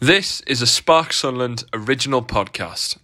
This 0.00 0.42
is 0.42 0.60
a 0.60 0.66
Spark 0.66 1.14
Sunderland 1.14 1.64
original 1.72 2.22
podcast. 2.22 2.98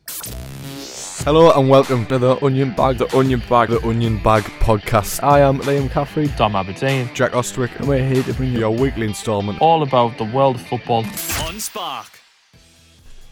Hello 1.24 1.50
and 1.58 1.70
welcome 1.70 2.04
to 2.06 2.18
the 2.18 2.36
Onion 2.44 2.74
Bag, 2.74 2.98
The 2.98 3.16
Onion 3.16 3.42
Bag. 3.48 3.70
the 3.70 3.80
Onion 3.86 4.22
Bag 4.22 4.42
podcast. 4.60 5.22
I 5.22 5.40
am 5.40 5.60
Liam 5.60 5.88
Caffry, 5.88 6.36
Dom 6.36 6.54
Aberdeen. 6.54 7.08
Jack 7.14 7.32
Austwicke, 7.32 7.74
and 7.78 7.88
we're 7.88 8.06
here 8.06 8.22
to 8.24 8.34
bring 8.34 8.52
you 8.52 8.58
your 8.58 8.72
weekly 8.76 9.06
instalment. 9.06 9.58
All 9.62 9.82
about 9.82 10.18
the 10.18 10.24
world 10.24 10.56
of 10.56 10.66
football. 10.66 10.98
on 11.46 11.58
Spark. 11.60 12.08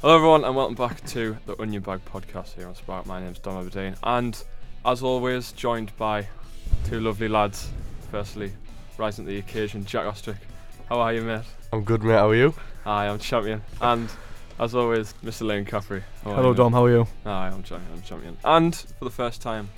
Hello, 0.00 0.16
everyone, 0.16 0.44
and 0.44 0.56
welcome 0.56 0.74
back 0.74 1.04
to 1.08 1.36
the 1.44 1.60
Onion 1.60 1.82
Bag 1.82 2.00
podcast 2.06 2.54
here 2.54 2.66
on 2.66 2.74
Spark. 2.74 3.04
My 3.04 3.20
name's 3.20 3.40
Dom 3.40 3.58
Aberdeen, 3.58 3.94
and 4.02 4.42
as 4.86 5.02
always, 5.02 5.52
joined 5.52 5.94
by 5.98 6.26
two 6.86 6.98
lovely 7.00 7.28
lads. 7.28 7.68
Firstly, 8.10 8.52
rising 8.96 9.26
to 9.26 9.30
the 9.30 9.38
occasion, 9.38 9.84
Jack 9.84 10.06
Austwicke. 10.06 10.38
How 10.90 10.98
are 11.02 11.14
you, 11.14 11.22
mate? 11.22 11.44
I'm 11.72 11.84
good, 11.84 12.02
mate. 12.02 12.14
How 12.14 12.30
are 12.30 12.34
you? 12.34 12.52
Hi, 12.82 13.06
I'm 13.06 13.20
champion, 13.20 13.62
and 13.80 14.10
as 14.58 14.74
always, 14.74 15.14
Mr. 15.24 15.46
Lane 15.46 15.64
Caffry. 15.64 16.02
How 16.24 16.34
Hello, 16.34 16.48
you, 16.48 16.56
Dom. 16.56 16.72
How 16.72 16.86
are 16.86 16.90
you? 16.90 17.06
Hi, 17.22 17.46
I'm 17.46 17.62
champion. 17.62 17.92
I'm 17.92 18.02
champion, 18.02 18.36
and 18.42 18.74
for 18.74 19.04
the 19.04 19.10
first 19.12 19.40
time, 19.40 19.68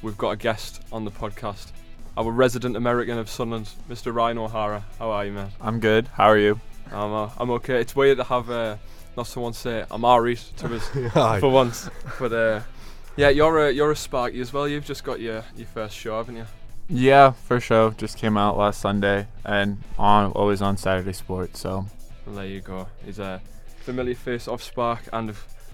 we've 0.00 0.16
got 0.16 0.30
a 0.30 0.36
guest 0.36 0.80
on 0.90 1.04
the 1.04 1.10
podcast. 1.10 1.72
Our 2.16 2.30
resident 2.30 2.78
American 2.78 3.18
of 3.18 3.28
Sunderland, 3.28 3.68
Mr. 3.90 4.14
Ryan 4.14 4.38
O'Hara. 4.38 4.86
How 4.98 5.10
are 5.10 5.26
you, 5.26 5.32
mate? 5.32 5.50
I'm 5.60 5.80
good. 5.80 6.08
How 6.08 6.30
are 6.30 6.38
you? 6.38 6.58
I'm, 6.90 7.12
uh, 7.12 7.28
I'm 7.36 7.50
okay. 7.50 7.78
It's 7.82 7.94
weird 7.94 8.16
to 8.16 8.24
have 8.24 8.48
uh, 8.48 8.78
not 9.18 9.26
someone 9.26 9.52
say 9.52 9.84
I'm 9.90 10.02
alright 10.02 10.42
to 10.56 10.76
us 10.76 10.88
Hi. 11.12 11.40
for 11.40 11.50
once, 11.50 11.90
but 12.18 12.32
uh, 12.32 12.60
yeah, 13.16 13.28
you're 13.28 13.66
a 13.66 13.70
you're 13.70 13.90
a 13.90 13.96
Sparky 13.96 14.40
as 14.40 14.50
well. 14.50 14.66
You've 14.66 14.86
just 14.86 15.04
got 15.04 15.20
your 15.20 15.44
your 15.58 15.66
first 15.66 15.94
show, 15.94 16.16
haven't 16.16 16.36
you? 16.36 16.46
Yeah, 16.88 17.32
for 17.32 17.60
sure. 17.60 17.92
Just 17.92 18.18
came 18.18 18.36
out 18.36 18.56
last 18.56 18.80
Sunday 18.80 19.26
and 19.44 19.82
on 19.98 20.32
always 20.32 20.60
on 20.62 20.76
Saturday 20.76 21.12
Sports. 21.12 21.60
So 21.60 21.86
Well, 22.26 22.36
there 22.36 22.46
you 22.46 22.60
go. 22.60 22.88
He's 23.04 23.18
a 23.18 23.40
familiar 23.78 24.14
face 24.14 24.48
of 24.48 24.62
Spark, 24.62 25.00
and 25.12 25.28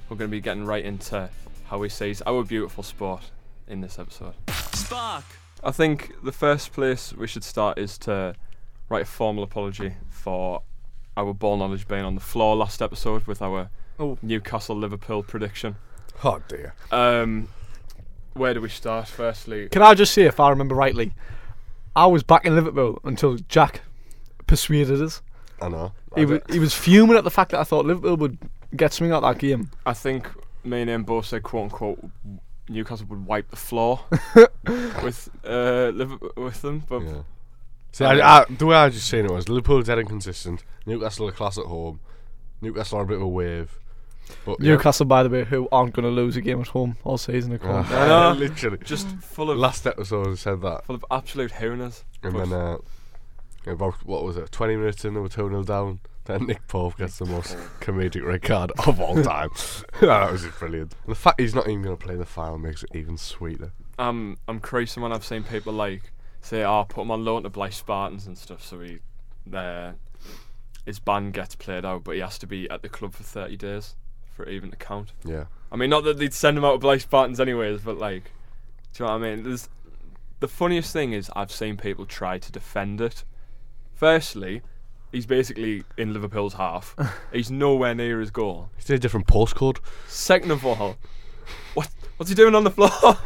we're 0.08 0.16
going 0.16 0.30
to 0.30 0.36
be 0.36 0.40
getting 0.40 0.64
right 0.66 0.84
into 0.84 1.28
how 1.66 1.82
he 1.82 1.88
sees 1.88 2.22
our 2.26 2.42
beautiful 2.44 2.82
sport 2.82 3.22
in 3.68 3.80
this 3.80 3.98
episode. 3.98 4.34
Spark. 4.72 5.24
I 5.62 5.70
think 5.72 6.12
the 6.24 6.32
first 6.32 6.72
place 6.72 7.12
we 7.12 7.26
should 7.26 7.44
start 7.44 7.78
is 7.78 7.98
to 7.98 8.34
write 8.88 9.02
a 9.02 9.06
formal 9.06 9.44
apology 9.44 9.94
for 10.08 10.62
our 11.16 11.34
ball 11.34 11.56
knowledge 11.56 11.86
being 11.86 12.04
on 12.04 12.14
the 12.14 12.20
floor 12.20 12.56
last 12.56 12.80
episode 12.80 13.26
with 13.26 13.42
our 13.42 13.68
Oh. 13.98 14.16
Newcastle 14.22 14.74
Liverpool 14.76 15.22
prediction. 15.22 15.76
Oh 16.24 16.40
dear. 16.48 16.74
Um, 16.90 17.48
where 18.34 18.54
do 18.54 18.60
we 18.60 18.68
start? 18.68 19.08
Firstly, 19.08 19.68
Can 19.68 19.82
I 19.82 19.94
just 19.94 20.12
say, 20.12 20.22
if 20.22 20.40
I 20.40 20.50
remember 20.50 20.74
rightly, 20.74 21.12
I 21.94 22.06
was 22.06 22.22
back 22.22 22.44
in 22.46 22.54
Liverpool 22.54 23.00
until 23.04 23.36
Jack 23.48 23.82
persuaded 24.46 25.00
us. 25.02 25.22
I 25.60 25.68
know. 25.68 25.92
He, 26.16 26.24
was, 26.24 26.40
he 26.48 26.58
was 26.58 26.74
fuming 26.74 27.16
at 27.16 27.24
the 27.24 27.30
fact 27.30 27.50
that 27.50 27.60
I 27.60 27.64
thought 27.64 27.84
Liverpool 27.84 28.16
would 28.16 28.38
get 28.74 28.92
something 28.92 29.12
out 29.12 29.22
of 29.22 29.34
that 29.34 29.40
game. 29.40 29.70
I 29.84 29.92
think 29.92 30.28
me 30.64 30.82
and 30.82 30.90
him 30.90 31.04
both 31.04 31.26
said 31.26 31.42
quote 31.42 31.64
unquote 31.64 32.04
Newcastle 32.68 33.06
would 33.08 33.26
wipe 33.26 33.50
the 33.50 33.56
floor 33.56 34.00
with 35.02 35.28
uh, 35.44 35.90
Liverpool 35.94 36.32
with 36.36 36.62
them, 36.62 36.84
but 36.88 37.02
Yeah. 37.02 37.22
See, 37.92 38.04
I, 38.04 38.42
I, 38.42 38.44
the 38.48 38.66
way 38.66 38.76
I 38.76 38.84
was 38.84 38.94
just 38.94 39.08
saying 39.08 39.24
it 39.24 39.32
was 39.32 39.48
Liverpool 39.48 39.82
dead 39.82 39.98
inconsistent. 39.98 40.64
Newcastle 40.86 41.26
are 41.26 41.32
class 41.32 41.58
at 41.58 41.66
home. 41.66 41.98
Newcastle 42.60 42.98
are 43.00 43.02
a 43.02 43.06
bit 43.06 43.16
of 43.16 43.22
a 43.22 43.28
wave. 43.28 43.79
But 44.44 44.60
yeah. 44.60 44.72
Newcastle, 44.72 45.06
by 45.06 45.22
the 45.22 45.28
way, 45.28 45.44
who 45.44 45.68
aren't 45.70 45.94
going 45.94 46.04
to 46.04 46.10
lose 46.10 46.36
a 46.36 46.40
game 46.40 46.60
at 46.60 46.68
home 46.68 46.96
all 47.04 47.18
season. 47.18 47.52
Of 47.52 47.60
course. 47.60 47.86
I 47.90 48.08
know. 48.08 48.32
literally. 48.38 48.78
just 48.84 49.08
full 49.18 49.50
of 49.50 49.58
Last 49.58 49.86
episode 49.86 50.28
I 50.28 50.34
said 50.34 50.62
that, 50.62 50.86
full 50.86 50.96
of 50.96 51.04
absolute 51.10 51.52
hooners. 51.52 52.04
and 52.22 52.34
then 52.36 52.52
uh, 52.52 52.78
about 53.66 53.94
what 54.06 54.24
was 54.24 54.36
it? 54.36 54.50
Twenty 54.52 54.76
minutes 54.76 55.04
in, 55.04 55.14
they 55.14 55.20
were 55.20 55.28
two 55.28 55.48
0 55.48 55.62
down. 55.64 56.00
Then 56.24 56.46
Nick 56.46 56.68
Pope 56.68 56.98
gets 56.98 57.18
the 57.18 57.24
most 57.26 57.56
comedic 57.80 58.24
red 58.24 58.42
card 58.42 58.72
of 58.86 59.00
all 59.00 59.20
time. 59.22 59.50
that 60.00 60.30
was 60.30 60.42
just 60.42 60.58
brilliant. 60.58 60.94
And 61.04 61.12
the 61.12 61.18
fact 61.18 61.40
he's 61.40 61.54
not 61.54 61.66
even 61.66 61.82
going 61.82 61.96
to 61.96 62.04
play 62.04 62.14
the 62.14 62.26
final 62.26 62.58
makes 62.58 62.82
it 62.82 62.90
even 62.94 63.16
sweeter. 63.16 63.72
I'm 63.98 64.36
I'm 64.46 64.60
crazy 64.60 65.00
when 65.00 65.12
I've 65.12 65.24
seen 65.24 65.42
people 65.42 65.72
like 65.72 66.12
say, 66.40 66.62
"Oh, 66.64 66.84
put 66.88 67.02
him 67.02 67.10
on 67.10 67.24
loan 67.24 67.42
to 67.42 67.50
Blyth 67.50 67.74
Spartans 67.74 68.26
and 68.26 68.36
stuff," 68.38 68.64
so 68.64 68.80
he 68.80 68.98
uh, 69.52 69.92
his 70.86 70.98
ban 70.98 71.30
gets 71.30 71.54
played 71.54 71.84
out, 71.84 72.04
but 72.04 72.14
he 72.14 72.20
has 72.20 72.38
to 72.38 72.46
be 72.46 72.68
at 72.70 72.82
the 72.82 72.88
club 72.88 73.14
for 73.14 73.22
30 73.22 73.56
days 73.56 73.96
for 74.40 74.48
it 74.48 74.54
even 74.54 74.70
to 74.70 74.76
count. 74.76 75.12
Yeah. 75.24 75.44
I 75.70 75.76
mean, 75.76 75.90
not 75.90 76.04
that 76.04 76.18
they'd 76.18 76.34
send 76.34 76.58
him 76.58 76.64
out 76.64 76.80
to 76.80 76.86
Blyth 76.86 77.02
Spartans 77.02 77.40
anyways, 77.40 77.82
but 77.82 77.98
like, 77.98 78.24
do 78.92 79.04
you 79.04 79.06
know 79.06 79.18
what 79.18 79.26
I 79.26 79.34
mean? 79.34 79.44
There's 79.44 79.68
the 80.40 80.48
funniest 80.48 80.92
thing 80.92 81.12
is 81.12 81.30
I've 81.36 81.52
seen 81.52 81.76
people 81.76 82.06
try 82.06 82.38
to 82.38 82.52
defend 82.52 83.00
it. 83.00 83.24
Firstly, 83.94 84.62
he's 85.12 85.26
basically 85.26 85.84
in 85.96 86.12
Liverpool's 86.12 86.54
half. 86.54 86.96
he's 87.32 87.50
nowhere 87.50 87.94
near 87.94 88.20
his 88.20 88.30
goal. 88.30 88.70
He's 88.76 88.88
in 88.90 88.96
a 88.96 88.98
different 88.98 89.26
postcode. 89.26 89.78
Second 90.08 90.50
of 90.50 90.64
all, 90.64 90.96
what 91.74 91.88
what's 92.16 92.30
he 92.30 92.34
doing 92.34 92.54
on 92.54 92.64
the 92.64 92.70
floor? 92.70 92.90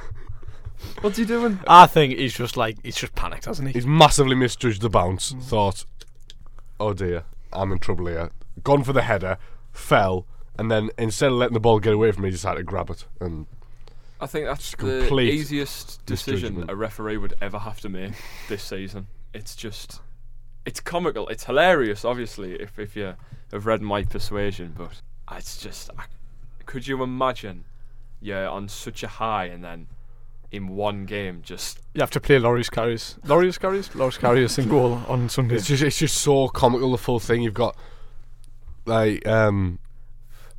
what's 1.00 1.16
he 1.16 1.24
doing? 1.24 1.60
I 1.66 1.86
think 1.86 2.18
he's 2.18 2.34
just 2.34 2.56
like 2.56 2.76
he's 2.82 2.96
just 2.96 3.14
panicked, 3.14 3.44
hasn't 3.44 3.68
he? 3.68 3.74
He's 3.74 3.86
massively 3.86 4.34
misjudged 4.34 4.82
the 4.82 4.90
bounce. 4.90 5.32
Mm. 5.32 5.42
Thought, 5.44 5.86
oh 6.80 6.92
dear, 6.92 7.24
I'm 7.52 7.72
in 7.72 7.78
trouble 7.78 8.06
here. 8.06 8.30
Gone 8.62 8.84
for 8.84 8.92
the 8.92 9.02
header, 9.02 9.38
fell, 9.72 10.26
and 10.58 10.70
then 10.70 10.90
instead 10.98 11.28
of 11.32 11.34
letting 11.34 11.54
the 11.54 11.60
ball 11.60 11.80
get 11.80 11.92
away 11.92 12.12
from 12.12 12.22
me, 12.22 12.28
he 12.28 12.32
decided 12.32 12.58
to 12.58 12.64
grab 12.64 12.90
it. 12.90 13.06
And 13.20 13.46
I 14.20 14.26
think 14.26 14.46
that's 14.46 14.74
the 14.76 15.18
easiest 15.20 16.04
decision 16.06 16.64
a 16.68 16.76
referee 16.76 17.16
would 17.16 17.34
ever 17.40 17.58
have 17.58 17.80
to 17.80 17.88
make 17.88 18.12
this 18.48 18.62
season. 18.62 19.08
It's 19.32 19.56
just, 19.56 20.00
it's 20.64 20.80
comical. 20.80 21.28
It's 21.28 21.44
hilarious, 21.44 22.04
obviously, 22.04 22.54
if 22.54 22.78
if 22.78 22.94
you 22.96 23.14
have 23.52 23.66
read 23.66 23.82
my 23.82 24.04
persuasion, 24.04 24.74
but 24.76 25.02
it's 25.32 25.58
just, 25.58 25.90
I, 25.98 26.04
could 26.66 26.86
you 26.86 27.02
imagine 27.02 27.64
you're 28.20 28.48
on 28.48 28.68
such 28.68 29.02
a 29.02 29.08
high 29.08 29.46
and 29.46 29.62
then 29.62 29.86
in 30.50 30.68
one 30.68 31.04
game 31.04 31.40
just 31.42 31.80
You 31.94 32.00
have 32.00 32.12
to 32.12 32.20
play 32.20 32.38
Loris 32.38 32.70
Karius. 32.70 33.16
Loris 33.28 33.58
Karius? 33.58 33.94
Loris 33.94 34.16
Karius 34.16 34.58
in 34.62 34.68
goal 34.68 35.02
on 35.08 35.28
Sunday. 35.28 35.56
it's 35.56 35.66
just 35.66 35.82
it's 35.82 35.98
just 35.98 36.16
so 36.16 36.48
comical 36.48 36.92
the 36.92 36.98
full 36.98 37.18
thing. 37.18 37.42
You've 37.42 37.54
got 37.54 37.76
like 38.86 39.26
um, 39.26 39.78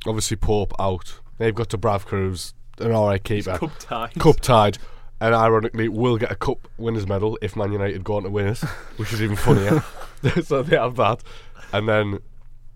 obviously 0.08 0.36
Pope 0.36 0.72
out. 0.78 1.20
They've 1.38 1.54
got 1.54 1.68
Dubravka, 1.68 2.52
an 2.80 2.92
alright 2.92 3.22
keeper, 3.22 3.58
cup 3.58 3.72
tied. 3.78 4.14
cup 4.14 4.40
tied. 4.40 4.78
And 5.20 5.34
ironically, 5.34 5.88
will 5.88 6.18
get 6.18 6.30
a 6.30 6.34
cup 6.34 6.68
winners 6.76 7.06
medal 7.06 7.38
if 7.40 7.56
Man 7.56 7.72
United 7.72 8.04
go 8.04 8.16
on 8.16 8.24
to 8.24 8.30
win 8.30 8.48
it, 8.48 8.58
which 8.98 9.12
is 9.14 9.22
even 9.22 9.36
funnier. 9.36 9.82
so 10.44 10.62
they 10.62 10.76
have 10.76 10.96
that, 10.96 11.22
and 11.72 11.88
then 11.88 12.18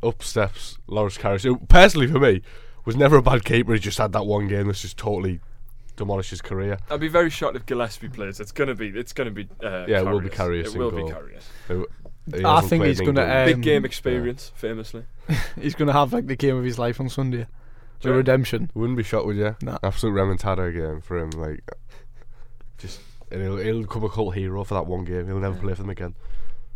up 0.03 0.23
steps 0.23 0.79
Loris 0.87 1.19
Karius. 1.19 1.43
who 1.43 1.59
personally, 1.69 2.07
for 2.07 2.19
me, 2.19 2.41
was 2.87 2.97
never 2.97 3.17
a 3.17 3.23
bad 3.23 3.45
keeper. 3.45 3.75
He 3.75 3.79
just 3.79 3.99
had 3.99 4.13
that 4.13 4.25
one 4.25 4.49
game 4.49 4.69
that's 4.69 4.81
just 4.81 4.97
totally 4.97 5.41
demolished 5.97 6.31
his 6.31 6.41
career. 6.41 6.79
I'd 6.91 7.01
be 7.01 7.09
very 7.09 7.29
shocked 7.29 7.57
if 7.57 7.67
Gillespie 7.67 8.09
plays. 8.09 8.41
It's 8.41 8.53
gonna 8.53 8.75
be, 8.75 8.89
it's 8.89 9.13
gonna 9.13 9.31
be. 9.31 9.47
Uh, 9.63 9.85
Yeah, 9.87 10.01
it 10.01 10.07
will 10.07 10.21
be 10.21 10.31
Karius 10.31 10.67
It 10.75 10.77
will 10.79 10.91
goal. 10.91 11.09
be. 11.11 11.15
Who- 11.69 11.87
he 12.05 12.10
I 12.45 12.61
think 12.61 12.81
played 12.83 12.89
he's 12.89 13.01
gonna, 13.01 13.21
England. 13.23 13.31
Um, 13.31 13.47
Big 13.47 13.63
game 13.63 13.85
experience, 13.85 14.53
famously. 14.55 15.05
He's 15.61 15.75
going 15.75 15.87
to 15.89 15.93
have 15.93 16.13
like 16.13 16.27
the 16.27 16.37
game 16.37 16.57
of 16.57 16.65
his 16.65 16.79
life 16.79 17.01
on 17.01 17.09
Sunday. 17.09 17.47
The 18.01 18.09
Sure. 18.09 18.17
redemption. 18.17 18.71
Wouldn't 18.75 18.97
be 18.97 19.03
shocked, 19.03 19.27
would 19.27 19.37
you? 19.37 19.57
Nah. 19.63 19.79
Absolute 19.83 20.13
remontada 20.15 20.73
game 20.73 21.01
for 21.01 21.19
him. 21.19 21.31
Like, 21.31 21.63
just 22.79 23.01
and 23.31 23.43
he'll, 23.43 23.57
he'll 23.59 23.83
become 23.83 24.05
a 24.05 24.09
cult 24.09 24.35
hero 24.35 24.65
for 24.65 24.75
that 24.75 24.87
one 24.87 25.05
game. 25.05 25.27
He'll 25.27 25.39
never 25.39 25.57
play 25.59 25.75
for 25.75 25.83
them 25.83 25.91
again. 25.91 26.15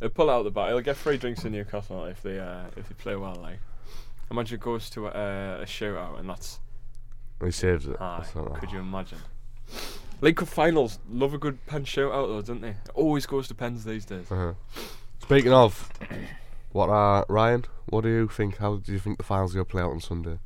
He'll 0.01 0.11
pull 0.11 0.29
out 0.31 0.43
the 0.43 0.51
bat. 0.51 0.69
He'll 0.69 0.81
get 0.81 0.97
free 0.97 1.17
drinks 1.17 1.45
in 1.45 1.53
Newcastle 1.53 2.05
if 2.05 2.23
they 2.23 2.39
uh, 2.39 2.65
if 2.77 2.89
they 2.89 2.95
play 2.95 3.17
well. 3.17 3.37
Like, 3.37 3.59
imagine 4.31 4.57
it 4.57 4.61
goes 4.61 4.91
to 4.91 5.07
a, 5.07 5.63
a 5.63 5.65
shootout 5.65 6.19
and 6.21 6.29
that's 6.29 6.59
he 7.43 7.51
saves 7.51 7.87
it. 7.87 7.97
high. 7.97 8.19
That's 8.23 8.35
not- 8.35 8.59
Could 8.61 8.73
you 8.73 8.79
imagine? 8.81 9.19
League 10.21 10.37
Cup 10.37 10.49
finals 10.49 10.99
love 11.11 11.33
a 11.35 11.39
good 11.39 11.65
pen 11.67 11.85
shootout 11.85 12.29
though, 12.29 12.43
don't 12.43 12.61
they? 12.61 12.69
It 12.71 12.91
always 12.95 13.25
goes 13.27 13.49
to 13.49 13.55
pens 13.55 13.85
these 13.85 14.05
days. 14.05 14.31
Uh-huh. 14.31 14.53
Speaking 15.23 15.53
of, 15.53 15.91
what 16.73 16.89
uh, 16.91 17.25
Ryan? 17.29 17.65
What 17.87 18.03
do 18.03 18.09
you 18.09 18.29
think? 18.29 18.59
How 18.59 18.77
do 18.77 18.93
you 18.93 18.99
think 18.99 19.19
the 19.19 19.25
finals 19.25 19.53
gonna 19.55 19.65
play 19.65 19.83
out 19.83 19.91
on 19.91 20.01
Sunday? 20.01 20.39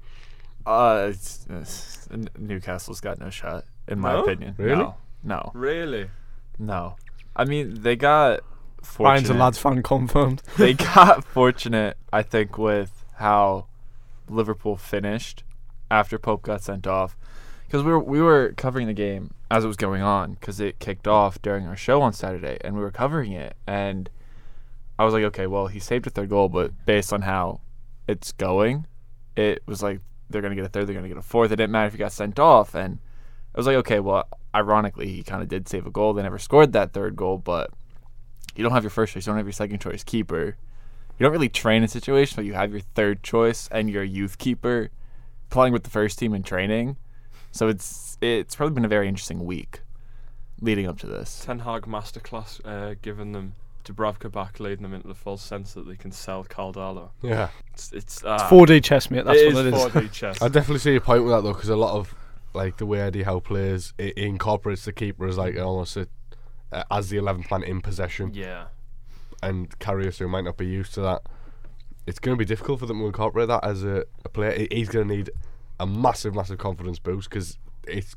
uh, 0.66 1.06
it's, 1.10 1.46
it's, 1.48 2.08
Newcastle's 2.38 3.00
got 3.00 3.18
no 3.18 3.30
shot 3.30 3.64
in 3.86 3.98
my 4.00 4.12
No? 4.12 4.22
opinion. 4.22 4.54
Really? 4.58 4.76
No, 4.82 4.94
no, 5.24 5.50
Really? 5.54 6.10
no. 6.58 6.96
I 7.34 7.44
mean, 7.44 7.82
they 7.82 7.96
got 7.96 8.40
Ryan's 8.98 9.30
a 9.30 9.32
fortunate. 9.32 9.38
lads 9.38 9.58
fan 9.58 9.82
confirmed. 9.82 10.42
they 10.58 10.74
got 10.74 11.24
fortunate, 11.24 11.96
I 12.12 12.22
think, 12.22 12.58
with 12.58 13.04
how 13.14 13.66
Liverpool 14.28 14.76
finished 14.76 15.42
after 15.90 16.18
Pope 16.18 16.42
got 16.42 16.62
sent 16.62 16.86
off. 16.86 17.16
Because 17.66 17.82
we 17.82 17.90
were 17.92 17.98
we 18.00 18.20
were 18.20 18.52
covering 18.56 18.86
the 18.88 18.92
game 18.94 19.30
as 19.50 19.64
it 19.64 19.66
was 19.68 19.76
going 19.76 20.02
on 20.02 20.34
because 20.34 20.58
it 20.60 20.78
kicked 20.78 21.06
off 21.08 21.40
during 21.42 21.66
our 21.66 21.76
show 21.76 22.00
on 22.02 22.12
Saturday 22.12 22.58
and 22.62 22.74
we 22.74 22.80
were 22.82 22.90
covering 22.90 23.32
it 23.32 23.56
and 23.66 24.08
I 24.98 25.04
was 25.04 25.14
like, 25.14 25.24
okay, 25.24 25.46
well 25.46 25.66
he 25.68 25.78
saved 25.78 26.06
a 26.06 26.10
third 26.10 26.28
goal, 26.28 26.48
but 26.48 26.72
based 26.86 27.12
on 27.12 27.22
how 27.22 27.60
it's 28.06 28.32
going, 28.32 28.86
it 29.36 29.62
was 29.66 29.82
like 29.82 30.00
they're 30.30 30.42
gonna 30.42 30.54
get 30.54 30.64
a 30.64 30.68
third, 30.68 30.86
they're 30.86 30.94
gonna 30.94 31.08
get 31.08 31.16
a 31.16 31.22
fourth. 31.22 31.52
It 31.52 31.56
didn't 31.56 31.72
matter 31.72 31.86
if 31.86 31.92
he 31.92 31.98
got 31.98 32.12
sent 32.12 32.38
off, 32.38 32.74
and 32.74 32.98
I 33.54 33.58
was 33.58 33.66
like, 33.66 33.76
okay, 33.76 34.00
well, 34.00 34.26
ironically 34.54 35.08
he 35.08 35.22
kind 35.22 35.42
of 35.42 35.48
did 35.48 35.68
save 35.68 35.86
a 35.86 35.90
goal. 35.90 36.12
They 36.12 36.22
never 36.22 36.38
scored 36.38 36.72
that 36.72 36.92
third 36.92 37.16
goal, 37.16 37.38
but 37.38 37.70
you 38.56 38.62
don't 38.64 38.72
have 38.72 38.82
your 38.82 38.90
first 38.90 39.12
choice, 39.14 39.26
you 39.26 39.30
don't 39.30 39.36
have 39.36 39.46
your 39.46 39.52
second 39.52 39.80
choice 39.80 40.02
keeper. 40.02 40.56
you 41.18 41.24
don't 41.24 41.32
really 41.32 41.48
train 41.48 41.82
a 41.84 41.88
situation, 41.88 42.36
but 42.36 42.44
you 42.44 42.54
have 42.54 42.72
your 42.72 42.80
third 42.80 43.22
choice 43.22 43.68
and 43.70 43.88
your 43.90 44.04
youth 44.04 44.38
keeper 44.38 44.90
playing 45.50 45.72
with 45.72 45.84
the 45.84 45.90
first 45.90 46.18
team 46.18 46.34
in 46.34 46.42
training. 46.42 46.96
So 47.52 47.68
it's 47.68 48.18
it's 48.20 48.54
probably 48.56 48.74
been 48.74 48.84
a 48.84 48.88
very 48.88 49.08
interesting 49.08 49.44
week 49.44 49.80
leading 50.60 50.86
up 50.86 50.98
to 50.98 51.06
this. 51.06 51.42
Ten 51.44 51.60
Hag 51.60 51.82
masterclass, 51.82 52.60
uh, 52.64 52.94
giving 53.00 53.32
them 53.32 53.54
Dubravka 53.88 54.30
back, 54.30 54.60
leading 54.60 54.82
them 54.82 54.92
into 54.92 55.08
the 55.08 55.14
false 55.14 55.42
sense 55.42 55.72
that 55.74 55.86
they 55.88 55.96
can 55.96 56.12
sell 56.12 56.44
Caldalo. 56.44 57.10
Yeah, 57.22 57.48
It's 57.72 57.92
it's, 57.92 58.16
It's 58.18 58.24
ah, 58.24 58.48
4D 58.50 58.84
chess, 58.84 59.10
mate. 59.10 59.24
That's 59.24 59.38
it 59.38 59.54
what 59.54 59.66
it 59.66 59.74
is. 59.74 59.84
4D 59.84 60.12
chess. 60.12 60.42
I 60.42 60.48
definitely 60.48 60.80
see 60.80 60.92
your 60.92 61.00
point 61.00 61.24
with 61.24 61.32
that 61.32 61.42
though, 61.42 61.54
because 61.54 61.68
a 61.68 61.76
lot 61.76 61.94
of 61.94 62.14
like 62.54 62.76
the 62.76 62.86
way 62.86 63.00
Eddie 63.00 63.22
Howe 63.22 63.40
plays, 63.40 63.94
it 63.98 64.16
incorporates 64.18 64.84
the 64.84 64.92
keeper 64.92 65.26
as 65.26 65.38
like 65.38 65.58
almost 65.58 65.96
a, 65.96 66.08
uh, 66.72 66.84
as 66.90 67.08
the 67.08 67.16
11th 67.16 67.50
man 67.50 67.62
in 67.62 67.80
possession, 67.80 68.32
yeah, 68.34 68.66
and 69.42 69.78
Karius 69.78 70.18
who 70.18 70.28
might 70.28 70.44
not 70.44 70.56
be 70.56 70.66
used 70.66 70.94
to 70.94 71.00
that. 71.02 71.22
It's 72.06 72.18
going 72.18 72.36
to 72.36 72.38
be 72.38 72.46
difficult 72.46 72.80
for 72.80 72.86
them 72.86 73.00
to 73.00 73.06
incorporate 73.06 73.48
that 73.48 73.64
as 73.64 73.84
a, 73.84 74.04
a 74.24 74.28
player. 74.30 74.66
He's 74.70 74.88
going 74.88 75.08
to 75.08 75.14
need 75.14 75.30
a 75.78 75.86
massive, 75.86 76.34
massive 76.34 76.58
confidence 76.58 76.98
boost 76.98 77.28
because 77.28 77.58
it's 77.86 78.16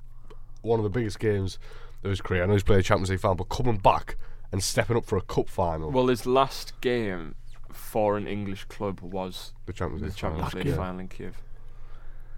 one 0.62 0.80
of 0.80 0.84
the 0.84 0.90
biggest 0.90 1.20
games 1.20 1.60
of 2.04 2.10
his 2.10 2.22
career. 2.22 2.44
I 2.44 2.46
know 2.46 2.54
he's 2.54 2.64
played 2.64 2.80
a 2.80 2.84
Champions 2.84 3.10
League 3.10 3.20
final, 3.20 3.36
but 3.36 3.50
coming 3.50 3.78
back 3.78 4.16
and 4.51 4.63
stepping 4.63 4.98
up 4.98 5.06
for 5.06 5.18
a 5.18 5.21
cup 5.21 5.50
final, 5.50 5.92
Well, 5.92 6.07
his 6.07 6.25
last 6.25 6.80
game 6.81 7.36
for 7.71 8.18
an 8.18 8.27
English 8.27 8.65
club 8.65 9.00
was 9.01 9.53
the 9.65 9.74
Champions 9.74 10.01
the 10.01 10.07
League 10.07 10.15
Champions 10.15 10.51
final, 10.51 10.65
League 10.65 10.75
final 10.75 11.00
in 11.00 11.07
Kiev. 11.07 11.42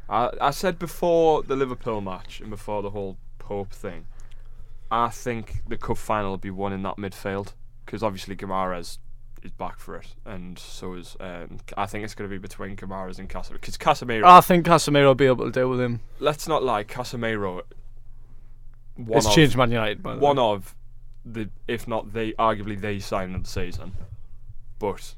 I 0.09 0.29
I 0.41 0.51
said 0.51 0.77
before 0.79 1.43
the 1.43 1.55
Liverpool 1.55 2.01
match 2.01 2.39
and 2.41 2.49
before 2.49 2.81
the 2.81 2.91
whole 2.91 3.17
Pope 3.39 3.73
thing, 3.73 4.05
I 4.91 5.09
think 5.09 5.63
the 5.67 5.77
cup 5.77 5.97
final 5.97 6.31
will 6.31 6.37
be 6.37 6.51
won 6.51 6.71
in 6.71 6.83
that 6.83 6.97
midfield 6.97 7.53
because 7.85 8.03
obviously 8.03 8.35
Guimarães 8.35 8.99
is 9.41 9.51
back 9.51 9.79
for 9.79 9.97
it, 9.97 10.15
and 10.25 10.57
so 10.57 10.93
is 10.93 11.17
um, 11.19 11.57
I 11.75 11.85
think 11.85 12.05
it's 12.05 12.15
going 12.15 12.29
to 12.29 12.33
be 12.33 12.37
between 12.39 12.75
Guimarães 12.77 13.19
and 13.19 13.29
Casemiro 13.29 13.53
because 13.53 13.77
Casemiro. 13.77 14.23
I 14.23 14.39
think 14.41 14.65
Casemiro 14.65 15.07
will 15.07 15.15
be 15.15 15.25
able 15.25 15.45
to 15.45 15.51
deal 15.51 15.69
with 15.69 15.81
him. 15.81 15.99
let's 16.19 16.47
not 16.47 16.63
lie, 16.63 16.83
Casemiro. 16.83 17.63
One 18.95 19.17
it's 19.17 19.27
of, 19.27 19.33
changed 19.33 19.57
Man 19.57 19.71
United, 19.71 20.03
by 20.03 20.13
the 20.13 20.19
one 20.19 20.37
way. 20.37 20.43
of 20.43 20.75
the, 21.25 21.49
if 21.67 21.87
not 21.87 22.13
the, 22.13 22.33
arguably 22.37 22.79
the 22.79 22.99
signing 22.99 23.35
of 23.35 23.43
the 23.43 23.49
season. 23.49 23.93
But 24.79 25.15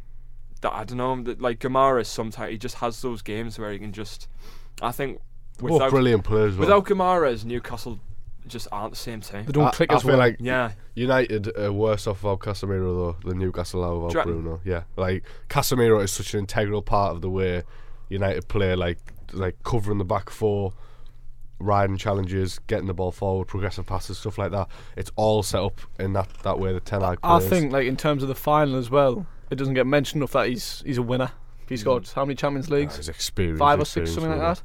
that, 0.62 0.74
I 0.74 0.84
don't 0.84 0.98
know, 0.98 1.12
um, 1.12 1.24
that, 1.26 1.42
like 1.42 1.60
Guimarães, 1.60 2.08
sometimes 2.08 2.52
he 2.52 2.58
just 2.58 2.76
has 2.76 3.02
those 3.02 3.22
games 3.22 3.58
where 3.60 3.72
he 3.72 3.80
can 3.80 3.94
just. 3.94 4.28
I 4.82 4.92
think 4.92 5.20
Both 5.60 5.72
without 5.72 5.90
brilliant 5.92 6.24
players. 6.24 6.54
as 6.54 6.58
well. 6.60 6.68
without 6.68 6.86
Guimarães 6.86 7.46
Newcastle 7.46 8.00
just 8.48 8.68
aren't 8.72 8.92
the 8.92 9.00
same 9.00 9.22
team. 9.22 9.46
They 9.46 9.52
don't 9.52 9.68
I, 9.68 9.72
click 9.72 9.92
I 9.92 9.96
as 9.96 10.06
well. 10.06 10.18
like 10.18 10.38
Yeah, 10.40 10.72
United 10.94 11.58
are 11.58 11.72
worse 11.72 12.08
off 12.08 12.24
without 12.24 12.40
Casemiro 12.40 13.16
though 13.24 13.30
than 13.30 13.40
Newcastle 13.40 13.84
are 13.84 13.98
without 13.98 14.26
Do? 14.26 14.32
Bruno. 14.32 14.62
Yeah, 14.64 14.84
like 14.98 15.24
Casemiro 15.50 16.04
is 16.04 16.12
such 16.12 16.34
an 16.34 16.42
integral 16.42 16.82
part 16.82 17.16
of 17.16 17.22
the 17.22 17.30
way 17.30 17.64
United 18.10 18.48
play, 18.48 18.76
like 18.76 19.00
like 19.34 19.62
covering 19.64 19.98
the 19.98 20.06
back 20.06 20.30
four, 20.30 20.74
riding 21.60 21.98
challenges, 21.98 22.60
getting 22.68 22.88
the 22.88 22.94
ball 22.94 23.12
forward, 23.12 23.48
progressive 23.48 23.86
passes, 23.86 24.18
stuff 24.18 24.38
like 24.38 24.52
that. 24.52 24.68
It's 24.96 25.12
all 25.16 25.44
set 25.44 25.62
up 25.62 25.80
in 26.00 26.14
that, 26.14 26.30
that 26.44 26.60
way 26.60 26.74
The 26.74 26.80
Ten 26.80 27.02
Hag 27.02 27.20
I 27.24 27.40
plays. 27.40 27.50
think, 27.50 27.72
like 27.72 27.88
in 27.88 27.98
terms 27.98 28.24
of 28.24 28.30
the 28.30 28.36
final 28.36 28.76
as 28.76 28.90
well, 28.90 29.26
it 29.50 29.56
doesn't 29.56 29.74
get 29.74 29.88
mentioned 29.88 30.22
enough 30.22 30.32
that 30.34 30.48
he's 30.48 30.82
he's 30.86 30.98
a 30.98 31.04
winner. 31.04 31.32
He's 31.68 31.84
got 31.84 32.12
how 32.12 32.26
many 32.26 32.36
Champions 32.36 32.70
Leagues? 32.70 32.98
his 32.98 33.10
experience, 33.10 33.60
Five 33.60 33.80
or 33.80 33.86
six, 33.86 34.10
experience 34.10 34.14
something 34.14 34.40
like 34.40 34.58
that. 34.58 34.64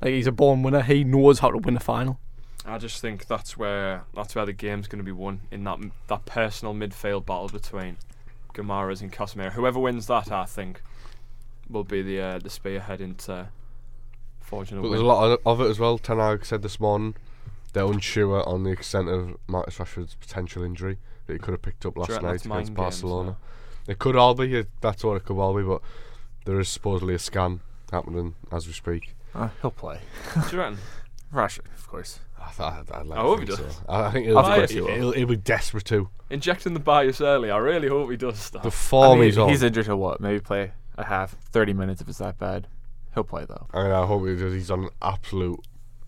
Like 0.00 0.14
he's 0.14 0.26
a 0.26 0.32
born 0.32 0.62
winner. 0.62 0.82
He 0.82 1.04
knows 1.04 1.40
how 1.40 1.50
to 1.50 1.58
win 1.58 1.76
a 1.76 1.80
final. 1.80 2.18
I 2.64 2.78
just 2.78 3.00
think 3.00 3.26
that's 3.26 3.56
where 3.56 4.04
that's 4.14 4.34
where 4.34 4.46
the 4.46 4.52
game's 4.52 4.86
going 4.88 4.98
to 5.00 5.04
be 5.04 5.12
won 5.12 5.40
in 5.50 5.64
that 5.64 5.78
that 6.08 6.24
personal 6.26 6.74
midfield 6.74 7.26
battle 7.26 7.48
between 7.48 7.96
Guimarães 8.54 9.00
and 9.00 9.12
Casemiro. 9.12 9.52
Whoever 9.52 9.78
wins 9.80 10.06
that, 10.06 10.30
I 10.30 10.44
think, 10.44 10.80
will 11.68 11.84
be 11.84 12.02
the 12.02 12.20
uh, 12.20 12.38
the 12.38 12.50
spearhead 12.50 13.00
into 13.00 13.48
forging 14.52 14.78
a 14.78 14.82
But 14.82 14.88
there's 14.90 15.00
a 15.00 15.04
lot 15.06 15.24
of, 15.32 15.38
of 15.46 15.60
it 15.66 15.70
as 15.70 15.78
well. 15.78 15.98
Ten 15.98 16.18
Hag 16.18 16.44
said 16.44 16.62
this 16.62 16.78
morning 16.78 17.14
they're 17.72 17.86
unsure 17.86 18.46
on 18.46 18.64
the 18.64 18.70
extent 18.70 19.08
of 19.08 19.36
Marcus 19.48 19.78
Rashford's 19.78 20.14
potential 20.14 20.62
injury 20.62 20.98
that 21.26 21.32
he 21.32 21.38
could 21.38 21.52
have 21.52 21.62
picked 21.62 21.86
up 21.86 21.96
last 21.96 22.10
reckon 22.10 22.24
night 22.24 22.30
against 22.32 22.46
mind 22.46 22.66
games, 22.66 22.76
Barcelona. 22.76 23.36
It 23.88 23.98
could 23.98 24.14
all 24.16 24.34
be. 24.34 24.66
That's 24.80 25.02
what 25.04 25.16
it 25.16 25.24
could 25.24 25.38
all 25.38 25.56
be. 25.56 25.62
But 25.62 25.80
there 26.44 26.60
is 26.60 26.68
supposedly 26.68 27.14
a 27.14 27.18
scan 27.18 27.60
happening 27.90 28.34
as 28.52 28.66
we 28.66 28.72
speak. 28.72 29.14
Uh, 29.34 29.48
he'll 29.62 29.70
play. 29.70 30.00
Do 30.34 30.40
you 30.56 30.58
reckon? 30.62 30.78
Rashford, 31.32 31.72
of 31.74 31.88
course. 31.88 32.20
I, 32.38 32.50
th- 32.50 32.60
I'd, 32.60 32.90
I'd 32.92 33.06
like 33.06 33.18
I 33.18 33.22
to 33.22 33.28
hope 33.28 33.40
he 33.40 33.46
think 33.46 33.58
does. 33.58 33.76
so. 33.76 33.82
I 33.88 34.06
I 34.06 34.10
think 34.10 34.26
he'll, 34.26 34.38
Of 34.38 34.46
he'll, 34.46 34.66
he 34.66 34.74
he'll, 34.74 34.86
he'll, 34.96 35.12
he'll 35.12 35.26
be 35.28 35.36
desperate 35.36 35.84
to. 35.86 36.10
Injecting 36.28 36.74
the 36.74 36.80
bias 36.80 37.20
early. 37.20 37.50
I 37.50 37.56
really 37.58 37.88
hope 37.88 38.10
he 38.10 38.16
does 38.16 38.38
start. 38.38 38.64
The 38.64 38.68
I 38.68 38.72
form 38.72 39.20
mean, 39.20 39.28
he's 39.28 39.38
on. 39.38 39.48
he's 39.48 39.62
injured 39.62 39.86
to 39.86 39.96
what? 39.96 40.20
Maybe 40.20 40.40
play 40.40 40.72
a 40.98 41.04
half, 41.04 41.36
30 41.52 41.72
minutes 41.72 42.00
if 42.02 42.08
it's 42.08 42.18
that 42.18 42.38
bad. 42.38 42.66
He'll 43.14 43.24
play 43.24 43.44
though. 43.44 43.66
I, 43.72 43.82
mean, 43.82 43.92
I 43.92 44.06
hope 44.06 44.26
he 44.26 44.36
does. 44.36 44.54
He's 44.54 44.70
on 44.70 44.84
an 44.84 44.90
absolute 45.00 45.60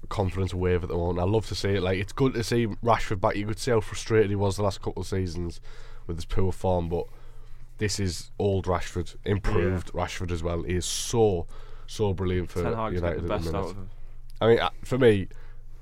confidence 0.08 0.54
wave 0.54 0.82
at 0.82 0.88
the 0.88 0.96
moment. 0.96 1.18
I 1.18 1.24
love 1.24 1.46
to 1.48 1.54
see 1.54 1.70
it. 1.70 1.82
Like 1.82 1.98
it's 1.98 2.12
good 2.12 2.34
to 2.34 2.44
see 2.44 2.66
Rashford 2.66 3.20
back. 3.20 3.36
You 3.36 3.46
could 3.46 3.58
see 3.58 3.70
how 3.70 3.80
frustrated 3.80 4.30
he 4.30 4.36
was 4.36 4.56
the 4.56 4.62
last 4.62 4.80
couple 4.80 5.02
of 5.02 5.06
seasons 5.06 5.60
with 6.06 6.16
his 6.16 6.24
poor 6.24 6.52
form, 6.52 6.88
but 6.88 7.06
this 7.78 7.98
is 7.98 8.30
old 8.38 8.66
Rashford, 8.66 9.16
improved 9.24 9.92
Rashford 9.92 10.30
as 10.30 10.42
well. 10.42 10.62
He 10.62 10.74
is 10.74 10.86
so 10.86 11.46
so 11.86 12.12
brilliant 12.14 12.50
for 12.50 12.62
Ten 12.62 12.72
United 12.72 12.94
getting 12.94 13.02
the 13.02 13.16
at 13.16 13.22
the 13.22 13.28
best 13.28 13.44
minute. 13.46 13.58
out 13.58 13.70
of 13.70 13.76
him. 13.76 13.90
I 14.40 14.46
mean, 14.48 14.58
uh, 14.60 14.70
for 14.84 14.98
me, 14.98 15.28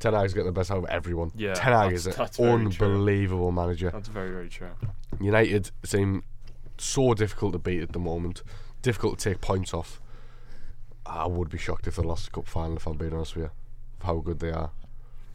Ten 0.01 0.15
Hag's 0.15 0.35
getting 0.35 0.47
the 0.47 0.53
best 0.53 0.71
out 0.71 0.79
of 0.79 0.85
everyone. 0.87 1.31
Yeah, 1.37 1.55
Ten 1.55 1.73
Hag 1.73 1.93
is 1.93 2.07
an 2.07 2.15
that's 2.17 2.37
very 2.37 2.69
true. 2.71 2.87
unbelievable 2.89 3.53
manager. 3.53 3.91
That's 3.91 4.09
very 4.09 4.31
very 4.31 4.49
true. 4.49 4.71
United 5.21 5.71
seem 5.85 6.25
so 6.79 7.15
difficult 7.15 7.53
to 7.53 7.59
beat 7.59 7.83
at 7.83 7.93
the 7.93 7.99
moment. 8.01 8.43
Difficult 8.83 9.21
to 9.21 9.31
take 9.31 9.41
points 9.41 9.73
off. 9.73 10.01
I 11.05 11.27
would 11.27 11.51
be 11.51 11.59
shocked 11.59 11.87
if 11.87 11.97
they 11.97 12.03
lost 12.03 12.27
the 12.27 12.31
cup 12.31 12.47
final. 12.47 12.77
If 12.77 12.87
I'm 12.87 12.97
being 12.97 13.13
honest 13.13 13.35
with 13.35 13.45
you, 13.45 13.51
of 14.01 14.07
how 14.07 14.17
good 14.19 14.41
they 14.41 14.51
are. 14.51 14.71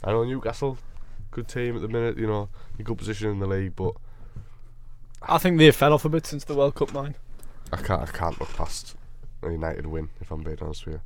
I 0.03 0.11
know 0.11 0.23
Newcastle, 0.23 0.77
good 1.31 1.47
team 1.47 1.75
at 1.75 1.81
the 1.81 1.87
minute. 1.87 2.17
You 2.17 2.27
know, 2.27 2.49
in 2.77 2.85
good 2.85 2.97
position 2.97 3.29
in 3.29 3.39
the 3.39 3.47
league, 3.47 3.75
but 3.75 3.93
I 5.21 5.37
think 5.37 5.57
they 5.57 5.71
fell 5.71 5.93
off 5.93 6.05
a 6.05 6.09
bit 6.09 6.25
since 6.25 6.43
the 6.43 6.55
World 6.55 6.75
Cup 6.75 6.93
mine. 6.93 7.15
I 7.71 7.77
can't. 7.77 8.01
I 8.01 8.05
can't 8.05 8.39
look 8.39 8.53
past 8.53 8.95
a 9.43 9.51
United 9.51 9.85
win. 9.85 10.09
If 10.21 10.31
I'm 10.31 10.43
being 10.43 10.57
honest 10.61 10.85
with 10.85 10.95
you. 10.95 11.01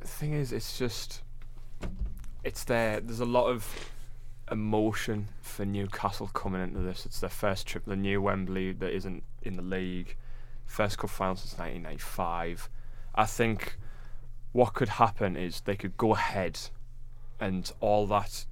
The 0.00 0.08
thing 0.08 0.32
is, 0.32 0.52
it's 0.52 0.78
just, 0.78 1.22
it's 2.44 2.64
there. 2.64 3.00
There's 3.00 3.20
a 3.20 3.24
lot 3.24 3.46
of 3.46 3.90
emotion 4.50 5.28
for 5.40 5.64
Newcastle 5.64 6.28
coming 6.28 6.62
into 6.62 6.80
this. 6.80 7.04
It's 7.06 7.20
their 7.20 7.30
first 7.30 7.66
trip 7.66 7.84
to 7.84 7.90
the 7.90 7.96
new 7.96 8.22
Wembley 8.22 8.72
that 8.72 8.92
isn't 8.92 9.22
in 9.42 9.56
the 9.56 9.62
league. 9.62 10.16
First 10.66 10.98
cup 10.98 11.10
final 11.10 11.36
since 11.36 11.58
1995. 11.58 12.68
I 13.18 13.26
think 13.26 13.76
what 14.52 14.72
could 14.72 14.88
happen 14.88 15.36
is 15.36 15.60
they 15.62 15.76
could 15.76 15.96
go 15.98 16.14
ahead, 16.14 16.58
and 17.40 17.70
all 17.80 18.06
that 18.06 18.46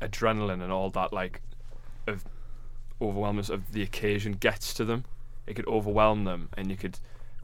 adrenaline 0.00 0.62
and 0.62 0.70
all 0.72 0.90
that 0.90 1.12
like 1.12 1.40
of 2.06 2.24
overwhelmness 3.00 3.48
of 3.48 3.72
the 3.72 3.82
occasion 3.82 4.32
gets 4.32 4.74
to 4.74 4.84
them. 4.84 5.04
It 5.46 5.54
could 5.54 5.66
overwhelm 5.68 6.24
them, 6.24 6.48
and 6.56 6.70
you 6.70 6.76
could 6.76 6.98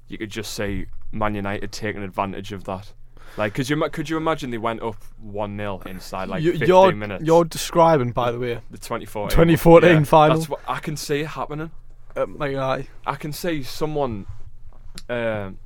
you 0.08 0.18
could 0.18 0.30
just 0.30 0.52
say 0.54 0.86
Man 1.12 1.34
United 1.34 1.70
taking 1.72 2.02
advantage 2.02 2.52
of 2.52 2.64
that. 2.64 2.92
Like, 3.36 3.54
could 3.54 3.68
you 3.68 3.88
could 3.90 4.08
you 4.10 4.16
imagine 4.16 4.50
they 4.50 4.58
went 4.58 4.82
up 4.82 4.96
one 5.20 5.56
0 5.56 5.82
inside 5.86 6.28
like 6.28 6.42
You- 6.42 6.52
15 6.52 6.68
you're, 6.68 6.92
minutes? 6.92 7.24
you're 7.24 7.44
describing, 7.44 8.10
by 8.10 8.32
the 8.32 8.40
way, 8.40 8.54
the 8.70 8.78
2014 8.78 9.30
2014 9.30 9.88
yeah, 9.90 10.02
final. 10.02 10.36
That's 10.38 10.48
what 10.50 10.60
I 10.66 10.80
can 10.80 10.96
see 10.96 11.20
it 11.20 11.28
happening. 11.28 11.70
um, 12.16 12.36
like 12.38 12.56
I, 12.56 12.88
I 13.06 13.14
can 13.14 13.32
see 13.32 13.62
someone. 13.62 14.26
Um, 15.08 15.58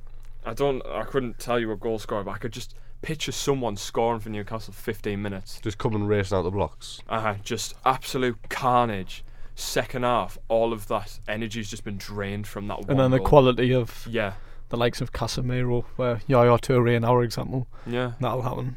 I 0.45 0.53
don't. 0.53 0.81
I 0.85 1.03
couldn't 1.03 1.39
tell 1.39 1.59
you 1.59 1.71
a 1.71 1.75
goal 1.75 1.99
scorer, 1.99 2.23
but 2.23 2.31
I 2.31 2.37
could 2.37 2.53
just 2.53 2.75
picture 3.01 3.31
someone 3.31 3.75
scoring 3.75 4.19
for 4.19 4.29
Newcastle 4.29 4.73
15 4.73 5.21
minutes. 5.21 5.59
Just 5.61 5.77
coming 5.77 6.05
racing 6.05 6.37
out 6.37 6.43
the 6.43 6.51
blocks. 6.51 6.99
Uh, 7.09 7.19
huh. 7.19 7.35
just 7.43 7.73
absolute 7.85 8.37
carnage. 8.49 9.23
Second 9.57 10.03
half, 10.03 10.37
all 10.49 10.73
of 10.73 10.87
that 10.87 11.19
energy's 11.29 11.69
just 11.69 11.83
been 11.85 11.97
drained 11.97 12.45
from 12.45 12.67
that. 12.67 12.79
and 12.79 12.87
one 12.89 12.97
then 12.97 13.11
the 13.11 13.19
goal. 13.19 13.27
quality 13.27 13.73
of 13.73 14.05
Yeah, 14.09 14.33
the 14.69 14.75
likes 14.77 14.99
of 14.99 15.13
Casemiro, 15.13 15.85
where 15.95 16.19
Yaya 16.27 16.57
Toure 16.57 16.93
in 16.93 17.05
our 17.05 17.23
example, 17.23 17.67
yeah. 17.87 18.13
that'll 18.19 18.41
happen. 18.41 18.75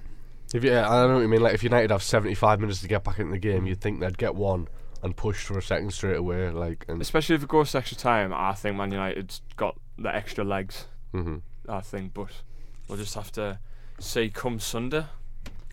If 0.54 0.62
you, 0.64 0.72
I 0.72 0.82
don't 0.82 1.08
know 1.08 1.14
what 1.16 1.22
you 1.22 1.28
mean. 1.28 1.40
Like 1.42 1.54
if 1.54 1.62
United 1.64 1.90
have 1.90 2.02
75 2.02 2.60
minutes 2.60 2.80
to 2.82 2.88
get 2.88 3.02
back 3.02 3.18
into 3.18 3.32
the 3.32 3.38
game, 3.38 3.66
you'd 3.66 3.80
think 3.80 3.98
they'd 4.00 4.16
get 4.16 4.34
one 4.36 4.68
and 5.02 5.16
push 5.16 5.44
for 5.44 5.58
a 5.58 5.62
second 5.62 5.92
straight 5.92 6.16
away. 6.16 6.48
Like 6.50 6.84
and 6.88 7.02
Especially 7.02 7.34
if 7.34 7.42
it 7.42 7.48
goes 7.48 7.72
to 7.72 7.78
extra 7.78 7.96
time, 7.98 8.32
I 8.32 8.52
think 8.54 8.76
Man 8.76 8.92
United's 8.92 9.42
got 9.56 9.76
the 9.98 10.14
extra 10.14 10.44
legs. 10.44 10.86
mhm. 11.12 11.42
I 11.68 11.80
think, 11.80 12.14
but 12.14 12.30
we'll 12.88 12.98
just 12.98 13.14
have 13.14 13.30
to 13.32 13.58
see 14.00 14.30
come 14.30 14.58
Sunday. 14.58 15.04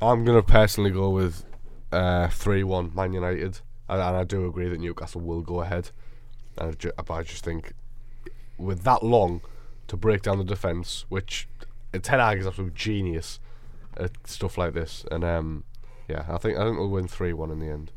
I'm 0.01 0.25
gonna 0.25 0.43
personally 0.43 0.91
go 0.91 1.09
with 1.09 1.45
uh, 1.91 2.27
three-one 2.27 2.91
Man 2.93 3.13
United, 3.13 3.61
and, 3.87 4.01
and 4.01 4.17
I 4.17 4.23
do 4.23 4.45
agree 4.45 4.67
that 4.69 4.79
Newcastle 4.79 5.21
will 5.21 5.41
go 5.41 5.61
ahead. 5.61 5.91
And 6.57 6.69
I 6.69 6.73
ju- 6.73 6.91
but 6.97 7.13
I 7.13 7.23
just 7.23 7.43
think 7.43 7.73
with 8.57 8.83
that 8.83 9.03
long 9.03 9.41
to 9.87 9.97
break 9.97 10.21
down 10.21 10.37
the 10.37 10.43
defence, 10.43 11.05
which 11.09 11.47
uh, 11.93 11.99
Ten 12.01 12.19
Hag 12.19 12.39
is 12.39 12.47
absolute 12.47 12.75
genius 12.75 13.39
at 13.97 14.11
stuff 14.25 14.57
like 14.57 14.73
this, 14.73 15.05
and 15.11 15.23
um, 15.23 15.63
yeah, 16.09 16.25
I 16.27 16.37
think 16.37 16.57
I 16.57 16.63
think 16.65 16.77
we'll 16.77 16.89
win 16.89 17.07
three-one 17.07 17.51
in 17.51 17.59
the 17.59 17.67
end. 17.67 17.91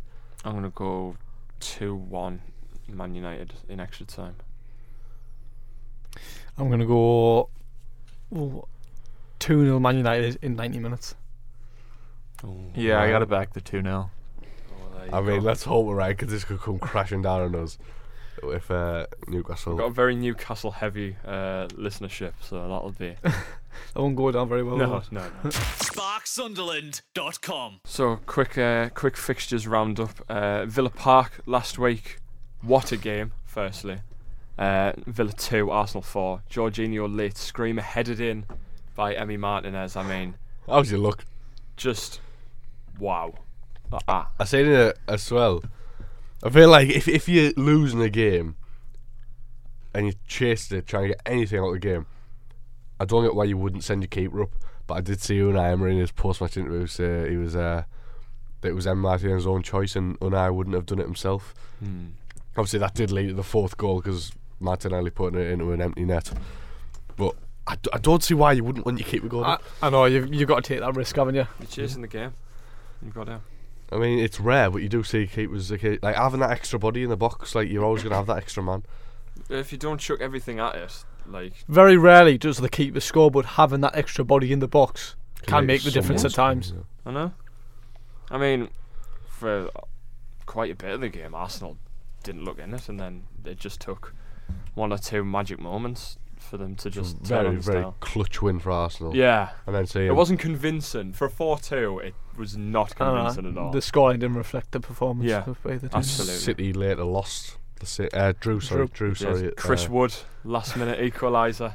I'm 0.44 0.54
gonna 0.54 0.70
go 0.70 1.16
two 1.58 1.94
one 1.94 2.40
Man 2.88 3.14
United 3.14 3.54
in 3.68 3.80
extra 3.80 4.06
time. 4.06 4.36
I'm 6.56 6.70
gonna 6.70 6.86
go 6.86 7.50
two 8.30 9.64
0 9.64 9.78
Man 9.78 9.97
United 9.97 10.38
in 10.42 10.56
90 10.56 10.78
minutes. 10.78 11.14
Yeah, 12.75 13.00
I 13.00 13.11
got 13.11 13.20
to 13.20 13.26
back 13.26 13.52
the 13.52 13.61
2 13.61 13.82
0. 13.82 14.11
Oh, 14.40 14.44
I 15.12 15.20
mean, 15.20 15.40
go. 15.40 15.47
let's 15.47 15.64
hope 15.64 15.87
we're 15.87 15.94
right 15.97 16.16
because 16.16 16.32
this 16.32 16.44
could 16.44 16.61
come 16.61 16.78
crashing 16.78 17.23
down 17.23 17.42
on 17.42 17.54
us 17.54 17.78
if 18.42 18.70
uh, 18.70 19.06
Newcastle. 19.26 19.73
We've 19.73 19.80
got 19.80 19.90
a 19.90 19.94
very 19.94 20.14
Newcastle 20.14 20.70
heavy 20.70 21.16
uh, 21.25 21.66
listenership, 21.68 22.35
so 22.40 22.61
that'll 22.62 22.94
be. 22.99 23.16
That 23.94 24.02
won't 24.02 24.16
go 24.16 24.32
down 24.32 24.49
very 24.49 24.64
well. 24.64 24.76
no, 24.76 24.88
will 24.88 25.04
no, 25.12 25.20
no. 25.44 25.50
SparkSunderland.com. 25.50 27.80
So 27.85 28.18
quick, 28.26 28.58
uh, 28.58 28.88
quick 28.90 29.16
fixtures 29.16 29.66
roundup. 29.68 30.20
Uh, 30.28 30.66
Villa 30.66 30.90
Park 30.90 31.40
last 31.47 31.78
week. 31.78 32.18
What 32.61 32.90
a 32.92 32.97
game! 32.97 33.32
Firstly, 33.44 34.00
uh, 34.58 34.92
Villa 35.06 35.32
two, 35.32 35.70
Arsenal 35.70 36.02
four. 36.02 36.42
Jorginho 36.50 37.14
late 37.14 37.36
screamer 37.36 37.82
headed 37.82 38.20
in 38.20 38.44
by 38.94 39.14
Emi 39.14 39.38
Martinez. 39.38 39.96
I 39.96 40.02
mean, 40.02 40.34
How's 40.66 40.90
your 40.90 41.00
look? 41.00 41.24
just 41.76 42.20
wow. 42.98 43.32
Ah, 44.08 44.30
I 44.38 44.44
said 44.44 44.66
it 44.66 44.98
as 45.06 45.30
well. 45.30 45.62
I 46.42 46.50
feel 46.50 46.68
like 46.68 46.88
if 46.88 47.08
if 47.08 47.28
you're 47.28 47.52
losing 47.56 48.02
a 48.02 48.10
game 48.10 48.56
and 49.94 50.06
you 50.06 50.12
chased 50.26 50.72
it, 50.72 50.86
trying 50.86 51.04
to 51.04 51.08
get 51.08 51.20
anything 51.24 51.58
out 51.60 51.68
of 51.68 51.72
the 51.74 51.78
game, 51.78 52.06
I 53.00 53.04
don't 53.04 53.24
get 53.24 53.34
why 53.34 53.44
you 53.44 53.56
wouldn't 53.56 53.84
send 53.84 54.02
your 54.02 54.08
keeper 54.08 54.42
up. 54.42 54.50
But 54.86 54.94
I 54.94 55.00
did 55.02 55.20
see 55.20 55.38
Unai 55.38 55.72
Emery 55.72 55.92
in 55.92 55.98
his 56.00 56.10
post-match 56.12 56.56
interview 56.56 56.86
say 56.86 57.30
he 57.30 57.36
was 57.36 57.54
uh, 57.56 57.84
that 58.60 58.68
it 58.68 58.74
was 58.74 58.86
Emi 58.86 58.98
Martinez's 58.98 59.46
own 59.46 59.62
choice 59.62 59.94
and 59.96 60.18
Unai 60.20 60.52
wouldn't 60.54 60.74
have 60.74 60.86
done 60.86 60.98
it 60.98 61.04
himself. 61.06 61.54
hmm. 61.78 62.06
Obviously, 62.56 62.80
that 62.80 62.94
did 62.94 63.12
lead 63.12 63.28
to 63.28 63.34
the 63.34 63.44
fourth 63.44 63.76
goal 63.76 64.00
because 64.00 64.32
Martinelli 64.60 65.10
putting 65.10 65.38
it 65.40 65.50
into 65.50 65.72
an 65.72 65.80
empty 65.80 66.04
net. 66.04 66.32
But 67.16 67.34
I, 67.66 67.76
d- 67.76 67.90
I 67.92 67.98
don't 67.98 68.22
see 68.22 68.34
why 68.34 68.52
you 68.52 68.64
wouldn't 68.64 68.86
want 68.86 68.98
your 68.98 69.08
keeper 69.08 69.28
going. 69.28 69.44
I. 69.44 69.58
I 69.82 69.90
know 69.90 70.04
you've 70.06 70.32
you 70.32 70.46
got 70.46 70.62
to 70.64 70.68
take 70.68 70.80
that 70.80 70.94
risk, 70.96 71.16
haven't 71.16 71.34
you? 71.34 71.46
You're 71.60 71.68
chasing 71.68 72.02
the 72.02 72.08
game. 72.08 72.32
You've 73.02 73.14
got 73.14 73.24
to. 73.26 73.40
I 73.90 73.96
mean, 73.96 74.18
it's 74.18 74.38
rare, 74.38 74.70
but 74.70 74.82
you 74.82 74.88
do 74.88 75.02
see 75.02 75.26
keepers 75.26 75.70
like, 75.70 76.02
like 76.02 76.16
having 76.16 76.40
that 76.40 76.50
extra 76.50 76.78
body 76.78 77.02
in 77.02 77.08
the 77.08 77.16
box. 77.16 77.54
Like 77.54 77.70
you're 77.70 77.84
always 77.84 78.02
gonna 78.02 78.16
have 78.16 78.26
that 78.26 78.36
extra 78.38 78.62
man. 78.62 78.84
If 79.48 79.72
you 79.72 79.78
don't 79.78 79.98
chuck 79.98 80.20
everything 80.20 80.58
at 80.58 80.74
it, 80.74 81.04
like 81.26 81.52
Very 81.68 81.96
rarely 81.96 82.36
does 82.36 82.58
the 82.58 82.68
keeper 82.68 83.00
score, 83.00 83.30
but 83.30 83.44
having 83.44 83.80
that 83.80 83.96
extra 83.96 84.24
body 84.24 84.52
in 84.52 84.58
the 84.58 84.68
box 84.68 85.16
can 85.46 85.64
make 85.64 85.82
the 85.84 85.90
difference 85.90 86.24
at 86.24 86.32
someone's- 86.32 86.70
times. 86.72 86.84
I 87.06 87.10
know. 87.12 87.32
I 88.30 88.36
mean, 88.36 88.68
for 89.28 89.70
quite 90.44 90.70
a 90.70 90.74
bit 90.74 90.90
of 90.90 91.00
the 91.00 91.08
game, 91.08 91.34
Arsenal 91.34 91.78
didn't 92.22 92.44
look 92.44 92.58
in 92.58 92.74
it, 92.74 92.88
and 92.90 93.00
then 93.00 93.24
it 93.44 93.58
just 93.58 93.80
took 93.80 94.12
one 94.78 94.92
or 94.92 94.99
two 94.99 95.25
magic 95.25 95.58
moments 95.61 96.16
for 96.38 96.56
them 96.56 96.75
to 96.76 96.88
just 96.88 97.16
turn 97.25 97.26
very 97.26 97.47
on 97.49 97.54
the 97.56 97.61
very 97.61 97.82
style. 97.82 97.97
clutch 98.00 98.40
win 98.40 98.58
for 98.58 98.70
Arsenal. 98.70 99.14
Yeah, 99.14 99.50
and 99.66 99.75
then 99.75 99.87
see 99.87 100.06
it 100.06 100.14
wasn't 100.14 100.40
convincing 100.40 101.12
for 101.12 101.28
four-two. 101.28 101.99
It 101.99 102.14
was 102.38 102.56
not 102.56 102.92
Uh, 102.92 103.04
convincing 103.04 103.47
at 103.52 103.58
all. 103.58 103.70
the 103.70 103.80
scoreline 103.80 104.20
didn't 104.20 104.37
reflect 104.37 104.70
the 104.73 104.80
performance 104.80 105.28
Yeah, 105.28 105.44
of 105.47 105.58
either 105.66 105.88
team. 105.88 105.90
absolutely. 105.99 106.37
City 106.37 106.73
later 106.73 107.04
lost. 107.04 107.58
The 107.80 107.87
Ci- 107.87 108.08
uh, 108.12 108.32
Drew, 108.40 108.61
sorry, 108.61 108.87
Drew, 108.88 109.08
Yes, 109.11 109.18
sorry. 109.18 109.52
Chris 109.56 109.87
uh, 109.87 109.90
Wood, 109.90 110.14
last-minute 110.44 110.99
equaliser. 111.00 111.75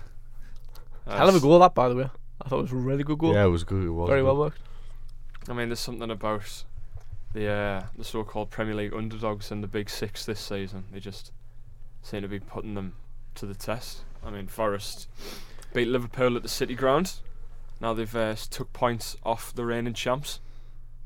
Hell 1.08 1.30
of 1.30 1.36
a 1.36 1.40
goal 1.40 1.60
that, 1.60 1.74
by 1.76 1.88
the 1.90 1.96
way. 1.96 2.10
I 2.44 2.50
thought 2.50 2.60
it 2.60 2.64
was 2.64 2.72
a 2.72 2.76
really 2.76 3.04
good 3.04 3.20
goal. 3.20 3.34
Yeah, 3.34 3.46
it 3.46 3.50
was 3.50 3.64
good. 3.64 3.84
It 3.86 3.90
was 3.92 4.10
Very 4.10 4.22
good. 4.22 4.26
well 4.26 4.38
worked. 4.38 4.60
I 5.48 5.54
mean, 5.54 5.70
there's 5.70 5.80
something 5.80 6.10
about 6.10 6.64
the 7.34 7.48
uh, 7.48 7.84
the 7.98 8.04
so-called 8.04 8.50
Premier 8.50 8.74
League 8.76 8.94
underdogs 8.94 9.52
and 9.52 9.62
the 9.64 9.68
Big 9.68 9.90
Six 9.90 10.26
this 10.26 10.40
season. 10.40 10.86
They 10.92 11.00
just 11.00 11.32
seem 12.04 12.22
to 12.22 12.28
be 12.28 12.40
putting 12.40 12.76
them 12.76 12.94
to 13.36 13.48
the 13.48 13.56
test. 13.56 14.02
I 14.24 14.30
mean, 14.30 14.48
Forest 14.48 15.08
beat 15.74 15.88
Liverpool 15.88 16.36
at 16.36 16.44
the 16.44 16.50
City 16.50 16.76
Ground. 16.76 17.14
Now 17.82 17.94
they've 17.94 18.16
uh, 18.16 18.36
took 18.52 18.72
points 18.74 19.18
off 19.24 19.54
the 19.56 19.66
reigning 19.66 19.94
champs. 19.96 20.40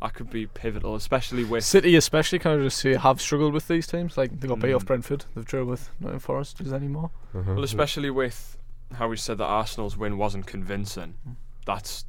That 0.02 0.14
could 0.14 0.30
be 0.30 0.46
pivotal, 0.46 0.94
especially 0.96 1.44
with 1.44 1.64
City, 1.64 1.96
especially, 1.96 2.38
kind 2.38 2.60
of 2.60 2.66
just 2.66 2.78
see 2.78 2.94
have 2.94 3.20
struggled 3.20 3.54
with 3.54 3.68
these 3.68 3.88
teams. 3.88 4.16
Like 4.18 4.40
they 4.40 4.48
got 4.48 4.60
beat 4.60 4.74
off 4.74 4.84
Mm. 4.84 4.88
Brentford, 4.88 5.26
they've 5.34 5.46
drew 5.46 5.66
with 5.66 5.90
Nottingham 6.00 6.20
Forest. 6.20 6.62
Is 6.62 6.70
there 6.70 6.78
any 6.78 6.88
more? 6.88 7.10
Uh-huh. 7.34 7.54
well, 7.56 7.64
especially 7.64 8.12
with 8.12 8.58
how 8.94 9.08
we 9.08 9.18
said 9.18 9.40
that 9.40 9.46
Arsenal's 9.46 9.98
win 9.98 10.18
wasn't 10.18 10.46
convincing. 10.46 11.16
That's 11.66 12.06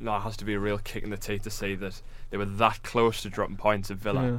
that 0.00 0.22
has 0.22 0.38
to 0.38 0.46
be 0.46 0.54
a 0.54 0.58
real 0.58 0.78
kick 0.78 1.04
in 1.04 1.10
the 1.10 1.18
teeth 1.18 1.42
to 1.42 1.50
see 1.50 1.74
that 1.74 2.00
they 2.30 2.38
were 2.38 2.46
that 2.46 2.82
close 2.82 3.20
to 3.22 3.28
dropping 3.28 3.56
points 3.58 3.90
at 3.90 3.98
Villa. 3.98 4.24
Yeah. 4.26 4.38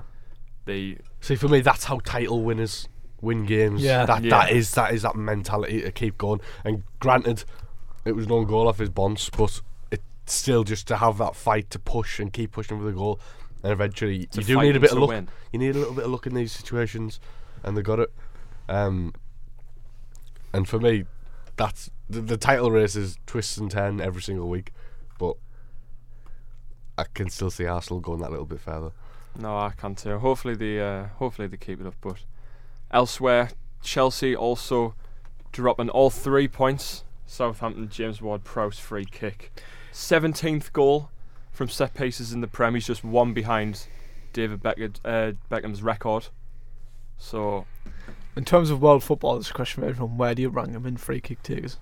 They 0.66 0.98
See, 1.22 1.36
for 1.36 1.48
me, 1.48 1.62
that's 1.62 1.84
how 1.84 2.00
title 2.00 2.42
winners 2.44 2.88
win 3.22 3.46
games. 3.46 3.82
Yeah. 3.82 4.06
that 4.06 4.24
Yeah. 4.24 4.30
that 4.30 4.52
is 4.52 4.72
that 4.72 4.94
is 4.94 5.02
that 5.04 5.16
mentality 5.16 5.82
to 5.82 5.92
keep 5.92 6.18
going. 6.18 6.42
And 6.64 6.84
granted, 7.00 7.44
it 8.06 8.16
was 8.16 8.28
no 8.28 8.46
goal 8.46 8.68
off 8.68 8.80
his 8.80 8.90
bonds, 8.90 9.30
but 9.36 9.62
it's 9.92 10.04
still 10.26 10.64
just 10.64 10.88
to 10.88 10.98
have 10.98 11.18
that 11.18 11.36
fight 11.36 11.70
to 11.72 11.80
push 11.80 12.20
and 12.20 12.32
keep 12.32 12.52
pushing 12.52 12.78
for 12.80 12.86
the 12.86 12.92
goal. 12.94 13.20
And 13.64 13.72
eventually, 13.72 14.28
to 14.28 14.42
you 14.42 14.46
do 14.48 14.62
need 14.62 14.76
a 14.76 14.80
bit 14.80 14.92
of 14.92 15.00
luck. 15.00 15.10
win. 15.10 15.30
You 15.52 15.60
need 15.60 15.76
a 15.76 15.80
little 15.80 15.94
bit 15.94 16.06
of 16.06 16.12
luck 16.12 16.28
in 16.28 16.34
these 16.36 16.52
situations, 16.52 17.20
and 17.64 17.76
they 17.76 17.82
got 17.82 18.00
it. 18.00 18.14
Um, 18.70 19.14
and 20.54 20.68
for 20.70 20.80
me, 20.80 21.06
that's 21.56 21.90
the, 22.10 22.22
the 22.22 22.38
title 22.38 22.70
race 22.72 22.96
is 22.96 23.18
twists 23.26 23.58
and 23.58 23.70
turn 23.72 24.00
every 24.00 24.22
single 24.22 24.48
week, 24.48 24.72
but 25.18 25.36
I 26.98 27.06
can 27.14 27.30
still 27.30 27.50
see 27.50 27.66
Arsenal 27.66 28.00
going 28.00 28.20
that 28.22 28.30
little 28.32 28.46
bit 28.46 28.60
further. 28.60 28.92
No, 29.40 29.58
I 29.58 29.72
can't 29.76 29.98
too. 29.98 30.18
Hopefully 30.20 30.56
the 30.56 30.80
uh, 30.82 31.08
hopefully 31.18 31.48
they 31.48 31.58
keep 31.58 31.82
it 31.82 31.88
up. 31.88 31.96
But 32.02 32.24
elsewhere, 32.92 33.50
Chelsea 33.82 34.36
also 34.36 34.96
dropping 35.52 35.90
all 35.90 36.10
three 36.10 36.48
points. 36.48 37.04
Southampton 37.26 37.90
James 37.90 38.22
Ward-Prowse 38.22 38.80
free 38.80 39.04
kick, 39.06 39.52
seventeenth 39.92 40.72
goal 40.72 41.10
from 41.52 41.68
set 41.68 41.94
pieces 41.94 42.32
in 42.32 42.40
the 42.42 42.48
Prem. 42.48 42.74
He's 42.76 42.88
just 42.88 43.04
one 43.04 43.34
behind 43.34 43.88
David 44.32 44.62
Beckham, 44.64 44.96
uh, 45.04 45.34
Beckham's 45.50 45.82
record. 45.84 46.28
So 47.18 47.66
In 48.36 48.46
terms 48.46 48.70
of 48.70 48.82
world 48.82 49.04
football, 49.04 49.34
there's 49.34 49.50
a 49.50 49.54
question 49.54 49.84
for 49.84 49.90
everyone: 49.90 50.18
Where 50.18 50.34
do 50.36 50.42
you 50.42 50.50
rank 50.50 50.70
him 50.72 50.86
in 50.86 50.96
free 50.98 51.20
kick 51.20 51.44
takers? 51.44 51.80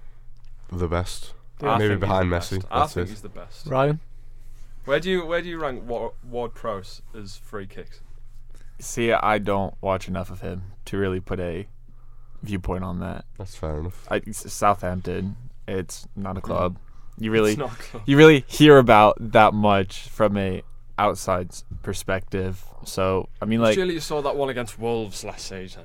The 0.72 0.88
best. 0.88 1.34
I 1.62 1.78
Maybe 1.78 1.96
behind 1.96 2.30
Messi, 2.30 2.58
best. 2.62 2.68
I 2.72 2.80
that's 2.80 2.94
think 2.96 3.08
it. 3.08 3.10
he's 3.12 3.22
the 3.22 3.30
best. 3.30 3.68
Ryan, 3.68 4.00
Where 4.86 5.00
do 5.00 5.10
you 5.12 5.26
where 5.26 5.42
do 5.42 5.50
you 5.50 5.60
rank 5.60 5.84
Ward-Prowse 5.88 7.02
as 7.16 7.38
free 7.38 7.68
kicks? 7.68 8.02
See, 8.80 9.12
I 9.12 9.38
don't 9.38 9.74
watch 9.82 10.08
enough 10.08 10.30
of 10.30 10.42
him 10.42 10.64
to 10.86 10.98
really 10.98 11.20
put 11.20 11.40
a 11.40 11.68
viewpoint 12.44 12.84
on 12.84 13.00
that. 13.00 13.26
That's 13.38 13.56
fair 13.56 13.80
enough. 13.80 14.06
I, 14.10 14.22
Southampton, 14.32 15.38
it's 15.68 16.08
not 16.16 16.38
a 16.38 16.42
mm. 16.42 16.44
club. 16.44 16.78
You 17.18 17.32
really, 17.32 17.52
It's 17.52 17.60
not 17.60 17.78
close. 17.80 18.04
you 18.06 18.18
really 18.18 18.44
hear 18.48 18.78
about 18.78 19.16
that 19.20 19.54
much 19.54 20.10
from 20.10 20.38
a 20.38 20.64
outside 20.98 21.52
perspective. 21.82 22.64
So 22.84 23.30
I 23.42 23.46
mean, 23.46 23.62
like 23.62 23.76
Surely 23.76 23.94
you 23.96 24.00
saw 24.02 24.22
that 24.22 24.36
one 24.36 24.50
against 24.50 24.78
Wolves 24.78 25.24
last 25.24 25.48
season. 25.48 25.84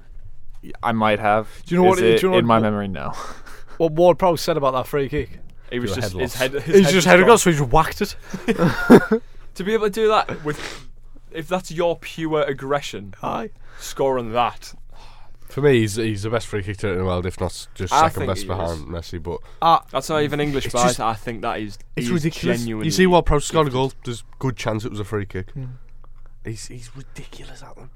I 0.83 0.93
might 0.93 1.21
have. 1.21 1.49
Do 1.67 1.75
you 1.75 1.81
know 1.81 1.89
what 1.89 1.99
Is 1.99 2.05
it- 2.05 2.15
it 2.15 2.21
do 2.21 2.27
you 2.27 2.31
know 2.33 2.39
in 2.39 2.47
what- 2.47 2.61
my 2.61 2.61
memory 2.61 2.89
now? 2.89 3.13
what 3.79 3.93
Ward 3.93 4.19
Prowse 4.19 4.43
said 4.43 4.57
about 4.57 4.73
that 4.73 4.87
free 4.87 5.09
kick? 5.09 5.39
He 5.71 5.79
was 5.79 5.91
Your 5.91 6.01
just 6.01 6.13
head 6.13 6.21
his 6.21 6.35
head. 6.35 6.53
His 6.53 6.65
He's 6.65 6.85
head 6.87 6.93
just 6.93 7.07
had 7.07 7.13
headed 7.13 7.27
across, 7.27 7.43
so 7.45 7.51
he 7.51 7.57
just 7.57 7.71
whacked 7.71 8.03
it. 8.03 9.23
To 9.55 9.65
be 9.65 9.75
able 9.75 9.87
to 9.87 9.91
do 9.91 10.09
that 10.09 10.45
with, 10.45 10.89
if 11.33 11.49
that's 11.49 11.71
your 11.71 11.97
pure 11.99 12.43
aggression, 12.43 13.15
Aye. 13.23 13.51
on 13.99 14.33
that, 14.33 14.75
For 15.49 15.61
me, 15.63 15.81
he's 15.81 15.97
he's 15.97 16.23
the 16.23 16.31
best 16.31 16.47
free 16.47 16.63
kick 16.63 16.83
in 16.85 16.99
the 16.99 17.05
world, 17.05 17.27
if 17.27 17.41
not 17.41 17.67
just 17.75 17.93
I 17.93 18.03
second 18.09 18.21
think 18.21 18.29
best 18.31 18.43
he 18.43 18.47
behind 18.49 18.79
is. 18.81 18.85
Messi. 18.87 19.23
But 19.23 19.39
Ah, 19.61 19.85
that's 19.91 20.09
not 20.09 20.23
even 20.23 20.41
English 20.41 20.67
it's 20.67 20.75
bias. 20.75 20.91
just- 20.97 21.01
I 21.01 21.15
think 21.15 21.43
that 21.43 21.59
is. 21.61 21.77
it's 21.97 22.07
he 22.09 22.15
is 22.15 22.25
ridiculous. 22.25 22.59
Genuinely 22.61 22.87
You 22.87 22.91
see 22.93 23.07
Ward-Prowse 23.07 23.51
got 23.51 23.67
a 23.67 23.71
goal. 23.71 23.93
There's 24.05 24.23
good 24.39 24.57
chance 24.57 24.85
it 24.85 24.91
was 24.91 25.01
a 25.01 25.05
free 25.05 25.27
kick. 25.27 25.49
He's 26.45 26.67
he's 26.69 26.95
ridiculous 26.97 27.63
at 27.63 27.75
them. 27.77 27.91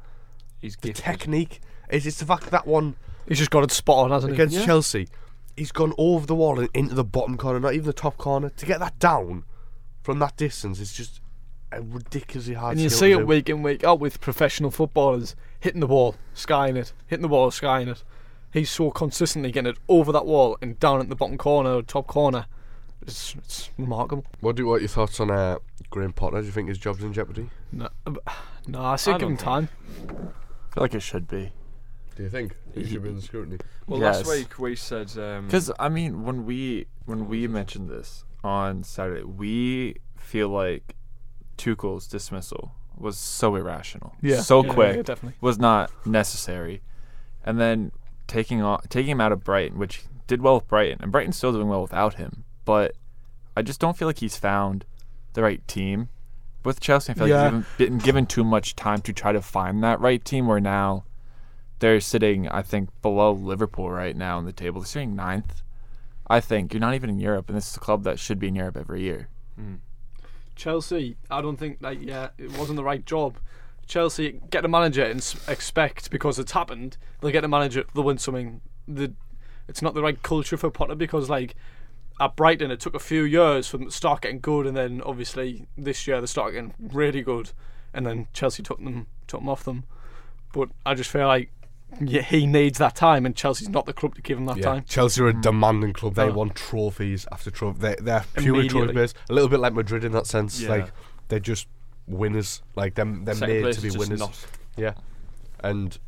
He's 0.60 0.76
The 0.76 0.88
gifted. 0.88 1.04
technique 1.04 1.60
is 1.90 2.06
it's 2.06 2.18
the 2.18 2.26
fact 2.26 2.42
that, 2.44 2.50
that 2.52 2.66
one 2.66 2.96
he's 3.28 3.38
just 3.38 3.50
got 3.50 3.62
it 3.64 3.70
spot 3.70 4.04
on, 4.06 4.10
hasn't 4.10 4.32
he? 4.32 4.34
against 4.34 4.56
Yeah. 4.58 4.66
Chelsea, 4.66 5.08
he's 5.56 5.72
gone 5.72 5.92
over 5.96 6.26
the 6.26 6.34
wall 6.34 6.58
and 6.58 6.68
into 6.74 6.94
the 6.94 7.04
bottom 7.04 7.36
corner, 7.36 7.60
not 7.60 7.74
even 7.74 7.86
the 7.86 7.92
top 7.92 8.16
corner. 8.18 8.48
To 8.50 8.66
get 8.66 8.80
that 8.80 8.98
down 8.98 9.44
from 10.02 10.18
that 10.18 10.36
distance 10.36 10.80
it's 10.80 10.92
just 10.92 11.18
a 11.18 11.20
ridiculously 11.82 12.54
hard. 12.54 12.72
And 12.72 12.80
you 12.80 12.88
skill 12.88 12.98
see 12.98 13.10
to 13.10 13.16
it 13.16 13.20
do. 13.20 13.26
week 13.26 13.48
in 13.48 13.62
week 13.62 13.84
out 13.84 14.00
with 14.00 14.20
professional 14.20 14.70
footballers 14.70 15.34
hitting 15.60 15.80
the 15.80 15.86
ball, 15.86 16.16
skying 16.32 16.76
it, 16.76 16.92
hitting 17.06 17.22
the 17.22 17.28
ball, 17.28 17.50
skying 17.50 17.88
it. 17.88 18.02
He's 18.52 18.70
so 18.70 18.90
consistently 18.90 19.50
getting 19.50 19.72
it 19.72 19.78
over 19.88 20.12
that 20.12 20.26
wall 20.26 20.56
and 20.62 20.78
down 20.78 21.00
at 21.00 21.08
the 21.08 21.16
bottom 21.16 21.36
corner 21.38 21.74
or 21.74 21.82
top 21.82 22.06
corner. 22.06 22.46
It's, 23.02 23.34
it's 23.34 23.70
remarkable. 23.76 24.24
What 24.40 24.56
do 24.56 24.66
what 24.66 24.76
are 24.76 24.78
your 24.80 24.88
thoughts 24.88 25.18
on 25.20 25.30
uh, 25.30 25.58
Graham 25.90 26.12
Potter? 26.12 26.40
Do 26.40 26.46
you 26.46 26.52
think 26.52 26.68
his 26.68 26.78
job's 26.78 27.02
in 27.02 27.12
jeopardy? 27.12 27.50
No, 27.72 27.88
no 28.66 28.82
I 28.82 28.96
say 28.96 29.12
I 29.12 29.18
give 29.18 29.28
him 29.28 29.36
time. 29.36 29.68
I 30.08 30.74
feel 30.74 30.82
like 30.82 30.94
it 30.94 31.02
should 31.02 31.28
be. 31.28 31.52
Do 32.16 32.22
you 32.22 32.28
think 32.28 32.56
he 32.72 32.86
should 32.86 33.02
be 33.02 33.08
in 33.10 33.20
scrutiny? 33.20 33.58
Well, 33.86 34.00
Yes. 34.00 34.18
last 34.24 34.28
week 34.28 34.58
we 34.58 34.76
said 34.76 35.16
um, 35.18 35.46
Because 35.46 35.70
I 35.78 35.88
mean, 35.88 36.22
when 36.24 36.46
we 36.46 36.86
when 37.06 37.28
we 37.28 37.46
mentioned 37.48 37.90
this 37.90 38.24
on 38.44 38.84
Saturday, 38.84 39.24
we 39.24 39.96
feel 40.16 40.48
like 40.48 40.94
Tuchel's 41.56 42.06
dismissal 42.06 42.72
was 42.96 43.16
so 43.18 43.56
irrational, 43.56 44.14
Yeah, 44.22 44.40
so 44.40 44.64
yeah, 44.64 44.72
quick, 44.72 44.96
yeah, 44.96 45.02
definitely. 45.02 45.36
was 45.40 45.58
not 45.58 45.90
necessary, 46.06 46.80
and 47.44 47.60
then 47.60 47.90
taking 48.28 48.62
on 48.62 48.80
taking 48.88 49.10
him 49.12 49.20
out 49.20 49.32
of 49.32 49.42
Brighton, 49.44 49.78
which 49.78 50.04
did 50.26 50.40
well 50.42 50.54
with 50.56 50.68
Brighton, 50.68 50.98
and 51.02 51.10
Brighton's 51.12 51.36
still 51.36 51.52
doing 51.52 51.68
well 51.68 51.82
without 51.82 52.14
him. 52.14 52.44
But 52.64 52.94
I 53.56 53.62
just 53.62 53.80
don't 53.80 53.96
feel 53.96 54.08
like 54.08 54.18
he's 54.18 54.36
found 54.36 54.84
the 55.34 55.42
right 55.42 55.66
team 55.68 56.08
with 56.64 56.80
Chelsea. 56.80 57.12
I 57.12 57.14
feel 57.14 57.28
Yeah. 57.28 57.42
like 57.42 57.52
he's 57.52 57.64
given, 57.78 57.96
been 57.96 57.98
given 57.98 58.26
too 58.26 58.44
much 58.44 58.74
time 58.76 59.00
to 59.02 59.12
try 59.12 59.32
to 59.32 59.42
find 59.42 59.82
that 59.82 60.00
right 60.00 60.24
team. 60.24 60.46
Where 60.46 60.60
now 60.60 61.04
they're 61.80 62.00
sitting, 62.00 62.48
I 62.48 62.62
think, 62.62 62.88
below 63.02 63.32
Liverpool 63.32 63.90
right 63.90 64.16
now 64.16 64.38
in 64.38 64.44
the 64.46 64.52
table. 64.52 64.80
They're 64.80 64.86
sitting 64.86 65.14
ninth. 65.16 65.62
I 66.26 66.40
think 66.40 66.72
you're 66.72 66.80
not 66.80 66.94
even 66.94 67.10
in 67.10 67.18
Europe, 67.18 67.48
and 67.48 67.56
this 67.56 67.68
is 67.70 67.76
a 67.76 67.80
club 67.80 68.04
that 68.04 68.18
should 68.18 68.38
be 68.38 68.48
in 68.48 68.54
Europe 68.54 68.76
every 68.78 69.02
year. 69.02 69.28
Mm. 69.60 69.78
Chelsea, 70.56 71.16
I 71.30 71.40
don't 71.40 71.56
think 71.56 71.78
like 71.80 72.00
yeah, 72.00 72.28
it 72.38 72.56
wasn't 72.58 72.76
the 72.76 72.84
right 72.84 73.04
job. 73.04 73.38
Chelsea 73.86 74.40
get 74.50 74.64
a 74.64 74.68
manager 74.68 75.04
and 75.04 75.18
expect 75.46 76.10
because 76.10 76.38
it's 76.38 76.52
happened, 76.52 76.96
they'll 77.20 77.30
get 77.30 77.44
a 77.44 77.48
manager, 77.48 77.84
they'll 77.94 78.04
win 78.04 78.18
something. 78.18 78.60
The 78.88 79.12
it's 79.68 79.82
not 79.82 79.94
the 79.94 80.02
right 80.02 80.22
culture 80.22 80.56
for 80.56 80.70
Potter 80.70 80.94
because 80.94 81.30
like 81.30 81.54
at 82.20 82.36
Brighton 82.36 82.70
it 82.70 82.80
took 82.80 82.94
a 82.94 83.00
few 83.00 83.24
years 83.24 83.66
for 83.66 83.78
them 83.78 83.86
to 83.86 83.92
start 83.92 84.22
getting 84.22 84.40
good, 84.40 84.66
and 84.66 84.76
then 84.76 85.02
obviously 85.04 85.66
this 85.76 86.06
year 86.06 86.20
they 86.20 86.26
start 86.26 86.52
getting 86.52 86.74
really 86.78 87.22
good, 87.22 87.50
and 87.92 88.06
then 88.06 88.28
Chelsea 88.32 88.62
took 88.62 88.82
them 88.82 89.06
took 89.26 89.40
them 89.40 89.48
off 89.48 89.64
them. 89.64 89.84
But 90.52 90.70
I 90.86 90.94
just 90.94 91.10
feel 91.10 91.26
like 91.26 91.50
yeah, 92.00 92.22
he 92.22 92.46
needs 92.46 92.78
that 92.78 92.94
time, 92.96 93.26
and 93.26 93.34
Chelsea's 93.36 93.68
not 93.68 93.86
the 93.86 93.92
club 93.92 94.14
to 94.16 94.22
give 94.22 94.38
him 94.38 94.46
that 94.46 94.56
Yeah, 94.58 94.62
time. 94.64 94.84
Chelsea 94.88 95.22
are 95.22 95.28
a 95.28 95.40
demanding 95.40 95.92
club. 95.92 96.14
They 96.14 96.24
Oh. 96.24 96.32
want 96.32 96.54
trophies 96.54 97.26
after 97.32 97.50
trophy. 97.50 97.78
They, 97.80 97.96
they're 98.00 98.24
pure 98.36 98.62
trophy 98.68 98.78
Immediately. 98.90 99.20
A 99.28 99.32
little 99.32 99.48
bit 99.48 99.60
like 99.60 99.72
Madrid 99.74 100.04
in 100.04 100.12
that 100.12 100.26
sense. 100.26 100.60
Yeah. 100.60 100.68
Like 100.70 100.92
they're 101.28 101.38
just 101.40 101.66
winners. 102.06 102.62
Like 102.76 102.94
them, 102.94 103.24
they're 103.24 103.34
Second 103.34 103.62
made 103.62 103.74
to 103.74 103.80
be 103.80 103.90
winners. 103.90 104.20
not. 104.20 104.46
Yeah, 104.76 104.94
and 105.62 105.98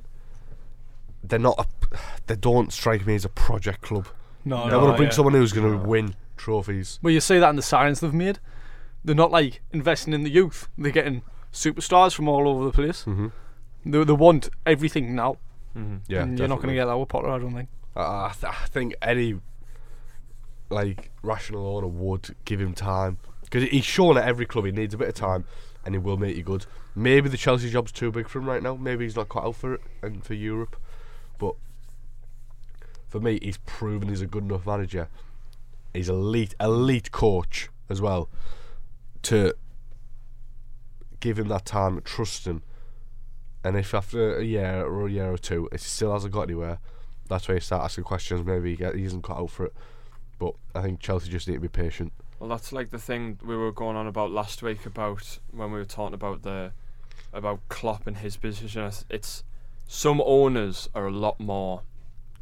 they're 1.22 1.38
not. 1.38 1.58
A, 1.58 1.96
they 2.26 2.36
don't 2.36 2.72
strike 2.72 3.06
me 3.06 3.14
as 3.14 3.24
a 3.24 3.28
project 3.28 3.82
club. 3.82 4.08
No, 4.44 4.64
they 4.64 4.70
no, 4.70 4.78
want 4.80 4.92
to 4.92 4.96
bring 4.96 5.08
yeah. 5.08 5.14
someone 5.14 5.34
who's 5.34 5.52
going 5.52 5.70
to 5.70 5.84
win 5.86 6.14
trophies. 6.36 6.98
Well, 7.02 7.12
you 7.12 7.20
see 7.20 7.38
that 7.38 7.50
in 7.50 7.56
the 7.56 7.62
signings 7.62 8.00
they've 8.00 8.12
made. 8.14 8.38
They're 9.04 9.14
not 9.14 9.30
like 9.30 9.60
investing 9.72 10.12
in 10.12 10.24
the 10.24 10.30
youth. 10.30 10.68
They're 10.76 10.90
getting 10.92 11.22
superstars 11.52 12.12
from 12.12 12.28
all 12.28 12.48
over 12.48 12.64
the 12.64 12.72
place. 12.72 13.04
Mm-hmm. 13.04 13.28
They, 13.84 14.04
they 14.04 14.12
want 14.12 14.48
everything 14.64 15.14
now. 15.14 15.38
Mm-hmm. 15.76 15.96
Yeah, 16.08 16.22
and 16.22 16.38
you're 16.38 16.48
not 16.48 16.56
going 16.56 16.68
to 16.68 16.74
get 16.74 16.86
that 16.86 16.96
with 16.96 17.08
Potter, 17.08 17.28
I 17.28 17.38
don't 17.38 17.54
think. 17.54 17.68
Uh, 17.94 18.00
I, 18.00 18.32
th- 18.38 18.52
I 18.52 18.66
think 18.66 18.94
any 19.02 19.40
like 20.70 21.10
rational 21.22 21.66
owner 21.76 21.86
would 21.86 22.34
give 22.44 22.60
him 22.60 22.74
time 22.74 23.18
because 23.42 23.62
he's 23.64 23.84
shown 23.84 24.18
at 24.18 24.26
every 24.26 24.46
club 24.46 24.64
he 24.64 24.72
needs 24.72 24.94
a 24.94 24.98
bit 24.98 25.08
of 25.08 25.14
time 25.14 25.44
and 25.84 25.94
he 25.94 25.98
will 25.98 26.16
make 26.16 26.36
you 26.36 26.42
good. 26.42 26.66
Maybe 26.94 27.28
the 27.28 27.36
Chelsea 27.36 27.70
job's 27.70 27.92
too 27.92 28.10
big 28.10 28.28
for 28.28 28.40
him 28.40 28.46
right 28.46 28.62
now. 28.62 28.74
Maybe 28.74 29.04
he's 29.04 29.16
not 29.16 29.28
cut 29.28 29.44
out 29.44 29.56
for 29.56 29.74
it 29.74 29.80
and 30.02 30.24
for 30.24 30.34
Europe. 30.34 30.76
But 31.38 31.54
for 33.08 33.20
me, 33.20 33.38
he's 33.40 33.58
proven 33.58 34.08
he's 34.08 34.22
a 34.22 34.26
good 34.26 34.44
enough 34.44 34.66
manager. 34.66 35.08
He's 35.94 36.08
elite, 36.08 36.54
elite 36.58 37.12
coach 37.12 37.68
as 37.88 38.00
well. 38.00 38.28
To 39.22 39.54
give 41.20 41.38
him 41.38 41.48
that 41.48 41.64
time, 41.64 42.00
trust 42.02 42.46
him, 42.46 42.62
and 43.66 43.76
if 43.76 43.94
after 43.94 44.36
a 44.38 44.44
year 44.44 44.84
or 44.84 45.06
a 45.06 45.10
year 45.10 45.30
or 45.32 45.38
two, 45.38 45.68
it 45.72 45.80
still 45.80 46.12
hasn't 46.12 46.32
got 46.32 46.42
anywhere, 46.42 46.78
that's 47.28 47.48
where 47.48 47.56
you 47.56 47.60
start 47.60 47.82
asking 47.84 48.04
questions. 48.04 48.44
Maybe 48.44 48.70
he, 48.70 48.76
get, 48.76 48.94
he 48.94 49.04
isn't 49.04 49.22
cut 49.22 49.38
out 49.38 49.50
for 49.50 49.66
it. 49.66 49.74
But 50.38 50.54
I 50.74 50.82
think 50.82 51.00
Chelsea 51.00 51.30
just 51.30 51.48
need 51.48 51.54
to 51.54 51.60
be 51.60 51.68
patient. 51.68 52.12
Well, 52.38 52.48
that's 52.50 52.70
like 52.72 52.90
the 52.90 52.98
thing 52.98 53.38
we 53.44 53.56
were 53.56 53.72
going 53.72 53.96
on 53.96 54.06
about 54.06 54.30
last 54.30 54.62
week 54.62 54.84
about 54.86 55.38
when 55.50 55.72
we 55.72 55.78
were 55.78 55.84
talking 55.86 56.14
about 56.14 56.42
the 56.42 56.72
about 57.32 57.60
Klopp 57.68 58.06
and 58.06 58.18
his 58.18 58.36
position. 58.36 58.82
It's- 58.82 59.04
It's 59.10 59.42
some 59.88 60.20
owners 60.24 60.88
are 60.94 61.06
a 61.06 61.10
lot 61.12 61.40
more 61.40 61.82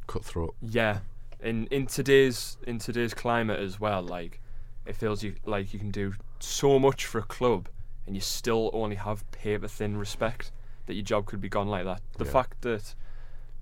Cutthroat. 0.06 0.54
yeah 0.60 0.98
in 1.42 1.66
in 1.68 1.86
today's 1.86 2.56
in 2.66 2.78
today's 2.78 3.14
climate 3.14 3.60
as 3.60 3.78
well. 3.80 4.02
Like 4.02 4.40
it 4.86 4.96
feels 4.96 5.22
you 5.22 5.36
like 5.46 5.72
you 5.72 5.78
can 5.78 5.90
do 5.90 6.14
so 6.40 6.78
much 6.78 7.06
for 7.06 7.18
a 7.18 7.22
club 7.22 7.68
and 8.06 8.14
you 8.14 8.20
still 8.20 8.70
only 8.74 8.96
have 8.96 9.30
paper 9.30 9.68
thin 9.68 9.96
respect 9.96 10.52
that 10.86 10.94
your 10.94 11.02
job 11.04 11.26
could 11.26 11.40
be 11.40 11.48
gone 11.48 11.68
like 11.68 11.84
that. 11.84 12.00
The 12.18 12.24
Yeah. 12.24 12.30
fact 12.30 12.60
that 12.62 12.94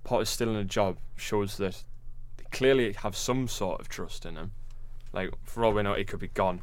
Potter's 0.03 0.29
still 0.29 0.49
in 0.49 0.55
a 0.55 0.63
job 0.65 0.97
shows 1.15 1.57
that 1.57 1.83
they 2.37 2.43
clearly 2.51 2.93
have 2.93 3.15
some 3.15 3.47
sort 3.47 3.79
of 3.79 3.87
trust 3.89 4.25
in 4.25 4.35
him. 4.35 4.51
Like 5.13 5.31
for 5.43 5.63
all 5.63 5.73
we 5.73 5.83
know, 5.83 5.93
he 5.93 6.03
could 6.03 6.19
be 6.19 6.27
gone 6.27 6.61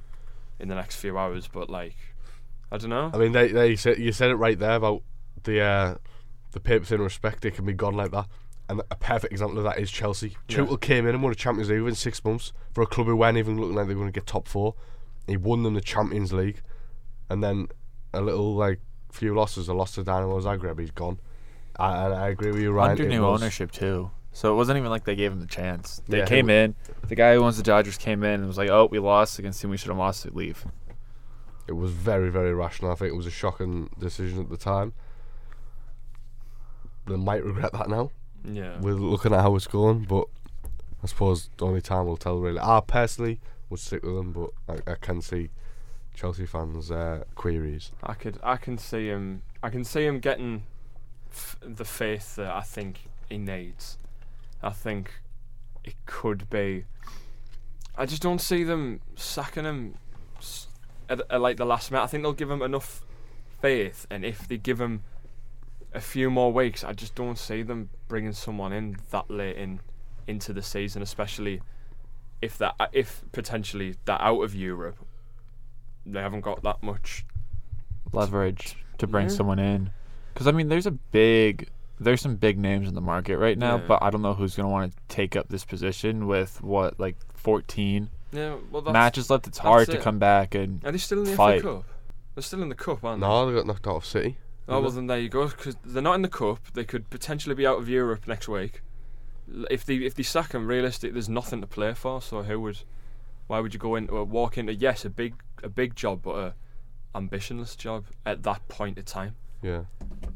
in 0.58 0.68
the 0.68 0.74
next 0.74 0.96
few 0.96 1.16
hours. 1.16 1.48
But 1.48 1.70
like, 1.70 1.96
I 2.70 2.76
don't 2.78 2.90
know. 2.90 3.10
I 3.14 3.18
mean, 3.18 3.32
they, 3.32 3.48
they 3.48 3.76
said 3.76 3.98
you 3.98 4.12
said 4.12 4.30
it 4.30 4.34
right 4.36 4.58
there 4.58 4.74
about 4.74 5.02
the 5.44 5.60
uh, 5.60 5.94
the 6.52 6.60
paper 6.60 6.84
thin 6.84 7.00
respect. 7.00 7.42
They 7.42 7.50
can 7.50 7.64
be 7.64 7.72
gone 7.72 7.94
like 7.94 8.10
that. 8.10 8.26
And 8.68 8.82
a 8.90 8.94
perfect 8.96 9.32
example 9.32 9.58
of 9.58 9.64
that 9.64 9.78
is 9.78 9.90
Chelsea. 9.90 10.36
Yeah. 10.48 10.58
Tuchel 10.58 10.80
came 10.80 11.04
in 11.06 11.14
and 11.14 11.22
won 11.24 11.32
a 11.32 11.34
Champions 11.34 11.70
League 11.70 11.80
within 11.80 11.96
six 11.96 12.22
months 12.24 12.52
for 12.72 12.82
a 12.82 12.86
club 12.86 13.08
who 13.08 13.16
weren't 13.16 13.36
even 13.36 13.58
looking 13.60 13.74
like 13.74 13.88
they 13.88 13.94
were 13.94 14.02
going 14.02 14.12
to 14.12 14.20
get 14.20 14.26
top 14.28 14.46
four. 14.46 14.74
He 15.26 15.36
won 15.36 15.64
them 15.64 15.74
the 15.74 15.80
Champions 15.80 16.32
League, 16.32 16.62
and 17.28 17.42
then 17.42 17.68
a 18.12 18.20
little 18.20 18.54
like 18.54 18.78
few 19.10 19.34
losses. 19.34 19.68
A 19.68 19.74
loss 19.74 19.94
to 19.96 20.04
Dynamo 20.04 20.40
Zagreb. 20.40 20.78
He's 20.78 20.90
gone. 20.90 21.18
I, 21.78 22.04
and 22.06 22.14
I 22.14 22.28
agree 22.28 22.50
with 22.52 22.60
you, 22.60 22.72
Ryan. 22.72 22.90
Under 22.92 23.04
it 23.04 23.08
new 23.08 23.22
was- 23.22 23.40
ownership 23.42 23.70
too. 23.72 24.10
So 24.32 24.52
it 24.52 24.56
wasn't 24.56 24.78
even 24.78 24.90
like 24.90 25.04
they 25.04 25.16
gave 25.16 25.32
him 25.32 25.40
the 25.40 25.46
chance. 25.46 26.02
They 26.06 26.18
Yeah, 26.18 26.26
came 26.26 26.48
it- 26.50 26.64
in. 26.64 26.74
The 27.08 27.16
guy 27.16 27.34
who 27.34 27.42
owns 27.42 27.56
the 27.56 27.64
Dodgers 27.64 27.98
came 27.98 28.22
in 28.22 28.34
and 28.40 28.46
was 28.46 28.56
like, 28.58 28.70
"Oh, 28.70 28.86
we 28.90 29.00
lost 29.00 29.38
against 29.40 29.64
him. 29.64 29.70
We 29.70 29.76
should 29.76 29.88
have 29.88 29.96
lost 29.98 30.24
it. 30.24 30.36
Leave." 30.36 30.64
It 31.66 31.72
was 31.72 31.90
very, 31.90 32.30
very 32.30 32.54
rational. 32.54 32.92
I 32.92 32.94
think 32.94 33.12
it 33.12 33.16
was 33.16 33.26
a 33.26 33.30
shocking 33.30 33.90
decision 33.98 34.38
at 34.40 34.48
the 34.48 34.56
time. 34.56 34.92
They 37.06 37.16
might 37.16 37.44
regret 37.44 37.72
that 37.72 37.88
now. 37.88 38.10
Yeah. 38.44 38.78
We're 38.80 38.94
looking 38.94 39.32
at 39.34 39.40
how 39.40 39.54
it's 39.56 39.66
going, 39.66 40.04
but 40.04 40.26
I 41.02 41.06
suppose 41.06 41.50
the 41.56 41.66
only 41.66 41.80
time 41.80 42.06
will 42.06 42.16
tell. 42.16 42.38
Really, 42.38 42.60
I 42.60 42.80
personally 42.86 43.40
would 43.68 43.80
stick 43.80 44.02
with 44.04 44.14
them, 44.14 44.32
but 44.32 44.50
I, 44.86 44.92
I 44.92 44.94
can 44.94 45.20
see 45.22 45.50
Chelsea 46.20 46.44
fans' 46.44 46.90
uh, 46.90 47.24
queries. 47.34 47.92
I 48.02 48.12
could, 48.12 48.38
I 48.42 48.56
can 48.56 48.76
see 48.76 49.06
him. 49.06 49.40
I 49.62 49.70
can 49.70 49.84
see 49.84 50.04
him 50.04 50.20
getting 50.20 50.64
f- 51.30 51.56
the 51.62 51.86
faith 51.86 52.36
that 52.36 52.52
I 52.52 52.60
think 52.60 53.08
he 53.30 53.38
needs. 53.38 53.96
I 54.62 54.68
think 54.68 55.14
it 55.82 55.94
could 56.04 56.50
be. 56.50 56.84
I 57.96 58.04
just 58.04 58.20
don't 58.20 58.40
see 58.40 58.64
them 58.64 59.00
sacking 59.16 59.64
him 59.64 59.94
at, 61.08 61.22
at 61.30 61.40
like 61.40 61.56
the 61.56 61.64
last 61.64 61.90
minute. 61.90 62.04
I 62.04 62.06
think 62.06 62.22
they'll 62.22 62.34
give 62.34 62.50
him 62.50 62.60
enough 62.60 63.02
faith, 63.62 64.06
and 64.10 64.22
if 64.22 64.46
they 64.46 64.58
give 64.58 64.78
him 64.78 65.02
a 65.94 66.02
few 66.02 66.28
more 66.28 66.52
weeks, 66.52 66.84
I 66.84 66.92
just 66.92 67.14
don't 67.14 67.38
see 67.38 67.62
them 67.62 67.88
bringing 68.08 68.34
someone 68.34 68.74
in 68.74 68.98
that 69.10 69.30
late 69.30 69.56
in 69.56 69.80
into 70.26 70.52
the 70.52 70.62
season, 70.62 71.00
especially 71.00 71.62
if 72.42 72.58
that 72.58 72.74
if 72.92 73.24
potentially 73.32 73.94
that 74.04 74.20
out 74.20 74.42
of 74.42 74.54
Europe. 74.54 74.98
They 76.06 76.20
haven't 76.20 76.40
got 76.42 76.62
that 76.62 76.82
much 76.82 77.24
leverage 78.12 78.76
to 78.98 79.06
bring 79.06 79.28
Yeah. 79.28 79.34
someone 79.36 79.58
in. 79.58 79.90
Because 80.34 80.46
I 80.46 80.52
mean, 80.52 80.68
there's 80.68 80.86
a 80.86 80.90
big, 80.92 81.68
there's 81.98 82.20
some 82.20 82.36
big 82.36 82.58
names 82.58 82.88
in 82.88 82.94
the 82.94 83.00
market 83.00 83.38
right 83.38 83.58
now, 83.58 83.76
Yeah. 83.76 83.84
but 83.86 84.02
I 84.02 84.10
don't 84.10 84.22
know 84.22 84.34
who's 84.34 84.56
gonna 84.56 84.68
want 84.68 84.92
to 84.92 84.98
take 85.14 85.36
up 85.36 85.48
this 85.48 85.64
position 85.64 86.26
with 86.26 86.62
what 86.62 86.98
like 86.98 87.16
14 87.34 88.10
Yeah, 88.32 88.56
well, 88.70 88.82
that's, 88.82 88.92
matches 88.92 89.30
left. 89.30 89.46
It's 89.46 89.58
hard 89.58 89.86
that's 89.88 89.98
to 89.98 90.02
come 90.02 90.18
back 90.18 90.54
and 90.54 90.84
Are 90.84 90.92
they 90.92 90.98
still 90.98 91.18
in 91.20 91.24
the 91.24 91.34
fight. 91.36 91.60
FA 91.62 91.66
Cup? 91.76 91.84
They're 92.34 92.42
still 92.42 92.62
in 92.62 92.68
the 92.68 92.74
cup, 92.74 93.04
aren't 93.04 93.20
they? 93.20 93.26
No, 93.26 93.46
they 93.50 93.56
got 93.56 93.66
knocked 93.66 93.86
out 93.86 93.96
of 93.96 94.06
City. 94.06 94.38
Oh 94.68 94.80
well, 94.80 94.90
then 94.92 95.08
there 95.08 95.18
you 95.18 95.28
go. 95.28 95.48
Because 95.48 95.76
they're 95.84 96.00
not 96.02 96.14
in 96.14 96.22
the 96.22 96.28
cup, 96.28 96.60
they 96.74 96.84
could 96.84 97.10
potentially 97.10 97.56
be 97.56 97.66
out 97.66 97.78
of 97.78 97.88
Europe 97.88 98.28
next 98.28 98.48
week. 98.48 98.82
If 99.68 99.84
they 99.84 99.96
if 99.96 100.14
they 100.14 100.22
sack 100.22 100.50
them, 100.50 100.68
realistic, 100.68 101.12
there's 101.12 101.28
nothing 101.28 101.60
to 101.60 101.66
play 101.66 101.92
for. 101.92 102.22
So 102.22 102.42
who 102.44 102.60
would? 102.60 102.78
Why 103.50 103.58
would 103.58 103.74
you 103.74 103.80
go 103.80 103.96
into 103.96 104.16
a 104.16 104.22
walk 104.22 104.58
into 104.58 104.72
yes 104.72 105.04
a 105.04 105.10
big 105.10 105.34
a 105.64 105.68
big 105.68 105.96
job, 105.96 106.22
but 106.22 106.36
a 106.36 106.54
ambitionless 107.18 107.76
job 107.76 108.04
at 108.24 108.44
that 108.44 108.68
point 108.68 108.96
in 108.96 109.04
time? 109.04 109.34
Yeah, 109.60 109.82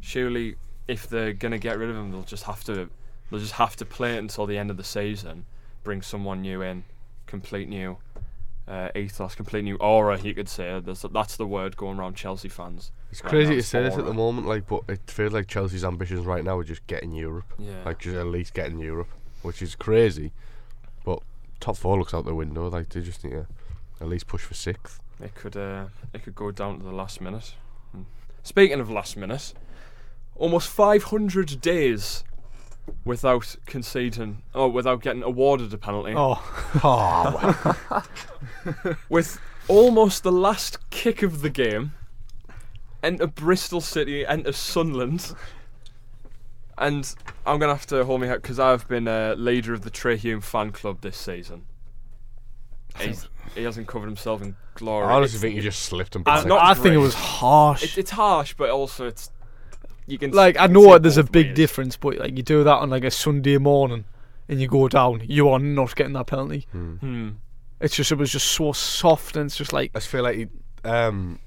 Surely, 0.00 0.56
if 0.88 1.08
they're 1.08 1.32
gonna 1.32 1.58
get 1.60 1.78
rid 1.78 1.90
of 1.90 1.94
him, 1.94 2.10
they'll 2.10 2.24
just 2.24 2.42
have 2.42 2.64
to 2.64 2.90
they'll 3.30 3.38
just 3.38 3.52
have 3.52 3.76
to 3.76 3.84
play 3.84 4.16
it 4.16 4.18
until 4.18 4.46
the 4.46 4.58
end 4.58 4.68
of 4.68 4.76
the 4.76 4.82
season. 4.82 5.46
Bring 5.84 6.02
someone 6.02 6.42
new 6.42 6.60
in, 6.60 6.82
complete 7.26 7.68
new 7.68 7.98
uh, 8.66 8.88
ethos, 8.96 9.36
complete 9.36 9.62
new 9.62 9.76
aura. 9.76 10.18
You 10.20 10.34
could 10.34 10.48
say 10.48 10.80
that's 10.84 11.04
that's 11.12 11.36
the 11.36 11.46
word 11.46 11.76
going 11.76 12.00
around 12.00 12.16
Chelsea 12.16 12.48
fans. 12.48 12.90
it's 13.12 13.22
Right 13.22 13.30
crazy 13.30 13.50
now 13.50 13.56
to 13.58 13.62
say 13.62 13.82
this 13.84 13.96
at 13.96 14.06
the 14.06 14.12
moment, 14.12 14.48
like, 14.48 14.66
but 14.66 14.82
it 14.88 15.08
feels 15.08 15.32
like 15.32 15.46
Chelsea's 15.46 15.84
ambitions 15.84 16.26
right 16.26 16.42
now 16.42 16.58
are 16.58 16.64
just 16.64 16.84
getting 16.88 17.12
Europe, 17.12 17.52
Yeah. 17.60 17.84
like 17.84 18.00
just 18.00 18.16
at 18.16 18.26
least 18.26 18.54
getting 18.54 18.80
Europe, 18.80 19.10
which 19.42 19.62
is 19.62 19.76
crazy. 19.76 20.32
But 21.64 21.72
top 21.72 21.76
four 21.78 21.98
looks 21.98 22.12
out 22.12 22.24
the 22.26 22.34
window. 22.34 22.68
Like 22.68 22.90
they 22.90 23.00
just 23.00 23.24
need 23.24 23.30
to 23.30 23.46
at 24.00 24.08
least 24.08 24.26
push 24.26 24.42
for 24.42 24.54
sixth. 24.54 25.00
It 25.20 25.34
could 25.34 25.56
uh, 25.56 25.86
it 26.12 26.22
could 26.22 26.34
go 26.34 26.50
down 26.50 26.78
to 26.78 26.84
the 26.84 26.92
last 26.92 27.20
minute. 27.20 27.54
Mm. 27.96 28.04
Speaking 28.42 28.80
of 28.80 28.90
last 28.90 29.16
minute, 29.16 29.54
almost 30.36 30.68
500 30.68 31.60
days 31.60 32.24
without 33.04 33.56
conceding, 33.64 34.42
or 34.54 34.70
without 34.70 35.00
getting 35.00 35.22
awarded 35.22 35.72
a 35.72 35.78
penalty, 35.78 36.12
Oh, 36.14 36.42
Oh, 36.84 38.04
with 39.08 39.40
almost 39.68 40.22
the 40.22 40.32
last 40.32 40.90
kick 40.90 41.22
of 41.22 41.40
the 41.40 41.50
game. 41.50 41.94
Enter 43.02 43.26
Bristol 43.26 43.80
City, 43.80 44.26
enter 44.26 44.52
Sunderland. 44.52 45.34
And 46.76 47.14
I'm 47.46 47.58
gonna 47.58 47.74
have 47.74 47.86
to 47.86 48.04
hold 48.04 48.20
me 48.20 48.26
head 48.26 48.42
because 48.42 48.58
I've 48.58 48.86
been 48.88 49.06
a 49.06 49.34
leader 49.36 49.72
of 49.72 49.82
the 49.82 49.90
Trai 49.90 50.16
Hume 50.16 50.40
fan 50.40 50.72
club 50.72 51.00
this 51.00 51.16
season. 51.16 51.64
He's, 52.98 53.28
he 53.54 53.64
hasn't 53.64 53.86
covered 53.86 54.06
himself 54.06 54.42
in 54.42 54.56
glory. 54.74 55.06
I 55.06 55.12
honestly 55.12 55.38
think 55.38 55.56
you 55.56 55.62
just 55.62 55.82
slipped 55.82 56.14
and 56.16 56.28
I, 56.28 56.44
not 56.44 56.62
I 56.62 56.74
think 56.74 56.94
it 56.94 56.98
was 56.98 57.14
harsh. 57.14 57.82
It, 57.82 57.98
it's 57.98 58.10
harsh, 58.10 58.54
but 58.54 58.70
also 58.70 59.06
it's 59.06 59.30
you 60.06 60.18
can 60.18 60.32
like 60.32 60.58
I 60.58 60.66
know 60.66 60.82
see 60.82 60.86
what 60.86 60.96
it 60.96 61.02
there's 61.02 61.16
a 61.16 61.24
big 61.24 61.48
ways. 61.48 61.56
difference, 61.56 61.96
but 61.96 62.18
like 62.18 62.36
you 62.36 62.42
do 62.42 62.64
that 62.64 62.76
on 62.76 62.90
like 62.90 63.04
a 63.04 63.10
Sunday 63.10 63.58
morning 63.58 64.04
and 64.48 64.60
you 64.60 64.68
go 64.68 64.88
down, 64.88 65.22
you 65.26 65.48
are 65.48 65.58
not 65.58 65.94
getting 65.96 66.12
that 66.14 66.26
penalty. 66.26 66.66
Hmm. 66.72 66.94
Hmm. 66.96 67.28
It's 67.80 67.96
just 67.96 68.12
it 68.12 68.18
was 68.18 68.30
just 68.30 68.48
so 68.48 68.72
soft 68.72 69.36
and 69.36 69.46
it's 69.46 69.56
just 69.56 69.72
like 69.72 69.90
I 69.94 69.98
just 69.98 70.08
feel 70.08 70.22
like 70.22 70.36
he, 70.36 70.46
um, 70.84 71.38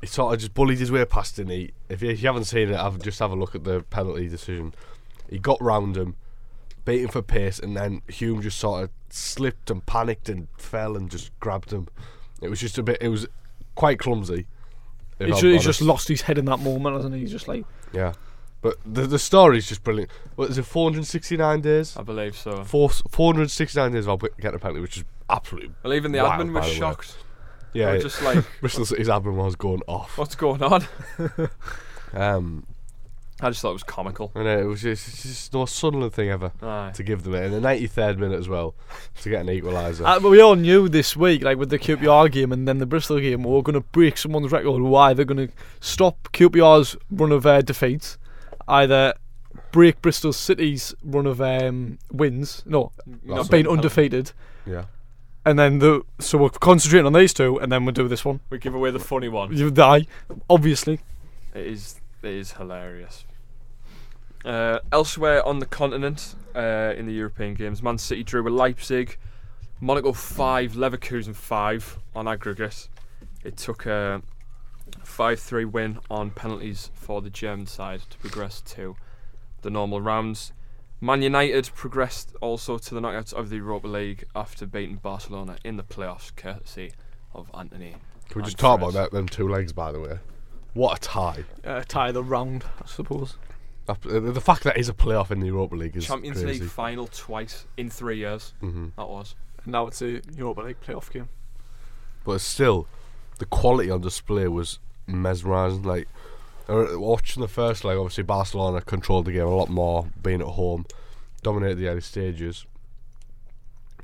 he 0.00 0.06
sort 0.06 0.34
of 0.34 0.40
just 0.40 0.54
bullied 0.54 0.78
his 0.78 0.92
way 0.92 1.04
past 1.04 1.38
it. 1.38 1.48
He, 1.48 1.72
if 1.88 2.02
you, 2.02 2.10
if 2.10 2.22
you 2.22 2.28
haven't 2.28 2.44
seen 2.44 2.70
it, 2.70 2.76
have, 2.76 3.02
just 3.02 3.18
have 3.18 3.30
a 3.30 3.36
look 3.36 3.54
at 3.54 3.64
the 3.64 3.82
penalty 3.90 4.28
decision. 4.28 4.74
He 5.28 5.38
got 5.38 5.60
round 5.60 5.96
him, 5.96 6.16
beating 6.84 7.08
for 7.08 7.22
pace, 7.22 7.58
and 7.58 7.76
then 7.76 8.02
Hume 8.08 8.40
just 8.40 8.58
sort 8.58 8.84
of 8.84 8.90
slipped 9.10 9.70
and 9.70 9.84
panicked 9.84 10.28
and 10.28 10.48
fell 10.56 10.96
and 10.96 11.10
just 11.10 11.38
grabbed 11.40 11.72
him. 11.72 11.88
It 12.40 12.48
was 12.48 12.60
just 12.60 12.78
a 12.78 12.82
bit. 12.82 12.98
It 13.00 13.08
was 13.08 13.26
quite 13.74 13.98
clumsy. 13.98 14.46
if 15.18 15.28
he's, 15.28 15.42
I'm 15.42 15.50
he's 15.50 15.64
just 15.64 15.82
lost 15.82 16.08
his 16.08 16.22
head 16.22 16.38
in 16.38 16.44
that 16.46 16.60
moment, 16.60 16.96
hasn't 16.96 17.14
he? 17.14 17.20
He's 17.20 17.32
just 17.32 17.48
like 17.48 17.64
Yeah, 17.92 18.12
but 18.62 18.76
the 18.86 19.06
the 19.06 19.18
story's 19.18 19.68
just 19.68 19.82
brilliant. 19.82 20.10
What 20.36 20.50
is 20.50 20.58
it? 20.58 20.64
469 20.64 21.60
days. 21.60 21.96
I 21.96 22.02
believe 22.02 22.36
so. 22.36 22.62
Four, 22.64 22.90
469 22.90 23.92
days 23.92 24.06
without 24.06 24.30
getting 24.40 24.56
a 24.56 24.58
penalty, 24.58 24.80
which 24.80 24.98
is 24.98 25.04
absolutely 25.28 25.72
Well, 25.82 25.94
even 25.94 26.12
the 26.12 26.22
Wild, 26.22 26.40
admin 26.40 26.52
was 26.52 26.66
the 26.66 26.74
shocked. 26.74 27.16
They 27.16 27.27
yeah. 27.72 27.92
were 27.92 27.98
just 27.98 28.22
like, 28.22 28.44
Bristol 28.60 28.86
City's 28.86 29.08
admin 29.08 29.34
was 29.34 29.56
going 29.56 29.82
off. 29.86 30.16
what's 30.18 30.34
going 30.34 30.62
on? 30.62 30.84
Um, 32.14 32.66
I 33.40 33.50
just 33.50 33.62
thought 33.62 33.70
it 33.70 33.74
was 33.74 33.82
comical. 33.84 34.32
And 34.34 34.48
it 34.48 34.64
was 34.64 34.82
just, 34.82 35.06
it's 35.08 35.22
just 35.22 35.52
the 35.52 35.58
most 35.58 35.76
Sunderland 35.76 36.12
thing 36.12 36.28
ever 36.28 36.50
Aye. 36.60 36.90
to 36.94 37.02
give 37.04 37.22
them 37.22 37.34
it 37.34 37.44
in 37.44 37.52
the 37.52 37.60
93rd 37.60 38.18
minute 38.18 38.38
as 38.38 38.48
well 38.48 38.74
to 39.22 39.30
get 39.30 39.42
an 39.42 39.46
equaliser. 39.46 40.04
Uh, 40.04 40.18
but 40.18 40.30
we 40.30 40.40
all 40.40 40.56
knew 40.56 40.88
this 40.88 41.16
week, 41.16 41.42
like 41.42 41.56
with 41.56 41.70
the 41.70 41.78
QPR 41.78 42.32
game 42.32 42.50
and 42.50 42.66
then 42.66 42.78
the 42.78 42.86
Bristol 42.86 43.20
game, 43.20 43.44
we 43.44 43.52
were 43.52 43.62
going 43.62 43.74
to 43.74 43.80
break 43.92 44.18
someone's 44.18 44.50
record. 44.50 44.82
Why? 44.82 45.14
They're 45.14 45.24
going 45.24 45.48
to 45.48 45.54
stop 45.80 46.30
QPR's 46.32 46.96
run 47.10 47.30
of 47.30 47.46
uh, 47.46 47.62
defeats, 47.62 48.18
either 48.66 49.14
break 49.70 50.02
Bristol 50.02 50.32
City's 50.32 50.94
run 51.04 51.26
of 51.26 51.40
um, 51.40 51.98
wins, 52.10 52.64
no, 52.66 52.90
That's 53.24 53.48
being 53.48 53.68
undefeated, 53.68 54.32
yeah. 54.66 54.86
And 55.48 55.58
then 55.58 55.78
the 55.78 56.02
so 56.18 56.38
we're 56.38 56.50
concentrating 56.50 57.06
on 57.06 57.12
these 57.12 57.32
two, 57.32 57.58
and 57.58 57.72
then 57.72 57.84
we'll 57.84 57.94
do 57.94 58.08
this 58.08 58.24
one. 58.24 58.40
We 58.50 58.58
give 58.58 58.74
away 58.74 58.90
the 58.90 58.98
funny 58.98 59.28
one. 59.28 59.56
You 59.56 59.70
die, 59.70 60.06
obviously. 60.48 61.00
It 61.54 61.66
is 61.66 62.00
it 62.22 62.30
is 62.30 62.52
hilarious. 62.52 63.24
Uh, 64.44 64.78
elsewhere 64.92 65.44
on 65.44 65.58
the 65.58 65.66
continent, 65.66 66.34
uh, 66.54 66.94
in 66.96 67.06
the 67.06 67.12
European 67.12 67.54
games, 67.54 67.82
Man 67.82 67.98
City 67.98 68.22
drew 68.22 68.42
with 68.42 68.52
Leipzig, 68.52 69.18
Monaco 69.80 70.12
five, 70.12 70.72
Leverkusen 70.72 71.34
five 71.34 71.98
on 72.14 72.28
aggregate. 72.28 72.88
It 73.44 73.56
took 73.56 73.86
a 73.86 74.22
five-three 75.02 75.64
win 75.64 75.98
on 76.10 76.30
penalties 76.30 76.90
for 76.94 77.22
the 77.22 77.30
German 77.30 77.66
side 77.66 78.02
to 78.10 78.18
progress 78.18 78.60
to 78.60 78.96
the 79.62 79.70
normal 79.70 80.00
rounds. 80.00 80.52
Man 81.00 81.22
United 81.22 81.70
progressed 81.74 82.34
also 82.40 82.76
to 82.78 82.94
the 82.94 83.00
knockouts 83.00 83.32
of 83.32 83.50
the 83.50 83.56
Europa 83.56 83.86
League 83.86 84.24
after 84.34 84.66
beating 84.66 84.96
Barcelona 84.96 85.56
in 85.64 85.76
the 85.76 85.84
playoffs, 85.84 86.34
courtesy 86.34 86.92
of 87.34 87.48
Antony. 87.56 87.94
Can 88.28 88.40
we 88.40 88.42
just 88.42 88.54
and 88.54 88.58
talk 88.60 88.80
about 88.80 88.92
that? 88.94 89.10
Them 89.12 89.28
two 89.28 89.48
legs, 89.48 89.72
by 89.72 89.92
the 89.92 90.00
way. 90.00 90.18
What 90.74 90.98
a 90.98 91.00
tie! 91.00 91.44
Uh, 91.64 91.82
tie 91.86 92.10
the 92.12 92.22
round, 92.22 92.64
I 92.82 92.86
suppose. 92.86 93.36
That- 93.86 94.04
uh, 94.06 94.18
The 94.32 94.40
fact 94.40 94.64
that 94.64 94.76
is 94.76 94.88
a 94.88 94.92
playoff 94.92 95.30
in 95.30 95.40
the 95.40 95.46
Europa 95.46 95.76
League 95.76 95.96
is 95.96 96.06
Champions 96.06 96.42
crazy. 96.42 96.60
League 96.60 96.70
final 96.70 97.06
twice 97.06 97.66
in 97.76 97.90
three 97.90 98.18
years. 98.18 98.52
hmm 98.60 98.88
That 98.96 99.08
was. 99.08 99.34
And 99.64 99.72
now 99.72 99.86
it's 99.86 100.02
a 100.02 100.20
Europa 100.36 100.62
League 100.62 100.80
playoff 100.80 101.10
game. 101.12 101.28
But 102.24 102.40
still, 102.40 102.86
the 103.38 103.46
quality 103.46 103.90
on 103.90 104.00
display 104.00 104.48
was 104.48 104.78
mesmerising. 105.06 105.84
Like 105.84 106.08
watching 106.68 107.40
the 107.40 107.48
first 107.48 107.84
leg, 107.84 107.96
obviously 107.96 108.24
Barcelona 108.24 108.80
controlled 108.80 109.24
the 109.26 109.32
game 109.32 109.46
a 109.46 109.54
lot 109.54 109.68
more, 109.68 110.06
being 110.22 110.40
at 110.40 110.46
home, 110.48 110.84
dominated 111.42 111.76
the 111.76 111.88
early 111.88 112.00
stages. 112.00 112.66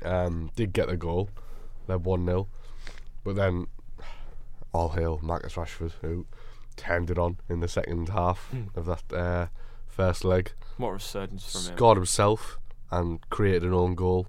Um, 0.03 0.51
did 0.55 0.73
get 0.73 0.87
the 0.87 0.97
goal, 0.97 1.29
led 1.87 2.03
one 2.05 2.25
0 2.25 2.47
but 3.23 3.35
then 3.35 3.65
all 4.71 4.89
hail 4.89 5.19
Marcus 5.23 5.53
Rashford 5.55 5.93
who 6.01 6.27
turned 6.75 7.09
it 7.09 7.17
on 7.17 7.37
in 7.49 7.59
the 7.61 7.67
second 7.67 8.09
half 8.09 8.49
Hmm. 8.51 8.63
of 8.75 8.85
that 8.85 9.03
uh, 9.11 9.47
first 9.87 10.23
leg. 10.23 10.51
What 10.77 10.89
a 10.89 10.93
resurgence 10.93 11.51
from 11.51 11.61
him. 11.71 11.77
Scored 11.77 11.97
himself 11.97 12.59
and 12.91 13.27
created 13.29 13.63
an 13.63 13.73
own 13.73 13.95
goal. 13.95 14.27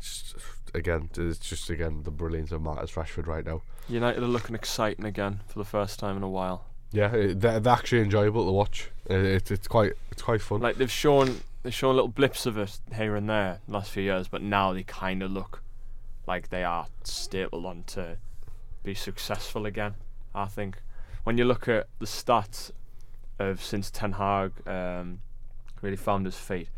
Just, 0.00 0.36
again, 0.74 1.08
it's 1.16 1.38
just 1.38 1.68
again 1.70 2.02
the 2.04 2.10
brilliance 2.12 2.52
of 2.52 2.62
Marcus 2.62 2.92
Rashford 2.92 3.26
right 3.26 3.44
now. 3.44 3.62
United 3.88 4.22
are 4.22 4.26
looking 4.26 4.54
exciting 4.54 5.04
again 5.04 5.40
for 5.48 5.58
the 5.58 5.64
first 5.64 5.98
time 5.98 6.16
in 6.16 6.22
a 6.22 6.28
while. 6.28 6.66
Yeah, 6.92 7.08
they're, 7.08 7.60
they're 7.60 7.72
actually 7.72 8.02
enjoyable 8.02 8.46
to 8.46 8.52
watch. 8.52 8.90
It, 9.06 9.24
it, 9.24 9.50
it's 9.50 9.68
quite 9.68 9.92
it's 10.10 10.22
quite 10.22 10.40
fun. 10.40 10.60
Like 10.60 10.76
they've 10.76 10.90
shown 10.90 11.40
they've 11.62 11.74
shown 11.74 11.94
little 11.96 12.08
blips 12.08 12.46
of 12.46 12.56
it 12.58 12.78
here 12.94 13.16
and 13.16 13.28
there 13.28 13.60
the 13.66 13.74
last 13.74 13.90
few 13.90 14.02
years, 14.02 14.28
but 14.28 14.42
now 14.42 14.72
they 14.72 14.82
kind 14.82 15.22
of 15.22 15.30
look 15.30 15.62
like 16.26 16.48
they 16.48 16.64
are 16.64 16.86
stable 17.04 17.66
on 17.66 17.84
to 17.88 18.16
be 18.82 18.94
successful 18.94 19.66
again. 19.66 19.94
I 20.34 20.46
think 20.46 20.78
when 21.24 21.38
you 21.38 21.44
look 21.44 21.68
at 21.68 21.88
the 21.98 22.06
stats 22.06 22.70
of 23.38 23.62
since 23.62 23.90
Ten 23.90 24.12
Hag 24.12 24.52
um, 24.66 25.20
really 25.82 25.96
found 25.96 26.24
his 26.24 26.36
feet, 26.36 26.68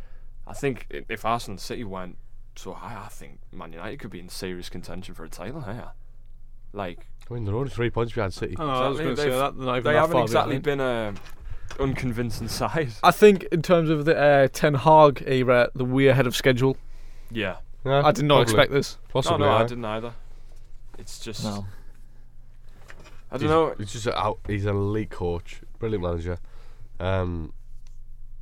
I 0.47 0.55
think 0.55 0.87
if 0.91 1.25
Arsenal 1.25 1.59
City 1.59 1.85
went 1.85 2.17
so 2.57 2.73
high, 2.73 3.01
I 3.05 3.09
think 3.09 3.39
Man 3.53 3.73
United 3.73 3.99
could 3.99 4.11
be 4.11 4.21
in 4.21 4.29
serious 4.29 4.69
contention 4.69 5.15
for 5.15 5.25
a 5.25 5.29
title 5.29 5.61
here. 5.63 5.93
Like 6.73 7.07
I 7.31 7.35
mean, 7.35 7.45
they're 7.45 7.55
only 7.57 7.71
three 7.71 7.91
points 7.91 8.13
behind 8.13 8.33
City. 8.35 8.57
Oh, 8.59 8.69
I 8.69 8.89
was 8.89 8.99
going 8.99 9.15
to 9.15 9.21
say 9.21 9.29
they've- 9.31 9.39
that. 9.39 9.57
They're 9.57 9.67
not 9.67 9.73
even 9.79 9.85
they 9.85 9.93
that 9.93 10.01
haven't 10.01 10.13
far 10.13 10.23
exactly 10.23 10.59
behind. 10.59 10.79
been 10.79 10.81
a 10.81 11.15
unconvincing 11.83 12.49
side. 12.49 12.91
I 13.03 13.11
think 13.11 13.45
in 13.45 13.63
terms 13.63 13.91
of 13.91 14.05
the 14.05 14.17
uh, 14.17 14.49
Ten 14.53 14.75
Hag 14.75 15.23
era, 15.27 15.71
the 15.75 15.85
way 15.85 16.07
ahead 16.09 16.27
of 16.27 16.35
schedule. 16.37 16.77
Yeah. 17.31 17.57
Yeah, 17.85 18.03
I 18.05 18.13
did 18.13 18.25
not 18.25 18.37
probably. 18.37 18.43
expect 18.53 18.73
this. 18.73 18.99
Possibly, 19.09 19.39
no, 19.41 19.45
no, 19.47 19.51
I 19.53 19.61
yeah. 19.61 19.67
didn't 19.67 19.85
either. 19.85 20.13
It's 20.99 21.19
just 21.21 21.45
No. 21.45 21.67
I 23.31 23.37
don't 23.37 23.43
he's, 23.43 23.51
know. 23.51 23.75
He's 23.79 23.93
just 23.93 24.07
a, 24.07 24.19
out. 24.19 24.39
He's 24.47 24.65
an 24.65 24.75
elite 24.75 25.11
coach, 25.11 25.61
brilliant 25.79 26.03
manager. 26.03 26.39
Um, 26.99 27.53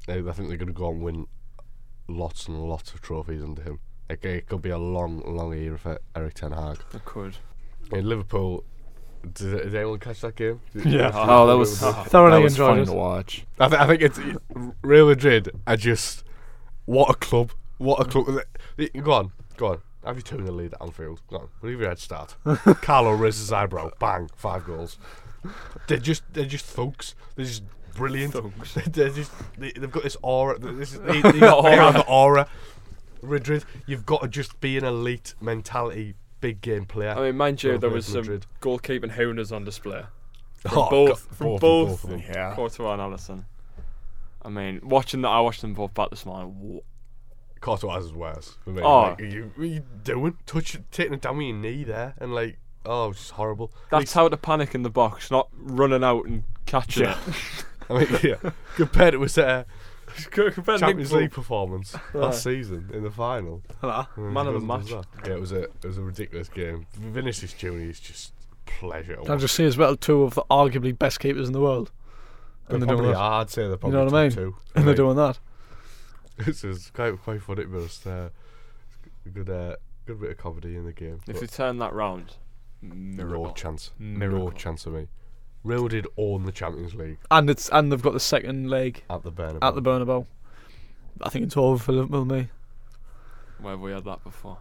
I 0.09 0.13
I 0.19 0.33
think 0.33 0.49
they're 0.49 0.57
going 0.57 0.69
to 0.69 0.73
go 0.73 0.89
and 0.91 1.03
win 1.03 1.27
lots 2.09 2.47
and 2.47 2.59
lots 2.63 2.95
of 2.95 3.01
trophies 3.03 3.43
under 3.43 3.63
him. 3.63 3.81
It, 4.09 4.21
c- 4.23 4.29
it 4.29 4.49
could 4.49 4.63
be 4.63 4.71
a 4.71 4.79
long, 4.79 5.23
long 5.27 5.53
era 5.53 5.77
for 5.77 5.99
Erik 6.15 6.35
Ten 6.35 6.53
Hag. 6.53 6.79
I 6.95 6.99
could. 7.05 7.37
In 7.93 8.09
Liverpool, 8.09 8.65
did, 9.35 9.51
did 9.63 9.75
anyone 9.75 9.99
catch 9.99 10.21
that 10.23 10.37
game? 10.37 10.61
Did- 10.75 10.85
Yeah. 10.93 11.11
Oh, 11.15 11.47
that 11.47 11.57
was. 11.57 11.79
Thoroughly 11.79 12.39
that 12.39 12.43
was 12.43 12.53
enjoyed 12.55 12.69
funny 12.71 12.83
it. 12.83 12.87
to 12.87 12.93
watch. 12.93 13.47
I, 13.59 13.69
th- 13.69 13.81
I 13.81 13.87
think 13.87 14.03
it's 14.03 14.19
Real 14.83 15.07
Madrid 15.07 15.51
I 15.67 15.77
just 15.77 16.25
what 16.85 17.11
a 17.11 17.15
club. 17.15 17.53
What 17.79 18.01
a 18.01 18.05
club. 18.05 18.27
Mm. 18.79 19.03
Go 19.05 19.13
on, 19.13 19.33
go 19.57 19.67
on. 19.69 19.79
Have 20.05 20.17
you 20.17 20.23
two 20.23 20.39
in 20.39 20.45
the 20.45 20.53
lead 20.53 20.73
at 20.75 20.81
Anfield? 20.83 21.21
Go 21.29 21.37
on. 21.39 21.49
We'll 21.61 21.73
give 21.73 21.81
you 21.81 21.87
a 21.87 21.89
head 21.91 21.99
start. 21.99 22.37
Carlo 22.83 23.11
raises 23.13 23.41
his 23.41 23.53
eyebrow. 23.53 23.91
Bang. 23.99 24.31
Five 24.37 24.65
goals. 24.65 24.99
They're 25.89 25.99
just 25.99 26.23
they're 26.33 26.45
just 26.45 26.65
thugs. 26.65 27.15
They're 27.35 27.45
just 27.47 27.63
brilliant. 27.95 28.33
Thugs. 28.35 28.75
they're 28.87 29.11
just 29.11 29.33
they, 29.59 29.73
they've 29.73 29.91
got 29.91 30.05
this 30.05 30.17
aura. 30.23 30.59
This 30.59 30.93
is, 30.95 31.01
they, 31.01 31.21
they 31.23 31.41
got 31.41 31.63
they 31.63 31.77
have 31.77 31.95
the 31.95 32.07
aura. 32.07 32.49
Madrid, 33.23 33.65
you've 33.87 34.07
got 34.07 34.23
to 34.23 34.29
just 34.29 34.61
be 34.61 34.77
an 34.79 34.85
elite 34.85 35.35
mentality, 35.41 36.15
big 36.41 36.61
game 36.61 36.85
player. 36.85 37.11
I 37.11 37.23
mean, 37.27 37.37
mind 37.37 37.63
you, 37.63 37.79
there 37.79 37.91
was 37.91 38.07
for 38.07 38.13
some 38.13 38.21
Madrid. 38.23 38.47
goalkeeping 38.61 39.11
hooners 39.13 39.53
on 39.53 39.65
display 39.65 40.03
from 40.55 40.73
Oh, 40.79 40.91
both, 40.91 41.09
God, 41.29 41.37
from 41.37 41.47
both- 41.49 41.61
both, 41.61 42.03
both. 42.11 42.21
Yeah. 42.21 42.55
Courtois 42.55 42.93
and 42.95 43.03
Alisson. 43.03 43.45
I 44.43 44.49
mean, 44.49 44.81
watching 44.83 45.23
that, 45.23 45.29
I 45.29 45.41
watched 45.41 45.61
them 45.63 45.75
both 45.75 45.93
back 45.95 46.11
this 46.11 46.25
morning. 46.27 46.55
wha- 46.59 46.81
Courtois 47.61 47.97
is 47.99 48.13
worse 48.13 48.57
for 48.63 48.71
me. 48.71 48.83
Oh. 48.83 49.01
Like, 49.03 49.21
you, 49.21 49.51
what 49.55 49.65
are 49.65 49.67
you 49.67 49.83
doing? 50.05 50.37
Touch, 50.47 50.77
taking 50.91 51.15
it 51.15 51.23
down 51.23 51.37
with 51.39 51.47
your 51.47 51.57
knee 51.57 51.85
there, 51.85 52.15
and 52.19 52.35
like, 52.35 52.59
oh, 52.85 53.11
it's 53.11 53.19
just 53.21 53.33
horrible. 53.33 53.73
That's 53.91 54.13
how 54.13 54.29
to 54.29 54.37
panic 54.37 54.75
in 54.75 54.83
the 54.83 54.91
box, 54.91 55.31
not 55.31 55.49
running 55.57 56.05
out 56.05 56.27
and 56.27 56.45
catching 56.67 57.05
Yeah. 57.05 57.19
I 57.91 57.99
mean, 58.01 58.09
yeah. 58.23 58.51
Compared 58.77 59.13
to 59.15 59.21
his 59.23 59.39
uh, 59.39 59.43
it. 59.43 59.47
Compared 59.47 59.67
to 59.67 59.96
Champions 60.33 61.13
Nick 61.13 61.21
League 61.21 61.31
performance 61.31 61.95
last 62.15 62.43
season 62.43 62.91
in 62.93 63.03
the 63.03 63.11
final, 63.11 63.63
Hello. 63.81 64.07
Man 64.17 64.47
of 64.47 64.55
the 64.55 64.61
goes 64.61 64.63
and 64.63 64.69
does 64.69 64.91
match. 64.93 65.05
Yeah, 65.27 65.33
it 65.35 65.41
was 65.41 65.53
a 65.53 65.63
it 65.65 65.85
was 65.85 65.99
a 65.99 66.03
ridiculous 66.03 66.49
game. 66.49 66.87
Vinicius 66.95 67.53
Junior 67.53 67.89
is 67.91 68.01
just 68.01 68.33
pleasure. 68.67 69.17
Can 69.17 69.27
I 69.29 69.33
watch. 69.33 69.41
just 69.41 69.55
say 69.55 69.65
as 69.65 69.77
well, 69.77 69.97
two 69.97 70.23
of 70.23 70.35
the 70.35 70.43
arguably 70.51 70.97
best 70.99 71.21
keepers 71.21 71.47
in 71.47 71.53
the 71.53 71.61
world. 71.61 71.91
They're 72.69 72.75
And 72.77 72.83
they're 72.83 72.97
doing 72.97 73.13
probably, 73.13 73.15
that. 73.15 73.21
I'd 73.21 73.51
say 73.51 73.69
they're 73.69 73.77
probably 73.77 73.99
you 73.99 74.05
know 74.05 74.11
what 74.11 74.19
I 74.19 74.23
mean? 74.25 74.33
two. 74.33 74.57
And 74.75 74.87
they're 74.89 74.95
doing 74.95 75.17
that. 75.17 75.39
This 76.39 76.65
is 76.65 76.91
quite 76.91 77.19
quite 77.23 77.41
funny, 77.41 77.65
but 77.65 77.79
it's 77.79 78.07
uh, 78.07 78.29
good 79.33 79.49
uh, 79.49 79.77
good 80.05 80.21
bit 80.21 80.33
of 80.33 80.37
comedy 80.37 80.77
in 80.77 80.85
the 80.85 80.93
game. 80.93 81.21
If 81.27 81.27
but 81.27 81.41
they 81.41 81.47
turn 81.47 81.79
that 81.79 81.95
round, 81.95 82.37
no 82.83 83.25
miracle. 83.25 83.53
chance, 83.53 83.91
Miracle. 83.99 84.45
no 84.45 84.51
chance 84.51 84.85
of 84.85 84.93
me. 84.93 85.09
Real 85.67 85.83
Madrid 85.83 86.07
own 86.17 86.45
the 86.45 86.53
Champions 86.53 86.95
League 86.95 87.19
and 87.31 87.51
it's 87.51 87.69
and 87.71 87.91
they've 87.91 88.01
got 88.03 88.13
the 88.13 88.21
second 88.21 88.71
leg 88.71 89.03
at 89.11 89.23
the 89.23 89.33
Bernabeu. 89.33 89.59
at 89.63 89.75
the 89.75 89.83
Bernabeu. 89.83 90.27
I 91.23 91.29
think 91.31 91.47
it's 91.47 91.57
over 91.57 91.83
for 91.83 91.93
Liverpool, 91.93 92.25
me. 92.25 92.49
Where 93.61 93.73
have 93.73 93.81
we 93.81 93.91
had 93.93 94.05
that 94.05 94.23
before? 94.23 94.59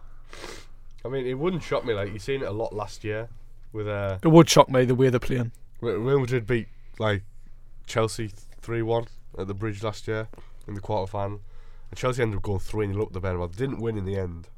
I 1.04 1.08
mean, 1.08 1.26
it 1.26 1.34
wouldn't 1.34 1.62
shock 1.62 1.84
me. 1.84 1.94
Like 1.94 2.12
you've 2.12 2.22
seen 2.22 2.42
it 2.42 2.48
a 2.48 2.52
lot 2.52 2.72
last 2.74 3.04
year 3.04 3.28
with 3.72 3.86
uh, 3.86 4.18
It 4.22 4.28
would 4.28 4.48
shock 4.48 4.68
me 4.70 4.84
the 4.84 4.94
way 4.94 5.08
they're 5.10 5.20
playing. 5.20 5.52
Re- 5.80 5.92
Real 5.94 6.20
Madrid 6.20 6.46
beat 6.46 6.68
like 6.98 7.22
Chelsea 7.86 8.30
three 8.60 8.82
one 8.82 9.04
at 9.38 9.46
the 9.46 9.54
Bridge 9.54 9.82
last 9.82 10.08
year 10.08 10.28
in 10.66 10.74
the 10.74 10.80
quarter 10.80 11.08
final, 11.10 11.40
and 11.90 11.98
Chelsea 11.98 12.22
ended 12.22 12.38
up 12.38 12.42
going 12.42 12.58
three 12.58 12.86
0 12.86 13.02
up 13.02 13.12
the 13.12 13.20
Bernabeu. 13.20 13.52
They 13.54 13.64
didn't 13.66 13.80
win 13.80 13.96
in 13.98 14.04
the 14.06 14.16
end, 14.16 14.48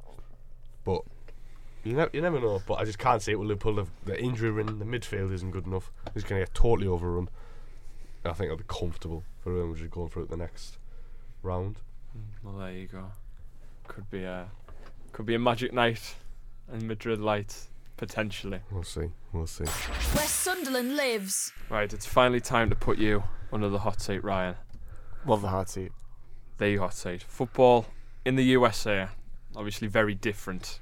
but 0.85 1.03
you 1.89 1.97
never 1.97 2.11
you 2.13 2.21
never 2.21 2.41
know. 2.41 2.61
But 2.67 2.75
I 2.75 2.85
just 2.85 2.99
can't 2.99 3.23
see 3.23 3.33
it 3.33 3.39
with 3.39 3.49
Liverpool. 3.49 3.75
The, 3.75 3.87
the 4.05 4.21
injury 4.21 4.51
ring, 4.51 4.79
the 4.79 4.85
midfield 4.85 5.33
isn't 5.33 5.51
good 5.51 5.67
enough. 5.67 5.91
He's 6.15 6.25
going 6.25 6.41
to 6.41 6.47
get 6.47 6.55
totally 6.55 6.87
overrun. 6.87 7.29
I 8.25 8.33
think 8.33 8.47
it'll 8.47 8.59
be 8.59 8.65
comfortable 8.69 9.25
for 9.41 9.53
Real 9.53 9.69
Madrid 9.69 9.91
going 9.91 10.09
through 10.09 10.25
it 10.25 10.31
the 10.31 10.37
next 10.37 10.79
round. 11.43 11.77
Mm, 12.17 12.45
well, 12.45 12.59
there 12.59 12.73
you 12.73 12.87
go. 12.87 13.07
Could 13.87 14.11
be 14.11 14.25
a 14.25 14.49
could 15.13 15.27
be 15.27 15.35
a 15.35 15.39
magic 15.39 15.73
night 15.73 16.17
in 16.73 16.87
Madrid 16.87 17.21
lights 17.21 17.69
potentially. 17.97 18.61
We'll 18.71 18.83
see. 18.83 19.11
We'll 19.33 19.47
see. 19.47 19.65
Where 19.65 20.27
Sunderland 20.27 20.97
lives. 20.97 21.53
Right, 21.71 21.93
it's 21.93 22.07
finally 22.07 22.41
time 22.41 22.71
to 22.71 22.77
put 22.77 22.99
you 22.99 23.25
under 23.53 23.69
the 23.69 23.79
hot 23.79 24.01
seat, 24.01 24.23
Ryan. 24.23 24.57
Love 25.27 25.43
the 25.43 25.49
hot 25.49 25.69
seat. 25.69 25.93
The 26.59 26.77
hot 26.77 26.95
seat. 26.95 27.23
Football 27.23 27.87
in 28.25 28.37
the 28.37 28.45
USA, 28.45 29.09
obviously 29.57 29.89
very 29.89 30.15
different 30.15 30.81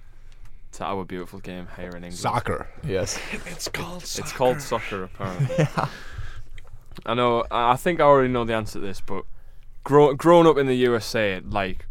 to 0.76 0.84
our 0.84 1.04
beautiful 1.04 1.38
game 1.40 1.66
here 1.76 1.88
in 1.90 1.96
England. 1.96 2.14
Soccer. 2.14 2.68
Yes. 2.86 3.18
It's 3.46 3.68
called 3.68 4.02
It's 4.02 4.32
called 4.32 4.60
soccer, 4.60 5.04
apparently. 5.04 5.54
yeah. 5.58 5.88
I 7.04 7.14
know. 7.14 7.44
I 7.50 7.72
I 7.72 7.76
think 7.76 8.00
I 8.00 8.04
already 8.04 8.28
know 8.32 8.44
the 8.44 8.54
answer 8.54 8.80
to 8.80 8.86
this, 8.86 9.00
but 9.00 9.24
grow, 9.84 10.14
growing 10.14 10.46
up 10.46 10.56
in 10.58 10.66
the 10.66 10.74
USA, 10.76 11.40
like 11.40 11.86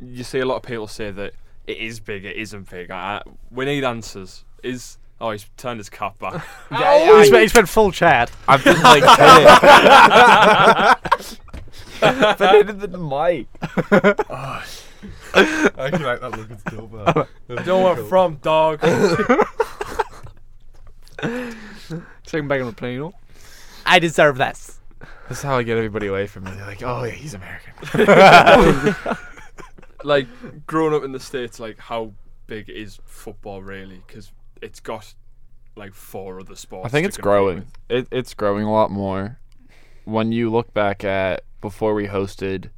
you 0.00 0.24
see 0.24 0.40
a 0.40 0.46
lot 0.46 0.56
of 0.56 0.62
people 0.62 0.86
say 0.88 1.10
that 1.10 1.34
it 1.66 1.76
is 1.78 2.00
big, 2.00 2.24
it 2.24 2.36
isn't 2.36 2.68
big. 2.70 2.90
I, 2.90 3.18
I- 3.18 3.22
we 3.50 3.64
need 3.64 3.84
answers. 3.84 4.44
Is 4.62 4.98
oh, 5.20 5.30
he's 5.32 5.46
turned 5.56 5.78
his 5.80 5.88
cap 5.90 6.18
back. 6.18 6.44
Oh, 6.70 7.18
he's, 7.20 7.30
been, 7.30 7.40
he's 7.42 7.52
been 7.52 7.66
full 7.66 7.92
chat. 7.92 8.30
I've 8.48 8.64
been 8.64 8.80
like 8.80 9.02
I've 12.02 12.38
been 12.38 12.66
hitting 12.66 12.78
the 12.78 12.98
mic. 12.98 13.46
Oh, 14.30 14.64
I 15.34 15.70
actually 15.78 16.04
like 16.04 16.20
that 16.20 16.36
look. 16.36 16.50
It's 16.50 16.62
dope. 16.64 16.92
man. 16.92 17.26
That's 17.48 17.64
Don't 17.66 17.82
want 17.82 18.08
from 18.08 18.36
dog. 18.36 18.80
Second 22.24 22.48
back 22.48 22.60
on 22.60 22.66
the 22.66 22.72
plane, 22.72 22.94
you 22.94 23.00
know. 23.00 23.12
I 23.84 23.98
deserve 23.98 24.38
this. 24.38 24.80
That's 25.28 25.42
how 25.42 25.56
I 25.58 25.62
get 25.62 25.76
everybody 25.76 26.06
away 26.06 26.26
from 26.26 26.44
me. 26.44 26.52
They're 26.52 26.66
like, 26.66 26.82
"Oh 26.82 27.04
yeah, 27.04 27.12
he's 27.12 27.34
American." 27.34 27.72
like 30.04 30.26
growing 30.66 30.94
up 30.94 31.04
in 31.04 31.12
the 31.12 31.20
states, 31.20 31.58
like 31.60 31.78
how 31.78 32.12
big 32.46 32.68
is 32.68 33.00
football 33.04 33.62
really? 33.62 34.02
Because 34.06 34.32
it's 34.60 34.80
got 34.80 35.14
like 35.76 35.94
four 35.94 36.40
other 36.40 36.56
sports. 36.56 36.86
I 36.86 36.88
think 36.90 37.04
to 37.04 37.08
it's 37.08 37.16
compete 37.16 37.24
growing. 37.24 37.56
with. 37.58 37.66
It, 37.88 38.08
it's 38.10 38.34
growing 38.34 38.64
a 38.64 38.72
lot 38.72 38.90
more. 38.90 39.38
When 40.04 40.32
you 40.32 40.50
look 40.50 40.74
back 40.74 41.04
at 41.04 41.44
before 41.60 41.94
we 41.94 42.08
hosted 42.08 42.70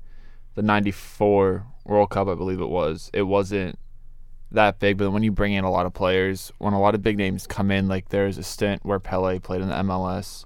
the 0.54 0.62
'94 0.62 1.66
World 1.84 2.10
Cup, 2.10 2.28
I 2.28 2.34
believe 2.34 2.60
it 2.60 2.68
was, 2.68 3.10
it 3.12 3.22
wasn't 3.22 3.78
that 4.50 4.78
big. 4.78 4.98
But 4.98 5.10
when 5.10 5.22
you 5.22 5.32
bring 5.32 5.52
in 5.52 5.64
a 5.64 5.70
lot 5.70 5.86
of 5.86 5.92
players, 5.92 6.52
when 6.58 6.72
a 6.72 6.80
lot 6.80 6.94
of 6.94 7.02
big 7.02 7.18
names 7.18 7.46
come 7.46 7.70
in, 7.70 7.88
like 7.88 8.08
there's 8.08 8.38
a 8.38 8.42
stint 8.42 8.84
where 8.84 9.00
Pele 9.00 9.38
played 9.38 9.60
in 9.60 9.68
the 9.68 9.74
MLS. 9.74 10.44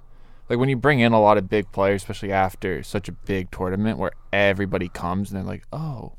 Like 0.49 0.59
when 0.59 0.69
you 0.69 0.77
bring 0.77 1.01
in 1.01 1.13
a 1.13 1.21
lot 1.21 1.39
of 1.39 1.49
big 1.49 1.71
players, 1.73 2.03
especially 2.03 2.33
after 2.33 2.83
such 2.83 3.09
a 3.09 3.13
big 3.13 3.51
tournament 3.51 3.99
where 3.99 4.13
everybody 4.33 4.89
comes 4.89 5.31
and 5.31 5.39
they're 5.39 5.47
like, 5.47 5.65
"Oh, 5.73 6.15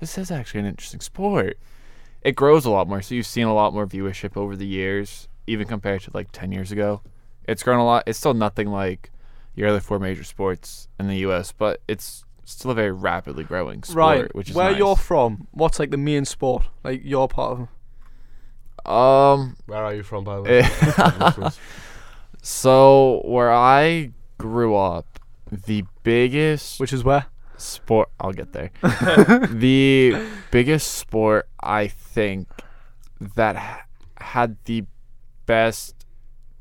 this 0.00 0.16
is 0.16 0.30
actually 0.30 0.60
an 0.60 0.66
interesting 0.66 1.00
sport." 1.00 1.58
It 2.22 2.36
grows 2.36 2.64
a 2.64 2.70
lot 2.70 2.88
more. 2.88 3.02
So 3.02 3.14
you've 3.14 3.26
seen 3.26 3.46
a 3.46 3.54
lot 3.54 3.74
more 3.74 3.86
viewership 3.86 4.36
over 4.36 4.56
the 4.56 4.66
years, 4.66 5.28
even 5.46 5.66
compared 5.66 6.02
to 6.02 6.10
like 6.14 6.28
10 6.32 6.52
years 6.52 6.72
ago. 6.72 7.02
It's 7.46 7.62
grown 7.62 7.80
a 7.80 7.84
lot. 7.84 8.04
It's 8.06 8.18
still 8.18 8.32
nothing 8.32 8.68
like 8.68 9.10
your 9.54 9.68
other 9.68 9.80
four 9.80 9.98
major 9.98 10.24
sports 10.24 10.88
in 10.98 11.08
the 11.08 11.18
U.S., 11.18 11.52
but 11.52 11.82
it's 11.88 12.24
still 12.44 12.70
a 12.70 12.74
very 12.74 12.92
rapidly 12.92 13.44
growing 13.44 13.82
sport, 13.82 13.96
Right. 13.96 14.34
which 14.34 14.50
is 14.50 14.56
Where 14.56 14.70
nice. 14.70 14.78
you're 14.78 14.96
from, 14.96 15.46
what's 15.52 15.78
like 15.78 15.90
the 15.90 15.96
main 15.96 16.24
sport? 16.24 16.64
Like 16.84 17.00
your 17.04 17.28
part 17.28 17.60
of 17.60 17.68
Um, 18.92 19.56
Where 19.66 19.84
are 19.84 19.94
you 19.94 20.02
from, 20.02 20.24
by 20.24 20.36
the 20.36 20.42
way? 20.42 21.48
so 22.42 23.22
where 23.24 23.52
I 23.52 24.10
grew 24.38 24.74
up, 24.76 25.18
the 25.50 25.84
biggest 26.02 26.80
which 26.80 26.92
is 26.92 27.04
where? 27.04 27.26
sport 27.56 28.08
I'll 28.18 28.32
get 28.32 28.52
there. 28.52 28.70
the 29.50 30.16
biggest 30.50 30.94
sport 30.94 31.48
I 31.60 31.86
think 31.86 32.48
that 33.20 33.54
ha- 33.56 33.84
had 34.16 34.56
the 34.64 34.84
best 35.46 35.94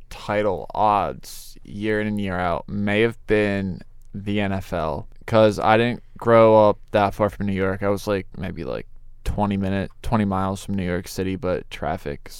title 0.09 0.67
odds 0.75 1.57
year 1.63 1.99
in 2.01 2.05
and 2.07 2.19
year 2.21 2.37
out 2.37 2.67
may 2.69 3.01
have 3.01 3.17
been 3.25 3.81
the 4.13 4.37
NFL 4.39 5.07
cuz 5.25 5.60
I 5.60 5.77
didn't 5.77 6.03
grow 6.17 6.69
up 6.69 6.77
that 6.91 7.13
far 7.13 7.29
from 7.29 7.47
New 7.47 7.53
York. 7.53 7.84
I 7.84 7.89
was 7.89 8.07
like 8.07 8.27
maybe 8.38 8.63
like 8.63 8.88
20 9.23 9.57
minute 9.57 9.91
20 10.01 10.25
miles 10.25 10.63
from 10.63 10.75
New 10.75 10.86
York 10.86 11.07
City, 11.07 11.36
but 11.36 11.69
traffic 11.69 12.31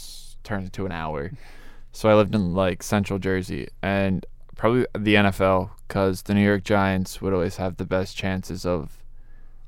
turns 0.44 0.66
into 0.66 0.86
an 0.86 0.92
hour. 0.92 1.32
So 1.94 2.08
I 2.08 2.16
lived 2.16 2.34
in 2.34 2.54
like 2.54 2.84
central 2.84 3.20
Jersey 3.20 3.68
and 3.82 4.26
probably 4.56 4.86
the 4.98 5.16
NFL 5.16 5.72
because 5.88 6.22
the 6.22 6.34
New 6.34 6.46
York 6.46 6.64
Giants 6.64 7.22
would 7.22 7.34
always 7.34 7.58
have 7.58 7.76
the 7.76 7.86
best 7.86 8.16
chances 8.16 8.66
of 8.66 9.04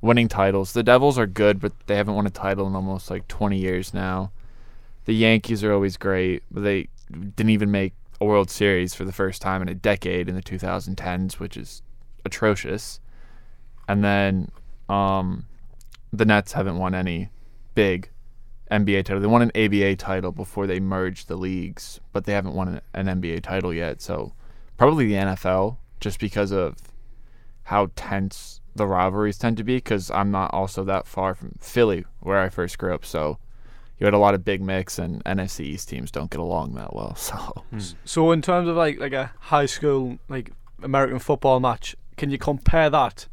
winning 0.02 0.28
titles. 0.28 0.74
The 0.74 0.84
Devils 0.84 1.18
are 1.18 1.28
good, 1.28 1.60
but 1.60 1.74
they 1.88 1.96
haven't 1.96 2.16
won 2.16 2.28
a 2.28 2.30
title 2.30 2.68
in 2.68 2.76
almost 2.76 3.10
like 3.10 3.28
20 3.28 3.58
years 3.58 3.94
now. 3.94 4.32
The 5.06 5.16
Yankees 5.16 5.64
are 5.64 5.74
always 5.74 5.98
great, 5.98 6.44
but 6.52 6.64
they 6.64 6.88
didn't 7.12 7.50
even 7.50 7.72
make 7.72 7.94
a 8.22 8.26
World 8.26 8.50
Series 8.50 8.94
for 8.94 9.04
the 9.04 9.12
first 9.12 9.42
time 9.42 9.62
in 9.62 9.68
a 9.68 9.74
decade 9.74 10.30
in 10.30 10.36
the 10.36 10.42
2010s, 10.42 11.40
which 11.40 11.58
is 11.58 11.82
atrocious. 12.24 13.00
And 13.88 14.04
then 14.04 14.52
um, 14.90 15.46
the 16.12 16.26
Nets 16.26 16.54
haven't 16.54 16.78
won 16.78 16.96
any 16.96 17.30
big 17.76 18.10
NBA 18.72 19.06
title. 19.06 19.20
They 19.20 19.28
won 19.28 19.42
an 19.42 19.52
ABA 19.56 19.98
title 19.98 20.32
before 20.32 20.68
they 20.68 20.80
merged 20.80 21.28
the 21.28 21.36
leagues, 21.36 22.00
but 22.12 22.26
they 22.26 22.34
haven't 22.34 22.54
won 22.54 22.82
an, 22.94 23.08
an 23.08 23.22
NBA 23.22 23.44
title 23.44 23.74
yet. 23.74 24.02
So 24.02 24.34
probably 24.78 25.08
the 25.08 25.14
NFL, 25.14 25.78
just 26.00 26.20
because 26.20 26.52
of 26.52 26.78
how 27.64 27.92
tense 27.96 28.62
the 28.76 28.88
rivalries 28.88 29.38
tend 29.38 29.58
to 29.58 29.64
be. 29.64 29.76
Because 29.78 30.10
I'm 30.12 30.32
not 30.32 30.54
also 30.54 30.84
that 30.86 31.08
far 31.08 31.36
from 31.36 31.56
Philly, 31.60 32.06
where 32.20 32.40
I 32.40 32.50
first 32.50 32.78
grew 32.78 32.94
up. 32.94 33.06
So 33.06 33.38
you 34.00 34.06
had 34.06 34.14
a 34.14 34.20
lot 34.20 34.34
of 34.34 34.44
big 34.44 34.62
mix, 34.62 34.98
and 34.98 35.24
NFC 35.24 35.62
East 35.62 35.90
teams 35.90 36.10
don't 36.10 36.32
get 36.32 36.40
along 36.40 36.74
that 36.76 36.96
well. 36.96 37.16
So 37.24 37.64
So 38.06 38.32
in 38.32 38.42
terms 38.42 38.68
of 38.68 38.76
like 38.76 39.00
like 39.00 39.14
a 39.14 39.32
high 39.40 39.68
school 39.68 40.18
like 40.30 40.52
American 40.82 41.20
football 41.20 41.60
match, 41.60 41.96
can 42.18 42.30
you 42.30 42.38
compare 42.38 42.90
that 42.90 43.28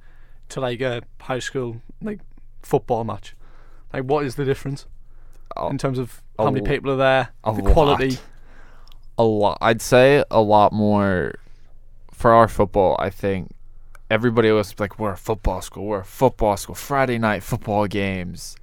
to 0.51 0.61
like 0.61 0.81
a 0.81 1.03
high 1.21 1.39
school 1.39 1.81
like 2.03 2.21
football 2.63 3.05
match? 3.05 3.35
Like 3.93 4.05
what 4.05 4.25
is 4.25 4.37
the 4.37 4.45
difference 4.45 4.87
a, 5.57 5.69
in 5.69 5.79
terms 5.79 5.99
of 5.99 6.23
a 6.39 6.45
how 6.45 6.51
many 6.51 6.67
people 6.67 6.93
are 6.93 6.97
there, 6.97 7.29
a 7.45 7.55
the 7.55 7.63
quality? 7.63 8.11
lot. 8.11 8.23
a 9.19 9.25
lot. 9.25 9.59
I'd 9.61 9.83
say 9.83 10.25
a 10.31 10.41
lot 10.41 10.73
more 10.73 11.35
for 12.13 12.33
our 12.33 12.49
football. 12.49 12.97
I 12.99 13.11
think 13.11 13.51
everybody 14.11 14.51
was 14.51 14.79
like, 14.79 14.99
"We're 14.99 15.13
a 15.13 15.17
football 15.17 15.63
school. 15.63 15.87
We're 15.87 16.01
a 16.01 16.05
football 16.05 16.57
school. 16.57 16.75
Friday 16.75 17.19
night 17.19 17.43
football 17.43 17.87
games." 17.87 18.57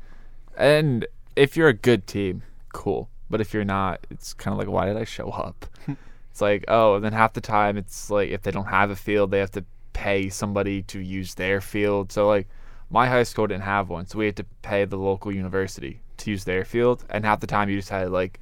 And 0.58 1.06
if 1.36 1.56
you're 1.56 1.68
a 1.68 1.74
good 1.74 2.08
team, 2.08 2.42
cool. 2.74 3.10
But 3.30 3.42
if 3.42 3.54
you're 3.54 3.66
not, 3.66 4.06
it's 4.10 4.34
kind 4.34 4.54
of 4.54 4.58
like, 4.58 4.68
why 4.68 4.86
did 4.86 4.98
I 4.98 5.04
show 5.04 5.30
up? 5.30 5.66
it's 6.32 6.42
like, 6.42 6.66
oh, 6.68 6.96
and 6.96 7.04
then 7.04 7.14
half 7.14 7.34
the 7.34 7.42
time 7.42 7.78
it's 7.78 8.10
like 8.10 8.30
if 8.30 8.42
they 8.42 8.52
don't 8.52 8.66
have 8.66 8.90
a 8.90 8.96
field, 8.96 9.32
they 9.32 9.40
have 9.40 9.52
to 9.52 9.66
pay 9.98 10.30
somebody 10.30 10.84
to 10.84 11.00
use 11.00 11.34
their 11.34 11.60
field. 11.60 12.12
So 12.12 12.28
like 12.28 12.48
my 12.92 13.08
high 13.08 13.24
school 13.24 13.48
didn't 13.48 13.64
have 13.64 13.90
one, 13.90 14.06
so 14.06 14.20
we 14.20 14.28
had 14.28 14.36
to 14.36 14.46
pay 14.62 14.86
the 14.86 14.96
local 14.96 15.34
university 15.34 16.02
to 16.18 16.30
use 16.30 16.44
their 16.44 16.64
field. 16.64 17.04
And 17.10 17.26
half 17.26 17.40
the 17.40 17.48
time 17.48 17.68
you 17.68 17.78
just 17.78 17.90
had 17.90 18.12
like 18.12 18.40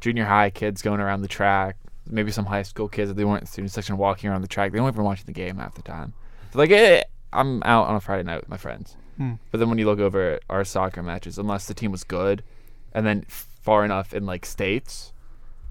junior 0.00 0.24
high 0.24 0.50
kids 0.50 0.82
going 0.82 1.00
around 1.00 1.22
the 1.22 1.28
track, 1.28 1.76
maybe 2.08 2.30
some 2.30 2.46
high 2.46 2.62
school 2.62 2.88
kids 2.88 3.08
that 3.08 3.14
they 3.14 3.24
weren't 3.24 3.40
in 3.40 3.46
the 3.46 3.50
student 3.50 3.72
section 3.72 3.96
walking 3.96 4.30
around 4.30 4.42
the 4.42 4.48
track. 4.48 4.70
They 4.70 4.80
weren't 4.80 4.94
even 4.94 5.04
watching 5.04 5.26
the 5.26 5.32
game 5.32 5.56
half 5.56 5.74
the 5.74 5.82
time. 5.82 6.12
They're 6.52 6.60
like, 6.60 6.70
eh, 6.70 7.02
I'm 7.32 7.60
out 7.64 7.88
on 7.88 7.96
a 7.96 8.00
Friday 8.00 8.22
night 8.22 8.40
with 8.40 8.48
my 8.48 8.56
friends. 8.56 8.96
Hmm. 9.16 9.34
But 9.50 9.58
then 9.58 9.68
when 9.68 9.78
you 9.78 9.86
look 9.86 9.98
over 9.98 10.34
at 10.34 10.42
our 10.48 10.64
soccer 10.64 11.02
matches, 11.02 11.38
unless 11.38 11.66
the 11.66 11.74
team 11.74 11.90
was 11.90 12.04
good, 12.04 12.44
and 12.92 13.04
then 13.04 13.24
far 13.28 13.84
enough 13.84 14.14
in 14.14 14.26
like 14.26 14.46
states, 14.46 15.12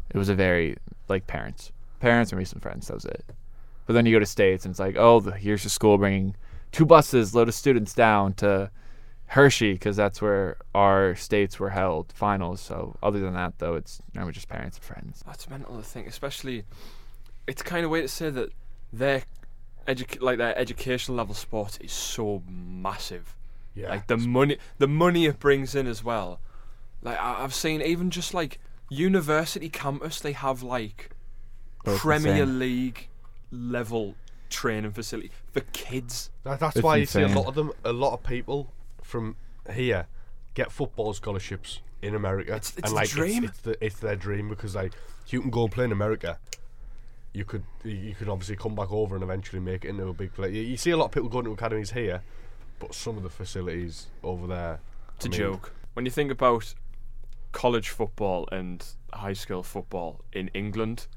it 0.10 0.18
was 0.18 0.28
a 0.28 0.36
very 0.36 0.76
like 1.08 1.28
parents, 1.28 1.72
parents 2.02 2.34
and 2.34 2.38
maybe 2.38 2.46
some 2.46 2.60
friends. 2.60 2.88
That 2.88 2.96
was 2.96 3.06
it. 3.06 3.24
But 3.86 3.94
then 3.94 4.06
you 4.06 4.14
go 4.16 4.20
to 4.20 4.26
states 4.26 4.66
and 4.66 4.72
it's 4.72 4.80
like, 4.80 4.96
oh, 4.98 5.20
the, 5.20 5.32
here's 5.32 5.64
the 5.64 5.70
school 5.70 5.98
bringing 5.98 6.36
two 6.72 6.86
buses 6.86 7.36
load 7.36 7.48
of 7.50 7.54
students 7.54 7.94
down 7.94 8.34
to 8.36 8.72
Hershey 9.28 9.74
because 9.74 9.96
that's 9.96 10.22
where 10.22 10.58
our 10.74 11.16
states 11.16 11.60
were 11.60 11.70
held 11.72 12.12
finals. 12.14 12.62
So 12.62 12.96
other 13.04 13.20
than 13.20 13.34
that, 13.34 13.60
though, 13.60 13.76
it's 13.76 14.02
normally 14.14 14.34
just 14.34 14.48
parents 14.48 14.78
and 14.78 14.84
friends. 14.86 15.24
That's 15.26 15.50
mental 15.50 15.76
to 15.78 15.84
think, 15.84 16.08
especially 16.08 16.64
it's 17.48 17.62
kind 17.62 17.84
of 17.84 17.92
weird 17.92 18.06
to 18.06 18.08
say 18.14 18.30
that 18.30 18.50
their 18.94 19.24
edu- 19.88 20.22
like 20.22 20.38
their 20.38 20.58
educational 20.58 21.18
level 21.18 21.36
sport 21.36 21.78
is 21.82 21.92
so 21.92 22.42
massive. 22.48 23.36
Yeah. 23.76 23.90
Like 23.90 24.08
the 24.08 24.18
money, 24.18 24.58
the 24.78 24.88
money 24.88 25.26
it 25.26 25.40
brings 25.40 25.74
in 25.76 25.88
as 25.88 26.04
well. 26.04 26.40
Like 27.02 27.20
I- 27.20 27.44
I've 27.44 27.54
seen 27.54 27.82
even 27.82 28.12
just 28.12 28.34
like 28.34 28.60
university 28.90 29.68
campus, 29.68 30.20
they 30.22 30.32
have 30.34 30.64
like 30.64 31.10
Premier. 31.84 32.46
League 32.46 33.10
level 33.54 34.16
training 34.50 34.92
facility 34.92 35.32
for 35.52 35.62
kids. 35.72 36.30
That, 36.44 36.60
that's 36.60 36.76
It's 36.78 36.84
why 36.84 36.98
you 36.98 37.06
see 37.06 37.22
a 37.22 37.28
lot 37.28 37.48
of 37.48 37.56
them. 37.56 37.72
A 37.86 37.94
lot 37.94 38.14
of 38.14 38.24
people 38.24 38.72
from 39.02 39.36
here 39.74 40.08
get 40.54 40.72
football 40.72 41.14
scholarships 41.14 41.82
in 42.02 42.16
America, 42.16 42.52
It's- 42.52 42.74
it's 42.78 42.90
and 42.90 42.92
the 42.92 42.96
like 42.96 43.10
dream. 43.10 43.46
It's, 43.46 43.60
the, 43.60 43.84
it's 43.86 44.00
their 44.00 44.16
dream 44.16 44.50
because 44.50 44.76
like 44.76 44.94
you 45.28 45.42
can 45.42 45.50
go 45.50 45.64
and 45.64 45.72
play 45.72 45.86
in 45.86 45.92
America. 45.92 46.38
You 47.34 47.46
could 47.46 47.64
you 47.84 48.14
could 48.14 48.30
obviously 48.30 48.56
come 48.58 48.76
back 48.76 48.92
over 48.92 49.16
and 49.16 49.24
eventually 49.24 49.60
make 49.62 49.86
it 49.86 49.90
into 49.90 50.08
a 50.08 50.14
big 50.14 50.34
play. 50.34 50.52
You, 50.52 50.62
you 50.62 50.78
see 50.78 50.92
a 50.92 50.98
lot 50.98 51.06
of 51.06 51.12
people 51.12 51.30
going 51.30 51.46
to 51.46 51.52
academies 51.52 51.92
here, 51.92 52.22
but 52.80 52.94
some 52.94 53.18
of 53.18 53.24
the 53.24 53.30
facilities 53.30 54.08
over 54.22 54.46
there. 54.48 54.80
It's 55.16 55.26
a 55.26 55.30
I 55.30 55.32
mean, 55.32 55.40
joke. 55.40 55.72
When 55.94 56.06
you 56.06 56.12
think 56.12 56.30
about 56.32 56.76
college 57.54 57.90
football 57.90 58.48
and 58.52 58.86
high 59.14 59.34
school 59.34 59.64
football 59.64 60.22
in 60.34 60.50
England, 60.50 61.08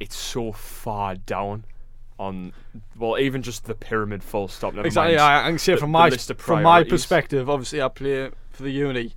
it's 0.00 0.16
so 0.16 0.52
far 0.52 1.14
down 1.16 1.64
on 2.18 2.52
well, 2.98 3.18
even 3.18 3.42
just 3.42 3.64
the 3.64 3.74
pyramid 3.74 4.22
full 4.24 4.48
stop. 4.48 4.74
Never 4.74 4.86
Exactly. 4.86 5.16
mind. 5.16 5.22
I, 5.22 5.46
I 5.46 5.48
can 5.50 5.58
say 5.58 5.72
the- 5.74 5.78
from 5.78 5.90
my 5.92 6.10
from 6.10 6.62
my 6.62 6.84
perspective, 6.84 7.48
obviously 7.48 7.80
I 7.82 7.88
play 7.88 8.30
for 8.50 8.62
the 8.62 8.70
uni. 8.70 9.14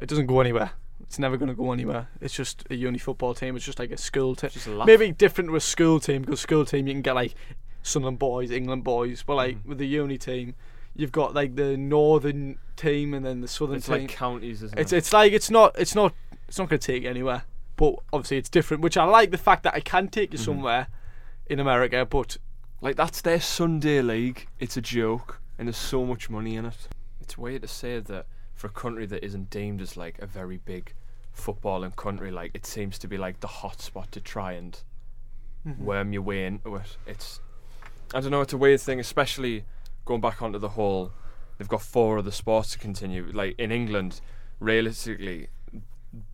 It 0.00 0.08
doesn't 0.08 0.26
go 0.26 0.40
anywhere. 0.40 0.70
It's 1.02 1.18
never 1.18 1.36
going 1.36 1.48
to 1.48 1.54
go 1.54 1.72
anywhere. 1.72 2.08
It's 2.20 2.34
just 2.34 2.64
a 2.70 2.74
uni 2.76 2.98
football 2.98 3.34
team. 3.34 3.56
It's 3.56 3.64
just 3.64 3.78
like 3.78 3.90
a 3.90 3.96
school 3.96 4.34
team. 4.36 4.50
Just 4.50 4.66
a 4.66 4.70
laugh. 4.72 4.86
Maybe 4.86 5.10
different 5.10 5.48
to 5.50 5.56
a 5.56 5.60
school 5.60 5.98
team 6.00 6.22
because 6.22 6.40
school 6.40 6.64
team 6.64 6.86
you 6.86 6.92
can 6.94 7.02
get 7.02 7.14
like 7.14 7.34
Sunderland 7.82 8.18
boys, 8.18 8.50
England 8.50 8.84
boys, 8.84 9.24
but 9.26 9.34
like 9.36 9.56
Mm-hmm. 9.56 9.68
with 9.70 9.78
the 9.78 9.86
uni 9.86 10.18
team, 10.18 10.54
you've 10.94 11.10
got 11.12 11.34
like 11.34 11.56
the 11.56 11.76
northern 11.76 12.58
team 12.76 13.14
and 13.14 13.24
then 13.24 13.40
the 13.40 13.48
southern 13.48 13.76
It's 13.76 13.86
team. 13.86 14.02
like 14.02 14.08
counties, 14.10 14.62
isn't 14.62 14.78
It's 14.78 14.92
it? 14.92 14.98
it's 14.98 15.12
like 15.12 15.32
it's 15.32 15.50
not 15.50 15.74
it's 15.78 15.94
not 15.94 16.14
it's 16.46 16.58
not 16.58 16.68
going 16.68 16.78
to 16.78 16.86
take 16.86 17.04
anywhere. 17.04 17.42
But 17.78 17.94
obviously 18.12 18.36
it's 18.36 18.50
different, 18.50 18.82
which 18.82 18.96
I 18.98 19.04
like 19.04 19.30
the 19.30 19.38
fact 19.38 19.62
that 19.62 19.72
I 19.74 19.80
can 19.80 20.08
take 20.08 20.30
Mm-hmm. 20.30 20.38
you 20.38 20.44
somewhere 20.44 20.88
in 21.46 21.58
America. 21.60 22.04
But 22.04 22.36
Like 22.82 22.96
that's 22.96 23.22
their 23.22 23.40
Sunday 23.40 24.02
league. 24.02 24.46
It's 24.60 24.76
a 24.76 24.82
joke, 24.82 25.40
and 25.58 25.66
there's 25.68 25.76
so 25.78 26.04
much 26.04 26.28
money 26.28 26.56
in 26.56 26.66
it. 26.66 26.88
It's 27.22 27.38
weird 27.38 27.62
to 27.62 27.68
say 27.68 27.98
that 28.00 28.26
for 28.54 28.66
a 28.66 28.70
country 28.70 29.06
that 29.06 29.24
isn't 29.24 29.48
deemed 29.50 29.80
as 29.80 29.96
like 29.96 30.18
a 30.18 30.26
very 30.26 30.58
big 30.58 30.92
footballing 31.36 31.94
country, 31.96 32.30
like 32.32 32.50
it 32.52 32.66
seems 32.66 32.98
to 32.98 33.08
be 33.08 33.16
like 33.16 33.40
the 33.40 33.46
hot 33.46 33.80
spot 33.80 34.10
to 34.12 34.20
try 34.20 34.52
and 34.52 34.82
worm 35.78 36.12
your 36.12 36.22
way 36.22 36.46
into 36.46 36.74
it. 36.76 36.96
It's 37.06 37.40
I 38.14 38.20
don't 38.20 38.30
know. 38.30 38.40
It's 38.40 38.52
a 38.54 38.58
weird 38.58 38.80
thing, 38.80 38.98
especially 39.00 39.64
going 40.04 40.20
back 40.20 40.40
onto 40.42 40.58
the 40.58 40.70
whole. 40.70 41.12
They've 41.58 41.68
got 41.68 41.82
four 41.82 42.18
other 42.18 42.30
sports 42.30 42.70
to 42.72 42.78
continue. 42.78 43.30
Like 43.32 43.54
in 43.58 43.70
England, 43.70 44.20
realistically, 44.60 45.48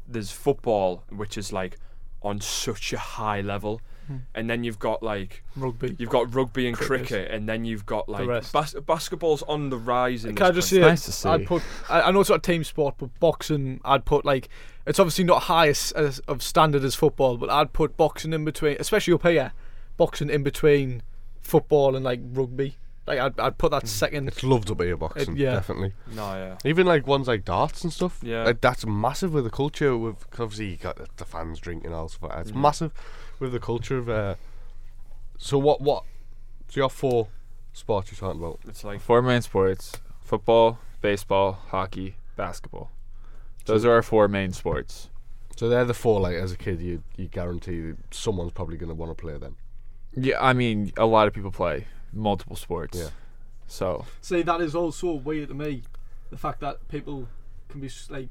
there's 0.07 0.31
football, 0.31 1.05
which 1.11 1.37
is 1.38 1.53
like 1.53 1.79
on 2.23 2.40
such 2.40 2.93
a 2.93 2.99
high 2.99 3.40
level, 3.40 3.81
hmm. 4.07 4.17
and 4.35 4.49
then 4.49 4.64
you've 4.64 4.79
got 4.79 5.03
like 5.03 5.45
rugby. 5.57 5.95
You've 5.99 6.11
got 6.11 6.35
rugby 6.35 6.67
and 6.67 6.77
Cricket. 6.77 7.09
cricket, 7.09 7.31
and 7.31 7.49
then 7.49 7.64
you've 7.64 7.87
got 7.87 8.09
like 8.09 8.27
bas- 8.53 8.75
basketball's 8.87 9.43
on 9.43 9.71
the 9.71 9.77
rise. 9.77 10.25
In 10.25 10.35
Can 10.35 10.47
I 10.47 10.51
just 10.51 10.71
say, 10.71 10.81
nice 10.81 11.05
to 11.05 11.12
see. 11.12 11.29
I'd 11.29 11.47
put. 11.47 11.62
I, 11.88 12.03
I 12.03 12.11
know 12.11 12.21
it's 12.21 12.31
not 12.31 12.38
a 12.38 12.53
team 12.53 12.64
sport, 12.64 12.97
but 12.99 13.19
boxing, 13.21 13.81
I'd 13.85 14.05
put 14.05 14.25
like. 14.25 14.49
It's 14.87 14.99
obviously 14.99 15.25
not 15.25 15.45
highest 15.45 15.95
as, 15.97 16.19
of 16.21 16.43
standard 16.43 16.85
as 16.85 16.95
football, 16.95 17.38
but 17.38 17.49
I'd 17.49 17.73
put 17.73 17.97
boxing 17.97 18.35
in 18.35 18.45
between, 18.45 18.77
especially 18.79 19.14
up 19.14 19.23
here, 19.23 19.53
boxing 19.97 20.29
in 20.29 20.43
between 20.43 21.03
football 21.40 21.97
and 21.97 22.05
like 22.05 22.21
rugby. 22.23 22.77
Like 23.07 23.19
I'd, 23.19 23.38
I'd 23.38 23.59
put 23.59 23.71
that 23.73 23.87
second. 23.87 24.29
It's 24.29 24.43
loved 24.43 24.71
up 24.71 24.81
here 24.81 24.97
boxing, 24.97 25.37
yeah. 25.37 25.53
definitely. 25.53 25.93
No, 26.14 26.23
yeah. 26.35 26.57
Even 26.64 26.87
like 26.87 27.07
ones 27.07 27.29
like 27.29 27.45
darts 27.45 27.85
and 27.85 27.93
stuff. 27.93 28.19
Yeah. 28.23 28.45
like, 28.45 28.61
that's 28.62 28.87
massive 28.87 29.35
with 29.35 29.45
the 29.45 29.51
culture. 29.51 29.97
With 29.97 30.29
'cause 30.31 30.40
obviously 30.40 30.71
you 30.71 30.77
got 30.77 30.97
the, 30.97 31.07
the 31.17 31.25
fans 31.27 31.59
drinking 31.61 31.87
and 31.87 31.95
all 31.95 32.09
stuff. 32.09 32.23
Like 32.23 32.33
that. 32.33 32.40
It's 32.40 32.51
Mm. 32.53 32.61
massive 32.62 32.93
with 33.40 33.53
the 33.53 33.61
culture 33.61 33.99
of. 33.99 34.09
Uh, 34.09 34.35
so 35.37 35.59
what? 35.59 35.81
What? 35.81 36.05
So 36.69 36.77
you 36.79 36.83
have 36.83 36.93
four 36.93 37.29
sports 37.73 38.11
you're 38.11 38.19
talking 38.19 38.40
about. 38.43 38.61
It's 38.67 38.85
like 38.85 39.01
Four 39.01 39.21
main 39.21 39.43
sports: 39.43 39.93
football, 40.23 40.79
baseball, 41.03 41.53
hockey, 41.69 42.17
basketball. 42.37 42.90
Those 43.67 43.85
are 43.85 43.93
our 43.93 44.03
four 44.03 44.29
main 44.29 44.53
sports. 44.53 45.11
So 45.57 45.69
they're 45.69 45.85
the 45.85 45.95
four. 45.95 46.21
Like 46.21 46.37
as 46.37 46.53
a 46.53 46.57
kid, 46.57 46.81
you 46.81 47.03
you 47.17 47.29
guarantee 47.29 47.81
that 47.90 48.14
someone's 48.14 48.53
probably 48.53 48.77
going 48.79 48.88
to 48.88 48.95
want 48.95 49.11
to 49.17 49.21
play 49.21 49.37
them. 49.37 49.57
Yeah, 50.17 50.37
I 50.40 50.53
mean, 50.53 50.93
a 50.97 51.07
lot 51.07 51.27
of 51.29 51.35
people 51.35 51.51
play 51.51 51.87
multiple 52.16 52.57
sports. 52.57 52.98
Yeah. 52.98 53.09
So 53.66 54.05
See, 54.20 54.42
that 54.42 54.61
is 54.61 54.74
also 54.74 55.12
weird 55.12 55.48
to 55.48 55.55
me. 55.55 55.83
The 56.31 56.37
fact 56.37 56.61
that 56.61 56.87
people 56.88 57.29
can 57.68 57.81
be 57.81 57.90
like 58.11 58.29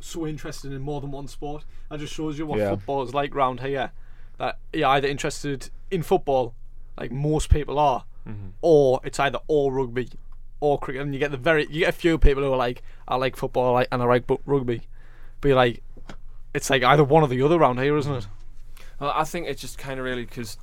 so 0.00 0.26
interested 0.26 0.72
in 0.72 0.82
more 0.82 1.00
than 1.00 1.10
one 1.10 1.28
sport. 1.28 1.64
That 1.90 2.00
just 2.00 2.12
shows 2.14 2.38
you 2.38 2.46
what 2.46 2.58
Yeah. 2.58 2.70
football 2.70 3.02
is 3.02 3.14
like 3.14 3.34
round 3.34 3.60
here. 3.60 3.92
That 4.38 4.58
you're 4.72 4.88
either 4.88 5.08
interested 5.08 5.70
in 5.90 6.02
football, 6.02 6.54
like 6.98 7.10
most 7.12 7.50
people 7.50 7.78
are, 7.78 8.04
Mm-hmm. 8.28 8.48
or 8.62 9.00
it's 9.04 9.20
either 9.20 9.38
all 9.48 9.70
rugby 9.70 10.08
or 10.60 10.78
cricket. 10.78 11.02
And 11.02 11.12
you 11.14 11.20
get 11.20 11.30
the 11.30 11.36
very 11.36 11.64
you 11.70 11.80
get 11.80 11.90
a 11.90 11.92
few 11.92 12.18
people 12.18 12.42
who 12.42 12.52
are 12.52 12.56
like, 12.56 12.82
I 13.06 13.16
like 13.16 13.36
football 13.36 13.72
like, 13.74 13.88
and 13.92 14.02
I 14.02 14.06
like 14.06 14.24
rugby. 14.46 14.82
But 15.40 15.48
you're 15.48 15.56
like, 15.56 15.82
it's 16.54 16.70
like 16.70 16.82
either 16.82 17.04
one 17.04 17.22
or 17.22 17.28
the 17.28 17.42
other 17.42 17.58
round 17.58 17.80
here, 17.80 17.96
isn't 17.96 18.14
it? 18.14 18.26
Well, 19.00 19.12
I 19.14 19.24
think 19.24 19.46
it's 19.46 19.60
just 19.60 19.76
kind 19.78 19.98
of 19.98 20.04
really 20.06 20.24
because 20.24 20.56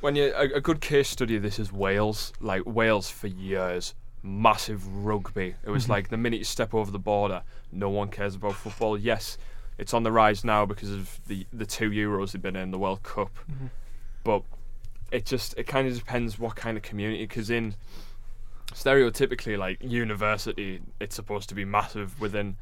when 0.00 0.16
you 0.16 0.32
a, 0.34 0.56
a 0.56 0.60
good 0.60 0.80
case 0.80 1.08
study 1.08 1.36
of 1.36 1.42
this 1.42 1.58
is 1.58 1.72
Wales. 1.72 2.32
Like 2.40 2.62
Wales 2.66 3.10
for 3.10 3.26
years, 3.26 3.94
massive 4.22 4.86
rugby. 5.04 5.54
It 5.64 5.70
was 5.70 5.84
mm-hmm. 5.84 5.92
like 5.92 6.08
the 6.08 6.16
minute 6.16 6.38
you 6.38 6.44
step 6.44 6.74
over 6.74 6.90
the 6.90 6.98
border, 6.98 7.42
no 7.72 7.90
one 7.90 8.08
cares 8.08 8.34
about 8.34 8.54
football. 8.54 8.98
Yes, 8.98 9.38
it's 9.78 9.94
on 9.94 10.02
the 10.02 10.12
rise 10.12 10.44
now 10.44 10.66
because 10.66 10.90
of 10.90 11.20
the 11.26 11.46
the 11.52 11.66
two 11.66 11.90
Euros 11.90 12.32
they've 12.32 12.42
been 12.42 12.56
in 12.56 12.70
the 12.70 12.78
World 12.78 13.02
Cup, 13.02 13.30
mm-hmm. 13.50 13.66
but 14.24 14.42
it 15.10 15.26
just 15.26 15.54
it 15.56 15.64
kind 15.64 15.88
of 15.88 15.96
depends 15.96 16.38
what 16.38 16.56
kind 16.56 16.76
of 16.76 16.82
community. 16.82 17.24
Because 17.24 17.50
in 17.50 17.74
stereotypically, 18.72 19.58
like 19.58 19.82
university, 19.82 20.80
it's 21.00 21.16
supposed 21.16 21.48
to 21.48 21.54
be 21.54 21.64
massive 21.64 22.20
within 22.20 22.56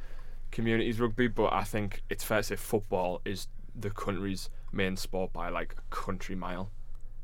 communities 0.50 0.98
rugby, 1.00 1.28
but 1.28 1.52
I 1.52 1.64
think 1.64 2.02
it's 2.08 2.24
fair 2.24 2.38
to 2.38 2.42
say 2.42 2.56
football 2.56 3.20
is 3.24 3.48
the 3.74 3.90
country's 3.90 4.50
main 4.72 4.96
sport 4.96 5.32
by 5.32 5.48
like 5.48 5.74
a 5.78 5.94
country 5.94 6.34
mile. 6.34 6.70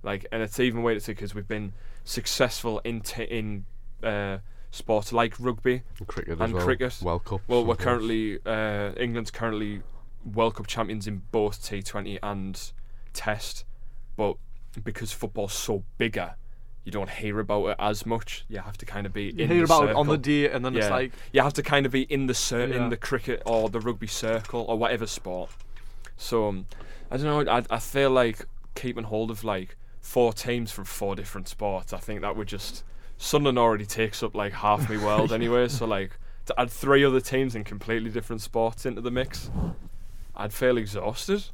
Like, 0.04 0.26
and 0.30 0.42
it's 0.42 0.60
even 0.60 0.82
weird 0.82 1.00
to 1.02 1.10
because 1.12 1.34
we've 1.34 1.48
been 1.48 1.72
successful 2.04 2.80
in 2.84 3.00
t- 3.00 3.24
in 3.24 3.64
uh, 4.02 4.38
sports 4.70 5.12
like 5.12 5.34
rugby. 5.40 5.82
And 5.98 6.06
cricket 6.06 6.34
as 6.34 6.40
And 6.40 6.52
well. 6.54 6.64
cricket. 6.64 6.96
World 7.02 7.24
Cup. 7.24 7.40
Well, 7.48 7.64
we're 7.64 7.74
currently 7.76 8.38
uh, 8.44 8.92
England's 8.98 9.30
currently 9.30 9.82
World 10.24 10.54
Cup 10.56 10.66
champions 10.66 11.06
in 11.06 11.22
both 11.32 11.62
T20 11.62 12.18
and 12.22 12.72
Test, 13.12 13.64
but 14.16 14.36
because 14.82 15.12
football's 15.12 15.52
so 15.54 15.84
bigger, 15.98 16.34
you 16.84 16.92
don't 16.92 17.08
hear 17.08 17.40
about 17.40 17.66
it 17.68 17.76
as 17.78 18.04
much. 18.04 18.44
You 18.48 18.58
have 18.58 18.76
to 18.78 18.84
kind 18.86 19.06
of 19.06 19.12
be 19.14 19.24
You 19.24 19.44
in 19.44 19.48
hear 19.48 19.58
the 19.58 19.64
about 19.64 19.88
it 19.88 19.96
on 19.96 20.06
the 20.06 20.18
day, 20.18 20.50
and 20.50 20.64
then 20.64 20.76
it's 20.76 20.90
like, 20.90 21.12
you 21.32 21.40
have 21.42 21.54
to 21.54 21.62
kind 21.62 21.86
of 21.86 21.92
be 21.92 22.02
in 22.02 22.26
the 22.26 22.34
cir- 22.34 22.66
Yeah. 22.66 22.76
in 22.84 22.88
the 22.90 22.96
cricket 22.98 23.42
or 23.46 23.70
the 23.70 23.80
rugby 23.80 24.06
circle 24.06 24.66
or 24.68 24.76
whatever 24.76 25.06
sport. 25.06 25.50
So 26.18 26.48
um, 26.48 26.66
I 27.10 27.16
don't 27.16 27.46
know. 27.46 27.50
I 27.52 27.62
I 27.70 27.78
feel 27.78 28.10
like 28.10 28.44
keeping 28.74 29.04
hold 29.04 29.30
of 29.30 29.44
like 29.44 29.76
four 30.04 30.34
teams 30.34 30.70
from 30.70 30.84
four 30.84 31.16
different 31.16 31.48
sports. 31.48 31.92
I 31.94 31.98
think 31.98 32.20
that 32.20 32.36
would 32.36 32.46
just 32.46 32.84
Sunderland 33.16 33.58
already 33.58 33.86
takes 33.86 34.22
up 34.22 34.34
like 34.34 34.52
half 34.52 34.88
my 34.88 35.02
world 35.02 35.32
anyway. 35.40 35.66
So 35.68 35.86
like 35.86 36.18
to 36.46 36.60
add 36.60 36.70
three 36.70 37.04
other 37.04 37.20
teams 37.20 37.54
in 37.56 37.64
completely 37.64 38.10
different 38.10 38.42
sports 38.42 38.84
into 38.84 39.00
the 39.00 39.10
mix, 39.10 39.50
I'd 40.36 40.52
feel 40.52 40.76
exhausted. 40.76 41.44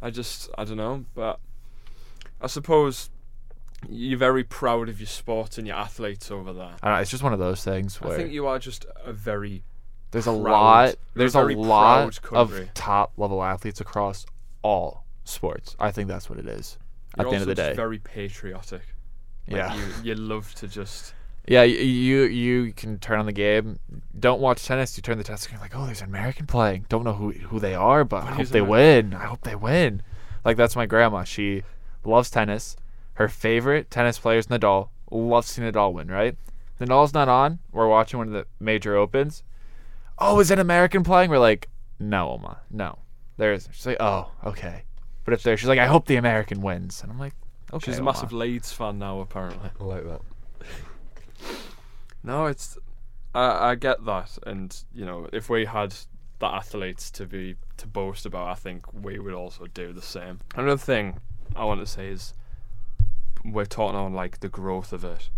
I 0.00 0.08
just 0.10 0.48
I 0.56 0.64
don't 0.64 0.78
know, 0.78 1.04
but 1.14 1.40
I 2.40 2.46
suppose 2.46 3.10
you're 3.88 4.18
very 4.18 4.44
proud 4.44 4.88
of 4.88 4.98
your 4.98 5.06
sport 5.06 5.58
and 5.58 5.66
your 5.66 5.76
athletes 5.76 6.30
over 6.30 6.54
there. 6.54 6.76
I 6.82 6.90
know, 6.90 6.96
it's 6.96 7.10
just 7.10 7.22
one 7.22 7.34
of 7.34 7.38
those 7.38 7.62
things 7.62 7.98
I 8.02 8.16
think 8.16 8.32
you 8.32 8.46
are 8.46 8.58
just 8.58 8.86
a 9.04 9.12
very 9.12 9.62
there's 10.10 10.26
a 10.26 10.32
proud- 10.32 10.40
lot 10.42 10.84
you're 10.86 10.94
a 10.94 10.96
there's 11.18 11.34
a 11.34 11.42
lot 11.68 12.18
of 12.32 12.74
top 12.74 13.12
level 13.18 13.42
athletes 13.42 13.80
across 13.80 14.24
all 14.62 15.04
sports. 15.24 15.76
I 15.78 15.90
think 15.90 16.08
that's 16.08 16.30
what 16.30 16.38
it 16.38 16.46
is. 16.46 16.78
You're 17.16 17.26
at 17.26 17.30
the 17.30 17.36
end 17.36 17.42
of 17.42 17.48
the 17.48 17.54
day. 17.54 17.74
very 17.74 17.98
patriotic. 17.98 18.82
Like, 19.48 19.56
yeah. 19.56 19.74
you 19.74 19.84
you 20.04 20.14
love 20.14 20.54
to 20.56 20.68
just 20.68 21.14
Yeah, 21.48 21.62
you 21.62 22.22
you 22.22 22.72
can 22.72 22.98
turn 22.98 23.18
on 23.18 23.26
the 23.26 23.32
game. 23.32 23.78
Don't 24.18 24.40
watch 24.40 24.64
tennis. 24.64 24.96
You 24.96 25.02
turn 25.02 25.18
the 25.18 25.24
tennis 25.24 25.42
screen 25.42 25.60
like, 25.60 25.74
oh, 25.74 25.86
there's 25.86 26.02
an 26.02 26.08
American 26.08 26.46
playing. 26.46 26.86
Don't 26.88 27.04
know 27.04 27.14
who 27.14 27.32
who 27.32 27.58
they 27.58 27.74
are, 27.74 28.04
but 28.04 28.24
I 28.24 28.32
hope 28.32 28.48
they 28.48 28.60
American. 28.60 29.10
win. 29.10 29.20
I 29.20 29.24
hope 29.26 29.40
they 29.42 29.56
win. 29.56 30.02
Like 30.44 30.56
that's 30.56 30.76
my 30.76 30.86
grandma. 30.86 31.24
She 31.24 31.62
loves 32.04 32.30
tennis. 32.30 32.76
Her 33.14 33.28
favorite 33.28 33.90
tennis 33.90 34.18
player 34.18 34.38
is 34.38 34.46
Nadal. 34.46 34.88
Loves 35.10 35.48
seeing 35.48 35.70
Nadal 35.70 35.92
win. 35.92 36.08
Right? 36.08 36.36
Nadal's 36.80 37.12
not 37.12 37.28
on. 37.28 37.58
We're 37.72 37.88
watching 37.88 38.18
one 38.18 38.28
of 38.28 38.32
the 38.32 38.46
major 38.58 38.96
opens. 38.96 39.42
Oh, 40.18 40.38
is 40.40 40.50
an 40.50 40.58
American 40.58 41.02
playing? 41.02 41.30
We're 41.30 41.38
like, 41.38 41.68
no, 41.98 42.30
Oma, 42.30 42.60
no. 42.70 42.98
There's. 43.36 43.68
She's 43.72 43.86
like, 43.86 43.96
oh, 44.00 44.30
okay. 44.44 44.84
But 45.30 45.34
But 45.34 45.38
if 45.38 45.42
they're, 45.44 45.56
she's 45.56 45.68
like, 45.68 45.78
I 45.78 45.86
hope 45.86 46.06
the 46.06 46.16
American 46.16 46.60
wins, 46.60 47.02
and 47.02 47.12
I'm 47.12 47.18
like, 47.18 47.34
okay. 47.72 47.92
She's 47.92 47.98
a 47.98 48.02
well, 48.02 48.12
massive 48.14 48.32
uh, 48.32 48.36
Leeds 48.36 48.72
fan 48.72 48.98
now, 48.98 49.20
apparently. 49.20 49.70
I 49.80 49.84
like 49.84 50.04
that. 50.04 50.20
No, 52.24 52.46
it's. 52.46 52.76
I, 53.32 53.70
I 53.70 53.74
get 53.76 54.04
that, 54.06 54.38
and 54.44 54.76
you 54.92 55.04
know, 55.06 55.28
if 55.32 55.48
we 55.48 55.66
had 55.66 55.94
the 56.40 56.46
athletes 56.46 57.10
to 57.12 57.26
be 57.26 57.54
to 57.76 57.86
boast 57.86 58.26
about, 58.26 58.48
I 58.48 58.54
think 58.54 58.92
we 58.92 59.20
would 59.20 59.34
also 59.34 59.66
do 59.66 59.92
the 59.92 60.02
same. 60.02 60.40
Another 60.56 60.76
thing 60.76 61.20
I 61.54 61.64
want 61.64 61.80
to 61.80 61.86
say 61.86 62.08
is 62.08 62.34
we're 63.44 63.64
talking 63.66 63.96
on 63.96 64.12
like 64.14 64.40
the 64.40 64.48
growth 64.48 64.92
of 64.92 65.04
it. 65.04 65.30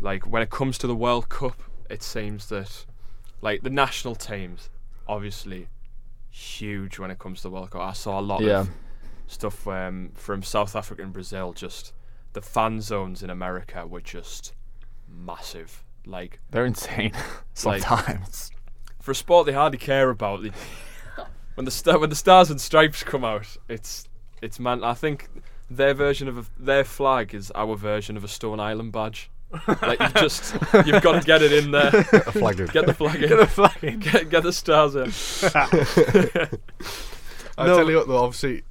Like 0.00 0.24
when 0.26 0.42
it 0.42 0.50
comes 0.50 0.78
to 0.78 0.86
the 0.86 0.94
World 0.94 1.28
Cup, 1.28 1.60
it 1.90 2.02
seems 2.04 2.48
that 2.50 2.86
like 3.40 3.62
the 3.62 3.70
national 3.70 4.14
teams, 4.14 4.70
obviously, 5.08 5.66
huge 6.30 7.00
when 7.00 7.10
it 7.10 7.18
comes 7.18 7.38
to 7.38 7.42
the 7.44 7.50
World 7.50 7.72
Cup. 7.72 7.80
I 7.82 7.92
saw 7.94 8.20
a 8.20 8.22
lot 8.22 8.42
Yeah. 8.42 8.60
of 8.60 8.70
stuff 9.32 9.66
um, 9.66 10.10
from 10.14 10.42
South 10.42 10.76
Africa 10.76 11.02
and 11.02 11.12
Brazil. 11.12 11.52
Just 11.52 11.92
the 12.32 12.40
fan 12.42 12.80
zones 12.80 13.22
in 13.22 13.30
America 13.30 13.86
were 13.86 14.00
just 14.00 14.54
massive. 15.08 15.82
Like 16.06 16.40
They're 16.50 16.66
insane 16.66 17.12
Like- 17.64 17.82
sometimes. 17.82 18.50
for 19.00 19.10
a 19.12 19.14
sport 19.14 19.46
they 19.46 19.52
hardly 19.52 19.78
care 19.78 20.10
about. 20.10 20.42
They, 20.42 20.50
when 21.54 21.64
the 21.64 21.70
star, 21.70 21.98
when 21.98 22.10
the 22.10 22.16
stars 22.16 22.50
and 22.50 22.60
stripes 22.60 23.02
come 23.02 23.24
out, 23.24 23.56
it's 23.68 24.08
it's 24.40 24.58
man. 24.58 24.82
I 24.82 24.94
think 24.94 25.28
their 25.70 25.94
version 25.94 26.26
of 26.28 26.38
a, 26.38 26.44
their 26.58 26.84
flag 26.84 27.34
is 27.34 27.50
our 27.52 27.76
version 27.76 28.16
of 28.16 28.24
a 28.24 28.28
Stone 28.28 28.58
Island 28.60 28.92
badge. 28.92 29.30
like 29.82 30.00
you 30.00 30.08
just 30.14 30.54
you've 30.86 31.02
got 31.02 31.20
to 31.20 31.26
get 31.26 31.42
it 31.42 31.52
in 31.52 31.72
there. 31.72 31.88
A 31.94 32.32
flag 32.32 32.58
in. 32.58 32.66
Get 32.68 32.86
the 32.86 32.94
flag 32.94 33.22
in. 33.22 33.28
Get 33.28 33.38
the 33.38 33.46
flag 33.46 33.84
in. 33.84 33.98
Get, 33.98 34.30
get 34.30 34.42
the 34.44 34.52
stars 34.52 34.94
in. 34.96 35.12
I 37.58 37.66
No. 37.66 37.76
tell 37.76 37.90
you 37.90 37.96
what, 37.96 38.08
though, 38.08 38.24
obviously, 38.24 38.62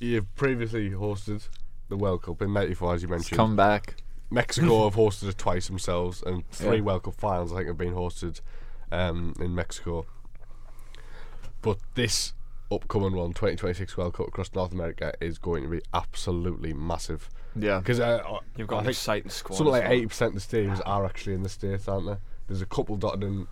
you've 0.00 0.34
previously 0.36 0.90
hosted 0.90 1.48
the 1.88 1.96
World 1.96 2.22
Cup 2.22 2.42
in 2.42 2.52
'94, 2.52 2.94
as 2.94 3.02
you 3.02 3.06
It's 3.06 3.10
mentioned. 3.10 3.36
come 3.36 3.56
back. 3.56 3.96
Mexico 4.30 4.84
have 4.88 4.94
hosted 4.94 5.28
it 5.30 5.38
twice 5.38 5.68
themselves, 5.68 6.22
and 6.24 6.48
three 6.50 6.76
Yeah. 6.76 6.82
World 6.82 7.04
Cup 7.04 7.14
finals 7.14 7.52
I 7.52 7.56
think 7.56 7.68
have 7.68 7.78
been 7.78 7.94
hosted 7.94 8.40
um, 8.92 9.34
in 9.40 9.54
Mexico. 9.54 10.06
But 11.62 11.78
this 11.94 12.34
upcoming 12.70 13.14
one, 13.14 13.30
2026 13.30 13.96
World 13.96 14.14
Cup 14.14 14.28
across 14.28 14.52
North 14.54 14.72
America, 14.72 15.12
is 15.20 15.38
going 15.38 15.62
to 15.64 15.68
be 15.68 15.80
absolutely 15.94 16.72
massive. 16.72 17.28
Yeah. 17.56 17.78
Because 17.78 17.98
uh, 18.00 18.22
You've 18.56 18.68
I 18.68 18.70
got 18.70 18.78
an 18.80 18.84
think 18.84 18.94
exciting 18.96 19.30
squad. 19.30 19.56
something 19.56 19.72
like 19.72 19.84
eighty 19.86 20.06
percent 20.06 20.36
of 20.36 20.46
the 20.48 20.56
stadiums 20.56 20.80
are 20.86 21.04
actually 21.06 21.34
in 21.34 21.42
the 21.42 21.48
states, 21.48 21.88
aren't 21.88 22.06
there? 22.06 22.18
There's 22.46 22.62
a 22.62 22.66
couple 22.66 22.96
dotted 22.96 23.24
in 23.24 23.46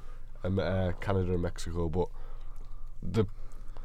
um, 0.45 0.59
uh, 0.59 0.93
Canada 1.01 1.33
and 1.33 1.43
Mexico, 1.43 1.89
but 1.89 2.09
the 3.03 3.25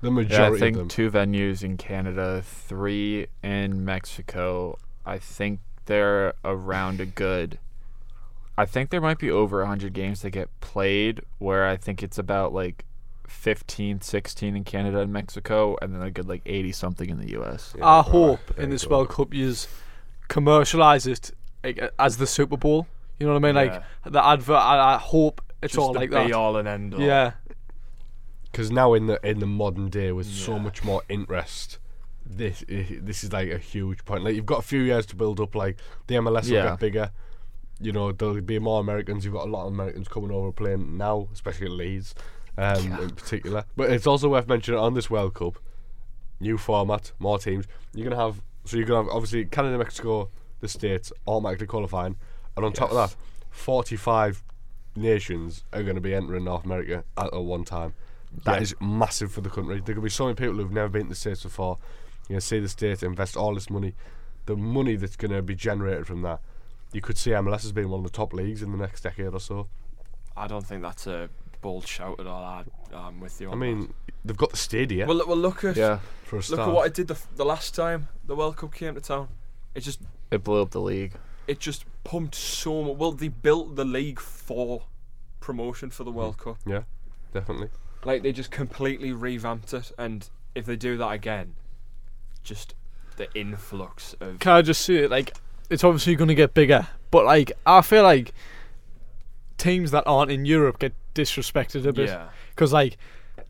the 0.02 0.28
Yeah, 0.30 0.49
I 0.49 0.58
think 0.58 0.76
of 0.76 0.80
them. 0.80 0.88
two 0.89 1.12
venues 1.12 1.64
in 1.64 1.78
Canada, 1.78 2.41
three 2.43 3.28
in 3.43 3.86
Mexico. 3.86 4.78
I 5.06 5.18
think 5.20 5.60
they're 5.86 6.34
around 6.43 6.99
a 6.99 7.06
good. 7.06 7.60
I 8.58 8.66
think 8.66 8.89
there 8.89 9.02
might 9.02 9.18
be 9.18 9.32
over 9.32 9.60
100 9.60 9.93
games 9.93 10.22
that 10.22 10.32
get 10.32 10.49
played 10.60 11.22
where 11.39 11.66
I 11.68 11.78
think 11.78 12.04
it's 12.04 12.18
about 12.18 12.54
like 12.54 12.86
15, 13.28 14.02
16 14.02 14.56
in 14.56 14.64
Canada 14.64 14.99
and 14.99 15.12
Mexico, 15.14 15.78
and 15.82 15.95
then 15.95 16.02
a 16.02 16.12
good 16.12 16.28
like 16.28 16.41
80 16.45 16.72
something 16.74 17.10
in 17.10 17.18
the 17.20 17.39
US. 17.41 17.74
Yeah, 17.78 17.88
I 17.88 18.02
hope 18.02 18.39
in 18.58 18.70
this 18.70 18.86
go. 18.86 18.97
World 18.97 19.10
Cup 19.10 19.34
you 19.34 19.54
commercialise 20.30 21.08
it 21.08 21.32
like, 21.64 21.80
as 21.97 22.18
the 22.18 22.28
Super 22.28 22.58
Bowl. 22.58 22.88
You 23.20 23.28
know 23.28 23.34
what 23.34 23.43
I 23.43 23.47
mean? 23.47 23.56
Like 23.56 23.84
the 24.06 24.26
advert. 24.26 24.58
I, 24.58 24.95
I 24.95 24.97
hope 24.97 25.41
it's 25.62 25.74
Just 25.74 25.82
all 25.82 25.93
the 25.93 25.99
like 25.99 26.10
be 26.10 26.16
that. 26.16 26.32
all 26.34 26.58
and 26.58 26.68
end 26.68 26.93
all. 26.95 27.02
Yeah, 27.02 27.34
because 28.52 28.72
now 28.72 28.93
in 28.93 29.08
the 29.08 29.20
in 29.28 29.39
the 29.39 29.45
modern 29.47 29.89
day 29.89 30.12
with 30.12 30.28
so 30.28 30.60
much 30.60 30.84
more 30.84 31.02
interest 31.10 31.80
this 32.26 32.64
this 32.68 33.24
is 33.24 33.34
like 33.34 33.49
a 33.49 33.58
huge 33.58 34.06
point. 34.06 34.24
Like 34.24 34.36
you've 34.36 34.45
got 34.45 34.60
a 34.60 34.64
few 34.64 34.82
years 34.82 35.06
to 35.08 35.16
build 35.16 35.39
up 35.39 35.56
like 35.56 35.78
the 36.08 36.16
MLS 36.16 36.43
will 36.43 36.52
Yeah. 36.56 36.70
get 36.70 36.80
bigger. 36.80 37.12
You 37.80 37.91
know 37.91 38.12
there'll 38.12 38.39
be 38.41 38.60
more 38.60 38.80
Americans. 38.80 39.26
You've 39.26 39.34
got 39.34 39.47
a 39.47 39.52
lot 39.52 39.66
of 39.68 39.74
Americans 39.74 40.08
coming 40.08 40.32
over 40.32 40.52
playing 40.52 40.97
now 40.97 41.28
especially 41.34 41.66
at 41.68 41.72
Leeds 41.74 42.16
um, 42.58 42.99
in 43.02 43.10
particular. 43.10 43.66
But 43.76 43.89
it's 43.89 44.06
also 44.08 44.30
worth 44.30 44.47
mentioning 44.47 44.80
on 44.80 44.93
this 44.93 45.10
World 45.10 45.34
Cup 45.34 45.58
new 46.39 46.58
format 46.58 47.12
more 47.20 47.38
teams. 47.39 47.66
You're 47.93 48.10
gonna 48.10 48.22
have 48.22 48.41
so 48.66 48.78
you're 48.78 48.86
gonna 48.86 49.04
have 49.04 49.12
obviously 49.14 49.45
Canada 49.45 49.78
Mexico 49.78 50.30
the 50.60 50.68
States 50.68 51.12
automatically 51.28 51.68
qualifying. 51.68 52.16
And 52.56 52.66
on 52.66 52.72
top 52.74 52.91
of 52.91 52.95
that 52.95 53.16
45 53.49 54.43
nations 54.95 55.64
are 55.74 55.84
going 55.84 55.95
to 55.95 56.02
be 56.02 56.14
entering 56.14 56.43
North 56.43 56.66
America 56.66 57.04
at, 57.18 57.34
at 57.34 57.43
one 57.43 57.64
time 57.64 57.93
That 58.45 58.55
Yeah. 58.57 58.61
is 58.61 58.75
massive 58.79 59.32
for 59.32 59.41
the 59.41 59.49
country. 59.49 59.82
There 59.84 59.95
could 59.95 60.03
be 60.03 60.09
so 60.09 60.25
many 60.25 60.36
people 60.36 60.55
who've 60.55 60.71
never 60.71 60.89
been 60.89 61.03
to 61.03 61.09
the 61.09 61.15
States 61.15 61.43
before. 61.43 61.77
You 62.29 62.36
know, 62.36 62.39
see 62.39 62.59
the 62.59 62.69
state 62.69 63.03
invest 63.03 63.36
all 63.36 63.53
this 63.53 63.69
money. 63.69 63.93
The 64.45 64.55
money 64.55 64.95
that's 64.95 65.15
going 65.17 65.32
to 65.32 65.41
be 65.41 65.55
generated 65.55 66.07
from 66.07 66.21
that, 66.23 66.39
you 66.93 67.01
could 67.01 67.17
see 67.17 67.32
MLS 67.32 67.65
as 67.65 67.71
being 67.71 67.89
one 67.89 67.99
of 67.99 68.03
the 68.05 68.09
top 68.15 68.34
leagues 68.34 68.61
in 68.61 68.71
the 68.71 68.77
next 68.77 69.01
decade 69.01 69.34
or 69.34 69.39
so. 69.39 69.67
I 70.36 70.47
don't 70.47 70.65
think 70.65 70.82
that's 70.82 71.07
a 71.07 71.29
bold 71.61 71.86
shout 71.88 72.19
at 72.19 72.25
all. 72.27 72.43
I, 72.43 72.63
I'm 72.95 73.19
with 73.19 73.39
you. 73.41 73.49
I 73.49 73.51
On 73.51 73.59
mean, 73.59 73.93
they've 74.23 74.38
got 74.38 74.51
the 74.51 74.57
stadium. 74.57 75.07
that. 75.09 75.15
well, 75.17 75.27
well, 75.27 75.38
look 75.38 75.63
at 75.65 75.75
Yeah, 75.75 75.99
for 76.23 76.38
a 76.38 76.39
look 76.39 76.45
start. 76.45 76.69
at 76.69 76.73
what 76.73 76.88
it 76.88 76.93
did 76.93 77.07
the, 77.09 77.19
the 77.36 77.45
last 77.45 77.75
time 77.75 78.07
the 78.25 78.36
World 78.36 78.55
Cup 78.57 78.73
came 78.73 78.95
to 78.95 79.01
town. 79.01 79.27
It 79.75 79.82
just 79.82 79.99
it 80.32 80.43
blew 80.43 80.61
up 80.61 80.71
the 80.71 80.82
league. 80.82 81.13
it 81.47 81.59
just 81.59 81.86
pumped 82.05 82.36
so 82.36 82.82
much. 82.84 82.97
Well, 82.97 83.11
they 83.11 83.27
built 83.27 83.75
the 83.75 83.86
league 83.86 84.19
for 84.19 84.84
promotion 85.41 85.89
for 85.91 86.03
the 86.05 86.11
World 86.11 86.38
mm. 86.38 86.43
Cup. 86.45 86.57
yeah, 86.65 86.84
definitely. 87.34 87.69
Like 88.04 88.24
they 88.24 88.32
just 88.32 88.52
completely 88.52 89.12
revamped 89.12 89.74
it, 89.74 89.91
and 89.97 90.28
if 90.56 90.66
they 90.66 90.76
do 90.76 90.97
that 90.97 91.10
again, 91.10 91.56
just 92.43 92.74
the 93.18 93.28
influx 93.34 94.16
of 94.20 94.39
can 94.39 94.54
I 94.54 94.62
just 94.62 94.82
see 94.82 94.97
it? 94.97 95.12
Like, 95.12 95.36
it's 95.70 95.84
obviously 95.84 96.16
going 96.16 96.28
to 96.30 96.36
get 96.36 96.54
bigger, 96.54 96.88
but 97.12 97.26
like, 97.26 97.52
I 97.66 97.82
feel 97.82 98.04
like 98.04 98.34
teams 99.58 99.91
that 99.91 100.04
aren't 100.08 100.32
in 100.32 100.45
Europe 100.45 100.80
get 100.80 100.93
disrespected 101.14 101.86
a 101.86 101.93
bit 101.93 102.10
yeah. 102.10 102.30
because 102.49 102.74
like 102.74 102.97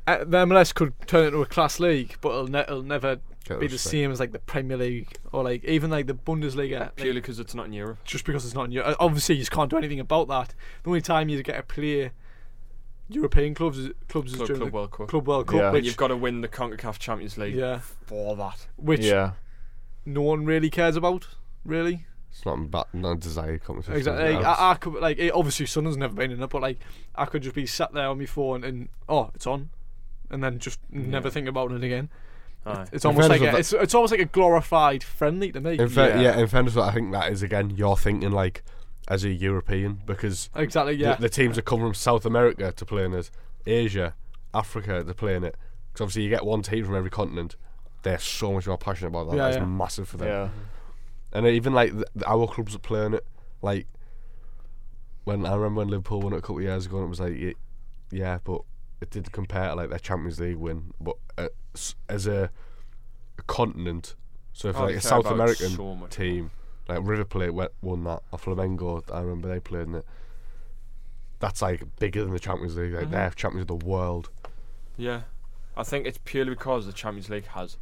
uh, 0.07 0.17
the 0.19 0.45
MLS 0.45 0.73
could 0.73 0.93
turn 1.07 1.27
into 1.27 1.41
a 1.41 1.45
class 1.45 1.79
league, 1.79 2.17
but 2.21 2.29
it'll, 2.29 2.47
ne- 2.47 2.59
it'll 2.61 2.83
never 2.83 3.19
Get 3.45 3.59
be 3.59 3.67
the 3.67 3.73
respect. 3.73 3.91
same 3.91 4.11
as 4.11 4.19
like 4.19 4.31
the 4.31 4.39
Premier 4.39 4.77
League 4.77 5.09
or 5.31 5.43
like 5.43 5.63
even 5.63 5.89
like 5.89 6.07
the 6.07 6.13
Bundesliga. 6.13 6.79
like, 6.79 6.95
Purely 6.95 7.21
because 7.21 7.39
it's 7.39 7.55
not 7.55 7.67
in 7.67 7.73
Europe. 7.73 7.99
just 8.03 8.25
because 8.25 8.45
it's 8.45 8.53
not 8.53 8.65
in 8.65 8.71
Europe. 8.71 8.97
Obviously, 8.99 9.35
you 9.35 9.41
just 9.41 9.51
can't 9.51 9.69
do 9.69 9.77
anything 9.77 9.99
about 9.99 10.27
that. 10.27 10.53
The 10.83 10.89
only 10.89 11.01
time 11.01 11.29
you 11.29 11.41
get 11.43 11.57
a 11.57 11.63
play 11.63 12.11
European 13.11 13.53
clubs 13.53 13.77
clubs 14.07 14.33
Club, 14.35 14.47
during 14.47 14.59
Club 14.61 14.71
the 14.71 14.75
World 14.75 14.91
Cup. 14.91 15.07
Club 15.09 15.27
World 15.27 15.47
Cup, 15.47 15.55
Yeah. 15.55 15.63
And 15.65 15.73
which 15.73 15.85
you've 15.85 15.97
got 15.97 16.07
to 16.07 16.17
win 16.17 16.41
the 16.41 16.47
Concacaf 16.47 16.97
Champions 16.99 17.37
League 17.37 17.55
yeah, 17.55 17.79
for 18.05 18.35
that. 18.37 18.67
which 18.77 19.01
yeah, 19.01 19.31
no 20.05 20.21
one 20.21 20.45
really 20.45 20.69
cares 20.69 20.95
about, 20.95 21.27
really. 21.65 22.05
It's 22.31 22.45
not 22.45 22.57
a, 22.59 22.61
ba- 22.61 22.85
not 22.93 23.11
a 23.11 23.15
desired 23.17 23.63
competition. 23.63 23.97
Exactly. 23.97 24.33
Like, 24.35 24.45
I, 24.45 24.71
I 24.71 24.75
could 24.75 24.93
like 24.95 25.19
it, 25.19 25.31
obviously 25.33 25.65
Sunderland's 25.65 25.97
never 25.97 26.13
been 26.13 26.31
in 26.31 26.41
it, 26.41 26.49
but 26.49 26.61
like 26.61 26.79
I 27.13 27.25
could 27.25 27.43
just 27.43 27.55
be 27.55 27.65
sat 27.65 27.91
there 27.93 28.07
on 28.07 28.17
my 28.19 28.25
phone 28.25 28.63
and 28.63 28.87
oh, 29.09 29.31
it's 29.35 29.45
on, 29.45 29.69
and 30.29 30.41
then 30.43 30.57
just 30.59 30.79
never 30.89 31.29
think 31.29 31.47
about 31.49 31.71
it 31.73 31.83
again. 31.83 32.09
Aye. 32.65 32.85
It's 32.93 33.05
almost 33.05 33.27
like 33.27 33.41
a, 33.41 33.57
it's 33.57 33.73
it's 33.73 33.93
almost 33.95 34.11
like 34.11 34.21
a 34.21 34.25
glorified 34.25 35.03
friendly 35.03 35.51
to 35.51 35.59
me. 35.59 35.77
in 35.79 35.89
fa- 35.89 36.13
Yeah. 36.15 36.21
yeah. 36.21 36.37
in 36.39 36.47
fairness, 36.47 36.77
I 36.77 36.93
think 36.93 37.11
that 37.11 37.31
is 37.31 37.41
again 37.43 37.71
you're 37.71 37.97
thinking 37.97 38.31
like 38.31 38.63
as 39.11 39.25
a 39.25 39.29
European 39.29 39.99
because 40.05 40.49
exactly. 40.55 40.95
the- 40.95 41.01
Yeah. 41.01 41.15
the, 41.15 41.27
teams 41.27 41.57
that 41.57 41.63
come 41.65 41.79
from 41.81 41.93
South 41.93 42.25
America 42.25 42.71
to 42.71 42.85
play 42.85 43.03
in 43.03 43.13
it, 43.13 43.29
Asia, 43.65 44.15
Africa 44.53 45.03
to 45.03 45.13
play 45.13 45.35
in 45.35 45.43
it. 45.43 45.57
Because 45.91 46.01
obviously 46.05 46.23
you 46.23 46.29
get 46.29 46.45
one 46.45 46.61
team 46.61 46.85
from 46.85 46.95
every 46.95 47.09
continent. 47.09 47.57
They're 48.03 48.19
so 48.19 48.53
much 48.53 48.67
more 48.67 48.77
passionate 48.77 49.09
about 49.09 49.29
that. 49.29 49.35
Yeah, 49.35 49.43
That's 49.49 49.57
yeah. 49.57 49.65
massive 49.65 50.07
for 50.07 50.15
them. 50.17 50.27
yeah. 50.29 50.49
And 51.33 51.45
even 51.45 51.73
like 51.73 51.91
the, 51.97 52.05
the- 52.15 52.25
our 52.29 52.47
clubs 52.47 52.73
are 52.73 52.79
playing 52.79 53.13
it, 53.15 53.25
like 53.61 53.85
when 55.25 55.45
I 55.45 55.55
remember 55.55 55.79
when 55.79 55.89
Liverpool 55.89 56.21
won 56.21 56.33
it 56.33 56.37
a 56.37 56.41
couple 56.41 56.57
of 56.59 56.63
years 56.63 56.85
ago, 56.85 56.97
and 56.97 57.05
it 57.07 57.09
was 57.09 57.19
like, 57.19 57.37
yeah, 57.37 57.51
yeah 58.11 58.39
but 58.43 58.61
it 59.01 59.09
did 59.09 59.29
compare 59.33 59.69
to 59.69 59.75
like 59.75 59.89
their 59.89 59.99
Champions 59.99 60.39
League 60.39 60.55
win. 60.55 60.93
But 61.01 61.17
uh, 61.37 61.49
as 62.07 62.27
a, 62.27 62.49
a 63.37 63.41
continent, 63.43 64.15
so 64.53 64.69
if 64.69 64.77
Oh, 64.77 64.85
like 64.85 64.95
a 64.95 65.01
South 65.01 65.25
American 65.25 65.69
so 65.71 66.07
team, 66.09 66.51
like 66.87 66.99
River 67.03 67.25
Plate 67.25 67.53
we- 67.53 67.67
won 67.81 68.03
that, 68.05 68.23
or 68.31 68.39
Flamengo, 68.39 69.03
I 69.13 69.21
remember 69.21 69.47
they 69.49 69.59
played 69.59 69.87
in 69.87 69.95
it. 69.95 70.05
That's 71.39 71.61
like 71.61 71.83
bigger 71.97 72.23
than 72.23 72.33
the 72.33 72.39
Champions 72.39 72.75
League. 72.77 72.93
Like 72.93 73.07
Mhm. 73.07 73.11
they're 73.11 73.29
champions 73.31 73.69
of 73.69 73.79
the 73.79 73.85
world. 73.85 74.29
Yeah, 74.97 75.21
I 75.75 75.83
think 75.83 76.05
it's 76.05 76.19
purely 76.23 76.51
because 76.51 76.85
the 76.85 76.93
Champions 76.93 77.29
League 77.29 77.47
has 77.47 77.77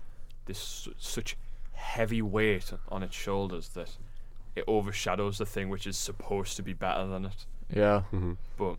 this 0.46 0.88
such 0.98 1.36
heavy 1.74 2.22
weight 2.22 2.72
on 2.90 3.04
its 3.04 3.16
shoulders 3.16 3.70
that 3.70 3.98
it 4.56 4.64
overshadows 4.68 5.38
the 5.38 5.46
thing 5.46 5.70
which 5.70 5.86
is 5.88 5.98
supposed 5.98 6.56
to 6.58 6.64
be 6.64 6.74
better 6.74 7.06
than 7.08 7.26
it. 7.26 7.46
Yeah. 7.74 8.02
hmm 8.12 8.34
But 8.58 8.78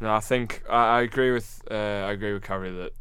no, 0.00 0.12
I 0.14 0.20
think 0.20 0.62
I, 0.68 0.98
I 0.98 1.02
agree 1.02 1.30
with 1.32 1.62
uh, 1.70 1.74
I 1.74 2.12
agree 2.12 2.32
with 2.32 2.42
Caffry 2.42 2.74
that 2.76 2.92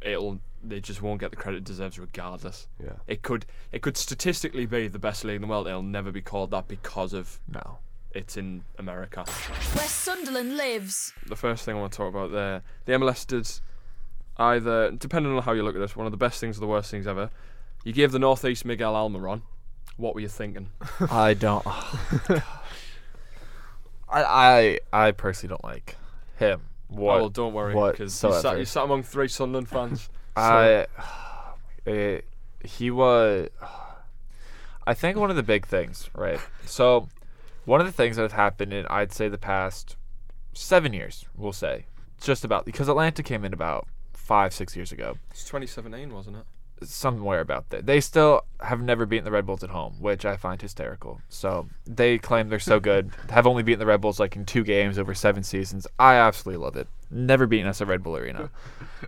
it'll 0.00 0.40
they 0.68 0.80
just 0.80 1.02
won't 1.02 1.20
get 1.20 1.30
the 1.30 1.36
credit 1.36 1.58
it 1.58 1.64
deserves 1.64 1.98
regardless. 1.98 2.68
Yeah. 2.82 2.92
It 3.06 3.22
could 3.22 3.46
it 3.72 3.82
could 3.82 3.96
statistically 3.96 4.66
be 4.66 4.88
the 4.88 4.98
best 4.98 5.24
league 5.24 5.36
in 5.36 5.42
the 5.42 5.48
world. 5.48 5.66
It'll 5.66 5.82
never 5.82 6.10
be 6.12 6.22
called 6.22 6.50
that 6.52 6.68
because 6.68 7.12
of 7.12 7.40
No. 7.48 7.78
it's 8.12 8.36
in 8.36 8.64
America. 8.78 9.24
Where 9.74 9.86
Sunderland 9.86 10.56
lives. 10.56 11.12
the 11.26 11.36
first 11.36 11.64
thing 11.64 11.76
I 11.76 11.80
want 11.80 11.92
to 11.92 11.96
talk 11.96 12.08
about 12.08 12.32
there, 12.32 12.62
the 12.84 12.92
MLS 12.92 13.26
did 13.26 13.48
either 14.38 14.90
depending 14.92 15.34
on 15.36 15.42
how 15.42 15.52
you 15.52 15.62
look 15.62 15.74
at 15.74 15.80
this, 15.80 15.96
one 15.96 16.06
of 16.06 16.10
the 16.12 16.16
best 16.18 16.40
things 16.40 16.56
or 16.58 16.60
the 16.60 16.66
worst 16.66 16.90
things 16.90 17.06
ever. 17.06 17.30
You 17.84 17.92
gave 17.92 18.12
the 18.12 18.18
Northeast 18.18 18.64
Miguel 18.64 18.94
Almiron. 18.94 19.42
What 19.96 20.14
were 20.14 20.20
you 20.20 20.28
thinking? 20.28 20.68
I 21.10 21.34
don't. 21.34 21.62
Oh, 21.64 22.42
I 24.08 24.78
I 24.92 25.06
I 25.06 25.12
personally 25.12 25.50
don't 25.50 25.64
like 25.64 25.96
him. 26.38 26.60
Oh, 26.90 26.94
what 26.94 27.14
Oh, 27.14 27.18
well, 27.18 27.28
don't 27.30 27.52
worry, 27.54 27.74
because 27.90 28.22
you, 28.22 28.32
sat, 28.40 28.58
you 28.58 28.64
sat 28.64 28.84
among 28.84 29.02
three 29.02 29.26
Sunderland 29.28 29.68
fans. 29.68 30.08
I 30.36 30.86
eh, 31.86 32.20
he 32.64 32.90
was. 32.90 33.48
I 34.88 34.94
think 34.94 35.16
one 35.18 35.30
of 35.30 35.36
the 35.36 35.42
big 35.42 35.66
things, 35.66 36.08
right? 36.14 36.38
So, 36.64 37.08
one 37.64 37.80
of 37.80 37.86
the 37.86 37.92
things 37.92 38.16
that 38.16 38.22
have 38.22 38.32
happened 38.32 38.72
in 38.72 38.86
I'd 38.86 39.12
say 39.12 39.28
the 39.28 39.36
past 39.38 39.96
seven 40.52 40.92
years, 40.92 41.24
we'll 41.36 41.52
say, 41.52 41.86
just 42.20 42.44
about 42.44 42.64
because 42.64 42.88
Atlanta 42.88 43.22
came 43.22 43.44
in 43.44 43.52
about 43.52 43.88
five 44.12 44.52
six 44.52 44.76
years 44.76 44.92
ago. 44.92 45.18
It's 45.30 45.42
2017, 45.44 46.12
wasn't 46.12 46.36
it? 46.36 46.44
somewhere 46.82 47.40
about 47.40 47.70
that. 47.70 47.86
They 47.86 48.00
still 48.00 48.44
have 48.60 48.80
never 48.80 49.06
beaten 49.06 49.24
the 49.24 49.30
Red 49.30 49.46
Bulls 49.46 49.64
at 49.64 49.70
home, 49.70 49.96
which 50.00 50.24
I 50.24 50.36
find 50.36 50.60
hysterical. 50.60 51.20
So 51.28 51.68
they 51.86 52.18
claim 52.18 52.48
they're 52.48 52.58
so 52.58 52.80
good, 52.80 53.10
have 53.30 53.46
only 53.46 53.62
beaten 53.62 53.78
the 53.78 53.86
Red 53.86 54.00
Bulls 54.00 54.20
like 54.20 54.36
in 54.36 54.44
two 54.44 54.64
games 54.64 54.98
over 54.98 55.14
seven 55.14 55.42
seasons. 55.42 55.86
I 55.98 56.14
absolutely 56.14 56.64
love 56.64 56.76
it. 56.76 56.88
Never 57.10 57.46
beaten 57.46 57.68
us 57.68 57.80
at 57.80 57.88
Red 57.88 58.02
Bull 58.02 58.16
Arena. 58.16 58.50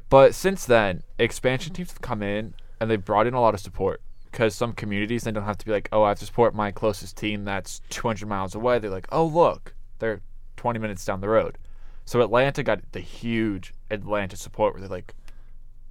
but 0.08 0.34
since 0.34 0.64
then, 0.64 1.02
expansion 1.18 1.74
teams 1.74 1.90
have 1.90 2.00
come 2.00 2.22
in 2.22 2.54
and 2.80 2.90
they've 2.90 3.04
brought 3.04 3.26
in 3.26 3.34
a 3.34 3.40
lot 3.40 3.54
of 3.54 3.60
support. 3.60 4.00
Because 4.30 4.54
some 4.54 4.72
communities, 4.72 5.24
they 5.24 5.32
don't 5.32 5.44
have 5.44 5.58
to 5.58 5.66
be 5.66 5.72
like, 5.72 5.88
oh, 5.90 6.02
I 6.02 6.10
have 6.10 6.18
to 6.18 6.26
support 6.26 6.54
my 6.54 6.70
closest 6.70 7.16
team 7.16 7.44
that's 7.44 7.80
200 7.90 8.28
miles 8.28 8.54
away. 8.54 8.78
They're 8.78 8.90
like, 8.90 9.08
oh, 9.10 9.24
look, 9.24 9.74
they're 9.98 10.20
20 10.56 10.78
minutes 10.78 11.04
down 11.04 11.20
the 11.20 11.28
road. 11.28 11.58
So 12.04 12.20
Atlanta 12.20 12.62
got 12.62 12.80
the 12.92 13.00
huge 13.00 13.74
Atlanta 13.90 14.36
support 14.36 14.74
where 14.74 14.80
they're 14.80 14.88
like, 14.88 15.14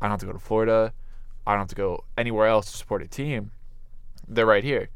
I 0.01 0.05
don't 0.05 0.11
have 0.11 0.19
to 0.21 0.25
go 0.27 0.33
to 0.33 0.39
Florida. 0.39 0.93
I 1.45 1.51
don't 1.51 1.59
have 1.59 1.69
to 1.69 1.75
go 1.75 2.05
anywhere 2.17 2.47
else 2.47 2.71
to 2.71 2.77
support 2.77 3.01
a 3.01 3.07
team. 3.07 3.51
They're 4.27 4.45
right 4.45 4.63
here. 4.63 4.89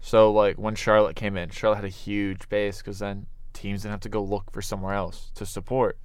So 0.00 0.32
like 0.32 0.56
when 0.56 0.74
Charlotte 0.74 1.16
came 1.16 1.36
in, 1.36 1.50
Charlotte 1.50 1.76
had 1.76 1.84
a 1.84 1.88
huge 1.88 2.48
base 2.48 2.78
because 2.78 2.98
then 2.98 3.26
teams 3.52 3.82
didn't 3.82 3.92
have 3.92 4.00
to 4.00 4.08
go 4.08 4.22
look 4.22 4.50
for 4.52 4.62
somewhere 4.62 4.94
else 4.94 5.30
to 5.34 5.46
support. 5.46 5.98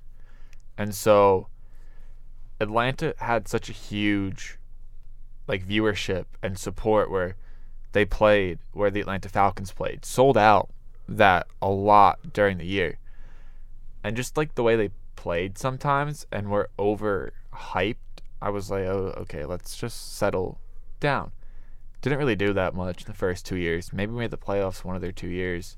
And 0.78 0.94
so 0.94 1.48
Atlanta 2.60 3.14
had 3.18 3.48
such 3.48 3.70
a 3.70 3.74
huge 3.74 4.58
like 5.48 5.68
viewership 5.68 6.26
and 6.42 6.58
support 6.58 7.12
where 7.12 7.36
they 7.92 8.06
played 8.06 8.60
where 8.74 8.92
the 8.92 9.02
Atlanta 9.02 9.30
Falcons 9.30 9.72
played. 9.72 10.06
Sold 10.06 10.38
out 10.38 10.70
that 11.08 11.48
a 11.62 11.70
lot 11.70 12.34
during 12.34 12.58
the 12.58 12.66
year. 12.66 12.98
And 14.04 14.16
just 14.16 14.38
like 14.38 14.56
the 14.56 14.64
way 14.64 14.76
they 14.76 14.90
played 15.16 15.58
sometimes 15.58 16.26
and 16.32 16.50
were 16.50 16.70
over 16.78 17.34
hyped, 17.54 17.96
I 18.42 18.50
was 18.50 18.70
like, 18.70 18.86
oh, 18.86 19.14
okay, 19.18 19.46
let's 19.46 19.78
just 19.78 20.16
settle 20.16 20.60
down. 21.00 21.32
Didn't 22.02 22.20
really 22.20 22.36
do 22.36 22.54
that 22.54 22.76
much 22.76 23.06
the 23.06 23.14
first 23.14 23.46
two 23.46 23.56
years. 23.56 23.92
Maybe 23.94 24.12
made 24.12 24.32
the 24.32 24.38
playoffs 24.38 24.84
one 24.84 24.96
of 24.96 25.02
their 25.02 25.12
two 25.12 25.30
years. 25.30 25.78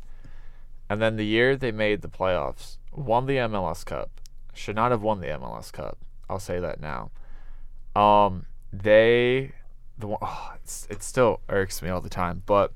And 0.90 1.02
then 1.02 1.16
the 1.16 1.26
year 1.26 1.56
they 1.56 1.72
made 1.72 2.02
the 2.02 2.10
playoffs, 2.10 2.78
won 2.92 3.26
the 3.26 3.38
MLS 3.38 3.86
Cup. 3.86 4.10
Should 4.58 4.76
not 4.76 4.92
have 4.92 5.02
won 5.02 5.22
the 5.22 5.28
MLS 5.28 5.72
Cup. 5.72 5.98
I'll 6.30 6.40
say 6.40 6.60
that 6.60 6.82
now. 6.82 7.12
Um, 7.96 8.46
they, 8.74 9.54
the 9.98 10.08
one, 10.08 10.20
oh, 10.22 10.54
it's, 10.56 10.88
it 10.90 11.04
still 11.04 11.42
irks 11.48 11.82
me 11.82 11.90
all 11.90 12.02
the 12.02 12.10
time, 12.10 12.44
but 12.46 12.74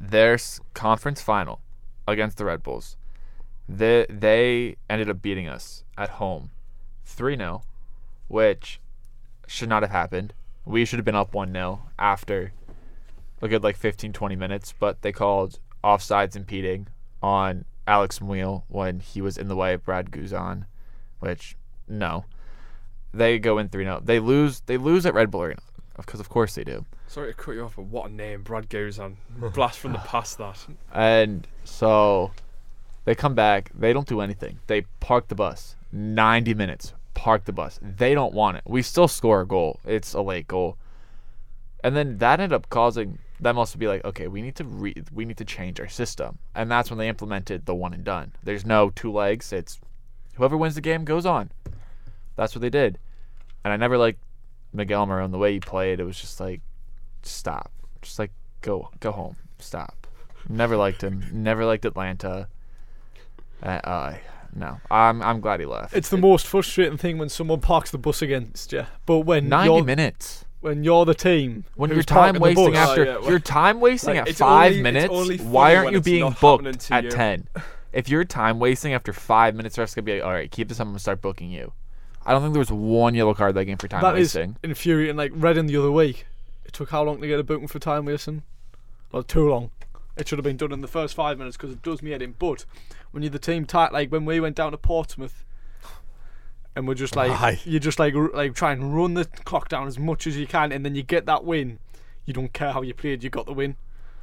their 0.00 0.38
conference 0.74 1.20
final 1.20 1.60
against 2.06 2.38
the 2.38 2.44
Red 2.44 2.62
Bulls, 2.62 2.96
they 3.68 4.06
they 4.08 4.76
ended 4.88 5.08
up 5.08 5.22
beating 5.22 5.46
us 5.46 5.84
at 5.96 6.10
home, 6.10 6.50
three 7.04 7.36
0 7.36 7.62
which 8.28 8.80
should 9.46 9.68
not 9.68 9.82
have 9.82 9.90
happened. 9.90 10.32
We 10.64 10.84
should 10.84 10.98
have 10.98 11.04
been 11.04 11.16
up 11.16 11.34
1 11.34 11.52
0 11.52 11.82
after 11.98 12.52
a 13.42 13.48
good 13.48 13.62
like 13.62 13.76
15, 13.76 14.12
20 14.12 14.36
minutes, 14.36 14.74
but 14.78 15.02
they 15.02 15.12
called 15.12 15.58
offsides 15.82 16.36
impeding 16.36 16.86
on 17.22 17.64
Alex 17.86 18.20
Muyl 18.20 18.62
when 18.68 19.00
he 19.00 19.20
was 19.20 19.36
in 19.36 19.48
the 19.48 19.56
way 19.56 19.74
of 19.74 19.84
Brad 19.84 20.10
Guzan, 20.10 20.66
which, 21.20 21.56
no. 21.88 22.24
They 23.12 23.38
go 23.38 23.58
in 23.58 23.68
3 23.68 23.84
0. 23.84 24.02
They 24.04 24.18
lose 24.20 24.60
They 24.60 24.76
lose 24.76 25.06
at 25.06 25.14
Red 25.14 25.30
Bull 25.30 25.42
Arena, 25.42 25.60
because 25.96 26.20
of 26.20 26.28
course 26.28 26.54
they 26.54 26.64
do. 26.64 26.84
Sorry 27.06 27.32
to 27.32 27.34
cut 27.34 27.52
you 27.52 27.64
off, 27.64 27.76
but 27.76 27.86
what 27.86 28.10
a 28.10 28.12
name, 28.12 28.42
Brad 28.42 28.68
Guzan. 28.68 29.16
Blast 29.54 29.78
from 29.78 29.92
the 29.92 29.98
past, 29.98 30.38
that. 30.38 30.64
And 30.92 31.46
so 31.64 32.30
they 33.04 33.14
come 33.14 33.34
back. 33.34 33.72
They 33.74 33.92
don't 33.92 34.06
do 34.06 34.20
anything. 34.20 34.60
They 34.66 34.82
park 35.00 35.28
the 35.28 35.34
bus. 35.34 35.74
90 35.92 36.54
minutes. 36.54 36.94
Park 37.14 37.44
the 37.44 37.52
bus. 37.52 37.80
They 37.82 38.14
don't 38.14 38.32
want 38.32 38.58
it. 38.58 38.62
We 38.66 38.82
still 38.82 39.08
score 39.08 39.40
a 39.40 39.46
goal. 39.46 39.80
It's 39.84 40.14
a 40.14 40.20
late 40.20 40.46
goal. 40.46 40.76
And 41.82 41.96
then 41.96 42.18
that 42.18 42.40
ended 42.40 42.54
up 42.54 42.68
causing 42.70 43.18
them 43.40 43.58
also 43.58 43.72
to 43.72 43.78
be 43.78 43.88
like, 43.88 44.04
okay, 44.04 44.28
we 44.28 44.42
need 44.42 44.54
to 44.56 44.64
re- 44.64 45.02
we 45.12 45.24
need 45.24 45.38
to 45.38 45.44
change 45.44 45.80
our 45.80 45.88
system. 45.88 46.38
And 46.54 46.70
that's 46.70 46.90
when 46.90 46.98
they 46.98 47.08
implemented 47.08 47.66
the 47.66 47.74
one 47.74 47.94
and 47.94 48.04
done. 48.04 48.32
There's 48.42 48.64
no 48.64 48.90
two 48.90 49.10
legs. 49.10 49.52
It's 49.52 49.80
whoever 50.40 50.56
wins 50.56 50.74
the 50.74 50.80
game 50.80 51.04
goes 51.04 51.26
on. 51.26 51.50
That's 52.36 52.54
what 52.54 52.62
they 52.62 52.70
did. 52.70 52.98
And 53.62 53.72
I 53.74 53.76
never 53.76 53.98
liked 53.98 54.18
Miguel 54.72 55.06
Almiron 55.06 55.32
the 55.32 55.38
way 55.38 55.52
he 55.52 55.60
played. 55.60 56.00
It 56.00 56.04
was 56.04 56.18
just 56.18 56.40
like, 56.40 56.62
stop. 57.22 57.70
Just 58.00 58.18
like 58.18 58.32
go 58.62 58.88
go 59.00 59.12
home. 59.12 59.36
Stop. 59.58 60.06
Never 60.48 60.78
liked 60.78 61.02
him. 61.02 61.22
Never 61.30 61.66
liked 61.66 61.84
Atlanta. 61.84 62.48
Uh, 63.62 63.66
uh, 63.84 64.14
no, 64.56 64.80
I'm 64.90 65.20
I'm 65.22 65.40
glad 65.42 65.60
he 65.60 65.66
left. 65.66 65.94
It's 65.94 66.08
the 66.08 66.16
most 66.16 66.46
frustrating 66.46 66.96
thing 66.96 67.18
when 67.18 67.28
someone 67.28 67.60
parks 67.60 67.90
the 67.90 67.98
bus 67.98 68.22
against 68.22 68.72
you. 68.72 68.86
But 69.04 69.18
when 69.20 69.50
90 69.50 69.66
you're, 69.70 69.84
minutes. 69.84 70.46
when 70.60 70.82
you're 70.82 71.04
the 71.04 71.14
team, 71.14 71.64
When 71.74 71.90
who's 71.90 71.96
you're 71.98 72.02
time 72.04 72.38
wasting 72.40 72.72
bus, 72.72 72.88
after 72.88 73.02
Oh, 73.02 73.04
yeah, 73.04 73.18
well, 73.18 73.30
you're 73.30 73.38
time 73.38 73.80
wasting 73.80 74.16
like, 74.16 74.30
at 74.30 74.36
five 74.36 74.72
only- 74.72 74.82
minutes. 74.82 75.42
Why 75.44 75.76
aren't 75.76 75.92
you 75.92 76.00
being 76.00 76.34
booked 76.40 76.90
at 76.90 77.04
you. 77.04 77.10
ten? 77.10 77.46
If 77.92 78.08
you're 78.08 78.24
time 78.24 78.58
wasting 78.58 78.92
after 78.92 79.12
five 79.12 79.54
minutes, 79.54 79.76
ref's 79.76 79.94
gonna 79.94 80.04
be 80.04 80.14
like, 80.14 80.24
all 80.24 80.32
right, 80.32 80.50
keep 80.50 80.68
this 80.68 80.78
up. 80.78 80.86
I'm 80.86 80.92
gonna 80.92 81.00
start 81.00 81.20
booking 81.20 81.50
you. 81.50 81.72
I 82.24 82.32
don't 82.32 82.42
think 82.42 82.52
there 82.52 82.60
was 82.60 82.70
one 82.70 83.14
yellow 83.14 83.34
card 83.34 83.54
that 83.54 83.64
game 83.64 83.78
for 83.78 83.88
time 83.88 84.02
wasting. 84.02 84.12
that 84.14 84.20
is 84.20 84.34
wasting. 84.34 84.56
infuriating. 84.62 85.16
Like 85.16 85.32
Reading 85.34 85.66
the 85.66 85.76
other 85.76 85.90
week, 85.90 86.26
it 86.64 86.72
took 86.72 86.90
how 86.90 87.02
long 87.02 87.20
to 87.20 87.26
get 87.26 87.40
a 87.40 87.42
booking 87.42 87.68
for 87.68 87.78
time 87.78 88.04
wasting? 88.04 88.42
Well, 89.10 89.22
too 89.22 89.48
long. 89.48 89.70
It 90.16 90.28
should 90.28 90.38
have 90.38 90.44
been 90.44 90.56
done 90.56 90.72
in 90.72 90.82
the 90.82 90.88
first 90.88 91.14
five 91.14 91.38
minutes 91.38 91.56
because 91.56 91.72
it 91.72 91.82
does 91.82 92.02
me 92.02 92.10
head 92.10 92.22
in. 92.22 92.34
But 92.38 92.64
when 93.10 93.22
you're 93.22 93.30
the 93.30 93.38
team 93.38 93.64
tight, 93.64 93.92
like 93.92 94.12
when 94.12 94.24
we 94.24 94.38
went 94.38 94.54
down 94.54 94.72
to 94.72 94.78
Portsmouth, 94.78 95.44
and 96.76 96.86
we're 96.86 96.94
just 96.94 97.16
like 97.16 97.32
Aye. 97.32 97.60
you 97.64 97.80
just 97.80 97.98
like 97.98 98.14
r- 98.14 98.30
like 98.32 98.54
try 98.54 98.72
and 98.72 98.94
run 98.94 99.14
the 99.14 99.24
clock 99.24 99.68
down 99.68 99.88
as 99.88 99.98
much 99.98 100.26
as 100.26 100.36
you 100.36 100.46
can, 100.46 100.70
and 100.72 100.84
then 100.84 100.94
you 100.94 101.02
get 101.02 101.26
that 101.26 101.44
win. 101.44 101.78
You 102.26 102.34
don't 102.34 102.52
care 102.52 102.72
how 102.72 102.82
you 102.82 102.94
played, 102.94 103.24
you 103.24 103.30
got 103.30 103.46
the 103.46 103.52
win. 103.52 103.76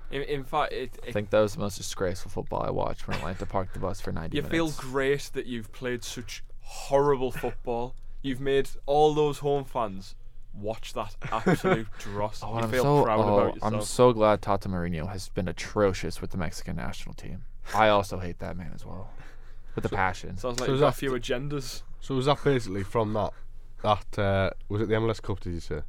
In, 0.09 0.21
in 0.23 0.43
fact, 0.43 0.71
it, 0.73 0.97
I 1.03 1.07
it, 1.07 1.13
think 1.13 1.29
that 1.31 1.39
was 1.41 1.53
the 1.53 1.59
most 1.59 1.77
disgraceful 1.77 2.31
football 2.31 2.63
I 2.63 2.69
watched 2.69 3.07
when 3.07 3.17
I 3.17 3.29
had 3.29 3.39
to 3.39 3.45
park 3.45 3.73
the 3.73 3.79
bus 3.79 3.99
for 3.99 4.11
90 4.11 4.35
you 4.35 4.41
minutes. 4.43 4.51
feel 4.79 4.89
great 4.89 5.29
that 5.33 5.45
you've 5.45 5.71
played 5.73 6.03
such 6.03 6.43
horrible 6.61 7.31
football. 7.31 7.93
You've 8.21 8.39
made 8.39 8.69
all 8.85 9.13
those 9.13 9.39
home 9.39 9.65
fans 9.65 10.15
watch 10.53 10.93
that 10.93 11.15
absolute 11.31 11.87
dross. 11.99 12.41
Oh, 12.43 12.53
you 12.53 12.63
I'm 12.63 12.71
feel 12.71 12.83
so, 12.83 13.03
proud 13.03 13.19
oh, 13.19 13.37
about 13.37 13.55
yourself. 13.55 13.73
I'm 13.73 13.81
so 13.81 14.13
glad 14.13 14.41
Tata 14.41 14.69
Martino 14.69 15.05
has 15.07 15.29
been 15.29 15.47
atrocious 15.47 16.21
with 16.21 16.31
the 16.31 16.37
Mexican 16.37 16.75
national 16.77 17.13
team. 17.15 17.43
I 17.75 17.89
also 17.89 18.17
hate 18.19 18.39
that 18.39 18.55
man 18.55 18.71
as 18.73 18.85
well, 18.85 19.09
with 19.75 19.85
a 19.85 19.89
passion. 19.89 20.37
Sounds 20.37 20.59
like 20.59 20.67
So 20.67 20.71
you've 20.73 20.81
got 20.81 20.87
a 20.87 20.91
that- 20.91 20.97
few 20.97 21.11
agendas. 21.11 21.83
So 21.99 22.15
was 22.15 22.25
that 22.27 22.41
basically 22.43 22.83
from 22.83 23.13
that? 23.13 23.33
That 23.83 24.19
uh, 24.19 24.49
was 24.69 24.81
it 24.81 24.87
the 24.87 24.95
MLS 24.95 25.21
Cup? 25.21 25.39
Did 25.41 25.53
you 25.53 25.59
say? 25.59 25.81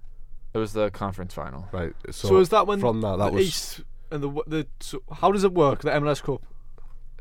It 0.54 0.58
was 0.58 0.72
the 0.72 0.90
conference 0.90 1.34
final. 1.34 1.68
Right. 1.72 1.92
So, 2.10 2.28
So, 2.28 2.36
is 2.38 2.48
that 2.48 2.66
when 2.66 2.80
from 2.80 3.00
that 3.02 3.18
that 3.18 3.26
the 3.30 3.36
was 3.36 3.46
East 3.46 3.80
and 4.10 4.22
the 4.22 4.42
the 4.46 4.66
so 4.80 5.02
how 5.12 5.32
does 5.32 5.44
it 5.44 5.52
work? 5.52 5.82
The 5.82 5.90
MLS 5.90 6.22
Cup. 6.22 6.42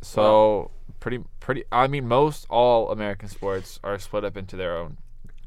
So 0.02 0.72
pretty, 1.00 1.24
pretty. 1.40 1.64
I 1.72 1.88
mean, 1.88 2.08
most 2.08 2.46
all 2.50 2.92
American 2.92 3.30
sports 3.30 3.80
are 3.84 3.98
split 4.00 4.24
up 4.24 4.38
into 4.38 4.56
their 4.56 4.78
own 4.78 4.98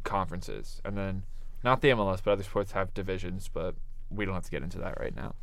conferences, 0.05 0.81
and 0.85 0.97
then 0.97 1.23
not 1.63 1.81
the 1.81 1.89
MLS, 1.89 2.21
but 2.25 2.33
other 2.33 2.43
sports 2.43 2.73
have 2.73 2.93
divisions. 2.95 3.49
But 3.53 3.75
we 4.11 4.25
don't 4.25 4.35
have 4.35 4.45
to 4.45 4.51
get 4.51 4.63
into 4.63 4.79
that 4.79 4.99
right 4.99 5.15
now. 5.15 5.35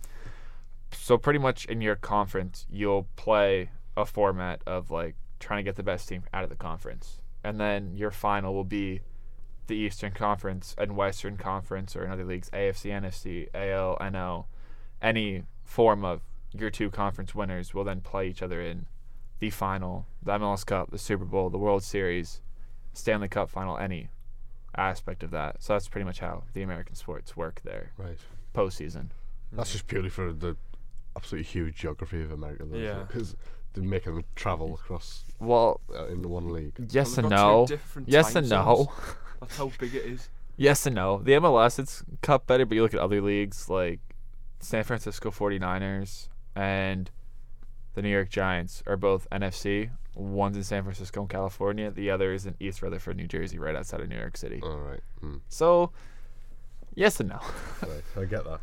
So 0.92 1.18
pretty 1.18 1.40
much 1.40 1.66
in 1.66 1.82
your 1.82 1.96
conference, 1.96 2.66
you'll 2.70 3.08
play 3.16 3.72
a 3.96 4.06
format 4.06 4.62
of 4.66 4.92
like 4.92 5.16
trying 5.40 5.60
to 5.60 5.64
get 5.64 5.76
the 5.76 5.84
best 5.84 6.08
team 6.08 6.24
out 6.34 6.44
of 6.44 6.50
the 6.50 6.56
conference, 6.56 7.22
and 7.44 7.60
then 7.60 7.96
your 7.96 8.12
final 8.12 8.54
will 8.54 8.64
be 8.64 9.02
the 9.68 9.76
Eastern 9.76 10.12
Conference 10.12 10.74
and 10.78 10.96
Western 10.96 11.38
Conference, 11.38 11.96
or 11.96 12.06
in 12.06 12.12
other 12.12 12.24
leagues, 12.24 12.50
AFC, 12.52 12.90
NFC, 12.90 13.50
AL, 13.54 13.98
NL, 14.00 14.46
any 15.02 15.44
form 15.68 16.04
of 16.04 16.22
your 16.54 16.72
two 16.72 16.90
conference 16.90 17.36
winners 17.36 17.74
will 17.74 17.84
then 17.84 18.02
play 18.02 18.28
each 18.28 18.42
other 18.42 18.62
in 18.62 18.88
the 19.40 19.52
final, 19.52 20.08
the 20.24 20.32
MLS 20.32 20.66
Cup, 20.66 20.90
the 20.90 20.98
Super 20.98 21.26
Bowl, 21.26 21.50
the 21.50 21.58
World 21.60 21.84
Series, 21.84 22.42
Stanley 22.94 23.28
Cup 23.28 23.50
final, 23.50 23.78
any 23.78 24.10
aspect 24.76 25.22
of 25.22 25.32
that. 25.32 25.62
So 25.62 25.74
that's 25.74 25.88
pretty 25.88 26.06
much 26.06 26.20
how 26.20 26.44
the 26.54 26.64
American 26.64 26.96
sports 26.96 27.38
work 27.38 27.62
there 27.64 27.92
right. 27.98 28.18
postseason. 28.56 29.10
That's 29.52 29.72
just 29.72 29.88
purely 29.88 30.10
for 30.10 30.34
the 30.34 30.56
absolutely 31.16 31.48
huge 31.48 31.76
geography 31.76 32.22
of 32.24 32.32
America. 32.32 32.66
Yeah. 32.74 33.04
Because 33.08 33.36
they're 33.74 33.84
making 33.84 34.16
them 34.16 34.24
travel 34.36 34.74
across 34.74 35.24
Well, 35.40 35.82
uh, 35.94 36.08
in 36.08 36.22
the 36.22 36.28
one 36.28 36.50
league. 36.50 36.74
yes 36.90 37.18
Well, 37.18 37.26
and 37.26 37.34
they've 37.34 37.40
got 37.40 37.68
two 37.68 38.02
no. 38.02 38.04
Yes 38.08 38.36
and 38.36 38.50
no. 38.50 38.92
That's 39.40 39.58
how 39.58 39.72
big 39.80 39.94
it 39.94 40.06
is. 40.06 40.30
Yes 40.56 40.86
and 40.88 40.96
no. 40.96 41.20
The 41.20 41.34
MLS 41.34 41.78
it's 41.78 42.04
cut 42.22 42.48
better, 42.48 42.66
but 42.66 42.76
you 42.76 42.82
look 42.82 42.94
at 42.94 43.00
other 43.00 43.22
leagues 43.22 43.70
like 43.70 44.00
San 44.60 44.84
Francisco 44.84 45.32
49ers 45.32 46.30
and 46.56 47.10
the 47.94 48.02
New 48.02 48.10
York 48.10 48.30
Giants 48.30 48.84
are 48.88 48.98
both 48.98 49.28
NFC. 49.32 49.90
One's 50.16 50.58
in 50.58 50.64
San 50.64 50.84
Francisco 50.84 51.22
and 51.22 51.30
California. 51.30 51.92
The 51.92 52.10
other 52.10 52.34
is 52.34 52.46
in 52.46 52.56
East 52.60 52.82
Rutherford, 52.82 53.18
New 53.18 53.28
Jersey, 53.28 53.60
right 53.60 53.76
outside 53.76 54.02
of 54.02 54.10
New 54.10 54.18
York 54.18 54.36
City. 54.38 54.60
All 54.64 54.78
right. 54.80 55.02
Mm, 55.24 55.42
So, 55.50 55.92
yes 56.96 57.20
and 57.20 57.30
no. 57.30 57.40
right. 57.82 58.04
I 58.16 58.26
get 58.26 58.44
that. 58.46 58.60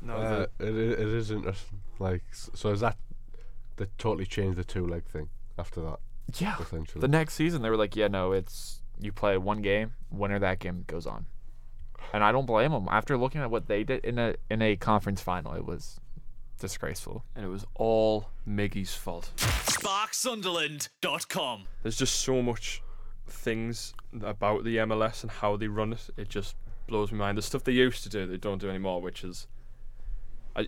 No, 0.00 0.14
Uh, 0.14 0.46
it, 0.60 0.68
it 0.74 0.98
is 1.00 1.30
interesting. 1.30 1.80
Like, 1.98 2.22
so 2.32 2.70
is 2.70 2.80
that 2.80 2.96
they 3.76 3.86
totally 3.98 4.26
changed 4.26 4.56
the 4.58 4.64
two 4.64 4.86
leg 4.86 5.04
thing 5.04 5.28
after 5.58 5.80
that? 5.82 5.98
Yeah. 6.38 6.56
Essentially. 6.60 7.00
The 7.00 7.08
next 7.08 7.34
season, 7.34 7.62
they 7.62 7.70
were 7.70 7.76
like, 7.76 7.94
yeah, 7.96 8.08
no, 8.08 8.32
it's 8.32 8.82
you 9.00 9.12
play 9.12 9.36
one 9.36 9.62
game, 9.62 9.92
winner 10.10 10.38
that 10.38 10.58
game 10.60 10.84
goes 10.86 11.06
on. 11.06 11.26
And 12.12 12.22
I 12.24 12.32
don't 12.32 12.46
blame 12.46 12.72
them. 12.72 12.88
After 12.90 13.16
looking 13.16 13.40
at 13.40 13.50
what 13.50 13.68
they 13.68 13.84
did 13.84 14.04
in 14.04 14.18
a 14.18 14.34
in 14.50 14.60
a 14.62 14.76
conference 14.76 15.20
final, 15.20 15.54
it 15.54 15.64
was 15.64 15.98
disgraceful. 16.58 17.24
and 17.34 17.44
it 17.44 17.48
was 17.48 17.66
all 17.74 18.28
Miggy's 18.46 18.94
fault. 18.94 19.30
SparkSunderland.com. 19.36 21.64
There's 21.82 21.96
just 21.96 22.20
so 22.20 22.42
much 22.42 22.82
things 23.26 23.94
about 24.22 24.64
the 24.64 24.76
MLS 24.78 25.22
and 25.22 25.30
how 25.30 25.56
they 25.56 25.68
run 25.68 25.92
it. 25.92 26.08
It 26.16 26.28
just 26.28 26.56
blows 26.86 27.12
my 27.12 27.18
mind. 27.18 27.38
The 27.38 27.42
stuff 27.42 27.64
they 27.64 27.72
used 27.72 28.02
to 28.04 28.08
do, 28.08 28.26
they 28.26 28.36
don't 28.36 28.60
do 28.60 28.68
anymore, 28.68 29.00
which 29.00 29.24
is 29.24 29.46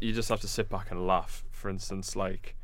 you 0.01 0.13
just 0.13 0.29
have 0.31 0.41
to 0.41 0.49
sit 0.49 0.69
back 0.69 0.91
and 0.91 1.07
laugh. 1.07 1.45
For 1.51 1.69
instance, 1.69 2.17
like 2.17 2.57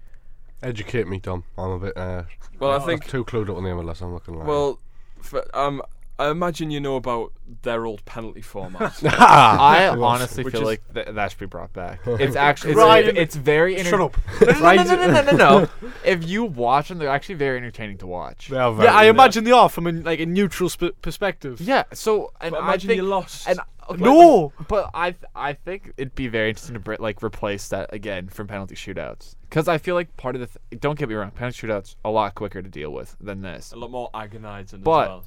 Educate 0.63 1.09
me, 1.09 1.19
Dom. 1.19 1.45
I'm 1.57 1.71
a 1.71 1.79
bit. 1.79 1.97
Uh, 1.97 2.25
well, 2.59 2.73
I 2.73 2.77
I'm 2.77 2.83
think 2.83 3.07
too 3.07 3.25
clued 3.25 3.49
up 3.49 3.57
on 3.57 3.65
the 3.65 3.71
MLS. 3.71 4.03
I'm 4.03 4.13
not 4.13 4.25
gonna 4.25 4.39
lie. 4.39 4.45
well, 4.47 4.79
for, 5.23 5.45
um, 5.57 5.83
I 6.21 6.31
imagine 6.31 6.71
you 6.71 6.81
know 6.81 6.97
about 6.97 7.33
their 7.63 7.87
old 7.87 8.05
penalty 8.05 8.43
format. 8.43 9.03
I 9.05 9.89
honestly 9.89 10.45
which 10.45 10.53
feel 10.53 10.63
is- 10.63 10.67
like 10.67 10.95
th- 10.95 11.09
that 11.15 11.31
should 11.31 11.41
be 11.41 11.47
brought 11.47 11.73
back. 11.73 12.01
It's 12.07 12.37
actually 12.37 12.73
it's, 12.73 12.79
Ryan, 12.79 13.17
it's 13.17 13.35
very 13.37 13.77
enter- 13.77 13.91
Shut 13.91 14.01
up. 14.01 14.17
No, 14.41 14.75
no, 14.75 14.83
no, 14.85 14.97
no, 14.97 15.07
no, 15.13 15.23
no, 15.23 15.37
no. 15.37 15.69
If 16.05 16.29
you 16.29 16.45
watch 16.45 16.89
them, 16.89 16.99
they're 16.99 17.09
actually 17.09 17.37
very 17.37 17.57
entertaining 17.57 17.99
to 17.99 18.07
watch. 18.07 18.49
They 18.49 18.59
are 18.59 18.73
Yeah, 18.85 18.95
I 18.95 19.05
imagine 19.07 19.45
they 19.45 19.51
are 19.53 19.69
from 19.69 19.87
a, 19.87 19.93
like 19.93 20.21
a 20.21 20.27
neutral 20.27 20.69
sp- 20.69 20.95
perspective. 21.03 21.61
Yeah. 21.61 21.85
So 21.93 22.33
and 22.41 22.53
But 22.53 22.61
I 22.63 22.65
imagine 22.69 22.89
think, 22.89 22.97
you 22.99 23.09
lost. 23.09 23.49
And 23.49 23.59
No! 23.99 24.53
but 24.69 24.91
I 24.95 25.13
th- 25.13 25.25
I 25.35 25.53
think 25.55 25.93
it'd 25.97 26.15
be 26.15 26.29
very 26.29 26.51
interesting 26.51 26.75
to 26.75 26.81
br- 26.81 26.95
like 27.01 27.23
replace 27.25 27.67
that 27.69 27.93
again 27.93 28.29
from 28.29 28.47
penalty 28.47 28.77
shootouts 28.77 29.35
because 29.49 29.67
I 29.67 29.79
feel 29.79 29.97
like 29.97 30.17
part 30.17 30.37
of 30.37 30.41
the 30.43 30.47
th- 30.47 30.81
don't 30.81 30.97
get 30.99 31.09
me 31.09 31.15
wrong, 31.17 31.33
penalty 31.33 31.67
shootouts 31.67 31.97
a 32.05 32.11
lot 32.11 32.35
quicker 32.37 32.63
to 32.63 32.69
deal 32.69 32.91
with 32.93 33.17
than 33.21 33.43
this. 33.43 33.73
a 33.73 33.77
lot 33.77 33.91
more 33.91 34.09
agonising 34.15 34.83
But- 34.83 35.03
as 35.03 35.09
well. 35.09 35.25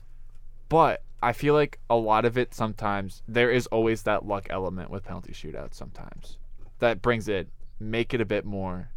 But 0.69 1.03
I 1.21 1.33
feel 1.33 1.53
like 1.53 1.79
a 1.89 1.95
lot 1.95 2.25
of 2.25 2.37
it 2.37 2.53
sometimes 2.53 3.21
there 3.27 3.51
is 3.51 3.67
always 3.67 4.03
that 4.03 4.25
luck 4.25 4.47
element 4.49 4.89
with 4.89 5.03
penalty 5.03 5.31
shootouts 5.31 5.75
sometimes 5.75 6.37
that 6.79 7.01
brings 7.01 7.27
it 7.27 7.49
make 7.79 8.13
it 8.13 8.21
a 8.21 8.25
bit 8.25 8.45
more 8.45 8.89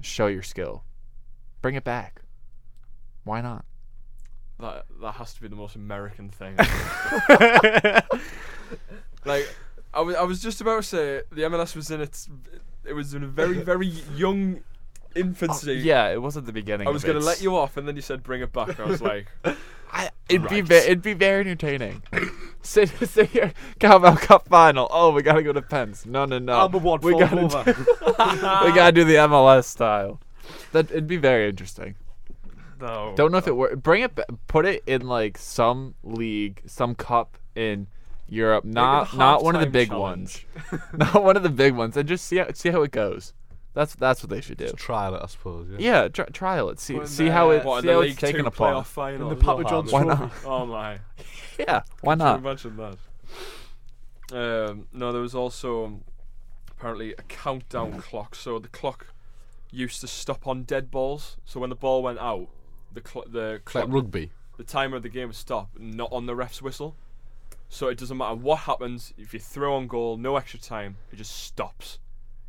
show 0.00 0.26
your 0.26 0.42
skill. 0.42 0.84
Bring 1.62 1.74
it 1.74 1.84
back. 1.84 2.22
Why 3.24 3.40
not? 3.40 3.64
That 4.58 4.86
that 5.00 5.12
has 5.12 5.34
to 5.34 5.42
be 5.42 5.48
the 5.48 5.56
most 5.56 5.76
American 5.76 6.30
thing. 6.30 6.56
like, 9.24 9.54
I 9.92 10.00
was 10.00 10.16
I 10.16 10.22
was 10.22 10.40
just 10.40 10.60
about 10.60 10.76
to 10.76 10.82
say 10.82 11.22
the 11.30 11.42
MLS 11.42 11.76
was 11.76 11.90
in 11.90 12.00
its 12.00 12.28
it 12.84 12.92
was 12.92 13.14
in 13.14 13.22
a 13.22 13.26
very 13.26 13.58
very 13.58 13.88
young 14.14 14.60
oh, 15.16 15.18
infancy. 15.18 15.74
Yeah, 15.74 16.08
it 16.08 16.22
wasn't 16.22 16.46
the 16.46 16.52
beginning. 16.52 16.86
I 16.86 16.90
was 16.90 17.04
gonna 17.04 17.20
let 17.20 17.42
you 17.42 17.56
off, 17.56 17.76
and 17.76 17.86
then 17.86 17.96
you 17.96 18.02
said 18.02 18.22
bring 18.22 18.40
it 18.42 18.52
back. 18.52 18.80
I 18.80 18.84
was 18.84 19.02
like, 19.02 19.26
It'd 20.28 20.48
be 20.48 20.56
Right. 20.56 20.64
ve- 20.68 20.74
it'd 20.76 21.02
be 21.02 21.12
very 21.14 21.40
entertaining. 21.40 22.02
sit 22.62 22.88
sit 23.08 23.30
here, 23.30 23.52
Carabao 23.78 24.16
Cup 24.16 24.48
final. 24.48 24.88
Oh, 24.90 25.12
we 25.12 25.22
gotta 25.22 25.42
go 25.42 25.52
to 25.52 25.62
Pence. 25.62 26.04
No, 26.06 26.24
no, 26.24 26.38
no. 26.38 26.52
Albert 26.52 26.82
Watt 26.82 27.02
we 27.04 27.18
gotta 27.18 27.40
over. 27.40 27.62
do, 27.64 27.84
we 28.66 28.72
gotta 28.74 28.92
do 28.92 29.04
the 29.04 29.14
MLS 29.14 29.64
style. 29.64 30.20
That 30.72 30.90
it'd 30.90 31.06
be 31.06 31.16
very 31.16 31.48
interesting. 31.48 31.94
no. 32.80 33.12
Don't 33.16 33.30
know 33.32 33.38
if 33.38 33.46
it 33.46 33.56
work. 33.56 33.82
Bring 33.82 34.02
it. 34.02 34.14
ba- 34.14 34.26
Put 34.48 34.66
it 34.66 34.82
in 34.86 35.06
like 35.06 35.38
some 35.38 35.94
league, 36.02 36.60
some 36.66 36.94
cup 36.94 37.38
in 37.54 37.86
Europe. 38.28 38.64
Not 38.64 39.16
not 39.16 39.44
one 39.44 39.54
of 39.54 39.60
the 39.60 39.66
big 39.68 39.88
challenge. 39.90 40.46
ones. 40.72 40.82
not 40.92 41.22
one 41.22 41.36
of 41.36 41.42
the 41.44 41.48
big 41.50 41.74
ones, 41.74 41.96
and 41.96 42.08
just 42.08 42.24
see 42.26 42.36
how 42.38 42.48
see 42.52 42.70
how 42.70 42.82
it 42.82 42.90
goes. 42.90 43.32
That's 43.76 43.94
that's 43.94 44.22
what 44.22 44.30
they 44.30 44.40
should 44.40 44.56
do. 44.56 44.64
Just 44.64 44.78
trial 44.78 45.14
it, 45.14 45.20
I 45.22 45.26
suppose. 45.26 45.68
Yeah. 45.68 45.76
Yeah, 45.78 46.08
try, 46.08 46.24
trial 46.26 46.70
it. 46.70 46.80
See 46.80 46.94
When, 46.94 47.06
see 47.06 47.26
how 47.28 47.50
it 47.50 47.62
What 47.62 47.82
see 47.82 47.88
in 47.88 47.94
how 47.94 48.00
it's 48.00 48.08
League 48.12 48.18
taken 48.18 48.40
Two 48.40 48.46
apart. 48.48 48.74
playoff 48.74 48.86
final? 48.86 49.30
In 49.30 49.38
the 49.38 49.44
Papa 49.44 49.64
John's 49.64 49.92
Why 49.92 50.02
trophy. 50.02 50.22
not? 50.22 50.32
Oh 50.46 50.64
my! 50.66 50.98
Yeah, 51.58 51.82
why 52.00 52.14
Can 52.14 52.20
you 52.20 52.24
not? 52.24 52.38
imagine 52.38 52.76
that? 52.78 52.96
Um, 54.32 54.86
no, 54.92 55.12
there 55.12 55.20
was 55.22 55.34
also 55.34 56.00
apparently 56.70 57.12
a 57.18 57.22
countdown 57.22 58.00
clock. 58.08 58.34
So 58.34 58.58
the 58.58 58.68
clock 58.68 59.08
used 59.70 60.00
to 60.00 60.06
stop 60.06 60.46
on 60.46 60.62
dead 60.64 60.90
balls. 60.90 61.36
So 61.44 61.60
when 61.60 61.70
the 61.70 61.76
ball 61.76 62.02
went 62.02 62.18
out, 62.18 62.48
the 62.92 63.02
cl- 63.06 63.26
the 63.30 63.54
It's 63.56 63.64
clock, 63.64 63.84
like 63.84 63.92
rugby. 63.94 64.30
the 64.56 64.64
timer 64.64 64.96
of 64.96 65.02
the 65.02 65.08
game 65.10 65.28
would 65.28 65.36
stop, 65.36 65.70
not 65.78 66.10
on 66.12 66.26
the 66.26 66.34
ref's 66.34 66.62
whistle. 66.62 66.96
So 67.68 67.88
it 67.88 67.98
doesn't 67.98 68.16
matter 68.16 68.34
what 68.36 68.60
happens. 68.60 69.12
If 69.18 69.34
you 69.34 69.40
throw 69.40 69.74
on 69.76 69.86
goal, 69.86 70.16
no 70.16 70.36
extra 70.36 70.58
time, 70.60 70.96
it 71.12 71.16
just 71.16 71.34
stops. 71.44 71.98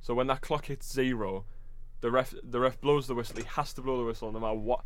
So 0.07 0.13
when 0.13 0.27
that 0.27 0.39
clock 0.39 0.67
hits 0.67 0.89
zero, 0.89 1.43
the 1.99 2.09
ref 2.09 2.33
the 2.41 2.61
ref 2.61 2.79
blows 2.79 3.07
the 3.07 3.13
whistle. 3.13 3.35
He 3.35 3.43
has 3.43 3.73
to 3.73 3.81
blow 3.81 3.97
the 3.97 4.05
whistle 4.05 4.31
no 4.31 4.39
matter 4.39 4.53
what. 4.57 4.85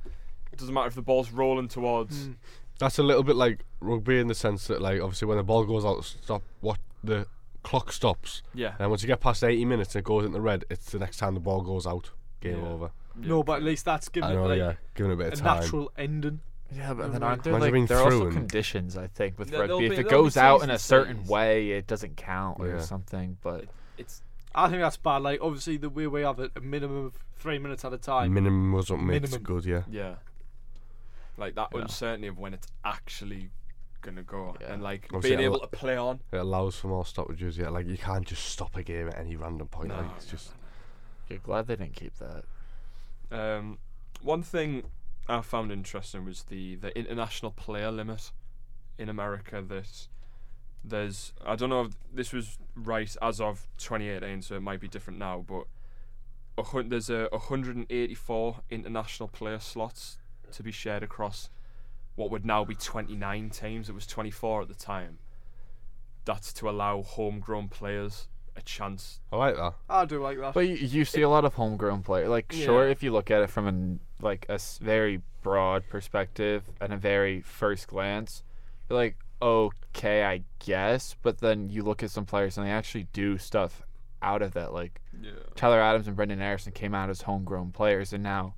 It 0.51 0.57
doesn't 0.57 0.73
matter 0.73 0.87
if 0.87 0.95
the 0.95 1.03
ball's 1.03 1.29
rolling 1.29 1.67
towards. 1.67 2.25
Mm. 2.27 2.35
That's 2.79 2.97
a 2.97 3.03
little 3.03 3.21
bit 3.21 3.35
like 3.35 3.59
rugby 3.81 4.17
in 4.19 4.25
the 4.29 4.33
sense 4.33 4.65
that, 4.65 4.81
like, 4.81 4.99
obviously 4.99 5.27
when 5.27 5.37
the 5.37 5.43
ball 5.43 5.63
goes 5.63 5.85
out, 5.85 6.03
stop. 6.03 6.41
What 6.61 6.79
the 7.03 7.27
clock 7.61 7.91
stops, 7.91 8.41
Yeah. 8.55 8.73
and 8.79 8.89
once 8.89 9.03
you 9.03 9.07
get 9.07 9.19
past 9.19 9.43
80 9.43 9.63
minutes 9.65 9.93
and 9.93 9.99
it 9.99 10.05
goes 10.05 10.25
into 10.25 10.41
red, 10.41 10.65
it's 10.71 10.89
the 10.89 10.97
next 10.97 11.17
time 11.17 11.35
the 11.35 11.39
ball 11.39 11.61
goes 11.61 11.85
out. 11.85 12.09
Game 12.39 12.57
Yeah. 12.63 12.69
over. 12.69 12.91
No, 13.15 13.43
but 13.43 13.57
at 13.57 13.63
least 13.63 13.85
that's 13.85 14.09
giving 14.09 14.31
I 14.31 14.33
it 14.33 14.37
like 14.47 14.57
yeah, 14.57 14.73
giving 14.95 15.11
it 15.11 15.13
a 15.13 15.17
bit 15.17 15.27
a 15.27 15.33
of 15.33 15.39
time. 15.39 15.59
natural 15.61 15.91
ending. 15.99 16.39
Yeah, 16.73 16.95
but 16.95 17.11
then 17.11 17.21
Imagine 17.21 17.23
aren't 17.23 17.43
there 17.43 17.59
being 17.71 17.81
like 17.83 17.89
there 17.89 17.97
are 17.99 18.05
also 18.11 18.31
conditions 18.31 18.97
I 18.97 19.05
think 19.05 19.37
with 19.37 19.51
Yeah, 19.51 19.59
there'll 19.59 19.79
rugby. 19.79 19.93
If 19.93 19.99
it 19.99 20.09
goes 20.09 20.35
out 20.35 20.63
in 20.63 20.71
a 20.71 20.79
certain 20.79 21.19
Cs. 21.19 21.29
way, 21.29 21.71
it 21.71 21.85
doesn't 21.85 22.17
count 22.17 22.59
or 22.59 22.67
Yeah. 22.67 22.81
something. 22.81 23.37
But 23.43 23.65
It's 23.99 24.23
I 24.53 24.67
think 24.69 24.81
that's 24.81 24.97
bad. 24.97 25.19
Like 25.21 25.39
obviously 25.41 25.77
the 25.77 25.89
way 25.89 26.07
we 26.07 26.21
have 26.21 26.39
it, 26.39 26.51
a 26.55 26.61
minimum 26.61 27.05
of 27.05 27.13
three 27.37 27.57
minutes 27.59 27.85
at 27.85 27.93
a 27.93 27.97
time. 27.97 28.33
Minimum 28.33 28.73
was 28.73 28.89
what 28.89 28.99
makes 28.99 29.21
Minimum. 29.31 29.35
it 29.41 29.43
good, 29.43 29.65
yeah. 29.65 29.83
Yeah. 29.89 30.15
Like 31.37 31.55
that 31.55 31.69
Yeah. 31.73 31.81
uncertainty 31.81 32.27
of 32.27 32.37
when 32.37 32.53
it's 32.53 32.67
actually 32.83 33.49
gonna 34.01 34.23
go 34.23 34.55
Yeah. 34.59 34.73
and 34.73 34.83
like 34.83 35.05
Obviously, 35.13 35.29
being 35.37 35.39
I 35.41 35.43
able 35.43 35.59
lo- 35.59 35.65
to 35.67 35.67
play 35.77 35.95
on. 35.97 36.21
It 36.31 36.37
allows 36.37 36.75
for 36.75 36.87
more 36.87 37.05
stoppages, 37.05 37.57
yeah. 37.57 37.69
Like 37.69 37.87
you 37.87 37.97
can't 37.97 38.27
just 38.27 38.45
stop 38.45 38.75
a 38.75 38.83
game 38.83 39.07
at 39.07 39.17
any 39.17 39.35
random 39.35 39.67
point. 39.67 39.89
No, 39.89 39.95
like 39.97 40.11
it's 40.17 40.25
no, 40.27 40.31
just 40.31 40.51
you're 41.29 41.39
glad 41.39 41.67
they 41.67 41.75
didn't 41.75 41.95
keep 41.95 42.13
that. 42.17 42.43
Um, 43.31 43.77
one 44.21 44.43
thing 44.43 44.83
I 45.29 45.41
found 45.41 45.71
interesting 45.71 46.25
was 46.25 46.43
the 46.43 46.75
the 46.75 46.97
international 46.97 47.51
player 47.51 47.91
limit 47.91 48.31
in 48.97 49.07
America. 49.07 49.61
That 49.61 50.07
there's 50.83 51.33
I 51.45 51.55
don't 51.55 51.69
know 51.69 51.81
if 51.81 51.91
this 52.13 52.33
was 52.33 52.57
right 52.75 53.15
as 53.21 53.39
of 53.41 53.67
2018, 53.77 54.41
so 54.41 54.55
it 54.55 54.61
might 54.61 54.79
be 54.79 54.87
different 54.87 55.19
now, 55.19 55.43
but 55.47 55.63
a 56.57 56.63
hun- 56.63 56.89
there's 56.89 57.09
a 57.09 57.27
184 57.31 58.61
international 58.69 59.29
player 59.29 59.59
slots 59.59 60.17
to 60.51 60.63
be 60.63 60.71
shared 60.71 61.03
across 61.03 61.49
what 62.15 62.29
would 62.29 62.45
now 62.45 62.63
be 62.65 62.75
29 62.75 63.49
teams. 63.49 63.89
It 63.89 63.93
was 63.95 64.05
24 64.05 64.63
at 64.63 64.67
the 64.67 64.73
time. 64.73 65.19
That's 66.25 66.53
to 66.53 66.69
allow 66.69 67.01
homegrown 67.01 67.69
players 67.69 68.27
a 68.55 68.61
chance. 68.61 69.21
I 69.31 69.37
like 69.37 69.55
that. 69.55 69.73
I 69.89 70.05
do 70.05 70.21
like 70.21 70.37
that. 70.39 70.53
But 70.53 70.67
you, 70.67 70.75
you 70.75 71.05
see 71.05 71.21
a 71.21 71.29
lot 71.29 71.45
of 71.45 71.53
homegrown 71.53 72.03
players. 72.03 72.29
Like, 72.29 72.51
sure, 72.51 72.87
if 72.89 73.01
you 73.01 73.11
look 73.11 73.31
at 73.31 73.41
it 73.41 73.49
from 73.49 73.65
an 73.67 73.99
like 74.21 74.45
a 74.49 74.53
s- 74.53 74.77
very 74.79 75.21
broad 75.41 75.87
perspective 75.89 76.63
and 76.79 76.93
a 76.93 76.97
very 76.97 77.41
first 77.41 77.87
glance, 77.87 78.43
you're 78.89 78.99
like, 78.99 79.17
okay, 79.41 80.23
I 80.23 80.43
guess. 80.59 81.15
But 81.21 81.39
then 81.39 81.69
you 81.69 81.83
look 81.83 82.03
at 82.03 82.11
some 82.11 82.25
players 82.25 82.57
and 82.57 82.65
they 82.65 82.71
actually 82.71 83.07
do 83.13 83.37
stuff 83.37 83.83
out 84.21 84.41
of 84.41 84.53
that. 84.53 84.73
Like 84.73 85.01
Yeah. 85.21 85.31
Tyler 85.55 85.81
Adams 85.81 86.07
and 86.07 86.15
Brenden 86.15 86.41
Aaronson 86.41 86.71
came 86.71 86.93
out 86.93 87.09
as 87.09 87.23
homegrown 87.23 87.71
players, 87.71 88.13
and 88.13 88.23
now 88.23 88.55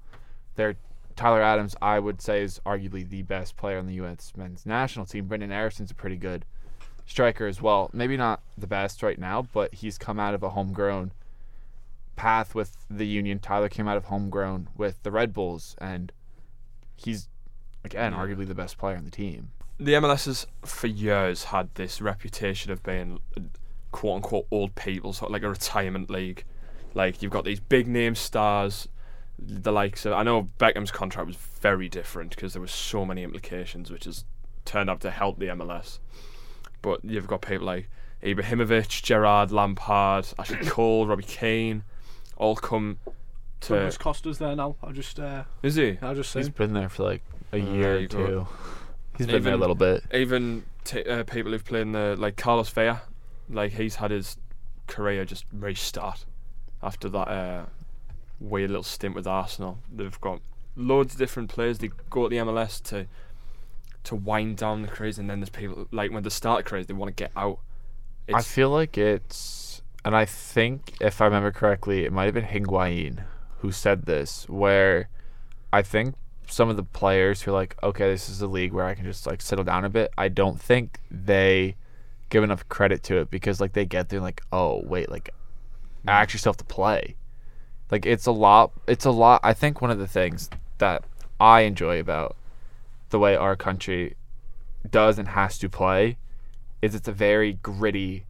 they're 0.55 0.75
Tyler 1.15 1.41
Adams. 1.41 1.75
I 1.81 1.99
would 1.99 2.21
say 2.21 2.41
is 2.41 2.59
arguably 2.65 3.07
the 3.07 3.21
best 3.23 3.55
player 3.57 3.77
on 3.77 3.87
the 3.87 3.95
U.S. 3.95 4.33
men's 4.35 4.65
national 4.65 5.05
team. 5.05 5.27
Brenden 5.27 5.51
Aaronson's 5.51 5.91
a 5.91 5.95
pretty 5.95 6.17
good 6.17 6.45
striker 7.05 7.47
as 7.47 7.61
well. 7.61 7.89
Maybe 7.93 8.17
not 8.17 8.41
the 8.57 8.67
best 8.67 9.03
right 9.03 9.19
now, 9.19 9.41
but 9.41 9.73
he's 9.75 9.97
come 9.97 10.19
out 10.19 10.33
of 10.33 10.43
a 10.43 10.49
homegrown 10.49 11.11
path 12.15 12.53
with 12.55 12.75
the 12.89 13.05
Union. 13.05 13.39
Tyler 13.39 13.69
came 13.69 13.87
out 13.87 13.97
of 13.97 14.05
homegrown 14.05 14.69
with 14.77 15.01
the 15.03 15.11
Red 15.11 15.33
Bulls, 15.33 15.75
and 15.79 16.11
he's 16.95 17.27
again 17.83 18.13
arguably 18.13 18.47
the 18.47 18.55
best 18.55 18.77
player 18.77 18.95
on 18.95 19.05
the 19.05 19.11
team. 19.11 19.51
The 19.79 19.93
MLS 19.93 20.25
has 20.25 20.47
for 20.63 20.87
years 20.87 21.45
had 21.45 21.69
this 21.75 22.01
reputation 22.01 22.71
of 22.71 22.83
being 22.83 23.19
quote 23.91 24.15
unquote 24.17 24.47
old 24.51 24.75
people, 24.75 25.13
sort 25.13 25.29
of 25.29 25.33
like 25.33 25.43
a 25.43 25.49
retirement 25.49 26.09
league. 26.09 26.43
Like 26.93 27.21
you've 27.21 27.31
got 27.31 27.43
these 27.43 27.59
big 27.59 27.87
name 27.87 28.15
stars, 28.15 28.87
the 29.39 29.71
likes 29.71 30.05
of 30.05 30.13
I 30.13 30.23
know 30.23 30.49
Beckham's 30.59 30.91
contract 30.91 31.27
was 31.27 31.35
very 31.35 31.89
different 31.89 32.31
because 32.31 32.53
there 32.53 32.61
was 32.61 32.71
so 32.71 33.05
many 33.05 33.23
implications, 33.23 33.91
which 33.91 34.05
has 34.05 34.25
turned 34.65 34.89
out 34.89 35.01
to 35.01 35.11
help 35.11 35.39
the 35.39 35.47
MLS. 35.47 35.99
But 36.81 37.03
you've 37.03 37.27
got 37.27 37.41
people 37.41 37.65
like 37.65 37.89
Ibrahimovic, 38.21 39.01
Gerrard, 39.01 39.51
Lampard, 39.51 40.27
Ashley 40.39 40.65
Cole, 40.67 41.07
Robbie 41.07 41.23
Keane, 41.23 41.83
all 42.37 42.55
come 42.55 42.97
to. 43.61 43.73
Douglas 43.73 43.97
Costa's 43.97 44.37
there 44.37 44.55
now. 44.55 44.75
I 44.83 44.91
just, 44.91 45.19
uh, 45.19 45.43
Is 45.61 45.75
he? 45.75 45.97
I 46.01 46.13
just 46.13 46.33
He's 46.33 46.45
seen. 46.45 46.53
been 46.57 46.73
there 46.73 46.89
for 46.89 47.03
like 47.03 47.23
a 47.51 47.57
year 47.57 47.99
or 47.99 48.07
two. 48.07 48.47
He's 49.17 49.27
been 49.27 49.43
there 49.43 49.53
a 49.53 49.57
little 49.57 49.75
bit. 49.75 50.03
Even 50.13 50.65
t- 50.83 51.03
uh, 51.03 51.23
people 51.23 51.51
who've 51.51 51.63
played 51.63 51.83
in 51.83 51.91
the 51.91 52.15
like 52.17 52.35
Carlos 52.35 52.69
Vela, 52.69 53.03
like 53.49 53.73
he's 53.73 53.95
had 53.95 54.11
his 54.11 54.37
career 54.87 55.25
just 55.25 55.45
restart 55.53 56.25
after 56.81 57.09
that 57.09 57.27
uh, 57.27 57.65
weird 58.39 58.69
little 58.69 58.83
stint 58.83 59.15
with 59.15 59.27
Arsenal. 59.27 59.79
They've 59.91 60.19
got 60.19 60.41
loads 60.75 61.13
of 61.13 61.19
different 61.19 61.49
players. 61.49 61.77
They 61.77 61.89
go 62.09 62.23
to 62.23 62.29
the 62.29 62.41
MLS 62.41 62.81
to 62.83 63.07
to 64.05 64.15
wind 64.15 64.57
down 64.57 64.81
the 64.81 64.87
craze, 64.87 65.17
and 65.17 65.29
then 65.29 65.39
there's 65.39 65.49
people 65.49 65.87
like 65.91 66.11
when 66.11 66.23
they 66.23 66.29
start 66.29 66.61
a 66.61 66.63
craze, 66.63 66.87
they 66.87 66.93
want 66.93 67.15
to 67.15 67.23
get 67.23 67.31
out. 67.35 67.59
I 68.33 68.41
feel 68.41 68.69
like 68.69 68.97
it's, 68.97 69.81
and 70.05 70.15
I 70.15 70.25
think 70.25 70.93
if 71.01 71.21
I 71.21 71.25
remember 71.25 71.51
correctly, 71.51 72.05
it 72.05 72.11
might 72.13 72.25
have 72.25 72.33
been 72.33 72.45
Higuain 72.45 73.25
who 73.59 73.71
said 73.71 74.05
this, 74.05 74.47
where 74.49 75.09
I 75.71 75.81
think 75.81 76.15
some 76.47 76.69
of 76.69 76.77
the 76.77 76.83
players 76.83 77.41
who 77.41 77.51
are 77.51 77.53
like, 77.53 77.75
okay, 77.83 78.09
this 78.09 78.29
is 78.29 78.41
a 78.41 78.47
league 78.47 78.73
where 78.73 78.85
I 78.85 78.95
can 78.95 79.05
just 79.05 79.25
like 79.25 79.41
settle 79.41 79.63
down 79.63 79.85
a 79.85 79.89
bit. 79.89 80.11
I 80.17 80.27
don't 80.27 80.59
think 80.59 80.99
they 81.09 81.75
give 82.29 82.43
enough 82.43 82.67
credit 82.69 83.03
to 83.03 83.17
it 83.17 83.29
because 83.29 83.61
like 83.61 83.73
they 83.73 83.85
get 83.85 84.09
there 84.09 84.19
like, 84.19 84.41
oh 84.51 84.81
wait, 84.85 85.09
like 85.09 85.29
I 86.07 86.11
mm. 86.11 86.13
actually 86.13 86.39
still 86.39 86.51
have 86.51 86.57
to 86.57 86.63
play. 86.65 87.15
Like 87.91 88.05
it's 88.05 88.25
a 88.25 88.31
lot. 88.31 88.71
It's 88.87 89.05
a 89.05 89.11
lot. 89.11 89.41
I 89.43 89.53
think 89.53 89.81
one 89.81 89.91
of 89.91 89.99
the 89.99 90.07
things 90.07 90.49
that 90.79 91.03
I 91.39 91.61
enjoy 91.61 91.99
about 91.99 92.35
the 93.09 93.19
way 93.19 93.35
our 93.35 93.55
country 93.55 94.15
does 94.89 95.19
and 95.19 95.29
has 95.29 95.57
to 95.59 95.69
play 95.69 96.17
is 96.81 96.95
it's 96.95 97.07
a 97.07 97.13
very 97.13 97.53
gritty, 97.53 98.25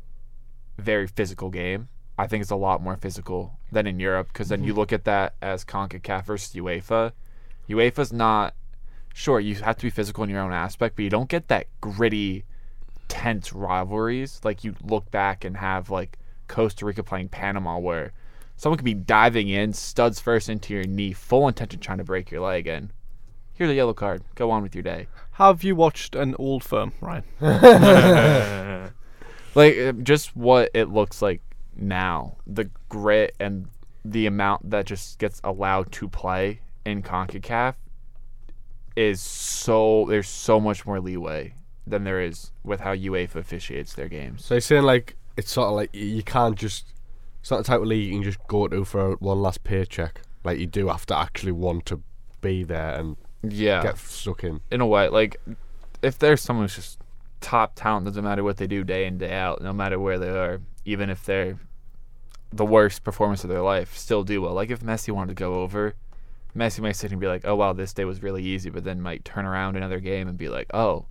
very 0.77 1.07
physical 1.07 1.49
game. 1.49 1.87
I 2.17 2.27
think 2.27 2.41
it's 2.41 2.51
a 2.51 2.55
lot 2.55 2.81
more 2.81 2.97
physical 2.97 3.57
than 3.71 3.87
in 3.87 3.99
Europe 3.99 4.27
because 4.27 4.49
then 4.49 4.63
you 4.63 4.71
mm-hmm. 4.71 4.79
look 4.79 4.93
at 4.93 5.05
that 5.05 5.33
as 5.41 5.65
CONCACAF 5.65 6.25
versus 6.25 6.53
UEFA. 6.53 7.13
UEFA's 7.69 8.13
not 8.13 8.53
sure 9.13 9.39
you 9.39 9.55
have 9.55 9.77
to 9.77 9.83
be 9.83 9.89
physical 9.89 10.23
in 10.23 10.29
your 10.29 10.41
own 10.41 10.53
aspect, 10.53 10.95
but 10.95 11.03
you 11.03 11.09
don't 11.09 11.29
get 11.29 11.47
that 11.47 11.67
gritty, 11.81 12.43
tense 13.07 13.53
rivalries 13.53 14.41
like 14.43 14.63
you 14.63 14.75
look 14.83 15.09
back 15.11 15.45
and 15.45 15.57
have 15.57 15.89
like 15.89 16.17
Costa 16.47 16.85
Rica 16.85 17.03
playing 17.03 17.29
Panama 17.29 17.77
where 17.77 18.11
someone 18.55 18.77
could 18.77 18.85
be 18.85 18.93
diving 18.93 19.49
in 19.49 19.73
studs 19.73 20.19
first 20.19 20.49
into 20.49 20.73
your 20.73 20.83
knee, 20.83 21.13
full 21.13 21.47
intention 21.47 21.79
trying 21.79 21.99
to 21.99 22.03
break 22.03 22.31
your 22.31 22.41
leg, 22.41 22.67
and 22.67 22.89
here's 23.53 23.69
a 23.69 23.75
yellow 23.75 23.93
card. 23.93 24.23
Go 24.35 24.51
on 24.51 24.63
with 24.63 24.75
your 24.75 24.83
day. 24.83 25.07
Have 25.33 25.63
you 25.63 25.75
watched 25.75 26.15
an 26.15 26.35
old 26.37 26.63
firm, 26.63 26.93
Ryan? 27.01 27.23
like 29.55 29.77
uh, 29.77 29.91
just 29.93 30.35
what 30.35 30.69
it 30.73 30.89
looks 30.89 31.21
like 31.21 31.41
now 31.75 32.37
the 32.45 32.69
grit 32.89 33.35
and 33.39 33.67
the 34.05 34.27
amount 34.27 34.69
that 34.69 34.85
just 34.85 35.17
gets 35.17 35.41
allowed 35.43 35.91
to 35.91 36.07
play 36.07 36.59
in 36.85 37.01
CONCACAF 37.01 37.75
is 38.95 39.21
so 39.21 40.05
there's 40.07 40.27
so 40.27 40.59
much 40.59 40.85
more 40.85 40.99
leeway 40.99 41.55
than 41.85 42.03
there 42.03 42.21
is 42.21 42.51
with 42.63 42.81
how 42.81 42.93
UEFA 42.95 43.35
officiates 43.35 43.93
their 43.93 44.07
games. 44.07 44.45
So 44.45 44.53
you're 44.55 44.61
saying 44.61 44.83
like 44.83 45.15
it's 45.35 45.51
sort 45.51 45.69
of 45.69 45.75
like 45.75 45.89
you 45.93 46.23
can't 46.23 46.55
just. 46.57 46.85
It's 47.41 47.51
not 47.51 47.57
the 47.57 47.63
type 47.63 47.81
of 47.81 47.87
league 47.87 48.05
you 48.07 48.13
can 48.13 48.23
just 48.23 48.39
go 48.47 48.69
to 48.69 48.85
for 48.85 49.15
one 49.17 49.41
last 49.41 49.63
paycheck. 49.65 50.21
Like 50.45 50.59
you 50.59 50.67
do 50.67 50.87
have 50.87 51.05
to 51.07 51.17
actually 51.17 51.51
want 51.51 51.85
to 51.87 52.01
be 52.39 52.63
there 52.63 52.93
and 52.99 53.17
Yeah, 53.41 53.83
get 53.83 53.97
stuck 53.97 54.43
in. 54.45 54.61
in 54.71 54.79
a 54.79 54.87
way, 54.87 55.09
like 55.09 55.37
if 56.01 56.17
there's 56.19 56.41
someone 56.41 56.65
who's 56.65 56.75
just 56.75 56.99
top 57.41 57.73
talent, 57.75 58.05
doesn't 58.05 58.23
matter 58.23 58.43
what 58.43 58.57
they 58.57 58.67
do 58.67 58.83
day 58.85 59.05
in 59.05 59.17
day 59.17 59.33
out, 59.33 59.61
no 59.61 59.73
matter 59.73 59.99
where 59.99 60.17
they 60.17 60.29
are, 60.29 60.61
even 60.85 61.09
if 61.09 61.25
they're 61.25 61.57
the 62.53 62.65
worst 62.65 63.03
performance 63.03 63.43
of 63.43 63.49
their 63.49 63.61
life, 63.61 63.97
still 63.97 64.23
do 64.23 64.41
well. 64.41 64.53
Like 64.53 64.69
if 64.69 64.79
Messi 64.81 65.11
wanted 65.13 65.35
to 65.35 65.39
go 65.39 65.55
over, 65.55 65.95
Messi 66.55 66.79
might 66.81 66.95
sit 66.95 67.11
and 67.11 67.19
be 67.19 67.27
like, 67.27 67.45
"Oh 67.45 67.55
wow, 67.55 67.73
this 67.73 67.93
day 67.93 68.05
was 68.05 68.21
really 68.21 68.43
easy," 68.43 68.69
but 68.69 68.83
then 68.83 69.01
might 69.01 69.25
turn 69.25 69.45
around 69.45 69.75
another 69.75 69.99
game 69.99 70.27
and 70.27 70.37
be 70.37 70.49
like, 70.49 70.67
"Oh, 70.73 71.05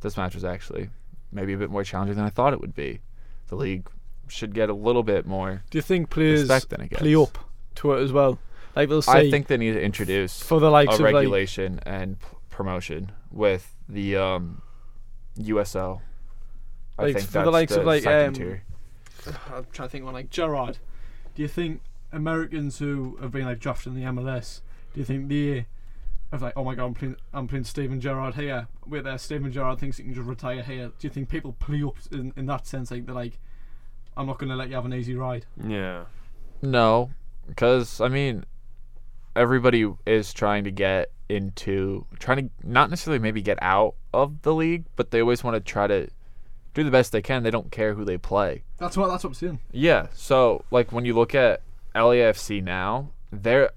this 0.00 0.16
match 0.16 0.34
was 0.34 0.44
actually 0.44 0.90
maybe 1.32 1.52
a 1.52 1.56
bit 1.56 1.70
more 1.70 1.84
challenging 1.84 2.16
than 2.16 2.24
I 2.24 2.30
thought 2.30 2.52
it 2.52 2.60
would 2.60 2.74
be." 2.74 3.00
The 3.48 3.56
league 3.56 3.88
should 4.28 4.54
get 4.54 4.68
a 4.68 4.74
little 4.74 5.04
bit 5.04 5.24
more 5.24 5.62
Do 5.70 5.78
you 5.78 5.82
think 5.82 6.10
players 6.10 6.48
play 6.48 7.14
up 7.14 7.38
to 7.76 7.92
it 7.92 8.02
as 8.02 8.12
well? 8.12 8.38
Like 8.74 8.88
they'll 8.88 9.02
say 9.02 9.28
I 9.28 9.30
think 9.30 9.46
they 9.46 9.56
need 9.56 9.72
to 9.72 9.80
introduce 9.80 10.42
for 10.42 10.58
the 10.60 10.68
likes 10.70 10.92
a 10.92 10.94
of 10.94 11.00
like 11.00 11.14
regulation 11.14 11.80
and 11.86 12.18
p- 12.20 12.26
promotion 12.50 13.12
with 13.30 13.74
the 13.88 14.16
um, 14.16 14.62
USL. 15.38 16.00
I 16.98 17.04
Like, 17.04 17.16
think 17.16 17.28
for 17.28 17.42
the 17.42 17.50
likes 17.50 17.72
of, 17.76 17.84
like, 17.84 18.02
second 18.02 18.28
um, 18.28 18.34
tier. 18.34 18.62
I'm 19.54 19.66
trying 19.72 19.88
to 19.88 19.92
think 19.92 20.04
one 20.04 20.14
like 20.14 20.30
Gerrard. 20.30 20.78
Do 21.34 21.42
you 21.42 21.48
think 21.48 21.82
Americans 22.12 22.78
who 22.78 23.16
have 23.20 23.32
been 23.32 23.44
like 23.44 23.58
drafted 23.58 23.94
in 23.94 24.00
the 24.00 24.06
MLS, 24.06 24.60
do 24.94 25.00
you 25.00 25.06
think 25.06 25.28
they 25.28 25.66
have 26.32 26.42
like, 26.42 26.54
oh 26.56 26.64
my 26.64 26.74
god, 26.74 26.86
I'm 26.86 26.94
playing, 26.94 27.16
I'm 27.32 27.48
playing 27.48 27.64
Steven 27.64 28.00
Gerrard 28.00 28.34
here. 28.34 28.68
Wait 28.86 29.04
there, 29.04 29.18
Steven 29.18 29.52
Gerrard 29.52 29.78
thinks 29.78 29.96
he 29.96 30.04
can 30.04 30.14
just 30.14 30.26
retire 30.26 30.62
here. 30.62 30.88
Do 30.98 31.06
you 31.06 31.10
think 31.10 31.28
people 31.28 31.52
play 31.52 31.82
up 31.82 31.96
in, 32.12 32.32
in 32.36 32.46
that 32.46 32.66
sense, 32.66 32.90
like 32.90 33.06
they're 33.06 33.14
like, 33.14 33.38
I'm 34.16 34.26
not 34.26 34.38
going 34.38 34.48
to 34.48 34.56
let 34.56 34.68
you 34.68 34.74
have 34.74 34.86
an 34.86 34.94
easy 34.94 35.14
ride. 35.14 35.46
yeah. 35.62 36.04
No, 36.62 37.10
because 37.46 38.00
I 38.00 38.08
mean, 38.08 38.44
everybody 39.36 39.86
is 40.06 40.32
trying 40.32 40.64
to 40.64 40.70
get 40.70 41.10
into 41.28 42.06
trying 42.18 42.48
to 42.48 42.66
not 42.66 42.88
necessarily 42.88 43.18
maybe 43.18 43.42
get 43.42 43.58
out 43.60 43.94
of 44.14 44.40
the 44.42 44.54
league, 44.54 44.84
but 44.96 45.10
they 45.10 45.20
always 45.20 45.44
want 45.44 45.54
to 45.54 45.60
try 45.60 45.86
to 45.86 46.08
do 46.72 46.82
the 46.82 46.90
best 46.90 47.12
they 47.12 47.20
can. 47.20 47.42
They 47.42 47.50
don't 47.50 47.70
care 47.70 47.92
who 47.94 48.04
they 48.06 48.16
play. 48.16 48.62
That's 48.78 48.96
what 48.96 49.08
that's 49.08 49.22
what 49.22 49.30
I'm 49.30 49.34
saying. 49.34 49.60
Yeah. 49.70 50.06
So 50.14 50.64
like 50.70 50.92
when 50.92 51.04
you 51.04 51.14
look 51.14 51.34
at 51.34 51.60
LAFC 51.96 52.62
now, 52.62 53.10
they're 53.32 53.70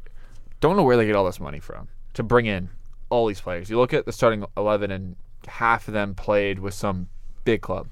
don't 0.59 0.76
know 0.76 0.84
where 0.84 0.97
they 0.97 1.05
get 1.05 1.15
all 1.15 1.26
this 1.26 1.39
money 1.39 1.59
from 1.59 1.88
to 2.13 2.24
bring 2.24 2.45
in 2.45 2.70
all 3.09 3.26
these 3.28 3.41
players. 3.41 3.70
You 3.70 3.78
look 3.78 3.93
at 3.93 4.05
the 4.05 4.11
starting 4.11 4.45
eleven, 4.57 4.91
and 4.91 5.15
half 5.47 5.88
of 5.88 5.93
them 5.93 6.13
played 6.13 6.59
with 6.59 6.74
some 6.74 7.07
big 7.45 7.61
club 7.61 7.88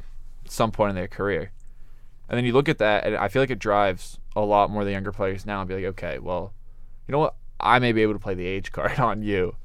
at 0.45 0.51
some 0.51 0.71
point 0.71 0.89
in 0.89 0.95
their 0.95 1.07
career. 1.07 1.51
And 2.29 2.37
then 2.37 2.45
you 2.45 2.53
look 2.53 2.67
at 2.67 2.77
that, 2.79 3.05
and 3.05 3.15
I 3.15 3.29
feel 3.29 3.41
like 3.41 3.49
it 3.49 3.59
drives 3.59 4.19
a 4.35 4.41
lot 4.41 4.69
more 4.69 4.83
the 4.83 4.91
younger 4.91 5.13
players 5.13 5.45
now 5.45 5.61
and 5.61 5.67
be 5.67 5.75
like, 5.75 5.85
okay, 5.85 6.19
well, 6.19 6.53
you 7.07 7.13
know 7.13 7.19
what? 7.19 7.35
I 7.59 7.79
may 7.79 7.93
be 7.93 8.01
able 8.01 8.13
to 8.13 8.19
play 8.19 8.33
the 8.33 8.45
age 8.45 8.71
card 8.73 8.99
on 8.99 9.23
you, 9.23 9.55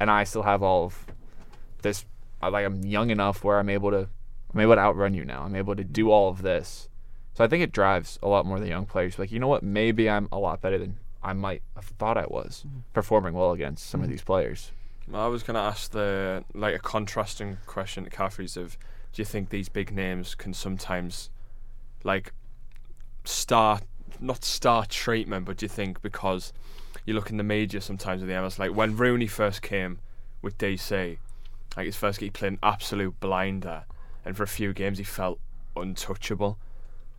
and 0.00 0.10
I 0.10 0.24
still 0.24 0.42
have 0.42 0.62
all 0.62 0.86
of 0.86 1.06
this. 1.82 2.04
Like 2.42 2.64
I'm 2.64 2.84
young 2.84 3.10
enough 3.10 3.42
where 3.42 3.58
I'm 3.58 3.68
able 3.68 3.90
to, 3.90 4.08
I'm 4.52 4.60
able 4.60 4.74
to 4.74 4.80
outrun 4.80 5.14
you 5.14 5.24
now. 5.24 5.42
I'm 5.42 5.56
able 5.56 5.74
to 5.74 5.84
do 5.84 6.10
all 6.10 6.28
of 6.28 6.42
this. 6.42 6.87
So 7.38 7.44
I 7.44 7.46
think 7.46 7.62
it 7.62 7.70
drives 7.70 8.18
a 8.20 8.26
lot 8.26 8.46
more 8.46 8.56
of 8.56 8.62
the 8.64 8.68
young 8.68 8.84
players. 8.84 9.16
Like, 9.16 9.30
you 9.30 9.38
know 9.38 9.46
what? 9.46 9.62
Maybe 9.62 10.10
I'm 10.10 10.28
a 10.32 10.40
lot 10.40 10.60
better 10.60 10.76
than 10.76 10.98
I 11.22 11.34
might 11.34 11.62
have 11.76 11.84
thought 11.84 12.16
I 12.16 12.24
was, 12.24 12.64
mm-hmm. 12.66 12.80
performing 12.92 13.32
well 13.32 13.52
against 13.52 13.88
some 13.88 14.00
of 14.00 14.06
mm-hmm. 14.06 14.10
these 14.10 14.22
players. 14.22 14.72
I 15.14 15.28
was 15.28 15.44
gonna 15.44 15.60
ask 15.60 15.92
the 15.92 16.44
like 16.52 16.74
a 16.74 16.80
contrasting 16.80 17.58
question 17.64 18.02
to 18.02 18.10
Caffry's 18.10 18.56
of 18.56 18.76
do 19.12 19.22
you 19.22 19.24
think 19.24 19.50
these 19.50 19.68
big 19.68 19.92
names 19.92 20.34
can 20.34 20.52
sometimes 20.52 21.30
like 22.02 22.32
star 23.24 23.82
not 24.18 24.44
star 24.44 24.84
treatment, 24.84 25.46
but 25.46 25.58
do 25.58 25.64
you 25.64 25.70
think 25.70 26.02
because 26.02 26.52
you 27.06 27.14
look 27.14 27.30
in 27.30 27.36
the 27.36 27.44
media 27.44 27.80
sometimes 27.80 28.20
with 28.20 28.28
the 28.28 28.42
MS 28.42 28.58
like 28.58 28.74
when 28.74 28.96
Rooney 28.96 29.28
first 29.28 29.62
came 29.62 30.00
with 30.42 30.58
DC, 30.58 31.18
like 31.76 31.86
his 31.86 31.94
first 31.94 32.18
game 32.18 32.26
he 32.26 32.30
played 32.30 32.52
an 32.54 32.58
absolute 32.64 33.20
blinder 33.20 33.84
and 34.24 34.36
for 34.36 34.42
a 34.42 34.48
few 34.48 34.72
games 34.72 34.98
he 34.98 35.04
felt 35.04 35.38
untouchable. 35.76 36.58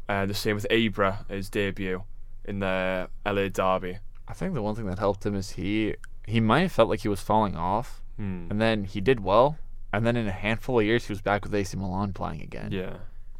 Uh, 0.10 0.26
the 0.26 0.34
same 0.34 0.56
with 0.56 0.66
Ibra, 0.72 1.30
his 1.30 1.50
debut 1.50 2.04
in 2.44 2.60
the 2.60 3.08
LA 3.26 3.48
Derby. 3.48 4.00
I 4.28 4.34
think 4.34 4.56
the 4.56 4.62
one 4.62 4.74
thing 4.76 4.88
that 4.88 4.98
helped 5.00 5.26
him 5.26 5.36
is 5.36 5.52
he 5.52 5.96
he 6.28 6.40
might 6.42 6.62
have 6.62 6.72
felt 6.72 6.90
like 6.90 7.02
he 7.02 7.08
was 7.08 7.22
falling 7.22 7.56
off, 7.56 8.02
Hmm. 8.18 8.48
and 8.50 8.60
then 8.60 8.84
he 8.86 9.00
did 9.02 9.20
well, 9.22 9.58
and 9.94 10.06
then 10.06 10.16
in 10.18 10.28
a 10.28 10.32
handful 10.32 10.80
of 10.80 10.86
years 10.86 11.06
he 11.06 11.14
was 11.14 11.22
back 11.22 11.44
with 11.46 11.54
AC 11.56 11.78
Milan 11.78 12.12
playing 12.14 12.42
again. 12.42 12.72
Yeah. 12.72 12.96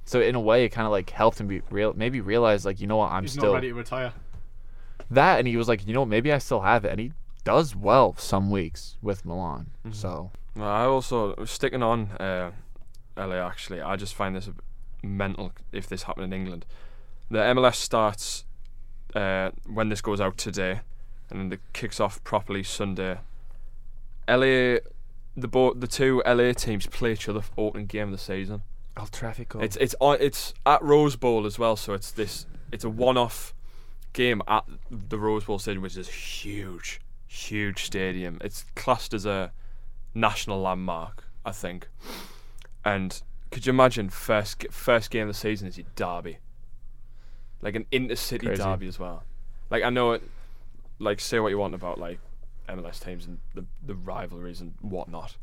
So 0.06 0.22
in 0.22 0.34
a 0.36 0.40
way, 0.40 0.64
it 0.66 0.70
kind 0.70 0.86
of 0.86 0.92
like 0.92 1.10
helped 1.10 1.40
him 1.42 1.48
be 1.48 1.62
real, 1.72 1.94
maybe 1.96 2.22
realize 2.22 2.66
like 2.66 2.80
you 2.80 2.88
know 2.88 2.98
what 2.98 3.12
I'm 3.12 3.24
He's 3.24 3.34
still 3.34 3.46
not 3.52 3.56
ready 3.56 3.70
to 3.70 3.74
retire. 3.74 4.14
that, 5.12 5.40
and 5.40 5.48
he 5.48 5.58
was 5.58 5.68
like 5.68 5.88
you 5.88 5.94
know 5.94 6.02
what 6.02 6.10
maybe 6.10 6.32
I 6.32 6.38
still 6.38 6.62
have 6.62 6.86
it, 6.86 6.92
and 6.92 7.00
he 7.00 7.14
does 7.44 7.76
well 7.76 8.16
some 8.18 8.50
weeks 8.52 8.98
with 9.02 9.26
Milan. 9.26 9.72
So 9.92 10.32
Well, 10.56 10.68
I 10.70 10.84
also 10.86 11.46
sticking 11.46 11.82
on 11.84 12.10
uh, 12.20 12.52
LA. 13.18 13.36
Actually, 13.36 13.82
I 13.82 13.96
just 13.96 14.14
find 14.14 14.36
this 14.36 14.48
a 14.48 14.52
bit 14.52 14.64
mental 15.02 15.52
if 15.72 15.88
this 15.88 16.04
happened 16.04 16.34
in 16.34 16.34
England. 16.34 16.66
The 17.30 17.40
MLS 17.40 17.76
starts 17.76 18.46
uh, 19.16 19.52
when 19.68 19.90
this 19.90 20.02
goes 20.02 20.20
out 20.20 20.38
today, 20.38 20.82
and 21.30 21.54
it 21.54 21.60
kicks 21.74 22.00
off 22.00 22.24
properly 22.24 22.64
Sunday. 22.64 23.20
LA, 24.28 24.80
the 25.36 25.48
bo- 25.48 25.74
the 25.74 25.88
two 25.88 26.22
LA 26.26 26.54
teams 26.54 26.88
play 26.88 27.14
each 27.14 27.30
other 27.30 27.42
for 27.42 27.54
opening 27.58 27.88
game 27.88 28.06
of 28.06 28.12
the 28.12 28.18
season. 28.18 28.62
El 28.98 29.08
Trafico. 29.08 29.62
It's 29.62 29.76
it's 29.78 29.96
on 30.00 30.18
it's 30.20 30.54
at 30.66 30.82
Rose 30.82 31.16
Bowl 31.16 31.46
as 31.46 31.58
well, 31.58 31.76
so 31.76 31.94
it's 31.94 32.12
this 32.12 32.46
it's 32.72 32.84
a 32.84 32.90
one-off 32.90 33.54
game 34.14 34.42
at 34.48 34.66
the 34.90 35.20
Rose 35.20 35.46
Bowl 35.46 35.60
Stadium, 35.60 35.84
which 35.84 35.98
is 35.98 36.10
huge, 36.10 37.00
huge 37.28 37.84
stadium. 37.84 38.40
It's 38.42 38.66
classed 38.76 39.14
as 39.14 39.26
a 39.26 39.52
national 40.14 40.62
landmark 40.62 41.26
I 41.46 41.52
think. 41.52 41.88
And 42.86 43.22
could 43.52 43.66
you 43.66 43.72
imagine 43.72 44.10
first 44.10 44.66
first 44.72 45.10
game 45.12 45.24
of 45.24 45.28
the 45.30 45.34
season 45.40 45.68
is 45.68 45.78
your 45.78 45.88
derby, 45.96 46.38
like 47.62 47.76
an 47.76 47.86
intercity 47.92 48.46
Crazy. 48.46 48.62
derby 48.64 48.88
as 48.88 49.00
well. 49.00 49.24
Like 49.70 49.84
I 49.84 49.90
know 49.90 50.14
it. 50.14 50.24
Like 51.00 51.20
say 51.20 51.40
what 51.40 51.50
you 51.50 51.58
want 51.58 51.74
about 51.76 51.98
like 52.00 52.20
MLS 52.68 53.04
teams 53.04 53.26
and 53.26 53.40
the 53.56 53.66
the 53.86 53.96
rivalries 53.96 54.62
and 54.62 54.74
whatnot. 54.82 55.38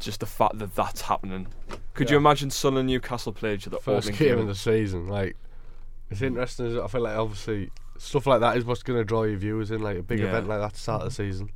Just 0.00 0.20
the 0.20 0.26
fact 0.26 0.58
that 0.58 0.74
that's 0.74 1.02
happening. 1.02 1.46
Could 1.94 2.10
you 2.10 2.16
imagine 2.16 2.50
Sun 2.50 2.76
and 2.76 2.88
Newcastle 2.88 3.32
play 3.32 3.54
each 3.54 3.66
other 3.66 3.78
First 3.78 4.08
game 4.08 4.16
game? 4.16 4.38
of 4.38 4.46
the 4.48 4.54
season, 4.54 5.06
like 5.08 5.36
it's 6.10 6.22
interesting. 6.22 6.80
I 6.80 6.86
feel 6.88 7.02
like 7.02 7.16
obviously 7.16 7.70
stuff 7.98 8.26
like 8.26 8.40
that 8.40 8.56
is 8.56 8.64
what's 8.64 8.82
going 8.82 8.98
to 8.98 9.04
draw 9.04 9.22
your 9.24 9.36
viewers 9.36 9.70
in. 9.70 9.80
Like 9.82 9.98
a 9.98 10.02
big 10.02 10.18
Yeah. 10.18 10.26
event 10.26 10.48
like 10.48 10.60
that 10.60 10.74
to 10.74 10.80
start 10.80 11.04
the 11.04 11.10
season, 11.10 11.50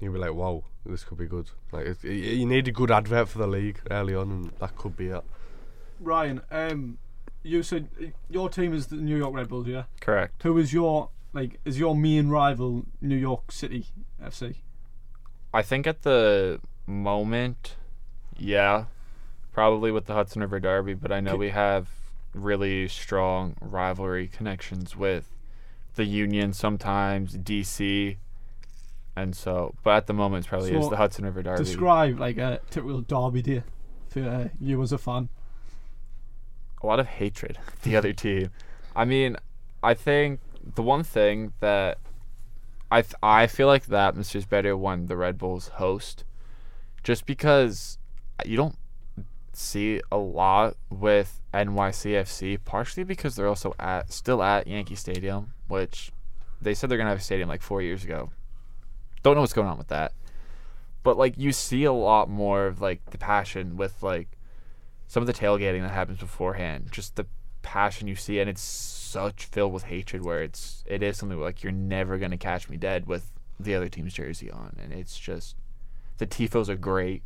you'll 0.00 0.12
be 0.12 0.18
like, 0.18 0.34
"Wow, 0.34 0.64
this 0.86 1.04
could 1.04 1.18
be 1.18 1.26
good." 1.26 1.50
Like 1.72 1.86
it, 1.86 1.98
y- 2.04 2.10
you 2.10 2.46
need 2.46 2.68
a 2.68 2.72
good 2.72 2.90
advert 2.90 3.28
for 3.28 3.38
the 3.38 3.46
league 3.46 3.80
early 3.90 4.14
on, 4.14 4.30
and 4.30 4.50
that 4.58 4.76
could 4.76 4.96
be 4.96 5.06
it. 5.08 5.24
Ryan, 6.00 6.40
um, 6.50 6.98
you 7.42 7.62
said 7.62 7.88
your 8.28 8.48
team 8.48 8.72
is 8.74 8.88
the 8.88 8.96
New 8.96 9.16
York 9.16 9.34
Red 9.34 9.48
Bulls, 9.48 9.66
yeah? 9.66 9.84
Correct. 10.00 10.42
Who 10.42 10.58
is 10.58 10.72
your 10.72 11.10
like 11.32 11.58
is 11.64 11.78
your 11.78 11.94
main 11.96 12.28
rival 12.28 12.86
New 13.00 13.16
York 13.16 13.50
City 13.52 13.86
FC? 14.22 14.56
I 15.52 15.62
think 15.62 15.86
at 15.86 16.02
the 16.02 16.60
moment, 16.86 17.76
yeah, 18.36 18.86
probably 19.52 19.90
with 19.92 20.06
the 20.06 20.14
Hudson 20.14 20.42
River 20.42 20.58
Derby, 20.60 20.94
but 20.94 21.12
I 21.12 21.20
know 21.20 21.32
Ki- 21.32 21.38
we 21.38 21.50
have 21.50 21.88
really 22.34 22.88
strong 22.88 23.54
rivalry 23.60 24.26
connections 24.26 24.96
with 24.96 25.30
the 25.94 26.04
Union 26.04 26.52
sometimes, 26.52 27.36
DC, 27.36 28.16
and 29.16 29.34
so. 29.36 29.74
But 29.82 29.96
at 29.96 30.06
the 30.06 30.12
moment, 30.14 30.46
it 30.46 30.48
probably 30.48 30.74
is 30.74 30.88
the 30.88 30.96
Hudson 30.96 31.24
River 31.24 31.42
Derby. 31.42 31.64
Describe 31.64 32.18
like 32.18 32.38
a 32.38 32.60
typical 32.70 33.00
derby 33.00 33.42
day 33.42 33.62
for 34.08 34.20
uh, 34.20 34.48
you 34.60 34.80
as 34.82 34.92
a 34.92 34.98
fan. 34.98 35.28
a 36.82 36.86
lot 36.86 37.00
of 37.00 37.06
hatred 37.06 37.58
the 37.82 37.96
other 37.96 38.12
team. 38.12 38.50
I 38.96 39.04
mean, 39.04 39.36
I 39.82 39.94
think 39.94 40.40
the 40.74 40.82
one 40.82 41.02
thing 41.02 41.52
that 41.60 41.98
I 42.90 43.02
th- 43.02 43.14
I 43.22 43.46
feel 43.46 43.66
like 43.66 43.86
the 43.86 43.98
atmosphere 43.98 44.38
is 44.38 44.46
better 44.46 44.76
when 44.76 45.06
the 45.06 45.16
Red 45.16 45.38
Bulls 45.38 45.68
host, 45.68 46.24
just 47.02 47.26
because 47.26 47.98
you 48.44 48.56
don't 48.56 48.76
see 49.52 50.00
a 50.10 50.16
lot 50.16 50.76
with 50.90 51.40
NYCFC, 51.52 52.58
partially 52.64 53.04
because 53.04 53.36
they're 53.36 53.48
also 53.48 53.74
at 53.78 54.12
still 54.12 54.42
at 54.42 54.66
Yankee 54.66 54.94
Stadium, 54.96 55.54
which 55.68 56.12
they 56.60 56.74
said 56.74 56.88
they're 56.90 56.98
gonna 56.98 57.10
have 57.10 57.18
a 57.18 57.22
stadium 57.22 57.48
like 57.48 57.62
four 57.62 57.82
years 57.82 58.04
ago. 58.04 58.30
Don't 59.24 59.34
know 59.34 59.40
what's 59.40 59.52
going 59.52 59.66
on 59.66 59.78
with 59.78 59.88
that, 59.88 60.12
but 61.02 61.18
like 61.18 61.36
you 61.36 61.50
see 61.50 61.82
a 61.82 61.92
lot 61.92 62.30
more 62.30 62.66
of 62.66 62.80
like 62.80 63.04
the 63.10 63.18
passion 63.18 63.76
with 63.76 64.00
like 64.02 64.28
some 65.08 65.22
of 65.22 65.26
the 65.26 65.32
tailgating 65.32 65.82
that 65.82 65.90
happens 65.90 66.18
beforehand, 66.18 66.88
just 66.92 67.16
the 67.16 67.26
passion 67.62 68.06
you 68.06 68.14
see, 68.14 68.38
and 68.38 68.48
it's 68.48 68.62
such 68.62 69.46
filled 69.46 69.72
with 69.72 69.84
hatred 69.84 70.24
where 70.24 70.42
it's 70.42 70.84
it 70.86 71.02
is 71.02 71.16
something 71.16 71.40
like 71.40 71.62
you're 71.62 71.72
never 71.72 72.18
gonna 72.18 72.36
catch 72.36 72.68
me 72.68 72.76
dead 72.76 73.06
with 73.06 73.32
the 73.58 73.74
other 73.74 73.88
team's 73.88 74.14
jersey 74.14 74.50
on, 74.50 74.76
and 74.80 74.92
it's 74.92 75.18
just 75.18 75.56
the 76.18 76.26
tifos 76.26 76.68
are 76.68 76.76
great 76.76 77.22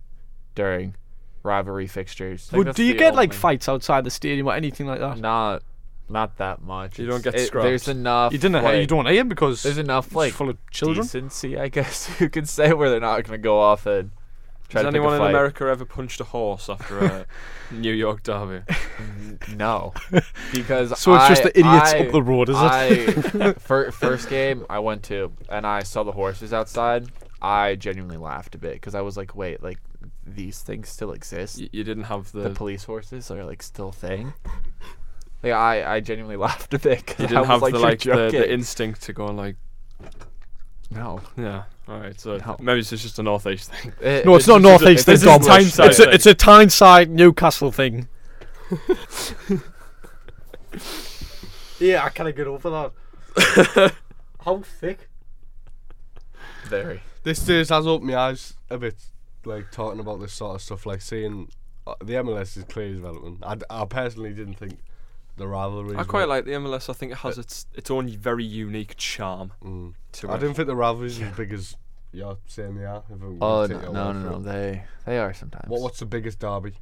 during 0.55 0.95
rivalry 1.43 1.87
fixtures. 1.87 2.47
Think 2.47 2.75
do 2.75 2.85
you 2.85 2.95
get 2.95 3.15
like 3.15 3.33
fights 3.33 3.69
outside 3.69 4.05
the 4.05 4.11
stadium 4.11 4.47
or 4.47 4.55
anything 4.55 4.87
like 4.87 5.01
that? 5.01 5.19
Not, 5.19 5.63
not 6.11 6.37
that 6.39 6.63
much. 6.63 6.99
You 6.99 7.07
don't 7.07 7.23
get 7.23 7.35
it- 7.35 7.53
There's 7.53 7.89
enough. 7.89 8.33
You 8.33 8.39
didn't. 8.39 8.63
Like, 8.63 8.81
you 8.81 8.87
don't 8.87 9.07
hear 9.07 9.25
because 9.25 9.63
There's 9.63 9.79
enough 9.79 10.07
it's 10.07 10.15
like 10.15 10.33
full 10.33 10.51
of 10.51 10.59
children. 10.71 11.03
decency, 11.05 11.59
I 11.59 11.69
guess 11.69 12.11
you 12.21 12.29
could 12.29 12.49
say, 12.49 12.73
where 12.73 12.91
they're 12.91 13.01
not 13.01 13.25
gonna 13.25 13.39
go 13.39 13.59
off 13.61 13.87
and 13.87 14.11
try 14.69 14.83
Has 14.83 14.93
to 14.93 14.99
anyone 14.99 15.15
in. 15.15 15.23
America 15.23 15.65
ever 15.65 15.85
punched 15.85 16.21
a 16.21 16.25
horse 16.25 16.69
after 16.69 16.99
a 16.99 17.27
New 17.71 17.93
York 17.93 18.23
derby? 18.23 18.63
No, 19.55 19.93
because 20.53 20.99
So 20.99 21.15
it's 21.15 21.29
just 21.29 21.43
the 21.43 21.59
idiots 21.59 21.93
I- 21.95 21.99
up 22.01 22.13
the 22.13 22.23
road, 22.23 22.49
is 22.49 22.57
it? 22.57 22.61
I 23.43 23.53
fir- 23.55 23.91
first 23.91 24.29
game 24.29 24.67
I 24.69 24.79
went 24.79 25.03
to 25.05 25.33
and 25.49 25.67
I 25.67 25.83
saw 25.83 26.03
the 26.05 26.13
horses 26.13 26.53
outside. 26.53 27.09
I 27.41 27.77
genuinely 27.77 28.17
laughed 28.17 28.55
a 28.55 28.59
bit 28.59 28.75
because 28.75 28.95
I 28.95 29.01
was 29.01 29.17
like, 29.17 29.37
wait, 29.37 29.63
like 29.63 29.79
these 30.27 30.61
things 30.61 30.89
still 30.89 31.13
exist. 31.13 31.61
Y- 31.61 31.69
you 31.73 31.85
didn't 31.85 32.05
have 32.05 32.33
the, 32.33 32.41
the 32.41 32.51
police 32.51 32.85
horses 32.85 33.31
are 33.31 33.45
like 33.45 33.63
still 33.63 33.89
a 33.91 33.93
thing. 33.93 34.33
Like 35.43 35.53
I, 35.53 35.97
I 35.97 36.01
genuinely 36.01 36.37
laughed 36.47 36.75
a 36.75 36.79
bit. 36.79 37.09
you 37.19 37.27
didn't 37.27 37.39
was 37.41 37.47
have 37.49 37.63
like, 37.63 37.73
the 37.73 37.79
like 37.79 38.01
the, 38.01 38.31
the 38.31 38.53
instinct 38.53 39.03
to 39.03 39.13
go 39.13 39.29
and 39.29 39.37
like 39.37 39.57
no. 40.91 41.21
yeah. 41.37 41.65
All 41.87 42.01
right, 42.01 42.19
so 42.19 42.37
No. 42.39 42.57
maybe 42.61 42.81
it's 42.81 42.91
just 42.91 43.19
a 43.19 43.23
northeast 43.23 43.71
thing. 43.73 43.93
It- 44.01 44.25
No, 44.27 44.37
it's 44.37 44.47
not 44.47 44.63
just- 44.63 44.83
northeast. 44.83 45.07
this 45.07 45.23
It's 45.23 45.23
is 45.23 45.29
a 45.29 45.35
a 45.35 45.39
Tyneside 45.39 45.87
It's 45.91 45.99
a, 45.99 46.05
thing. 46.05 46.15
it's 46.15 46.27
a 46.27 46.35
Tyneside 46.35 47.11
Newcastle 47.11 47.73
thing. 47.73 48.09
yeah, 51.79 52.05
I 52.05 52.09
kind 52.11 52.29
of 52.29 52.37
get 52.37 52.47
over 52.47 52.71
that. 52.71 53.93
How 54.45 54.59
thick? 54.63 55.09
Very. 56.67 57.01
This 57.23 57.45
just 57.45 57.71
has 57.71 57.87
opened 57.87 58.11
my 58.11 58.17
eyes 58.17 58.55
a 58.71 58.79
bit, 58.79 58.97
like 59.45 59.71
talking 59.71 60.01
about 60.01 60.21
this 60.21 60.33
sort 60.33 60.57
of 60.57 60.63
stuff, 60.63 60.87
like 60.87 61.01
seeing 61.01 61.49
uh, 61.87 61.95
the 62.03 62.15
MLS 62.15 62.57
is 62.57 62.65
clearly 62.65 62.95
developing. 62.95 63.39
I 63.71 63.85
personally 63.85 64.33
didn't 64.33 64.55
think 64.55 64.79
the 65.39 65.49
rivalries. 65.49 65.97
I 65.99 66.05
quite 66.05 66.23
were- 66.23 66.27
like 66.27 66.45
the 66.45 66.53
MLS. 66.53 66.89
I 66.91 66.93
think 66.93 67.13
it 67.13 67.19
has 67.19 67.39
its 67.39 67.67
its 67.75 67.91
own 67.91 68.09
very 68.09 68.45
unique 68.45 68.97
charm 68.97 69.53
Mm. 69.65 69.95
to 70.13 70.29
I 70.31 70.35
it. 70.35 70.39
didn't 70.41 70.55
think 70.57 70.67
the 70.69 70.77
rivalries 70.77 71.21
as 71.21 71.35
big 71.37 71.53
as 71.53 71.77
you're 72.13 72.39
saying 72.47 72.77
they 72.77 72.85
are. 72.85 73.03
if 73.09 73.23
I'm 73.23 73.39
Oh 73.41 73.67
gonna 73.69 73.83
no, 73.85 73.93
no, 73.93 74.13
no, 74.13 74.31
no. 74.31 74.39
They, 74.41 74.85
they 75.07 75.19
are 75.19 75.33
sometimes. 75.35 75.69
What 75.69 75.81
what's 75.81 75.99
the 76.01 76.07
biggest 76.07 76.39
derby? 76.41 76.75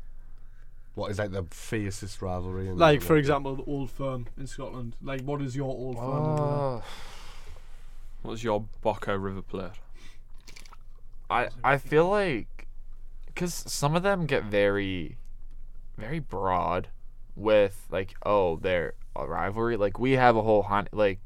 What 0.94 1.10
is 1.10 1.18
like 1.18 1.30
the 1.32 1.44
fiercest 1.50 2.22
rivalry? 2.22 2.68
In 2.68 2.78
Like 2.78 3.02
for 3.02 3.16
example, 3.16 3.56
the 3.56 3.64
Old 3.64 3.90
Firm 3.90 4.26
in 4.38 4.46
Scotland. 4.46 4.96
Like, 5.02 5.20
what 5.22 5.42
is 5.42 5.54
your 5.54 5.68
Old 5.68 5.96
Firm? 5.96 6.04
over 6.06 6.42
Oh. 6.42 6.82
What 8.22 8.30
was 8.30 8.42
your 8.42 8.64
Boca 8.82 9.18
River 9.18 9.42
Plate? 9.42 9.72
I 11.28 11.48
I 11.62 11.76
feel 11.78 12.08
like 12.08 12.66
because 13.26 13.52
some 13.52 13.94
of 13.94 14.02
them 14.02 14.26
get 14.26 14.44
very 14.44 15.18
very 15.98 16.18
broad 16.18 16.88
with 17.36 17.86
like 17.90 18.14
oh 18.24 18.56
they're 18.56 18.94
a 19.14 19.26
rivalry. 19.26 19.76
Like 19.76 19.98
we 19.98 20.12
have 20.12 20.36
a 20.36 20.42
whole 20.42 20.62
hunt 20.62 20.88
like 20.92 21.20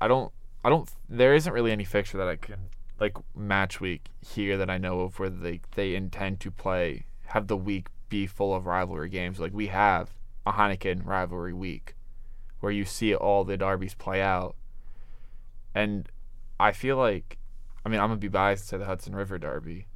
I 0.00 0.08
don't 0.08 0.32
I 0.64 0.68
don't 0.68 0.90
there 1.08 1.34
isn't 1.34 1.52
really 1.52 1.72
any 1.72 1.84
fixture 1.84 2.18
that 2.18 2.28
I 2.28 2.36
can 2.36 2.68
like 2.98 3.16
match 3.34 3.80
week 3.80 4.08
here 4.20 4.58
that 4.58 4.68
I 4.68 4.76
know 4.76 5.00
of 5.00 5.18
where 5.18 5.30
they 5.30 5.60
they 5.74 5.94
intend 5.94 6.40
to 6.40 6.50
play 6.50 7.06
have 7.26 7.46
the 7.46 7.56
week 7.56 7.88
be 8.08 8.26
full 8.26 8.54
of 8.54 8.66
rivalry 8.66 9.08
games. 9.08 9.38
Like 9.38 9.54
we 9.54 9.68
have 9.68 10.10
a 10.44 10.52
Heineken 10.52 11.06
rivalry 11.06 11.52
week 11.52 11.94
where 12.58 12.72
you 12.72 12.84
see 12.84 13.14
all 13.14 13.44
the 13.44 13.56
derbies 13.56 13.94
play 13.94 14.20
out. 14.20 14.56
And 15.74 16.08
I 16.58 16.72
feel 16.72 16.96
like 16.96 17.38
I 17.84 17.88
mean, 17.88 18.00
I'm 18.00 18.08
gonna 18.08 18.18
be 18.18 18.28
biased 18.28 18.68
to 18.70 18.78
the 18.78 18.84
Hudson 18.84 19.14
River 19.14 19.38
Derby, 19.38 19.86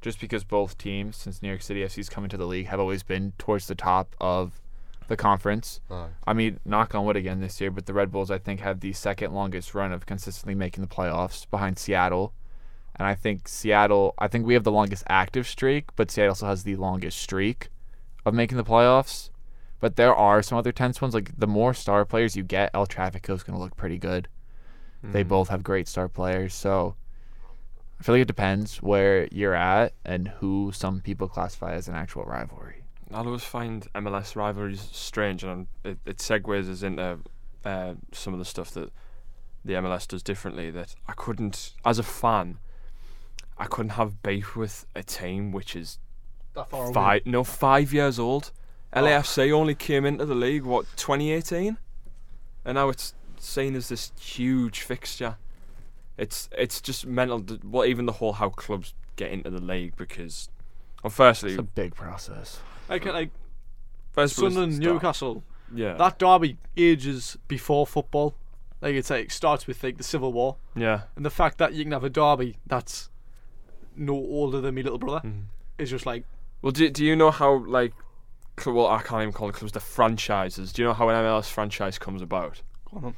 just 0.00 0.20
because 0.20 0.44
both 0.44 0.78
teams, 0.78 1.16
since 1.16 1.42
New 1.42 1.48
York 1.48 1.62
City 1.62 1.82
FC's 1.84 2.08
coming 2.08 2.30
to 2.30 2.36
the 2.36 2.46
league, 2.46 2.66
have 2.66 2.80
always 2.80 3.02
been 3.02 3.32
towards 3.38 3.66
the 3.66 3.74
top 3.74 4.14
of 4.20 4.60
the 5.08 5.16
conference. 5.16 5.80
I 6.26 6.32
mean, 6.32 6.60
knock 6.64 6.94
on 6.94 7.04
wood 7.04 7.16
again 7.16 7.40
this 7.40 7.60
year, 7.60 7.70
but 7.70 7.86
the 7.86 7.92
Red 7.92 8.10
Bulls 8.12 8.30
I 8.30 8.38
think 8.38 8.60
have 8.60 8.80
the 8.80 8.92
second 8.92 9.32
longest 9.34 9.74
run 9.74 9.92
of 9.92 10.06
consistently 10.06 10.54
making 10.54 10.82
the 10.82 10.88
playoffs 10.88 11.48
behind 11.50 11.78
Seattle, 11.78 12.32
and 12.96 13.06
I 13.06 13.14
think 13.14 13.48
Seattle. 13.48 14.14
I 14.18 14.28
think 14.28 14.46
we 14.46 14.54
have 14.54 14.64
the 14.64 14.72
longest 14.72 15.04
active 15.08 15.46
streak, 15.46 15.86
but 15.96 16.10
Seattle 16.10 16.30
also 16.30 16.46
has 16.46 16.62
the 16.62 16.76
longest 16.76 17.18
streak 17.18 17.68
of 18.24 18.34
making 18.34 18.56
the 18.58 18.64
playoffs. 18.64 19.30
But 19.80 19.96
there 19.96 20.14
are 20.14 20.42
some 20.42 20.58
other 20.58 20.72
tense 20.72 21.00
ones. 21.00 21.14
Like 21.14 21.32
the 21.38 21.46
more 21.46 21.72
star 21.74 22.04
players 22.04 22.36
you 22.36 22.42
get, 22.42 22.70
El 22.74 22.86
Trafico 22.86 23.34
is 23.34 23.42
going 23.42 23.56
to 23.56 23.62
look 23.62 23.76
pretty 23.76 23.96
good. 23.98 24.28
They 25.02 25.24
Mm. 25.24 25.28
both 25.28 25.48
have 25.48 25.62
great 25.62 25.88
star 25.88 26.06
players, 26.08 26.52
so 26.54 26.94
I 28.00 28.02
feel 28.02 28.14
like 28.14 28.22
it 28.22 28.28
depends 28.28 28.78
where 28.78 29.28
you're 29.30 29.54
at 29.54 29.92
and 30.06 30.28
who 30.28 30.72
some 30.72 31.02
people 31.02 31.28
classify 31.28 31.74
as 31.74 31.86
an 31.86 31.94
actual 31.94 32.24
rivalry. 32.24 32.84
I 33.12 33.18
always 33.18 33.44
find 33.44 33.86
MLS 33.94 34.36
rivalries 34.36 34.88
strange, 34.90 35.44
and 35.44 35.66
it, 35.84 35.98
it 36.06 36.16
segues 36.16 36.70
us 36.70 36.82
into 36.82 37.18
uh, 37.64 37.94
some 38.12 38.32
of 38.32 38.38
the 38.38 38.44
stuff 38.46 38.70
that 38.70 38.90
the 39.64 39.74
MLS 39.74 40.08
does 40.08 40.22
differently. 40.22 40.70
That 40.70 40.94
I 41.06 41.12
couldn't, 41.12 41.72
as 41.84 41.98
a 41.98 42.02
fan, 42.02 42.58
I 43.58 43.66
couldn't 43.66 43.90
have 43.90 44.22
beef 44.22 44.56
with 44.56 44.86
a 44.94 45.02
team 45.02 45.52
which 45.52 45.76
is 45.76 45.98
That 46.54 46.70
far 46.70 46.84
away. 46.84 46.94
five, 46.94 47.26
no, 47.26 47.44
five 47.44 47.92
years 47.92 48.18
old. 48.18 48.52
LAFC 48.94 49.52
only 49.52 49.74
came 49.74 50.06
into 50.06 50.24
the 50.24 50.34
league 50.34 50.64
what 50.64 50.86
2018, 50.96 51.76
and 52.64 52.74
now 52.74 52.88
it's 52.88 53.12
seen 53.38 53.76
as 53.76 53.88
this 53.90 54.10
huge 54.18 54.80
fixture. 54.80 55.36
It's 56.20 56.48
it's 56.56 56.80
just 56.80 57.06
mental. 57.06 57.40
th- 57.42 57.60
Well, 57.64 57.84
even 57.86 58.06
the 58.06 58.12
whole 58.12 58.34
how 58.34 58.50
clubs 58.50 58.94
get 59.16 59.30
into 59.32 59.50
the 59.50 59.60
league 59.60 59.96
because, 59.96 60.48
well, 61.02 61.10
firstly, 61.10 61.52
It's 61.52 61.58
a 61.60 61.62
big 61.62 61.94
process. 61.94 62.60
Like, 62.88 63.04
like 63.06 63.30
first 64.12 64.36
of 64.36 64.42
all, 64.44 64.46
it's 64.48 64.54
Sunderland. 64.56 64.78
Newcastle. 64.80 65.44
Yeah. 65.74 65.94
That 65.94 66.18
derby 66.18 66.58
ages 66.76 67.38
before 67.48 67.86
football. 67.86 68.34
Like 68.82 68.94
it's 68.94 69.10
like 69.10 69.26
it 69.26 69.32
starts 69.32 69.66
with 69.66 69.82
like 69.82 69.96
the 69.98 70.02
Civil 70.04 70.32
War, 70.32 70.56
yeah. 70.74 71.02
and 71.16 71.24
the 71.24 71.30
fact 71.30 71.58
that 71.58 71.74
you 71.74 71.84
can 71.84 71.92
have 71.92 72.04
a 72.04 72.10
derby 72.10 72.56
that's 72.66 73.10
no 73.96 74.14
older 74.14 74.60
than 74.60 74.74
me 74.74 74.82
little 74.82 74.98
brother. 74.98 75.26
Mhm. 75.28 75.44
is 75.78 75.90
just 75.90 76.06
like 76.06 76.24
Well, 76.62 76.72
do 76.72 76.88
do 76.90 77.04
you 77.04 77.14
know 77.16 77.30
how 77.30 77.64
like, 77.64 77.92
cl- 78.58 78.74
well, 78.76 78.86
I 78.88 79.02
can't 79.02 79.22
even 79.22 79.32
call 79.32 79.48
it 79.50 79.54
clubs. 79.54 79.72
The 79.72 79.80
franchises. 79.80 80.72
Do 80.72 80.82
you 80.82 80.88
know 80.88 80.94
how 80.94 81.08
an 81.08 81.14
MLS 81.16 81.50
franchise 81.50 81.98
comes 81.98 82.20
about? 82.22 82.62
go 82.90 82.96
on. 83.08 83.14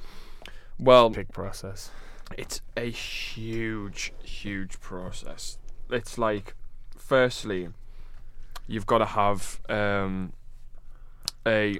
Well, 0.78 1.10
Big 1.10 1.32
process. 1.32 1.90
It's 2.38 2.60
a 2.76 2.90
huge, 2.90 4.12
huge 4.22 4.80
process. 4.80 5.58
It's 5.90 6.18
like, 6.18 6.54
firstly, 6.96 7.68
you've 8.66 8.86
got 8.86 8.98
to 8.98 9.06
have 9.06 9.60
um, 9.68 10.32
a 11.46 11.78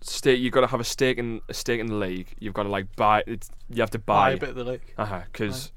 stake. 0.00 0.40
You've 0.40 0.52
got 0.52 0.62
to 0.62 0.66
have 0.68 0.80
a 0.80 0.84
stake 0.84 1.18
in 1.18 1.40
a 1.48 1.54
stake 1.54 1.80
in 1.80 1.86
the 1.86 1.94
league. 1.94 2.34
You've 2.38 2.54
got 2.54 2.64
to 2.64 2.68
like 2.68 2.94
buy. 2.96 3.24
It's, 3.26 3.50
you 3.70 3.80
have 3.82 3.90
to 3.90 3.98
Buy 3.98 4.30
buy. 4.30 4.30
a 4.32 4.36
bit 4.38 4.48
of 4.50 4.54
the 4.56 4.64
league. 4.64 4.94
Uh 4.96 5.06
huh. 5.06 5.22
Because, 5.32 5.72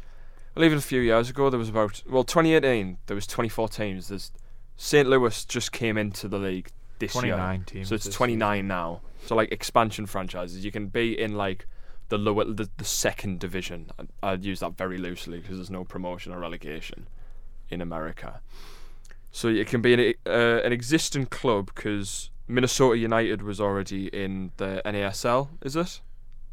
well, 0.55 0.65
even 0.65 0.77
a 0.77 0.81
few 0.81 1.01
years 1.01 1.29
ago, 1.29 1.49
there 1.49 1.59
was 1.59 1.69
about 1.69 2.03
well, 2.09 2.23
2018. 2.23 2.97
There 3.07 3.15
was 3.15 3.27
24 3.27 3.69
teams. 3.69 4.09
There's 4.09 4.31
St. 4.77 5.07
Louis 5.07 5.45
just 5.45 5.71
came 5.71 5.97
into 5.97 6.27
the 6.27 6.39
league 6.39 6.71
this 6.99 7.13
year. 7.15 7.35
29 7.35 7.63
teams. 7.65 7.89
So 7.89 7.95
it's 7.95 8.05
this 8.05 8.15
29 8.15 8.67
now. 8.67 9.01
So 9.25 9.35
like 9.35 9.51
expansion 9.51 10.05
franchises, 10.05 10.63
you 10.65 10.71
can 10.71 10.87
be 10.87 11.19
in 11.19 11.35
like 11.35 11.67
the 12.11 12.17
lower, 12.19 12.43
the, 12.43 12.69
the 12.77 12.85
second 12.85 13.39
division. 13.39 13.89
I- 13.97 14.31
I'd 14.33 14.45
use 14.45 14.59
that 14.59 14.77
very 14.77 14.99
loosely 14.99 15.39
because 15.39 15.57
there's 15.57 15.71
no 15.71 15.83
promotion 15.83 16.31
or 16.33 16.39
relegation 16.39 17.07
in 17.69 17.81
America. 17.81 18.41
So 19.31 19.47
it 19.47 19.65
can 19.67 19.81
be 19.81 19.93
an, 19.93 20.13
uh, 20.27 20.59
an 20.65 20.73
existing 20.73 21.27
club 21.27 21.71
because 21.73 22.29
Minnesota 22.47 22.97
United 22.97 23.41
was 23.41 23.61
already 23.61 24.07
in 24.07 24.51
the 24.57 24.81
NASL. 24.85 25.47
Is 25.63 25.77
it? 25.77 26.01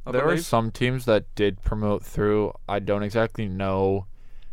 I 0.07 0.13
there 0.13 0.29
are 0.29 0.37
some 0.39 0.71
teams 0.71 1.05
that 1.07 1.25
did 1.35 1.61
promote 1.63 2.05
through. 2.05 2.53
I 2.69 2.79
don't 2.79 3.03
exactly 3.03 3.49
know 3.49 4.07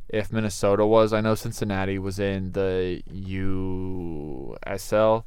if 0.09 0.31
Minnesota 0.33 0.85
was. 0.87 1.13
I 1.13 1.21
know 1.21 1.35
Cincinnati 1.35 1.99
was 1.99 2.17
in 2.19 2.53
the 2.53 3.03
USL. 3.07 5.23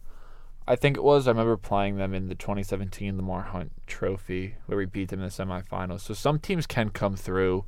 I 0.69 0.77
think 0.77 0.97
it 0.97 1.03
was. 1.03 1.27
I 1.27 1.31
remember 1.31 1.57
playing 1.57 1.97
them 1.97 2.15
in 2.15 2.29
the 2.29 2.35
2017 2.35 3.17
Lamar 3.17 3.43
Hunt 3.43 3.73
Trophy 3.87 4.57
where 4.67 4.79
we 4.79 4.85
beat 4.87 5.09
them 5.09 5.21
in 5.21 5.27
the 5.27 5.33
semifinals. 5.33 6.01
So 6.01 6.15
some 6.15 6.39
teams 6.39 6.67
can 6.67 6.91
come 6.91 7.17
through 7.17 7.65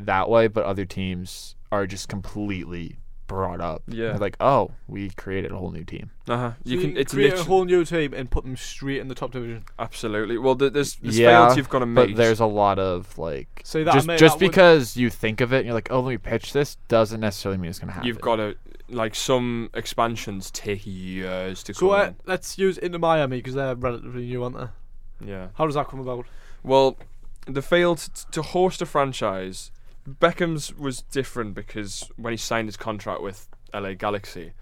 that 0.00 0.28
way, 0.28 0.48
but 0.48 0.64
other 0.64 0.84
teams 0.84 1.54
are 1.70 1.86
just 1.86 2.08
completely 2.08 2.98
brought 3.26 3.60
up. 3.60 3.82
Yeah. 3.86 4.08
They're 4.08 4.18
like, 4.18 4.36
oh, 4.40 4.72
we 4.86 5.08
created 5.10 5.50
a 5.52 5.56
whole 5.56 5.70
new 5.70 5.84
team. 5.84 6.10
Uh-huh. 6.28 6.52
So 6.64 6.70
You 6.70 6.80
can. 6.80 6.96
It's 6.96 7.14
create 7.14 7.26
a 7.28 7.36
literally 7.36 7.48
whole 7.48 7.64
new 7.64 7.84
team 7.84 8.12
and 8.12 8.30
put 8.30 8.44
them 8.44 8.56
straight 8.56 9.00
in 9.00 9.08
the 9.08 9.14
top 9.14 9.30
division. 9.30 9.64
absolutely. 9.78 10.36
Well, 10.36 10.56
th- 10.56 10.72
there's, 10.72 10.96
there's 10.96 11.18
Yeah, 11.18 11.46
fields 11.46 11.56
you've 11.56 11.68
got 11.70 11.78
to 11.78 11.86
meet. 11.86 11.94
But 12.08 12.16
there's 12.16 12.40
a 12.40 12.46
lot 12.46 12.78
of 12.78 13.16
like 13.18 13.62
So 13.64 13.82
that 13.84 13.94
just 13.94 14.06
mate, 14.06 14.18
just 14.18 14.38
that 14.38 14.44
would- 14.44 14.50
because 14.50 14.96
you 14.96 15.08
think 15.10 15.40
of 15.40 15.52
it 15.52 15.58
and 15.58 15.66
you're 15.66 15.74
like, 15.74 15.88
oh, 15.90 16.00
let 16.00 16.10
me 16.10 16.18
pitch 16.18 16.52
this, 16.52 16.76
doesn't 16.88 17.20
necessarily 17.20 17.58
mean 17.58 17.70
it's 17.70 17.78
gonna 17.78 17.92
happen. 17.92 18.06
You've 18.06 18.20
got 18.20 18.36
to 18.36 18.56
like 18.88 19.14
some 19.14 19.70
expansions 19.74 20.50
take 20.50 20.82
years 20.84 21.62
to 21.64 21.74
So 21.74 21.90
come 21.90 22.00
uh, 22.00 22.04
in. 22.08 22.16
let's 22.26 22.58
use 22.58 22.78
Inter 22.78 22.98
Miami 22.98 23.38
because 23.38 23.54
they're 23.54 23.74
relatively 23.74 24.26
new, 24.26 24.42
aren't 24.44 24.56
they? 24.58 25.26
Yeah. 25.30 25.48
How 25.54 25.66
does 25.66 25.74
that 25.74 25.88
come 25.88 26.00
about? 26.00 26.26
Well, 26.62 26.98
the 27.46 27.62
failed 27.62 27.98
t- 27.98 28.22
to 28.32 28.42
host 28.42 28.82
a 28.82 28.86
franchise. 28.86 29.70
Beckham's 30.08 30.74
was 30.74 31.00
different 31.02 31.54
because 31.54 32.10
when 32.16 32.32
he 32.32 32.36
signed 32.36 32.68
his 32.68 32.76
contract 32.76 33.22
with 33.22 33.48
LA 33.72 33.94
Galaxy, 33.94 34.52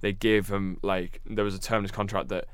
they 0.00 0.12
gave 0.12 0.48
him 0.48 0.78
like 0.82 1.20
there 1.26 1.44
was 1.44 1.54
a 1.54 1.60
term 1.60 1.78
in 1.78 1.84
his 1.84 1.90
contract 1.90 2.28
that 2.28 2.44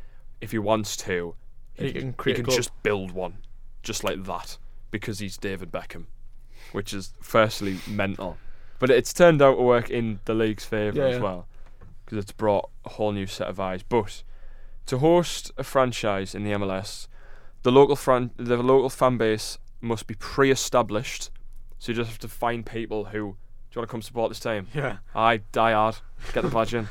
if 0.41 0.53
he 0.53 0.59
wants 0.59 0.97
to, 0.99 1.35
He 1.75 1.93
can 1.93 2.14
create 2.14 2.35
a 2.35 2.37
can 2.37 2.45
club. 2.47 2.57
just 2.57 2.83
build 2.83 3.11
one, 3.12 3.39
just 3.83 4.05
like 4.05 4.25
that, 4.25 4.57
because 4.91 5.18
he's 5.18 5.37
David 5.37 5.71
Beckham, 5.71 6.07
which 6.73 6.95
is 6.95 7.12
firstly 7.21 7.79
mental, 7.87 8.39
but 8.81 8.91
it's 8.91 9.12
turned 9.12 9.41
out 9.41 9.55
to 9.55 9.62
work 9.62 9.89
in 9.91 10.18
the 10.24 10.35
league's 10.35 10.64
favour 10.64 10.99
Yeah, 10.99 11.05
as 11.07 11.14
yeah. 11.16 11.22
well, 11.22 11.47
because 12.05 12.18
it's 12.18 12.33
brought 12.33 12.68
a 12.85 12.89
whole 12.89 13.12
new 13.12 13.26
set 13.26 13.47
of 13.47 13.61
eyes. 13.61 13.85
But 13.85 14.24
to 14.87 14.99
host 14.99 15.53
a 15.57 15.62
franchise 15.62 16.35
in 16.35 16.43
the 16.43 16.51
MLS, 16.51 17.07
the 17.62 17.70
local 17.70 17.95
fran- 17.95 18.33
the 18.37 18.57
local 18.57 18.91
fan 18.91 19.16
base 19.18 19.59
must 19.81 20.09
be 20.09 20.14
pre-established. 20.14 21.31
So 21.78 21.93
you 21.93 21.97
just 21.97 22.11
have 22.11 22.18
to 22.18 22.28
find 22.28 22.66
people 22.66 23.05
who 23.07 23.12
do 23.12 23.76
you 23.76 23.81
want 23.81 23.89
to 23.89 23.93
come 23.93 24.03
support 24.03 24.31
this 24.31 24.41
team? 24.41 24.66
Yeah. 24.74 24.97
I 25.14 25.39
die 25.53 25.72
hard. 25.72 25.97
Get 26.33 26.43
the 26.43 26.49
badge 26.51 26.74
in. 26.74 26.89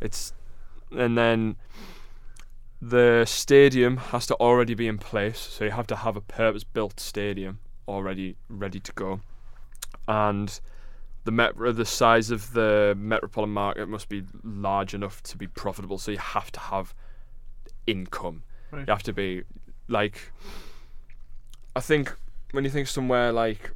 It's 0.00 0.32
and 0.90 1.16
then 1.16 1.56
the 2.80 3.24
stadium 3.26 3.96
has 3.96 4.26
to 4.26 4.34
already 4.36 4.74
be 4.74 4.86
in 4.86 4.98
place, 4.98 5.38
so 5.38 5.64
you 5.64 5.70
have 5.72 5.86
to 5.88 5.96
have 5.96 6.16
a 6.16 6.20
purpose-built 6.20 7.00
stadium 7.00 7.58
already 7.86 8.36
ready 8.48 8.78
to 8.80 8.92
go, 8.92 9.20
and 10.06 10.60
the 11.28 11.32
metro, 11.32 11.70
the 11.72 11.84
size 11.84 12.30
of 12.30 12.54
the 12.54 12.96
metropolitan 12.98 13.52
market 13.52 13.86
must 13.86 14.08
be 14.08 14.24
large 14.42 14.94
enough 14.94 15.22
to 15.24 15.36
be 15.36 15.46
profitable. 15.46 15.98
So 15.98 16.10
you 16.10 16.16
have 16.16 16.50
to 16.52 16.60
have 16.60 16.94
income. 17.86 18.44
Right. 18.70 18.86
You 18.88 18.90
have 18.90 19.02
to 19.02 19.12
be 19.12 19.42
like, 19.88 20.32
I 21.76 21.80
think 21.80 22.16
when 22.52 22.64
you 22.64 22.70
think 22.70 22.88
somewhere 22.88 23.30
like, 23.30 23.72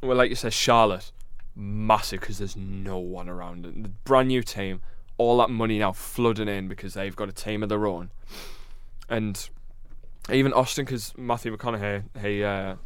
well, 0.00 0.16
like 0.16 0.30
you 0.30 0.36
said, 0.36 0.52
Charlotte, 0.52 1.10
massive 1.56 2.20
because 2.20 2.38
there's 2.38 2.54
no 2.54 2.98
one 2.98 3.28
around 3.28 3.66
it. 3.66 3.82
The 3.82 3.88
brand 3.88 4.28
new 4.28 4.44
team, 4.44 4.80
all 5.16 5.38
that 5.38 5.50
money 5.50 5.80
now 5.80 5.90
flooding 5.90 6.46
in 6.46 6.68
because 6.68 6.94
they've 6.94 7.16
got 7.16 7.28
a 7.28 7.32
team 7.32 7.64
of 7.64 7.68
their 7.68 7.84
own, 7.84 8.12
and 9.08 9.48
even 10.30 10.52
Austin 10.52 10.84
because 10.84 11.18
Matthew 11.18 11.56
McConaughey, 11.56 12.04
he 12.22 12.44
uh, 12.44 12.76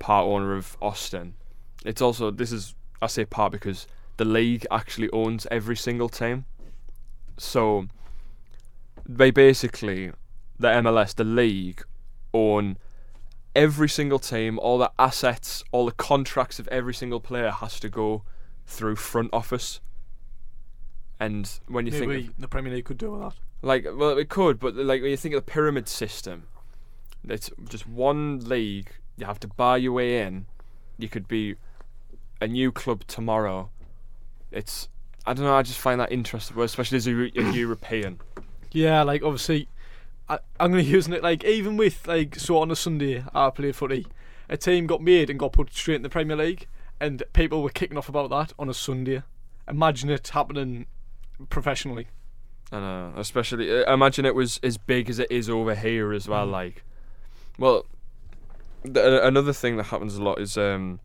part 0.00 0.26
owner 0.26 0.56
of 0.56 0.76
Austin. 0.82 1.34
It's 1.84 2.02
also 2.02 2.30
this 2.30 2.52
is 2.52 2.74
I 3.00 3.06
say 3.06 3.24
part 3.24 3.52
because 3.52 3.86
the 4.16 4.24
league 4.24 4.66
actually 4.70 5.10
owns 5.10 5.46
every 5.50 5.76
single 5.76 6.08
team, 6.08 6.46
so 7.36 7.86
they 9.06 9.30
basically 9.30 10.12
the 10.58 10.68
MLS, 10.68 11.14
the 11.14 11.24
league, 11.24 11.82
own 12.32 12.78
every 13.54 13.88
single 13.88 14.18
team, 14.18 14.58
all 14.58 14.78
the 14.78 14.90
assets, 14.98 15.62
all 15.72 15.86
the 15.86 15.92
contracts 15.92 16.58
of 16.58 16.68
every 16.68 16.94
single 16.94 17.20
player 17.20 17.50
has 17.50 17.78
to 17.80 17.88
go 17.88 18.22
through 18.66 18.96
front 18.96 19.30
office. 19.32 19.80
And 21.20 21.48
when 21.68 21.86
you 21.86 21.92
think 21.92 22.12
of, 22.12 22.34
the 22.38 22.48
Premier 22.48 22.72
League 22.72 22.84
could 22.84 22.98
do 22.98 23.12
with 23.12 23.20
that. 23.20 23.34
like, 23.62 23.86
well, 23.94 24.18
it 24.18 24.28
could, 24.28 24.58
but 24.58 24.74
like 24.74 25.02
when 25.02 25.10
you 25.10 25.16
think 25.16 25.34
of 25.34 25.44
the 25.44 25.50
pyramid 25.50 25.88
system, 25.88 26.44
it's 27.28 27.50
just 27.68 27.86
one 27.86 28.40
league. 28.40 28.90
You 29.16 29.26
have 29.26 29.40
to 29.40 29.48
buy 29.48 29.76
your 29.76 29.92
way 29.92 30.20
in. 30.20 30.46
You 30.98 31.08
could 31.08 31.28
be 31.28 31.56
a 32.40 32.48
new 32.48 32.72
club 32.72 33.04
tomorrow. 33.06 33.70
It's 34.50 34.88
I 35.26 35.32
don't 35.32 35.44
know. 35.44 35.54
I 35.54 35.62
just 35.62 35.78
find 35.78 36.00
that 36.00 36.12
interesting, 36.12 36.58
especially 36.60 36.96
as 36.96 37.06
a, 37.06 37.12
a 37.12 37.52
European. 37.52 38.20
Yeah, 38.72 39.02
like 39.02 39.22
obviously, 39.22 39.68
I, 40.28 40.38
I'm 40.60 40.70
gonna 40.70 40.82
use 40.82 41.08
it 41.08 41.22
like 41.22 41.44
even 41.44 41.76
with 41.76 42.06
like 42.06 42.36
so 42.36 42.58
on 42.58 42.70
a 42.70 42.76
Sunday 42.76 43.24
I 43.34 43.50
play 43.50 43.72
footy, 43.72 44.06
a 44.48 44.56
team 44.56 44.86
got 44.86 45.02
made 45.02 45.30
and 45.30 45.38
got 45.38 45.52
put 45.52 45.72
straight 45.72 45.96
in 45.96 46.02
the 46.02 46.10
Premier 46.10 46.36
League, 46.36 46.66
and 47.00 47.22
people 47.32 47.62
were 47.62 47.70
kicking 47.70 47.96
off 47.96 48.08
about 48.08 48.30
that 48.30 48.52
on 48.58 48.68
a 48.68 48.74
Sunday. 48.74 49.22
Imagine 49.68 50.10
it 50.10 50.28
happening 50.28 50.86
professionally. 51.48 52.08
I 52.72 52.80
know, 52.80 53.12
especially 53.16 53.84
uh, 53.84 53.92
imagine 53.92 54.24
it 54.24 54.34
was 54.34 54.60
as 54.62 54.76
big 54.76 55.08
as 55.08 55.18
it 55.18 55.30
is 55.30 55.48
over 55.48 55.74
here 55.74 56.12
as 56.12 56.28
well. 56.28 56.46
Mm. 56.46 56.52
Like, 56.52 56.84
well, 57.58 57.86
th- 58.82 59.22
another 59.22 59.52
thing 59.52 59.76
that 59.76 59.84
happens 59.84 60.16
a 60.16 60.22
lot 60.22 60.40
is 60.40 60.58
um, 60.58 61.00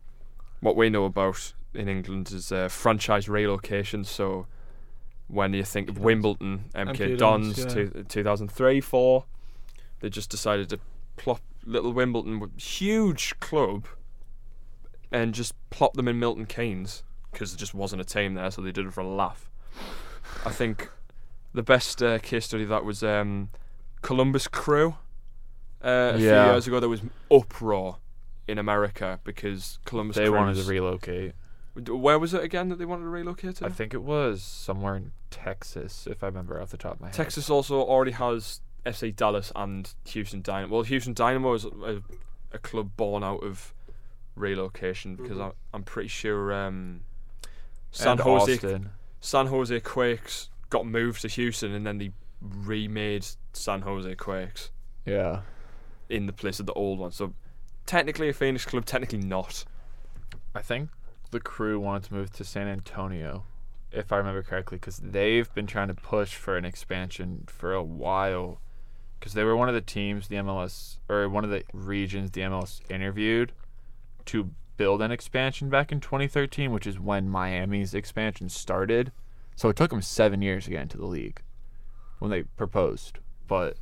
what 0.60 0.76
we 0.76 0.90
know 0.90 1.04
about 1.04 1.54
in 1.74 1.88
England 1.88 2.30
is 2.32 2.52
uh, 2.52 2.68
franchise 2.68 3.28
relocation. 3.28 4.04
So 4.04 4.46
when 5.28 5.52
you 5.52 5.64
think 5.64 5.88
of 5.88 5.98
Wimbledon, 5.98 6.66
MK, 6.74 6.96
MK 6.96 7.18
Dons, 7.18 7.58
yeah. 7.58 7.64
two, 7.66 8.04
2003, 8.08 8.80
four, 8.80 9.24
they 10.00 10.08
just 10.10 10.30
decided 10.30 10.68
to 10.70 10.80
plop 11.16 11.40
little 11.64 11.92
Wimbledon, 11.92 12.50
huge 12.56 13.38
club, 13.40 13.86
and 15.12 15.34
just 15.34 15.54
plop 15.70 15.94
them 15.94 16.08
in 16.08 16.18
Milton 16.18 16.46
Keynes 16.46 17.02
because 17.30 17.52
there 17.52 17.58
just 17.58 17.74
wasn't 17.74 18.00
a 18.00 18.04
team 18.04 18.34
there, 18.34 18.50
so 18.50 18.60
they 18.62 18.72
did 18.72 18.86
it 18.86 18.92
for 18.92 19.02
a 19.02 19.06
laugh. 19.06 19.50
I 20.44 20.50
think 20.50 20.88
the 21.52 21.62
best 21.62 22.02
uh, 22.02 22.18
case 22.18 22.46
study 22.46 22.64
that 22.64 22.84
was 22.84 23.02
um, 23.02 23.50
Columbus 24.02 24.48
Crew. 24.48 24.96
Uh, 25.82 26.12
a 26.14 26.18
few 26.18 26.26
years 26.26 26.66
ago, 26.66 26.78
there 26.78 26.88
was 26.88 27.00
uproar 27.30 27.98
in 28.50 28.58
America 28.58 29.20
because 29.24 29.78
Columbus 29.84 30.16
they 30.16 30.28
wanted 30.30 30.56
to 30.56 30.64
relocate. 30.64 31.32
Where 31.88 32.18
was 32.18 32.34
it 32.34 32.42
again 32.42 32.68
that 32.70 32.78
they 32.78 32.84
wanted 32.84 33.04
to 33.04 33.08
relocate 33.10 33.56
to? 33.56 33.66
I 33.66 33.68
think 33.68 33.94
it 33.94 34.02
was 34.02 34.42
somewhere 34.42 34.96
in 34.96 35.12
Texas, 35.30 36.06
if 36.10 36.22
I 36.22 36.26
remember 36.26 36.60
off 36.60 36.70
the 36.70 36.76
top 36.76 36.94
of 36.94 37.00
my 37.00 37.06
head. 37.08 37.14
Texas 37.14 37.48
also 37.48 37.80
already 37.80 38.10
has 38.12 38.60
FC 38.84 39.14
Dallas 39.14 39.52
and 39.54 39.92
Houston 40.06 40.42
Dynamo. 40.42 40.74
Well, 40.74 40.82
Houston 40.82 41.14
Dynamo 41.14 41.54
is 41.54 41.64
a, 41.64 42.02
a 42.52 42.58
club 42.58 42.90
born 42.96 43.22
out 43.22 43.42
of 43.44 43.72
relocation 44.34 45.16
because 45.16 45.38
Mhm. 45.38 45.50
I, 45.50 45.52
I'm 45.72 45.82
pretty 45.84 46.08
sure 46.08 46.52
um, 46.52 47.02
San 47.92 48.12
and 48.12 48.20
Jose 48.20 48.54
Austin. 48.54 48.90
San 49.20 49.46
Jose 49.46 49.80
Quakes 49.80 50.48
got 50.70 50.86
moved 50.86 51.22
to 51.22 51.28
Houston 51.28 51.72
and 51.72 51.86
then 51.86 51.98
they 51.98 52.10
remade 52.40 53.26
San 53.52 53.82
Jose 53.82 54.14
Quakes 54.16 54.70
Yeah. 55.04 55.42
in 56.08 56.26
the 56.26 56.32
place 56.32 56.58
of 56.58 56.66
the 56.66 56.72
old 56.72 56.98
one. 56.98 57.10
So 57.12 57.34
technically 57.90 58.28
a 58.28 58.32
Phoenix 58.32 58.64
club, 58.64 58.84
technically 58.84 59.18
not. 59.18 59.64
I 60.54 60.62
think 60.62 60.90
the 61.32 61.40
crew 61.40 61.80
wanted 61.80 62.04
to 62.04 62.14
move 62.14 62.30
to 62.34 62.44
San 62.44 62.68
Antonio 62.68 63.42
if 63.90 64.12
I 64.12 64.16
remember 64.18 64.44
correctly, 64.44 64.78
because 64.78 64.98
they've 64.98 65.52
been 65.54 65.66
trying 65.66 65.88
to 65.88 65.94
push 65.94 66.36
for 66.36 66.56
an 66.56 66.64
expansion 66.64 67.42
for 67.48 67.74
a 67.74 67.82
while. 67.82 68.60
Because 69.18 69.32
they 69.32 69.42
were 69.42 69.56
one 69.56 69.68
of 69.68 69.74
the 69.74 69.80
teams 69.80 70.28
the 70.28 70.36
MLS 70.36 70.98
or 71.08 71.28
one 71.28 71.42
of 71.42 71.50
the 71.50 71.64
regions 71.72 72.30
the 72.30 72.42
MLS 72.42 72.80
interviewed 72.88 73.50
to 74.26 74.52
build 74.76 75.02
an 75.02 75.10
expansion 75.10 75.68
back 75.68 75.90
in 75.90 75.98
2013, 75.98 76.70
which 76.70 76.86
is 76.86 77.00
when 77.00 77.28
Miami's 77.28 77.92
expansion 77.92 78.48
started. 78.48 79.10
So 79.56 79.68
it 79.68 79.74
took 79.74 79.90
them 79.90 80.00
seven 80.00 80.42
years 80.42 80.66
to 80.66 80.70
get 80.70 80.82
into 80.82 80.96
the 80.96 81.06
league 81.06 81.42
when 82.20 82.30
they 82.30 82.44
proposed. 82.44 83.18
But 83.48 83.78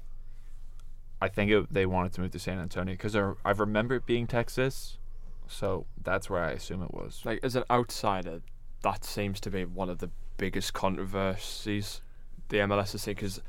I 1.20 1.28
think 1.28 1.50
it, 1.50 1.72
they 1.72 1.84
wanted 1.86 2.12
to 2.14 2.20
move 2.20 2.30
to 2.32 2.38
San 2.38 2.58
Antonio 2.58 2.94
because 2.94 3.16
I 3.16 3.50
remember 3.50 3.94
it 3.96 4.06
being 4.06 4.26
Texas. 4.26 4.98
So 5.48 5.86
that's 6.02 6.28
where 6.30 6.42
I 6.44 6.50
assume 6.52 6.82
it 6.82 6.92
was. 6.92 7.22
Like 7.24 7.40
as 7.42 7.56
an 7.56 7.64
outsider, 7.70 8.42
that 8.82 9.04
seems 9.04 9.40
to 9.40 9.50
be 9.50 9.64
one 9.64 9.88
of 9.90 9.98
the 9.98 10.10
biggest 10.36 10.74
controversies 10.74 12.00
the 12.48 12.58
MLS 12.58 12.94
is 12.94 13.02
seen. 13.02 13.14
Because, 13.14 13.40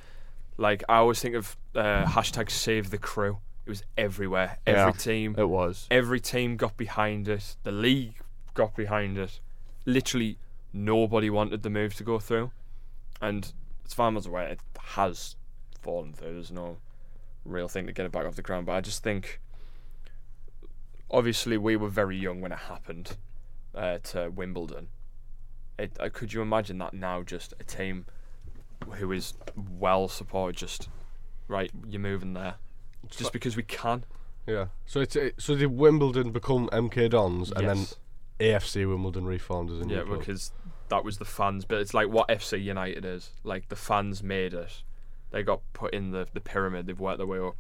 like, 0.58 0.84
I 0.90 0.98
always 0.98 1.20
think 1.22 1.36
of 1.36 1.58
uh, 1.76 2.06
hashtag 2.06 2.50
Save 2.50 2.90
the 2.90 2.98
Crew. 2.98 3.38
It 3.66 3.70
was 3.70 3.84
everywhere. 3.98 4.58
Every 4.66 4.82
Yeah. 4.82 4.98
team, 4.98 5.36
It 5.38 5.48
was. 5.50 5.88
every 5.92 6.20
team 6.20 6.58
got 6.58 6.76
behind 6.78 7.28
it. 7.28 7.56
The 7.64 7.72
league 7.72 8.16
got 8.56 8.76
behind 8.76 9.18
it. 9.18 9.40
Literally, 9.86 10.38
nobody 10.74 11.30
wanted 11.30 11.62
the 11.64 11.70
move 11.70 11.94
to 11.96 12.04
go 12.04 12.20
through, 12.20 12.52
and 13.22 13.54
as 13.86 13.94
far 13.94 14.08
as 14.16 14.26
I'm 14.26 14.32
aware, 14.32 14.48
it 14.48 14.60
has 14.80 15.36
fallen 15.82 16.14
through. 16.14 16.34
There's 16.34 16.52
no 16.52 16.78
real 17.50 17.68
thing 17.68 17.88
to 17.88 17.92
get 17.94 18.06
it 18.06 18.12
back 18.12 18.26
off 18.26 18.36
the 18.36 18.42
ground. 18.42 18.66
But 18.66 18.74
I 18.74 18.82
just 18.82 19.04
think, 19.04 19.40
obviously, 21.12 21.58
we 21.58 21.76
were 21.76 21.90
very 21.90 22.18
young 22.18 22.42
when 22.42 22.52
it 22.52 22.60
happened 22.60 23.18
uh, 23.76 23.98
to 24.04 24.30
Wimbledon. 24.30 24.88
It, 25.78 25.96
uh, 26.00 26.10
could 26.12 26.34
you 26.34 26.42
imagine 26.42 26.78
that 26.80 26.94
now? 26.94 27.24
Just 27.24 27.54
a 27.60 27.64
team 27.64 28.06
who 28.96 29.12
is 29.12 29.34
well 29.58 30.08
supported. 30.08 30.58
Just 30.58 30.90
right, 31.48 31.72
you're 31.88 32.02
moving 32.02 32.34
there, 32.34 32.56
just 33.10 33.32
because 33.34 33.56
we 33.56 33.64
can. 33.64 34.04
Yeah. 34.46 34.68
So 34.86 35.00
it's 35.00 35.16
it, 35.16 35.36
so 35.38 35.56
did 35.56 35.68
Wimbledon 35.68 36.32
become 36.32 36.70
MK 36.70 37.12
Dons 37.12 37.52
and 37.52 37.68
then 37.68 37.78
Yes. 37.78 37.96
AFC 38.40 38.88
Wimbledon 38.90 39.26
reformed 39.26 39.70
as 39.70 39.80
a 39.80 39.86
new 39.86 39.96
Yeah, 39.96 40.04
club? 40.04 40.20
because 40.20 40.52
that 40.90 41.04
was 41.06 41.18
the 41.18 41.26
fans. 41.26 41.66
But 41.66 41.80
it's 41.80 41.94
like 41.94 42.10
what 42.10 42.28
FC 42.30 42.62
United 42.62 43.06
is. 43.06 43.32
Like 43.44 43.70
the 43.70 43.76
fans 43.76 44.22
made 44.24 44.54
it. 44.54 44.82
They 45.32 45.44
got 45.44 45.62
put 45.74 45.94
in 45.94 46.12
the 46.12 46.28
the 46.34 46.42
pyramid. 46.42 46.88
They've 46.88 47.00
worked 47.00 47.18
their 47.20 47.28
way 47.28 47.40
up. 47.40 47.58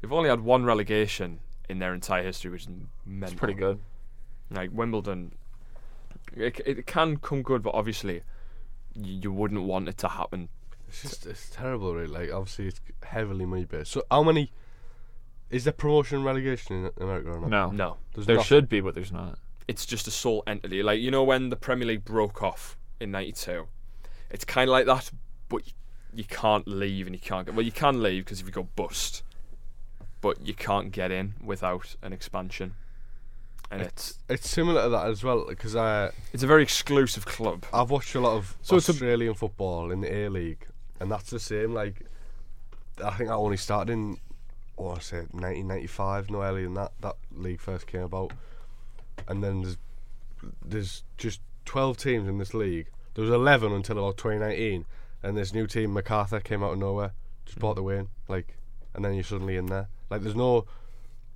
They've 0.00 0.12
only 0.12 0.28
had 0.30 0.40
one 0.40 0.64
relegation 0.64 1.40
in 1.68 1.78
their 1.78 1.94
entire 1.94 2.22
history, 2.22 2.50
which 2.50 2.62
is 2.62 2.68
mental. 3.06 3.32
It's 3.32 3.38
pretty 3.38 3.54
good. 3.54 3.80
Like 4.50 4.70
Wimbledon, 4.72 5.32
it, 6.36 6.60
it 6.66 6.86
can 6.86 7.16
come 7.16 7.42
good, 7.42 7.62
but 7.62 7.74
obviously, 7.74 8.22
you, 8.94 9.20
you 9.22 9.32
wouldn't 9.32 9.62
want 9.62 9.88
it 9.88 9.96
to 9.98 10.08
happen. 10.08 10.48
It's 10.88 11.02
just 11.02 11.26
it's 11.26 11.50
terrible, 11.50 11.94
really. 11.94 12.06
Like 12.08 12.32
obviously 12.32 12.68
it's 12.68 12.80
heavily 13.02 13.46
money 13.46 13.64
based. 13.64 13.92
So 13.92 14.02
how 14.10 14.22
many 14.22 14.52
is 15.50 15.64
there 15.64 15.72
promotion 15.72 16.18
and 16.18 16.26
relegation 16.26 16.84
in 16.86 16.90
America 17.02 17.30
or 17.30 17.40
not? 17.40 17.48
No. 17.50 17.70
No, 17.70 17.96
There's 18.14 18.26
There 18.26 18.36
nothing. 18.36 18.46
should 18.46 18.68
be, 18.68 18.80
but 18.80 18.94
there's 18.94 19.12
not. 19.12 19.38
it's 19.68 19.86
just 19.86 20.06
a 20.06 20.10
sole 20.10 20.42
entity. 20.46 20.82
Like 20.82 21.00
you 21.00 21.10
know 21.10 21.24
when 21.24 21.48
the 21.50 21.56
Premier 21.56 21.86
League 21.88 22.04
broke 22.04 22.42
off 22.42 22.76
in 23.00 23.10
'92, 23.10 23.66
it's 24.30 24.44
kind 24.44 24.68
of 24.68 24.72
like 24.72 24.86
that, 24.86 25.10
but 25.48 25.62
you, 26.14 26.24
can't 26.24 26.66
leave 26.66 27.06
and 27.06 27.14
you 27.14 27.20
can't 27.20 27.46
get. 27.46 27.54
Well, 27.54 27.64
you 27.64 27.72
can 27.72 28.02
leave 28.02 28.24
because 28.24 28.40
if 28.40 28.46
you 28.46 28.52
go 28.52 28.68
bust, 28.76 29.22
but 30.20 30.46
you 30.46 30.54
can't 30.54 30.92
get 30.92 31.10
in 31.10 31.34
without 31.42 31.96
an 32.02 32.12
expansion, 32.12 32.74
and 33.70 33.82
it's 33.82 34.18
It's 34.28 34.48
similar 34.48 34.84
to 34.84 34.88
that 34.90 35.06
as 35.06 35.22
well 35.24 35.46
because 35.48 35.74
I 35.76 36.10
it's 36.32 36.42
a 36.42 36.46
very 36.46 36.62
exclusive 36.62 37.26
club. 37.26 37.64
I've 37.72 37.90
watched 37.90 38.14
a 38.14 38.20
lot 38.20 38.36
of 38.36 38.56
So 38.62 38.76
it's 38.76 38.88
a- 38.88 38.92
Australian 38.92 39.34
football 39.34 39.90
in 39.90 40.00
the 40.00 40.14
A 40.14 40.28
League, 40.28 40.66
and 41.00 41.10
that's 41.10 41.30
the 41.30 41.40
same. 41.40 41.74
Like 41.74 42.06
I 43.02 43.10
think 43.10 43.30
I 43.30 43.34
only 43.34 43.56
started 43.56 43.92
in 43.92 44.18
what 44.76 44.98
I 44.98 45.00
say 45.00 45.16
1995, 45.30 46.30
no 46.30 46.42
earlier 46.42 46.64
than 46.64 46.74
that. 46.74 46.92
That 47.00 47.16
league 47.32 47.60
first 47.60 47.86
came 47.86 48.02
about, 48.02 48.32
and 49.28 49.42
then 49.42 49.62
there's 49.62 49.76
there's 50.64 51.02
just 51.16 51.40
12 51.64 51.96
teams 51.96 52.28
in 52.28 52.38
this 52.38 52.54
league. 52.54 52.86
There 53.14 53.22
was 53.22 53.32
11 53.32 53.72
until 53.72 53.98
about 53.98 54.16
2019, 54.16 54.84
and 55.24 55.36
this 55.36 55.52
new 55.52 55.66
team 55.66 55.92
Macarthur 55.92 56.40
came 56.40 56.62
out 56.62 56.72
of 56.74 56.78
nowhere, 56.78 57.12
just 57.46 57.58
bought 57.58 57.74
the 57.76 57.82
win, 57.82 58.08
like, 58.28 58.56
and 58.94 59.04
then 59.04 59.14
you're 59.14 59.24
suddenly 59.24 59.56
in 59.56 59.66
there. 59.66 59.88
Like 60.10 60.22
there's 60.22 60.36
no. 60.36 60.66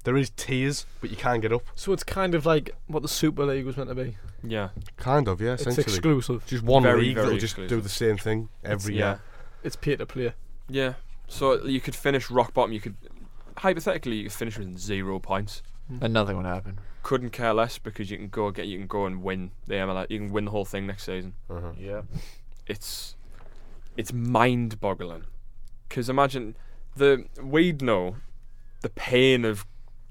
There 0.04 0.16
is 0.16 0.30
tiers, 0.30 0.86
but 1.00 1.10
you 1.10 1.16
can't 1.16 1.42
get 1.42 1.52
up. 1.52 1.62
So 1.74 1.92
it's 1.92 2.04
kind 2.04 2.34
of 2.34 2.46
like 2.46 2.70
what 2.86 3.02
the 3.02 3.08
Super 3.08 3.44
League 3.44 3.66
was 3.66 3.76
meant 3.76 3.88
to 3.88 3.94
be. 3.96 4.16
Yeah, 4.44 4.68
Kind 4.96 5.26
of, 5.26 5.40
yeah. 5.40 5.54
It's 5.54 5.62
Essentially, 5.62 5.82
exclusive. 5.96 6.46
just 6.46 6.62
one 6.62 6.84
Very, 6.84 7.02
league 7.02 7.16
that'll 7.16 7.30
very 7.30 7.40
just 7.40 7.56
do 7.56 7.62
exclusive. 7.64 7.82
the 7.82 7.88
same 7.90 8.16
thing 8.16 8.48
every 8.64 8.94
yeah, 8.96 9.04
year. 9.04 9.20
It's 9.64 9.74
peer 9.76 9.96
to 9.96 10.06
play. 10.06 10.32
yeah. 10.68 10.94
So 11.26 11.64
you 11.64 11.80
could 11.80 11.96
finish 11.96 12.30
rock 12.30 12.54
bottom. 12.54 12.72
You 12.72 12.80
could 12.80 12.94
hypothetically 13.58 14.16
you 14.16 14.22
could 14.24 14.32
finish 14.32 14.56
with 14.58 14.78
zero 14.78 15.18
points. 15.18 15.62
And 16.00 16.12
nothing 16.14 16.36
would 16.36 16.46
happen. 16.46 16.78
Couldn't 17.02 17.30
care 17.30 17.52
less 17.52 17.76
because 17.78 18.10
you 18.10 18.16
can 18.18 18.28
go 18.28 18.50
get 18.50 18.66
you 18.66 18.78
can 18.78 18.86
go 18.86 19.04
and 19.04 19.22
win 19.22 19.50
the 19.66 19.74
MLS. 19.74 20.06
You 20.10 20.18
can 20.20 20.32
win 20.32 20.44
the 20.46 20.50
whole 20.52 20.64
thing 20.64 20.86
next 20.86 21.04
season. 21.04 21.34
Uh-huh. 21.50 21.72
Yeah. 21.78 22.02
it's 22.66 23.16
it's 23.98 24.12
mind 24.12 24.80
boggling 24.80 25.24
because 25.88 26.08
imagine 26.08 26.56
the 26.96 27.26
we'd 27.42 27.82
know 27.82 28.16
the 28.82 28.88
pain 28.90 29.44
of 29.44 29.66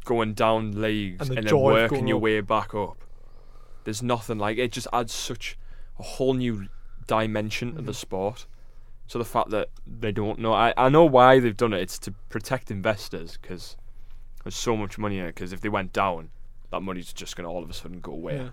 going 0.05 0.33
down 0.33 0.79
leagues 0.81 1.27
And 1.29 1.39
and, 1.39 1.47
then 1.47 1.59
working 1.59 2.07
your 2.07 2.17
up. 2.17 2.23
way 2.23 2.41
back 2.41 2.75
up 2.75 2.97
there's 3.85 4.03
nothing 4.03 4.37
like 4.37 4.57
it 4.57 4.71
just 4.71 4.87
adds 4.93 5.13
such 5.13 5.57
a 5.99 6.03
whole 6.03 6.33
new 6.33 6.67
dimension 7.07 7.75
to 7.75 7.81
the 7.81 7.91
Mhm. 7.93 7.95
sport 7.95 8.45
so 9.07 9.17
the 9.17 9.25
fact 9.25 9.49
that 9.51 9.69
they 9.87 10.11
don't 10.11 10.39
know 10.39 10.53
I, 10.53 10.73
I 10.77 10.89
know 10.89 11.05
why 11.05 11.39
they've 11.39 11.55
done 11.55 11.73
it 11.73 11.81
it's 11.81 11.97
to 11.99 12.11
protect 12.29 12.69
investors 12.69 13.37
because 13.41 13.77
there's 14.43 14.55
so 14.55 14.75
much 14.75 14.97
money 14.97 15.17
in 15.19 15.25
it 15.25 15.35
because 15.35 15.53
if 15.53 15.61
they 15.61 15.69
went 15.69 15.93
down 15.93 16.29
that 16.71 16.81
money's 16.81 17.13
just 17.13 17.37
going 17.37 17.45
to 17.45 17.49
all 17.49 17.63
of 17.63 17.69
a 17.69 17.73
sudden 17.73 18.01
go 18.01 18.11
away 18.11 18.35
Yeah. 18.35 18.49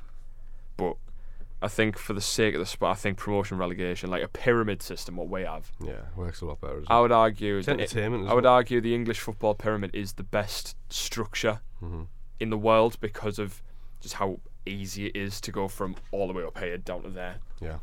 but 0.76 0.97
I 1.65 1.69
think 1.69 1.99
for 1.99 2.12
the 2.12 2.21
sake 2.21 2.55
of 2.55 2.61
the 2.61 2.67
sport, 2.67 2.91
I 2.93 2.95
think 2.95 3.17
promotion 3.19 3.57
relegation, 3.59 4.11
like 4.11 4.23
a 4.23 4.29
pyramid 4.29 4.83
system, 4.83 5.17
what 5.17 5.29
we 5.29 5.43
have, 5.43 5.73
Yeah, 5.81 6.03
works 6.15 6.41
a 6.43 6.47
lot 6.47 6.61
better. 6.61 6.79
As 6.81 6.85
I 6.89 6.95
well. 6.95 7.03
would 7.03 7.12
argue 7.12 7.57
It's 7.59 7.67
that 7.67 7.81
it- 7.81 7.83
entertainment. 7.85 8.25
As 8.25 8.31
I 8.31 8.35
would 8.35 8.45
well. 8.45 8.53
argue 8.55 8.81
the 8.81 8.95
English 8.95 9.21
football 9.21 9.55
pyramid 9.55 9.91
is 9.95 10.12
the 10.15 10.25
best 10.25 10.77
structure 10.91 11.61
hmm 11.81 12.03
in 12.41 12.51
the 12.51 12.59
world 12.59 12.99
because 13.01 13.39
of 13.39 13.62
just 14.01 14.15
how 14.15 14.41
easy 14.67 15.07
it 15.07 15.17
is 15.17 15.41
to 15.41 15.53
go 15.53 15.69
from 15.69 15.95
all 16.11 16.27
the 16.27 16.33
way 16.35 16.43
up 16.43 16.59
here 16.59 16.77
down 16.77 17.03
to 17.03 17.09
there. 17.09 17.37
Yeah. 17.61 17.79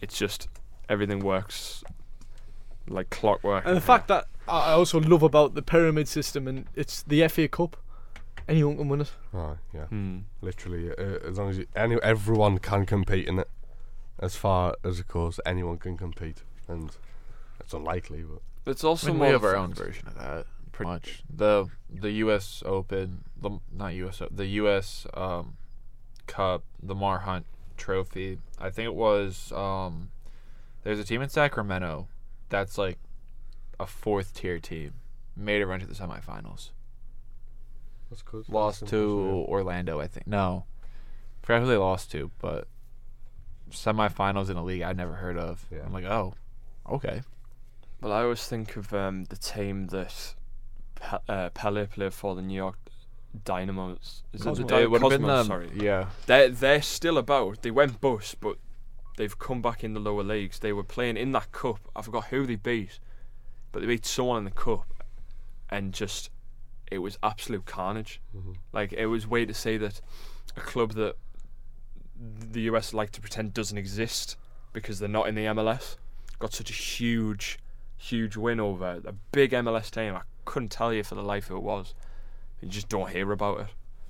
It's 0.00 0.18
just 0.18 0.48
everything 0.88 1.20
works 1.20 1.82
like 2.88 3.08
clockwork. 3.10 3.64
And 3.66 3.76
the 3.76 3.80
fact 3.80 4.08
that 4.08 4.26
I 4.48 4.70
I 4.70 4.72
also 4.72 5.00
love 5.00 5.22
about 5.22 5.54
the 5.54 5.62
pyramid 5.62 6.08
system 6.08 6.46
and 6.48 6.66
it's 6.74 7.02
the 7.02 7.26
FA 7.28 7.48
Cup. 7.48 7.76
Anyone 8.48 8.76
can 8.76 8.88
win 8.88 9.00
it. 9.00 9.10
Oh, 9.34 9.56
yeah. 9.74 9.86
Hmm. 9.86 10.18
Literally, 10.40 10.90
uh, 10.90 11.18
as 11.28 11.38
long 11.38 11.50
as 11.50 11.58
you, 11.58 11.66
any, 11.74 11.96
everyone 12.02 12.58
can 12.58 12.86
compete 12.86 13.26
in 13.26 13.38
it. 13.40 13.48
As 14.18 14.34
far 14.36 14.74
as 14.84 14.98
of 15.00 15.08
course 15.08 15.38
anyone 15.44 15.76
can 15.78 15.96
compete, 15.98 16.42
and 16.68 16.90
it's 17.60 17.74
unlikely, 17.74 18.22
but 18.22 18.40
It's 18.70 18.82
I 18.82 18.88
also 18.88 19.08
mean, 19.08 19.18
more 19.18 19.26
we 19.26 19.32
have 19.32 19.42
of- 19.44 19.50
our 19.50 19.56
own 19.56 19.74
version 19.74 20.08
of 20.08 20.14
that, 20.14 20.46
pretty 20.72 20.90
much. 20.90 21.22
The 21.28 21.66
the 21.90 22.10
U.S. 22.24 22.62
Open, 22.64 23.24
the 23.36 23.58
not 23.70 23.92
U.S. 23.94 24.22
The 24.30 24.46
U.S. 24.46 25.06
Um, 25.12 25.56
Cup, 26.26 26.64
the 26.82 26.94
Mar 26.94 27.18
Hunt 27.20 27.44
Trophy. 27.76 28.38
I 28.58 28.70
think 28.70 28.86
it 28.86 28.94
was. 28.94 29.52
Um, 29.52 30.10
there's 30.82 30.98
a 30.98 31.04
team 31.04 31.20
in 31.20 31.28
Sacramento 31.28 32.08
that's 32.48 32.78
like 32.78 32.98
a 33.78 33.86
fourth 33.86 34.32
tier 34.32 34.58
team. 34.58 34.94
Made 35.36 35.60
a 35.60 35.66
run 35.66 35.80
to 35.80 35.86
the 35.86 35.94
semifinals. 35.94 36.70
That's 38.10 38.22
good. 38.22 38.48
Lost 38.48 38.86
to 38.88 39.44
Orlando, 39.48 40.00
I 40.00 40.06
think. 40.06 40.26
No, 40.26 40.64
forgot 41.42 41.62
who 41.62 41.68
they 41.68 41.76
lost 41.76 42.10
to, 42.12 42.30
but 42.38 42.68
semifinals 43.70 44.50
in 44.50 44.56
a 44.56 44.64
league 44.64 44.82
I'd 44.82 44.96
never 44.96 45.14
heard 45.14 45.36
of. 45.38 45.64
Yeah. 45.70 45.80
I'm 45.84 45.92
like, 45.92 46.04
oh, 46.04 46.34
okay. 46.90 47.22
Well, 48.00 48.12
I 48.12 48.22
always 48.22 48.46
think 48.46 48.76
of 48.76 48.92
um, 48.94 49.24
the 49.24 49.36
team 49.36 49.86
that 49.88 50.34
Pe- 50.96 51.18
uh, 51.28 51.50
Pele 51.50 51.86
played 51.86 52.12
for, 52.14 52.34
the 52.34 52.42
New 52.42 52.54
York 52.54 52.76
Dynamos. 53.44 54.22
Is 54.32 54.42
it 54.42 54.44
the 54.44 54.50
Cosmos. 54.50 54.80
It 54.82 54.90
would 54.90 55.00
been 55.00 55.10
Cosmos, 55.22 55.26
them. 55.26 55.46
Sorry, 55.46 55.70
Yeah. 55.74 56.06
they're 56.26 56.48
they're 56.50 56.82
still 56.82 57.18
about. 57.18 57.62
They 57.62 57.70
went 57.70 58.00
bust, 58.00 58.40
but 58.40 58.56
they've 59.16 59.38
come 59.38 59.62
back 59.62 59.82
in 59.82 59.94
the 59.94 60.00
lower 60.00 60.22
leagues. 60.22 60.58
They 60.60 60.72
were 60.72 60.84
playing 60.84 61.16
in 61.16 61.32
that 61.32 61.52
cup. 61.52 61.80
I 61.96 62.02
forgot 62.02 62.26
who 62.26 62.46
they 62.46 62.56
beat, 62.56 62.98
but 63.72 63.80
they 63.80 63.86
beat 63.86 64.06
someone 64.06 64.38
in 64.38 64.44
the 64.44 64.50
cup, 64.50 64.86
and 65.70 65.92
just 65.92 66.30
it 66.90 66.98
was 66.98 67.18
absolute 67.22 67.66
carnage. 67.66 68.20
Mhm. 68.34 68.56
Like 68.72 68.92
it 68.92 69.06
was 69.06 69.26
way 69.26 69.44
to 69.44 69.54
say 69.54 69.76
that 69.78 70.00
a 70.56 70.60
club 70.60 70.92
that 70.92 71.16
the 72.18 72.62
US 72.62 72.94
like 72.94 73.10
to 73.12 73.20
pretend 73.20 73.52
doesn't 73.52 73.76
exist 73.76 74.36
because 74.72 74.98
they're 74.98 75.08
not 75.08 75.28
in 75.28 75.34
the 75.34 75.46
MLS 75.46 75.96
got 76.38 76.52
such 76.52 76.70
a 76.70 76.74
huge, 76.74 77.58
huge 77.96 78.36
win 78.36 78.60
over 78.60 79.00
a 79.04 79.12
big 79.32 79.52
MLS 79.52 79.90
team. 79.90 80.14
I 80.14 80.22
couldn't 80.44 80.70
tell 80.70 80.92
you 80.92 81.02
for 81.02 81.14
the 81.14 81.22
life 81.22 81.48
who 81.48 81.56
it 81.56 81.62
was. 81.62 81.94
You 82.60 82.68
just 82.68 82.88
don't 82.88 83.10
hear 83.10 83.32
about 83.32 83.60
it 83.60 83.66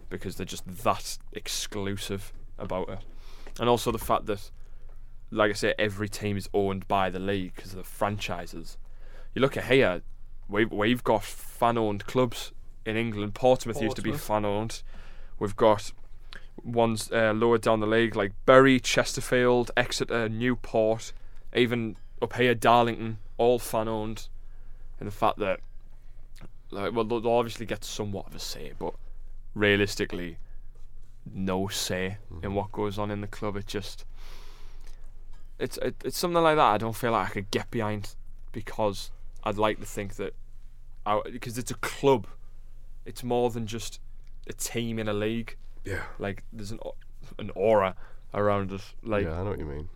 because 0.08 0.36
they're 0.36 0.46
just 0.46 0.66
that 0.84 1.18
exclusive 1.32 2.32
about 2.58 2.88
it. 2.88 2.98
And 3.58 3.68
also 3.68 3.90
the 3.90 3.98
fact 3.98 4.26
that 4.26 4.50
like 5.30 5.50
I 5.50 5.54
say, 5.54 5.74
every 5.78 6.08
team 6.08 6.36
is 6.36 6.48
owned 6.54 6.86
by 6.86 7.10
the 7.10 7.18
league 7.18 7.54
because 7.56 7.72
of 7.72 7.78
the 7.78 7.84
franchises. 7.84 8.78
You 9.34 9.42
look 9.42 9.56
at 9.56 9.64
here, 9.64 10.02
we've 10.48 10.70
we've 10.70 11.02
got 11.02 11.24
fan-owned 11.24 12.06
clubs 12.06 12.52
in 12.86 12.96
England. 12.96 13.34
Portsmouth, 13.34 13.82
used 13.82 13.96
to 13.96 14.02
be 14.02 14.12
fan-owned. 14.12 14.82
We've 15.38 15.56
got 15.56 15.92
ones 16.64 17.10
uh, 17.12 17.32
lower 17.34 17.58
down 17.58 17.80
the 17.80 17.86
league 17.86 18.16
like 18.16 18.32
Bury, 18.46 18.80
Chesterfield, 18.80 19.70
Exeter, 19.76 20.28
Newport, 20.28 21.12
even 21.54 21.96
up 22.22 22.34
here 22.34 22.54
Darlington, 22.54 23.18
all 23.36 23.58
fan-owned. 23.58 24.28
And 24.98 25.06
the 25.06 25.12
fact 25.12 25.38
that, 25.38 25.60
like, 26.70 26.94
well, 26.94 27.04
they'll 27.04 27.28
obviously 27.28 27.66
get 27.66 27.84
somewhat 27.84 28.28
of 28.28 28.34
a 28.34 28.38
say, 28.38 28.72
but 28.78 28.94
realistically, 29.54 30.38
no 31.34 31.68
say 31.68 32.18
in 32.42 32.54
what 32.54 32.72
goes 32.72 32.98
on 32.98 33.10
in 33.10 33.20
the 33.20 33.26
club. 33.26 33.56
It 33.56 33.66
just 33.66 34.04
it's 35.58 35.78
it, 35.78 35.96
it's 36.04 36.18
something 36.18 36.42
like 36.42 36.56
that. 36.56 36.74
I 36.74 36.78
don't 36.78 36.94
feel 36.94 37.12
like 37.12 37.28
I 37.28 37.32
could 37.32 37.50
get 37.50 37.70
behind 37.70 38.14
because 38.52 39.10
I'd 39.44 39.56
like 39.56 39.80
to 39.80 39.86
think 39.86 40.16
that 40.16 40.34
I, 41.04 41.20
because 41.30 41.58
it's 41.58 41.70
a 41.70 41.76
club. 41.76 42.26
It's 43.06 43.22
more 43.24 43.48
than 43.50 43.66
just 43.66 44.00
a 44.48 44.52
team 44.52 44.98
in 44.98 45.08
a 45.08 45.14
league. 45.14 45.56
Yeah. 45.84 46.02
Like 46.18 46.42
there's 46.52 46.72
an 46.72 46.80
an 47.38 47.50
aura 47.54 47.94
around 48.34 48.72
it. 48.72 48.82
Like 49.02 49.24
yeah, 49.24 49.40
I 49.40 49.44
know 49.44 49.50
what 49.50 49.58
you 49.58 49.64
mean. 49.64 49.88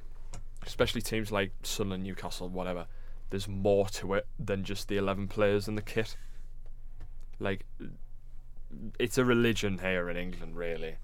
especially 0.66 1.02
teams 1.02 1.30
like 1.32 1.52
Sunderland, 1.62 2.04
Newcastle, 2.04 2.48
whatever. 2.48 2.86
There's 3.30 3.48
more 3.48 3.88
to 3.90 4.14
it 4.14 4.26
than 4.38 4.64
just 4.64 4.88
the 4.88 4.96
eleven 4.96 5.28
players 5.28 5.68
and 5.68 5.76
the 5.76 5.82
kit. 5.82 6.16
Like 7.38 7.64
it's 8.98 9.18
a 9.18 9.24
religion 9.24 9.78
here 9.78 10.08
in 10.08 10.16
England, 10.16 10.56
really. 10.56 10.96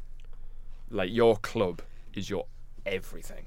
Like 0.90 1.10
your 1.12 1.36
club 1.36 1.82
is 2.14 2.30
your 2.30 2.46
everything. 2.84 3.46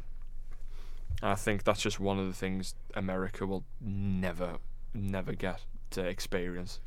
And 1.21 1.31
I 1.31 1.35
think 1.35 1.63
that's 1.63 1.81
just 1.81 1.99
one 1.99 2.19
of 2.19 2.27
the 2.27 2.33
things 2.33 2.75
America 2.93 3.45
will 3.45 3.63
never, 3.81 4.57
never 4.93 5.33
get 5.33 5.61
to 5.91 6.05
experience. 6.05 6.79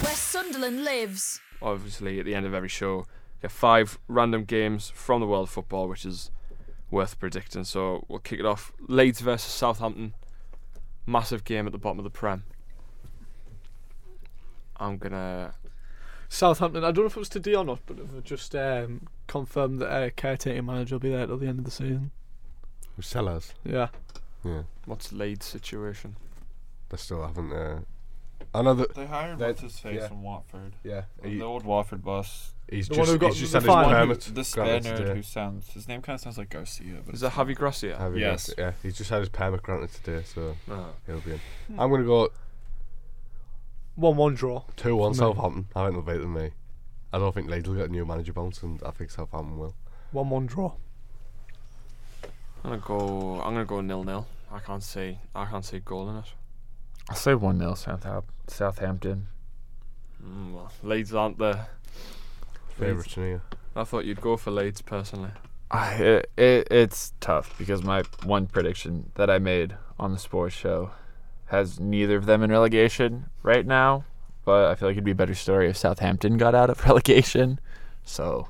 Where 0.00 0.14
Sunderland 0.14 0.84
lives. 0.84 1.40
Obviously, 1.62 2.18
at 2.20 2.26
the 2.26 2.34
end 2.34 2.46
of 2.46 2.54
every 2.54 2.68
show, 2.68 3.06
get 3.42 3.50
five 3.50 3.98
random 4.08 4.44
games 4.44 4.90
from 4.94 5.20
the 5.20 5.26
world 5.26 5.44
of 5.48 5.50
football, 5.50 5.88
which 5.88 6.04
is 6.04 6.30
worth 6.90 7.18
predicting. 7.18 7.64
So 7.64 8.04
we'll 8.08 8.18
kick 8.18 8.40
it 8.40 8.46
off. 8.46 8.72
Leeds 8.80 9.20
versus 9.20 9.52
Southampton. 9.52 10.14
Massive 11.06 11.44
game 11.44 11.66
at 11.66 11.72
the 11.72 11.78
bottom 11.78 11.98
of 11.98 12.04
the 12.04 12.10
Prem. 12.10 12.44
I'm 14.78 14.98
gonna. 14.98 15.54
Southampton. 16.28 16.84
I 16.84 16.90
don't 16.90 17.04
know 17.04 17.06
if 17.06 17.16
it 17.16 17.20
was 17.20 17.28
today 17.28 17.54
or 17.54 17.64
not, 17.64 17.80
but 17.86 17.96
they've 17.96 18.24
just 18.24 18.54
um, 18.56 19.06
confirmed 19.26 19.80
that 19.80 19.88
uh, 19.88 20.10
caretaking 20.16 20.66
manager 20.66 20.96
will 20.96 21.00
be 21.00 21.10
there 21.10 21.26
till 21.26 21.38
the 21.38 21.46
end 21.46 21.60
of 21.60 21.64
the 21.64 21.70
season. 21.70 22.10
With 22.96 23.06
Sellés. 23.06 23.52
Yeah. 23.64 23.88
Yeah. 24.44 24.62
What's 24.84 25.12
Leeds' 25.12 25.46
situation? 25.46 26.16
They 26.88 26.96
still 26.96 27.24
haven't. 27.26 27.52
Uh, 27.52 27.80
I 28.58 28.62
know 28.62 28.74
that. 28.74 28.94
They 28.94 29.06
hired 29.06 29.38
That- 29.38 29.48
what's 29.48 29.60
his 29.60 29.78
face 29.78 30.00
yeah. 30.00 30.08
from 30.08 30.22
Watford. 30.22 30.74
Yeah. 30.82 31.02
the 31.22 31.42
old 31.42 31.64
Watford 31.64 32.02
boss. 32.04 32.54
He's 32.68 32.88
The 32.88 32.96
just, 32.96 33.08
one 33.08 33.14
who 33.14 33.18
got 33.20 33.32
he's 33.34 33.40
just 33.40 33.52
the 33.52 33.60
had 33.60 33.62
his 33.62 33.74
fine. 33.74 33.94
permit. 33.94 34.20
the 34.22 34.30
granted 34.32 34.84
Spaniard 34.84 35.16
who 35.16 35.22
sounds 35.22 35.72
his 35.72 35.86
name 35.86 36.02
kind 36.02 36.14
of 36.14 36.20
sounds 36.20 36.38
like 36.38 36.48
Garcia, 36.50 36.94
but 37.04 37.14
Is 37.14 37.22
it's 37.22 37.34
that 37.34 37.36
not. 37.38 37.46
Javi 37.48 37.54
Gracia? 37.54 37.96
Have 37.96 38.16
Yes. 38.16 38.48
got? 38.48 38.58
Yeah, 38.58 38.72
he's 38.82 38.96
just 38.96 39.10
had 39.10 39.20
his 39.20 39.28
permit 39.28 39.62
granted 39.62 39.90
today, 40.02 40.22
so 40.24 40.56
Oh. 40.70 40.86
he'll 41.06 41.20
be 41.20 41.32
in. 41.32 41.40
Hmm. 41.68 41.80
I'm 41.80 41.90
going 41.90 42.00
to 42.02 42.06
go 42.06 42.28
One-one 43.94 44.34
draw. 44.34 44.64
2 44.76 44.96
1 44.96 45.14
Southampton. 45.14 45.68
I 45.76 45.84
think 45.88 45.94
they'll 46.04 46.14
beat 46.14 46.20
them, 46.22 46.34
me. 46.34 46.50
I 47.12 47.18
don't 47.18 47.32
think 47.34 47.48
Leeds 47.48 47.68
will 47.68 47.76
get 47.76 47.88
a 47.88 47.92
new 47.92 48.04
manager 48.04 48.32
bounce, 48.32 48.62
and 48.62 48.82
I 48.84 48.90
think 48.90 49.10
Southampton 49.10 49.58
will. 49.58 49.74
One-one 50.12 50.46
draw. 50.46 50.72
I'm 52.64 52.70
gonna 52.70 52.78
go. 52.84 53.40
I'm 53.42 53.52
gonna 53.54 53.64
go 53.64 53.80
nil 53.80 54.02
nil. 54.02 54.26
I 54.50 54.58
can't 54.58 54.82
see. 54.82 55.18
I 55.34 55.44
can't 55.46 55.64
see 55.64 55.78
goal 55.78 56.10
in 56.10 56.16
it. 56.16 56.32
I'll 57.08 57.16
say 57.16 57.34
1 57.34 57.58
0 57.58 57.74
Southampton. 58.48 59.28
Mm, 60.24 60.54
well, 60.54 60.72
Leeds 60.82 61.14
aren't 61.14 61.38
the. 61.38 61.66
Favourites 62.78 63.16
in 63.16 63.22
here. 63.22 63.42
I 63.74 63.84
thought 63.84 64.04
you'd 64.04 64.20
go 64.20 64.36
for 64.36 64.50
Leeds 64.50 64.82
personally. 64.82 65.30
I, 65.70 65.94
it, 65.94 66.30
it, 66.36 66.68
it's 66.70 67.12
tough 67.20 67.56
because 67.58 67.82
my 67.82 68.02
one 68.24 68.46
prediction 68.46 69.10
that 69.14 69.30
I 69.30 69.38
made 69.38 69.76
on 69.98 70.12
the 70.12 70.18
sports 70.18 70.54
show 70.54 70.90
has 71.46 71.80
neither 71.80 72.16
of 72.16 72.26
them 72.26 72.42
in 72.42 72.50
relegation 72.50 73.26
right 73.42 73.66
now, 73.66 74.04
but 74.44 74.66
I 74.66 74.74
feel 74.74 74.88
like 74.88 74.94
it'd 74.94 75.04
be 75.04 75.12
a 75.12 75.16
better 75.16 75.34
story 75.34 75.68
if 75.68 75.76
Southampton 75.76 76.38
got 76.38 76.54
out 76.54 76.70
of 76.70 76.84
relegation. 76.86 77.60
So, 78.04 78.48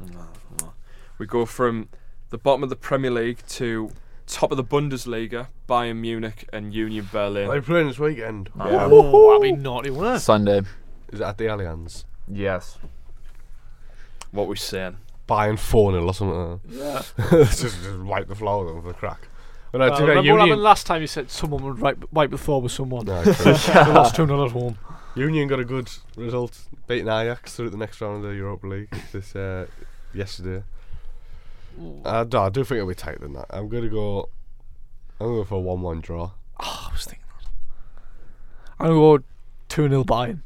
No, 0.00 0.26
no. 0.60 0.72
We 1.18 1.26
go 1.26 1.46
from 1.46 1.88
the 2.30 2.38
bottom 2.38 2.62
of 2.62 2.70
the 2.70 2.76
Premier 2.76 3.10
League 3.10 3.38
to 3.48 3.90
top 4.26 4.50
of 4.50 4.56
the 4.56 4.64
Bundesliga, 4.64 5.48
Bayern 5.68 5.96
Munich 5.96 6.48
and 6.52 6.74
Union 6.74 7.08
Berlin. 7.12 7.48
Are 7.48 7.60
they 7.60 7.64
playing 7.64 7.88
this 7.88 7.98
weekend? 7.98 8.50
Yeah. 8.56 8.88
Oh, 8.90 9.40
that'd 9.40 9.56
be 9.56 9.62
naughty, 9.62 9.90
wouldn't 9.90 10.16
it? 10.16 10.20
Sunday. 10.20 10.62
Is 11.12 11.20
it 11.20 11.24
at 11.24 11.38
the 11.38 11.44
Allianz? 11.44 12.04
Yes. 12.28 12.78
What 14.30 14.48
we 14.48 14.56
saying? 14.56 14.96
Bayern 15.28 15.58
4 15.58 15.92
0 15.92 16.04
or 16.06 16.14
something. 16.14 16.60
Yeah. 16.68 17.02
just, 17.30 17.60
just 17.60 17.98
wipe 18.00 18.28
the 18.28 18.34
floor 18.34 18.74
with 18.74 18.94
a 18.94 18.98
crack. 18.98 19.28
But 19.72 19.78
no, 19.78 19.84
Uh, 19.86 19.88
to 19.88 19.94
be 19.94 19.98
fair, 19.98 20.08
remember 20.08 20.32
what 20.32 20.40
happened 20.40 20.62
last 20.62 20.86
time 20.86 21.00
you 21.00 21.06
said 21.06 21.30
someone 21.30 21.62
would 21.64 21.78
wipe, 21.78 22.12
wipe 22.12 22.30
the 22.30 22.38
floor 22.38 22.60
with 22.60 22.72
someone? 22.72 23.06
No, 23.06 23.22
true. 23.22 23.32
they 23.34 23.92
lost 23.92 24.16
2 24.16 24.26
0 24.26 24.44
at 24.44 24.52
home. 24.52 24.78
Union 25.14 25.46
got 25.48 25.60
a 25.60 25.64
good 25.64 25.88
result, 26.16 26.68
beating 26.88 27.08
Ajax 27.08 27.54
through 27.54 27.70
the 27.70 27.76
next 27.76 28.00
round 28.00 28.24
of 28.24 28.30
the 28.30 28.36
Europa 28.36 28.66
League 28.66 28.88
this 29.12 29.34
uh, 29.36 29.66
yesterday. 30.12 30.64
Uh, 32.04 32.20
I 32.20 32.24
do, 32.24 32.38
I 32.38 32.48
do 32.50 32.64
think 32.64 32.76
it'll 32.78 32.88
be 32.88 32.94
tighter 32.94 33.18
than 33.20 33.32
that. 33.34 33.46
I'm 33.50 33.68
gonna 33.68 33.88
go. 33.88 34.28
I'm 35.20 35.26
going 35.26 35.38
to 35.38 35.44
go 35.44 35.48
for 35.48 35.54
a 35.54 35.60
one-one 35.60 36.00
draw. 36.00 36.32
Oh, 36.58 36.86
I 36.88 36.92
was 36.92 37.04
thinking 37.04 37.24
that. 37.38 37.48
I'm 38.80 38.86
going 38.88 39.18
to 39.20 39.22
go 39.22 39.24
2 39.68 39.88
0 39.88 40.02
Bayern. 40.04 40.40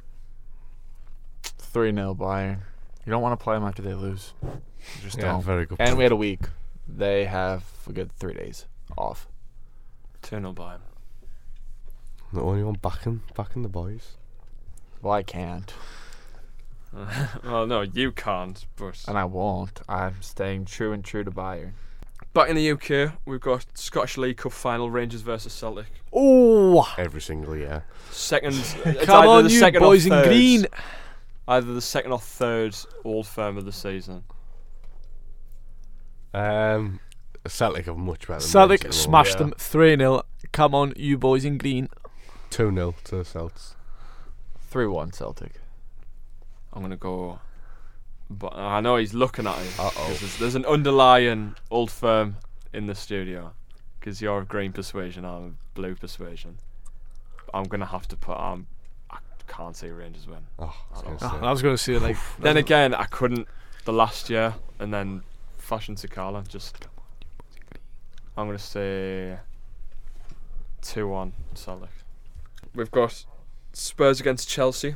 3 1.43 1.95
0 1.95 2.15
Bayern. 2.15 2.59
You 3.07 3.11
don't 3.11 3.23
want 3.23 3.39
to 3.39 3.43
play 3.43 3.57
them 3.57 3.65
after 3.65 3.81
they 3.81 3.95
lose. 3.95 4.35
You 4.43 4.51
just 5.03 5.17
Yeah, 5.17 5.33
don't. 5.33 5.43
very 5.43 5.65
good. 5.65 5.79
And 5.81 5.89
point. 5.89 5.97
we 5.99 6.03
had 6.05 6.13
a 6.13 6.17
week. 6.17 6.41
They 6.87 7.25
have 7.25 7.65
a 7.89 7.93
good 7.93 8.13
three 8.13 8.35
days 8.35 8.67
off. 8.99 9.27
2 10.23 10.37
0 10.39 10.53
Bayern. 10.53 10.81
the 12.35 12.43
only 12.43 12.63
one 12.63 12.75
backing 12.75 13.23
backing 13.35 13.63
the 13.63 13.69
boys. 13.71 14.17
Well, 15.01 15.15
I 15.15 15.23
can't. 15.23 15.73
well, 17.45 17.67
no, 17.67 17.83
you 17.83 18.13
can't, 18.13 18.65
but. 18.77 19.05
And 19.07 19.19
I 19.19 19.25
won't. 19.25 19.81
I'm 19.89 20.21
staying 20.21 20.65
true 20.65 20.93
and 20.93 21.05
true 21.05 21.25
to 21.25 21.31
Bayern. 21.31 21.73
Back 22.35 22.51
in 22.51 22.57
the 22.57 22.71
UK, 22.71 23.15
we've 23.25 23.41
got 23.41 23.67
Scottish 23.75 24.17
League 24.17 24.37
Cup 24.37 24.53
final 24.53 24.91
Rangers 24.91 25.23
versus 25.23 25.53
Celtic. 25.53 25.87
Oh, 26.13 26.95
Every 26.97 27.21
single 27.21 27.57
year. 27.57 27.85
Second. 28.11 28.55
come 29.03 29.27
on, 29.27 29.45
the 29.45 29.51
you 29.51 29.59
second 29.59 29.81
boys 29.81 30.07
in 30.07 30.13
green. 30.23 30.67
Either 31.47 31.73
the 31.73 31.81
second 31.81 32.13
or 32.13 32.19
third 32.19 32.77
Old 33.05 33.27
Firm 33.27 33.57
of 33.57 33.65
the 33.65 33.73
season. 33.73 34.25
Um, 36.35 37.01
Celtic 37.47 37.89
are 37.89 37.95
much 37.95 38.29
better. 38.29 38.41
Than 38.41 38.49
Celtic 38.49 38.85
Rangers 38.85 39.01
smashed 39.01 39.39
moment. 39.39 39.59
them 39.59 39.67
3 39.67 39.97
0. 39.97 40.23
Come 40.53 40.75
on, 40.75 40.93
you 40.97 41.19
boys 41.19 41.45
in 41.45 41.59
green. 41.59 41.89
Two 42.51 42.73
0 42.73 42.95
to 43.05 43.17
the 43.17 43.25
Celts. 43.25 43.75
3 44.69 44.87
1 44.87 45.13
Celtic. 45.13 45.55
I'm 46.73 46.81
going 46.81 46.91
to 46.91 46.97
go. 46.97 47.41
But 48.31 48.55
I 48.57 48.81
know 48.81 48.97
he's 48.97 49.15
looking 49.15 49.47
at 49.47 49.59
it. 49.59 49.73
Uh 49.79 49.91
'cause 49.91 49.95
oh. 49.97 50.07
There's, 50.21 50.39
there's 50.39 50.55
an 50.55 50.67
underlying 50.67 51.55
Old 51.71 51.91
Firm 51.91 52.37
in 52.73 52.87
the 52.87 52.95
studio. 52.95 53.53
Because 53.99 54.21
you're 54.23 54.39
of 54.39 54.49
green 54.49 54.73
persuasion, 54.73 55.25
I'm 55.25 55.45
of 55.45 55.75
blue 55.75 55.95
persuasion. 55.95 56.59
I'm 57.53 57.65
going 57.65 57.81
to 57.81 57.87
have 57.87 58.07
to 58.09 58.17
put. 58.17 58.39
Um, 58.39 58.67
I 59.11 59.19
can't 59.49 59.75
see 59.75 59.89
Rangers 59.89 60.27
win. 60.27 60.47
Oh, 60.59 60.75
I 60.91 60.95
was 60.95 61.03
gonna 61.03 61.17
Oh, 61.17 61.41
say. 61.41 61.47
I 61.47 61.51
was 61.51 61.63
going 61.63 61.75
to 61.77 61.83
say, 61.83 61.99
like, 61.99 62.17
Then 62.39 62.57
again, 62.57 62.95
I 62.95 63.05
couldn't 63.05 63.49
the 63.85 63.93
last 63.93 64.29
year, 64.31 64.55
and 64.79 64.93
then 64.93 65.23
Fashion 65.57 65.95
to 65.97 66.07
Sakala 66.09 66.47
just. 66.47 66.87
I'm 68.37 68.47
gonna 68.47 68.59
say 68.59 69.39
two 70.81 71.09
one 71.09 71.33
Celtic. 71.55 71.91
We've 72.75 72.91
got 72.91 73.25
Spurs 73.73 74.21
against 74.21 74.49
Chelsea. 74.49 74.95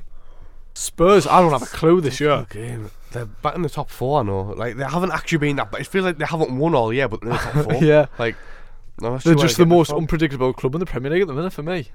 Spurs, 0.74 1.26
I 1.26 1.40
don't 1.40 1.52
have 1.52 1.62
a 1.62 1.66
clue 1.66 2.00
this 2.00 2.18
year. 2.20 2.46
Game. 2.50 2.90
They're 3.12 3.26
back 3.26 3.54
in 3.54 3.62
the 3.62 3.68
top 3.68 3.90
four, 3.90 4.20
I 4.20 4.22
know. 4.22 4.40
Like 4.56 4.76
they 4.76 4.84
haven't 4.84 5.12
actually 5.12 5.38
been 5.38 5.56
that, 5.56 5.70
but 5.70 5.80
it 5.80 5.86
feels 5.86 6.04
like 6.06 6.18
they 6.18 6.24
haven't 6.24 6.56
won 6.56 6.74
all 6.74 6.92
year, 6.92 7.08
but 7.08 7.20
they're 7.20 7.30
in 7.32 7.36
the 7.36 7.42
top 7.42 7.64
four. 7.70 7.74
yeah. 7.84 8.06
Like 8.18 8.36
I'm 9.02 9.18
They're 9.18 9.34
just 9.34 9.56
the 9.58 9.66
most 9.66 9.88
from. 9.90 9.98
unpredictable 9.98 10.52
club 10.52 10.74
in 10.74 10.80
the 10.80 10.86
Premier 10.86 11.10
League 11.10 11.22
at 11.22 11.28
the 11.28 11.34
minute 11.34 11.52
for 11.52 11.62
me. 11.62 11.88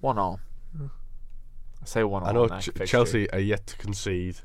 1 0.00 0.18
all. 0.18 0.40
I 0.80 0.86
say 1.84 2.02
1 2.04 2.22
all. 2.22 2.28
I 2.28 2.32
know 2.32 2.48
Ch- 2.60 2.70
Chelsea 2.86 3.30
are 3.30 3.38
yet 3.38 3.66
to 3.68 3.76
concede 3.76 4.36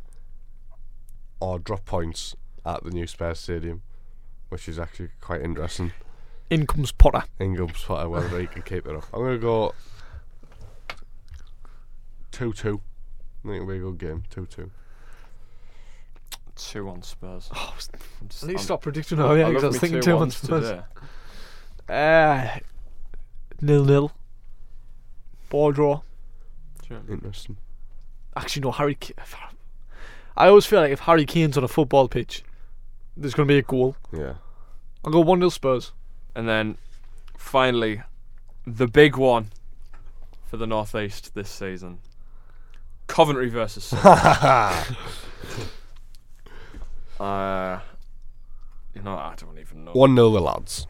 or 1.40 1.60
drop 1.60 1.86
points 1.86 2.36
at 2.66 2.84
the 2.84 2.90
new 2.92 3.06
Spurs 3.08 3.40
Stadium, 3.40 3.82
which 4.50 4.68
is 4.70 4.78
actually 4.80 5.10
quite 5.22 5.42
interesting. 5.42 5.92
In 6.50 6.68
comes 6.68 6.92
Potter. 6.92 7.24
In 7.40 7.56
comes 7.58 7.84
Potter, 7.84 8.10
whether 8.10 8.40
he 8.40 8.48
can 8.48 8.62
keep 8.62 8.86
it 8.88 8.96
up. 8.96 9.06
I'm 9.14 9.22
gonna 9.22 9.38
go 9.38 9.74
two-two. 12.32 12.82
I 13.44 13.48
think 13.48 13.56
it'll 13.56 13.68
be 13.68 13.76
a 13.78 13.80
good 13.80 13.98
game. 13.98 14.24
Two-two. 14.30 14.72
Two 16.56 16.86
one 16.86 17.02
Spurs. 17.02 17.50
I'm 17.52 17.74
just- 18.30 18.44
I 18.44 18.48
need 18.48 18.54
I'm- 18.54 18.58
to 18.60 18.64
stop 18.64 18.82
predicting 18.82 19.20
I 19.20 19.24
oh 19.24 19.34
yeah, 19.36 19.48
because 19.48 19.64
I 19.64 19.68
was 19.68 19.80
thinking 19.80 20.02
two 20.02 20.12
two 20.12 20.18
on 20.18 20.32
Spurs. 20.32 20.70
today. 20.70 20.84
Uh, 21.90 22.60
nil 23.60 23.84
nil. 23.86 24.12
Ball 25.50 25.72
draw. 25.72 26.02
Interesting. 27.10 27.58
Actually, 28.36 28.62
no. 28.62 28.72
Harry. 28.72 28.96
K- 28.96 29.14
I 30.38 30.48
always 30.48 30.66
feel 30.66 30.80
like 30.82 30.92
if 30.92 31.02
Harry 31.02 31.26
Kane's 31.26 31.58
on 31.58 31.64
a 31.64 31.68
football 31.68 32.08
pitch, 32.08 32.44
there's 33.18 33.34
going 33.34 33.48
to 33.48 33.52
be 33.52 33.58
a 33.58 33.62
goal. 33.64 33.96
Yeah. 34.12 34.36
I'll 35.04 35.12
go 35.12 35.20
one 35.20 35.40
0 35.40 35.50
Spurs. 35.50 35.92
And 36.36 36.48
then 36.48 36.78
finally, 37.38 38.02
the 38.66 38.88
big 38.88 39.16
one 39.18 39.52
for 40.46 40.58
the 40.58 40.66
Northeast 40.68 41.34
this 41.36 41.50
season 41.50 42.00
Coventry 43.14 43.48
versus 43.48 43.84
Sunderland. 43.84 44.98
uh, 47.20 47.80
you 48.96 49.04
know, 49.04 49.16
I 49.16 49.36
don't 49.38 49.60
even 49.60 49.86
know. 49.86 49.92
One 49.92 50.16
0 50.16 50.32
the 50.32 50.40
lads. 50.42 50.88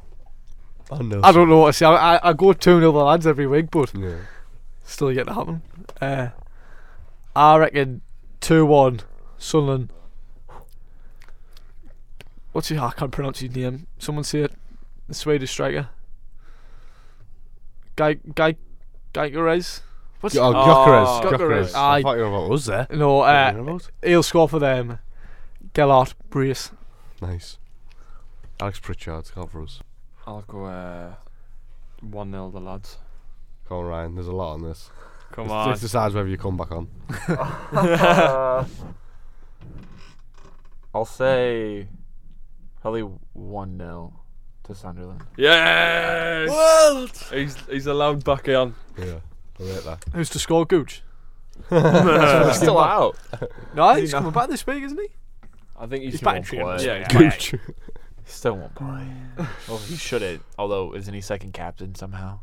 I 0.90 1.02
know. 1.02 1.20
I 1.22 1.34
don't 1.34 1.50
know 1.50 1.58
what 1.58 1.68
to 1.68 1.74
say. 1.74 1.86
I, 1.86 2.16
I, 2.16 2.30
I 2.30 2.34
go 2.34 2.54
2 2.54 2.80
0 2.80 2.92
the 2.94 2.98
lads 3.04 3.28
every 3.28 3.46
week, 3.46 3.70
but 3.72 3.94
Yeah. 3.94 4.16
still 4.86 5.12
yet 5.12 5.28
to 5.28 5.34
happen. 5.34 5.64
Uh, 6.00 6.30
I 7.36 7.58
reckon 7.58 8.00
2 8.40 8.66
1 8.66 9.02
Sunderland. 9.38 9.92
What's 12.54 12.70
his? 12.70 12.80
I 12.80 12.92
can't 12.92 13.12
pronounce 13.12 13.40
his 13.40 13.54
name. 13.54 13.88
Someone 14.00 14.24
say 14.24 14.44
it. 14.44 14.54
The 15.10 15.14
Swedish 15.14 15.52
striker. 15.52 15.90
Guy, 17.98 18.14
Guy, 18.14 18.56
Guy 19.12 19.30
Gyökeres? 19.32 19.82
What's 20.24 20.38
Oh, 20.38 20.54
Oh, 20.54 20.54
Gyökeres. 20.54 21.22
Gyökeres. 21.22 21.38
Gyökeres. 21.38 21.76
I 21.76 21.98
Aye. 21.98 22.02
thought 22.02 22.16
you 22.16 22.22
were 22.24 22.28
about 22.30 22.52
us 22.54 22.66
there. 22.66 22.88
No, 22.92 23.16
What 23.16 23.30
uh, 23.36 23.60
about? 23.60 23.90
he'll 24.02 24.24
score 24.24 24.48
for 24.48 24.58
them. 24.58 25.00
Gelhardt, 25.74 26.14
brace. 26.30 26.72
Nice. 27.22 27.58
Alex 28.62 28.80
Pritchard, 28.80 29.26
scored 29.26 29.52
for 29.52 29.64
us. 29.64 29.82
I'll 30.26 30.42
go 30.44 30.64
uh, 30.64 31.16
1 32.00 32.32
0 32.32 32.52
the 32.52 32.62
lads. 32.62 33.00
Come 33.68 33.80
on, 33.80 33.86
Ryan. 33.86 34.16
There's 34.16 34.28
a 34.28 34.32
lot 34.32 34.54
on 34.54 34.62
this. 34.64 34.90
Come 35.34 35.44
it's, 35.46 35.52
on. 35.52 35.72
This 35.72 35.82
decides 35.82 36.16
whether 36.16 36.30
you 36.30 36.38
come 36.38 36.56
back 36.56 36.72
on. 36.72 36.88
I'll 40.96 41.06
say 41.06 41.90
probably 42.82 43.02
one 43.34 43.78
0 43.78 44.14
to 44.64 44.74
Sunderland. 44.76 45.24
Yes! 45.36 46.50
World! 46.50 47.12
He's, 47.30 47.58
he's 47.70 47.88
allowed 47.88 48.24
back 48.24 48.48
on. 48.48 48.76
Yeah. 48.98 49.20
I 49.60 49.64
rate 49.64 49.84
that. 49.84 50.04
Who's 50.14 50.30
to 50.32 50.40
score, 50.40 50.66
Gooch? 50.66 51.04
He's 51.70 52.56
Still 52.58 52.80
out. 52.80 53.16
No, 53.76 53.94
he's 53.96 54.12
coming 54.12 54.32
back 54.32 54.50
this 54.50 54.66
week, 54.66 54.84
isn't 54.84 55.00
he? 55.00 55.08
I 55.80 55.86
think 55.86 56.04
he's 56.04 56.14
He's 56.14 56.22
back 56.22 56.52
in 56.52 56.60
won't 56.62 56.80
training. 56.82 57.06
play. 57.06 57.20
Yeah, 57.20 57.20
Yeah, 57.22 57.30
he's 57.32 57.50
Gooch. 57.52 57.62
Still 58.26 58.58
won't 58.58 58.74
play. 58.76 59.06
well, 59.68 59.78
he 59.80 59.96
shouldn't. 59.96 60.42
Although, 60.58 60.96
isn't 60.96 61.14
he 61.14 61.22
second 61.22 61.54
captain 61.54 61.94
somehow? 61.96 62.40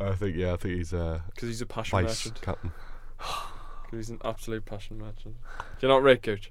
I 0.00 0.14
think, 0.14 0.34
yeah, 0.36 0.54
I 0.54 0.56
think 0.56 0.76
he's 0.76 0.92
uh, 0.92 1.20
Because 1.30 1.48
he's 1.48 1.60
a 1.60 1.66
passion 1.66 2.00
vice 2.00 2.26
merchant. 2.26 2.42
captain. 2.42 2.72
'Cause 3.18 3.92
he's 3.92 4.10
an 4.10 4.18
absolute 4.24 4.64
passion 4.64 4.98
merchant. 4.98 5.36
Do 5.78 5.86
you 5.86 5.88
not 5.88 6.02
rate 6.02 6.22
Gooch? 6.22 6.50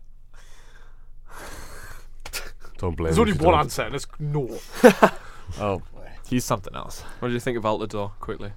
Don't 2.78 2.96
blame 2.96 3.08
There's 3.14 3.18
me 3.18 3.22
only 3.22 3.32
if 3.34 3.40
you 3.40 3.46
one 3.46 3.54
don't. 3.54 3.64
answer, 3.66 3.82
and 3.84 3.96
it's 3.96 4.08
no. 4.20 4.60
Oh, 5.60 5.80
boy. 5.94 6.10
he's 6.30 6.46
something 6.46 6.74
else. 6.76 7.02
What 7.20 7.28
do 7.28 7.34
you 7.34 7.40
think 7.40 7.58
of 7.58 7.64
Altidore, 7.64 8.12
quickly? 8.20 8.54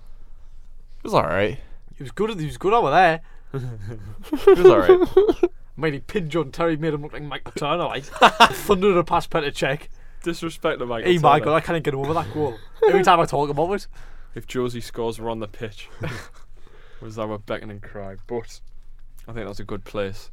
It 1.05 1.09
was 1.09 1.15
alright. 1.15 1.59
He 1.97 2.03
was 2.03 2.13
good. 2.13 2.41
He 2.41 2.47
was 2.47 2.57
good 2.57 2.73
over 2.73 2.91
there. 2.91 3.21
It 3.53 4.59
was 4.59 4.67
alright. 4.67 5.51
Made 5.77 5.93
he 5.93 6.01
pinned 6.01 6.31
John 6.31 6.51
Terry, 6.51 6.77
made 6.77 6.95
him 6.95 7.03
look 7.03 7.13
like 7.13 7.23
Michael 7.23 7.53
Turner. 7.53 7.85
Like 7.85 8.05
thundered 8.53 8.97
a 8.97 9.05
pass 9.05 9.27
Petr 9.27 9.53
Čech. 9.53 9.91
Disrespect 10.23 10.79
to 10.79 10.87
Michael 10.87 11.11
Hey, 11.13 11.19
my 11.19 11.39
Turner. 11.39 11.51
God, 11.51 11.57
I 11.57 11.61
can't 11.61 11.85
get 11.85 11.95
over 11.95 12.15
that 12.15 12.33
goal. 12.33 12.57
Every 12.89 13.03
time 13.03 13.21
I 13.21 13.27
talk 13.27 13.51
about 13.51 13.73
it, 13.73 13.87
If 14.35 14.47
Jozy 14.47 14.83
scores, 14.83 15.21
we're 15.21 15.31
on 15.31 15.41
the 15.41 15.49
pitch. 15.49 15.91
was 17.03 17.19
our 17.19 17.39
beckoning 17.39 17.81
cry. 17.81 18.17
But 18.27 18.61
I 19.29 19.33
think 19.33 19.47
that's 19.47 19.61
a 19.61 19.65
good 19.65 19.85
place 19.85 20.31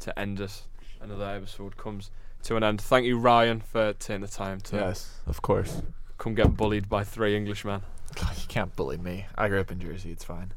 to 0.00 0.18
end 0.18 0.40
us. 0.40 0.62
Another 1.00 1.26
episode 1.26 1.76
comes 1.76 2.10
to 2.44 2.56
an 2.56 2.62
end. 2.62 2.80
Thank 2.80 3.04
you, 3.04 3.18
Ryan, 3.18 3.60
for 3.60 3.92
taking 3.92 4.22
the 4.22 4.28
time 4.28 4.60
to 4.62 4.76
yes, 4.76 5.20
of 5.26 5.42
course. 5.42 5.82
come 6.16 6.34
get 6.34 6.56
bullied 6.56 6.88
by 6.88 7.04
three 7.04 7.36
Englishmen. 7.36 7.82
God, 8.16 8.36
you 8.36 8.46
can't 8.48 8.74
bully 8.74 8.96
me. 8.96 9.26
I 9.36 9.48
grew 9.48 9.60
up 9.60 9.70
in 9.70 9.78
Jersey. 9.78 10.10
It's 10.10 10.24
fine. 10.24 10.52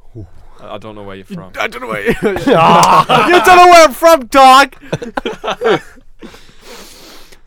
I, 0.60 0.76
I 0.76 0.78
don't 0.78 0.96
know 0.96 1.04
where 1.04 1.16
you're 1.16 1.26
from. 1.26 1.52
I 1.60 1.68
don't 1.68 1.82
know 1.82 1.88
where. 1.88 2.02
you 2.12 2.16
don't 2.16 2.26
know 2.26 3.68
where 3.68 3.86
I'm 3.86 3.94
from, 3.94 4.26
dog. 4.28 4.76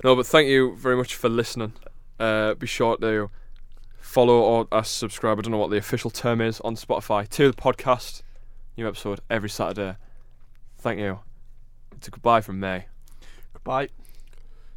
No, 0.05 0.17
but 0.17 0.27
thank 0.27 0.49
you 0.49 0.75
very 0.77 0.97
much 0.97 1.15
for 1.15 1.29
listening. 1.29 1.75
Uh, 2.19 2.55
be 2.55 2.67
sure 2.67 2.97
to 2.97 3.31
follow 4.01 4.41
or 4.41 4.69
uh, 4.73 4.83
subscribe. 4.83 5.39
I 5.39 5.43
don't 5.43 5.53
know 5.53 5.59
what 5.59 5.71
the 5.71 5.77
official 5.77 6.11
term 6.11 6.41
is 6.41 6.61
on 6.63 6.75
Spotify 6.75 7.29
to 7.29 7.53
the 7.53 7.57
podcast. 7.57 8.23
New 8.77 8.89
episode 8.89 9.21
every 9.31 9.49
Saturday. 9.49 9.97
Thank 10.79 10.99
you. 10.99 11.21
It's 11.97 12.09
a 12.09 12.11
goodbye 12.11 12.41
from 12.41 12.59
me. 12.59 12.87
Goodbye. 13.53 13.91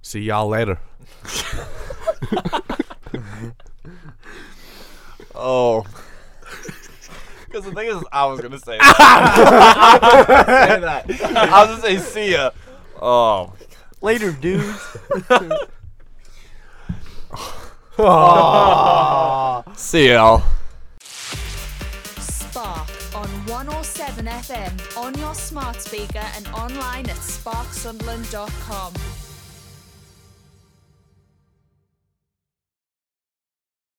See 0.03 0.21
y'all 0.21 0.47
later. 0.47 0.79
Oh. 5.35 5.85
Because 7.47 7.69
the 7.69 7.75
thing 7.75 7.87
is, 7.87 8.03
I 8.11 8.25
was 8.25 8.41
gonna 8.41 8.59
say 8.59 8.77
that. 8.79 10.27
say 10.67 10.79
that. 10.81 11.05
I 11.53 11.65
was 11.65 11.69
gonna 11.69 11.81
say 11.81 11.97
see 11.99 12.31
ya. 12.33 12.49
Oh. 13.01 13.53
Later, 14.01 14.33
dudes. 14.33 14.77
See 19.79 20.09
y'all. 20.09 20.43
Spark 22.19 22.89
on 23.15 23.29
107 23.47 24.25
FM, 24.25 24.97
on 24.97 25.17
your 25.17 25.33
smart 25.33 25.81
speaker, 25.81 26.25
and 26.35 26.47
online 26.49 27.09
at 27.09 27.15
sparksunderland.com. 27.15 28.93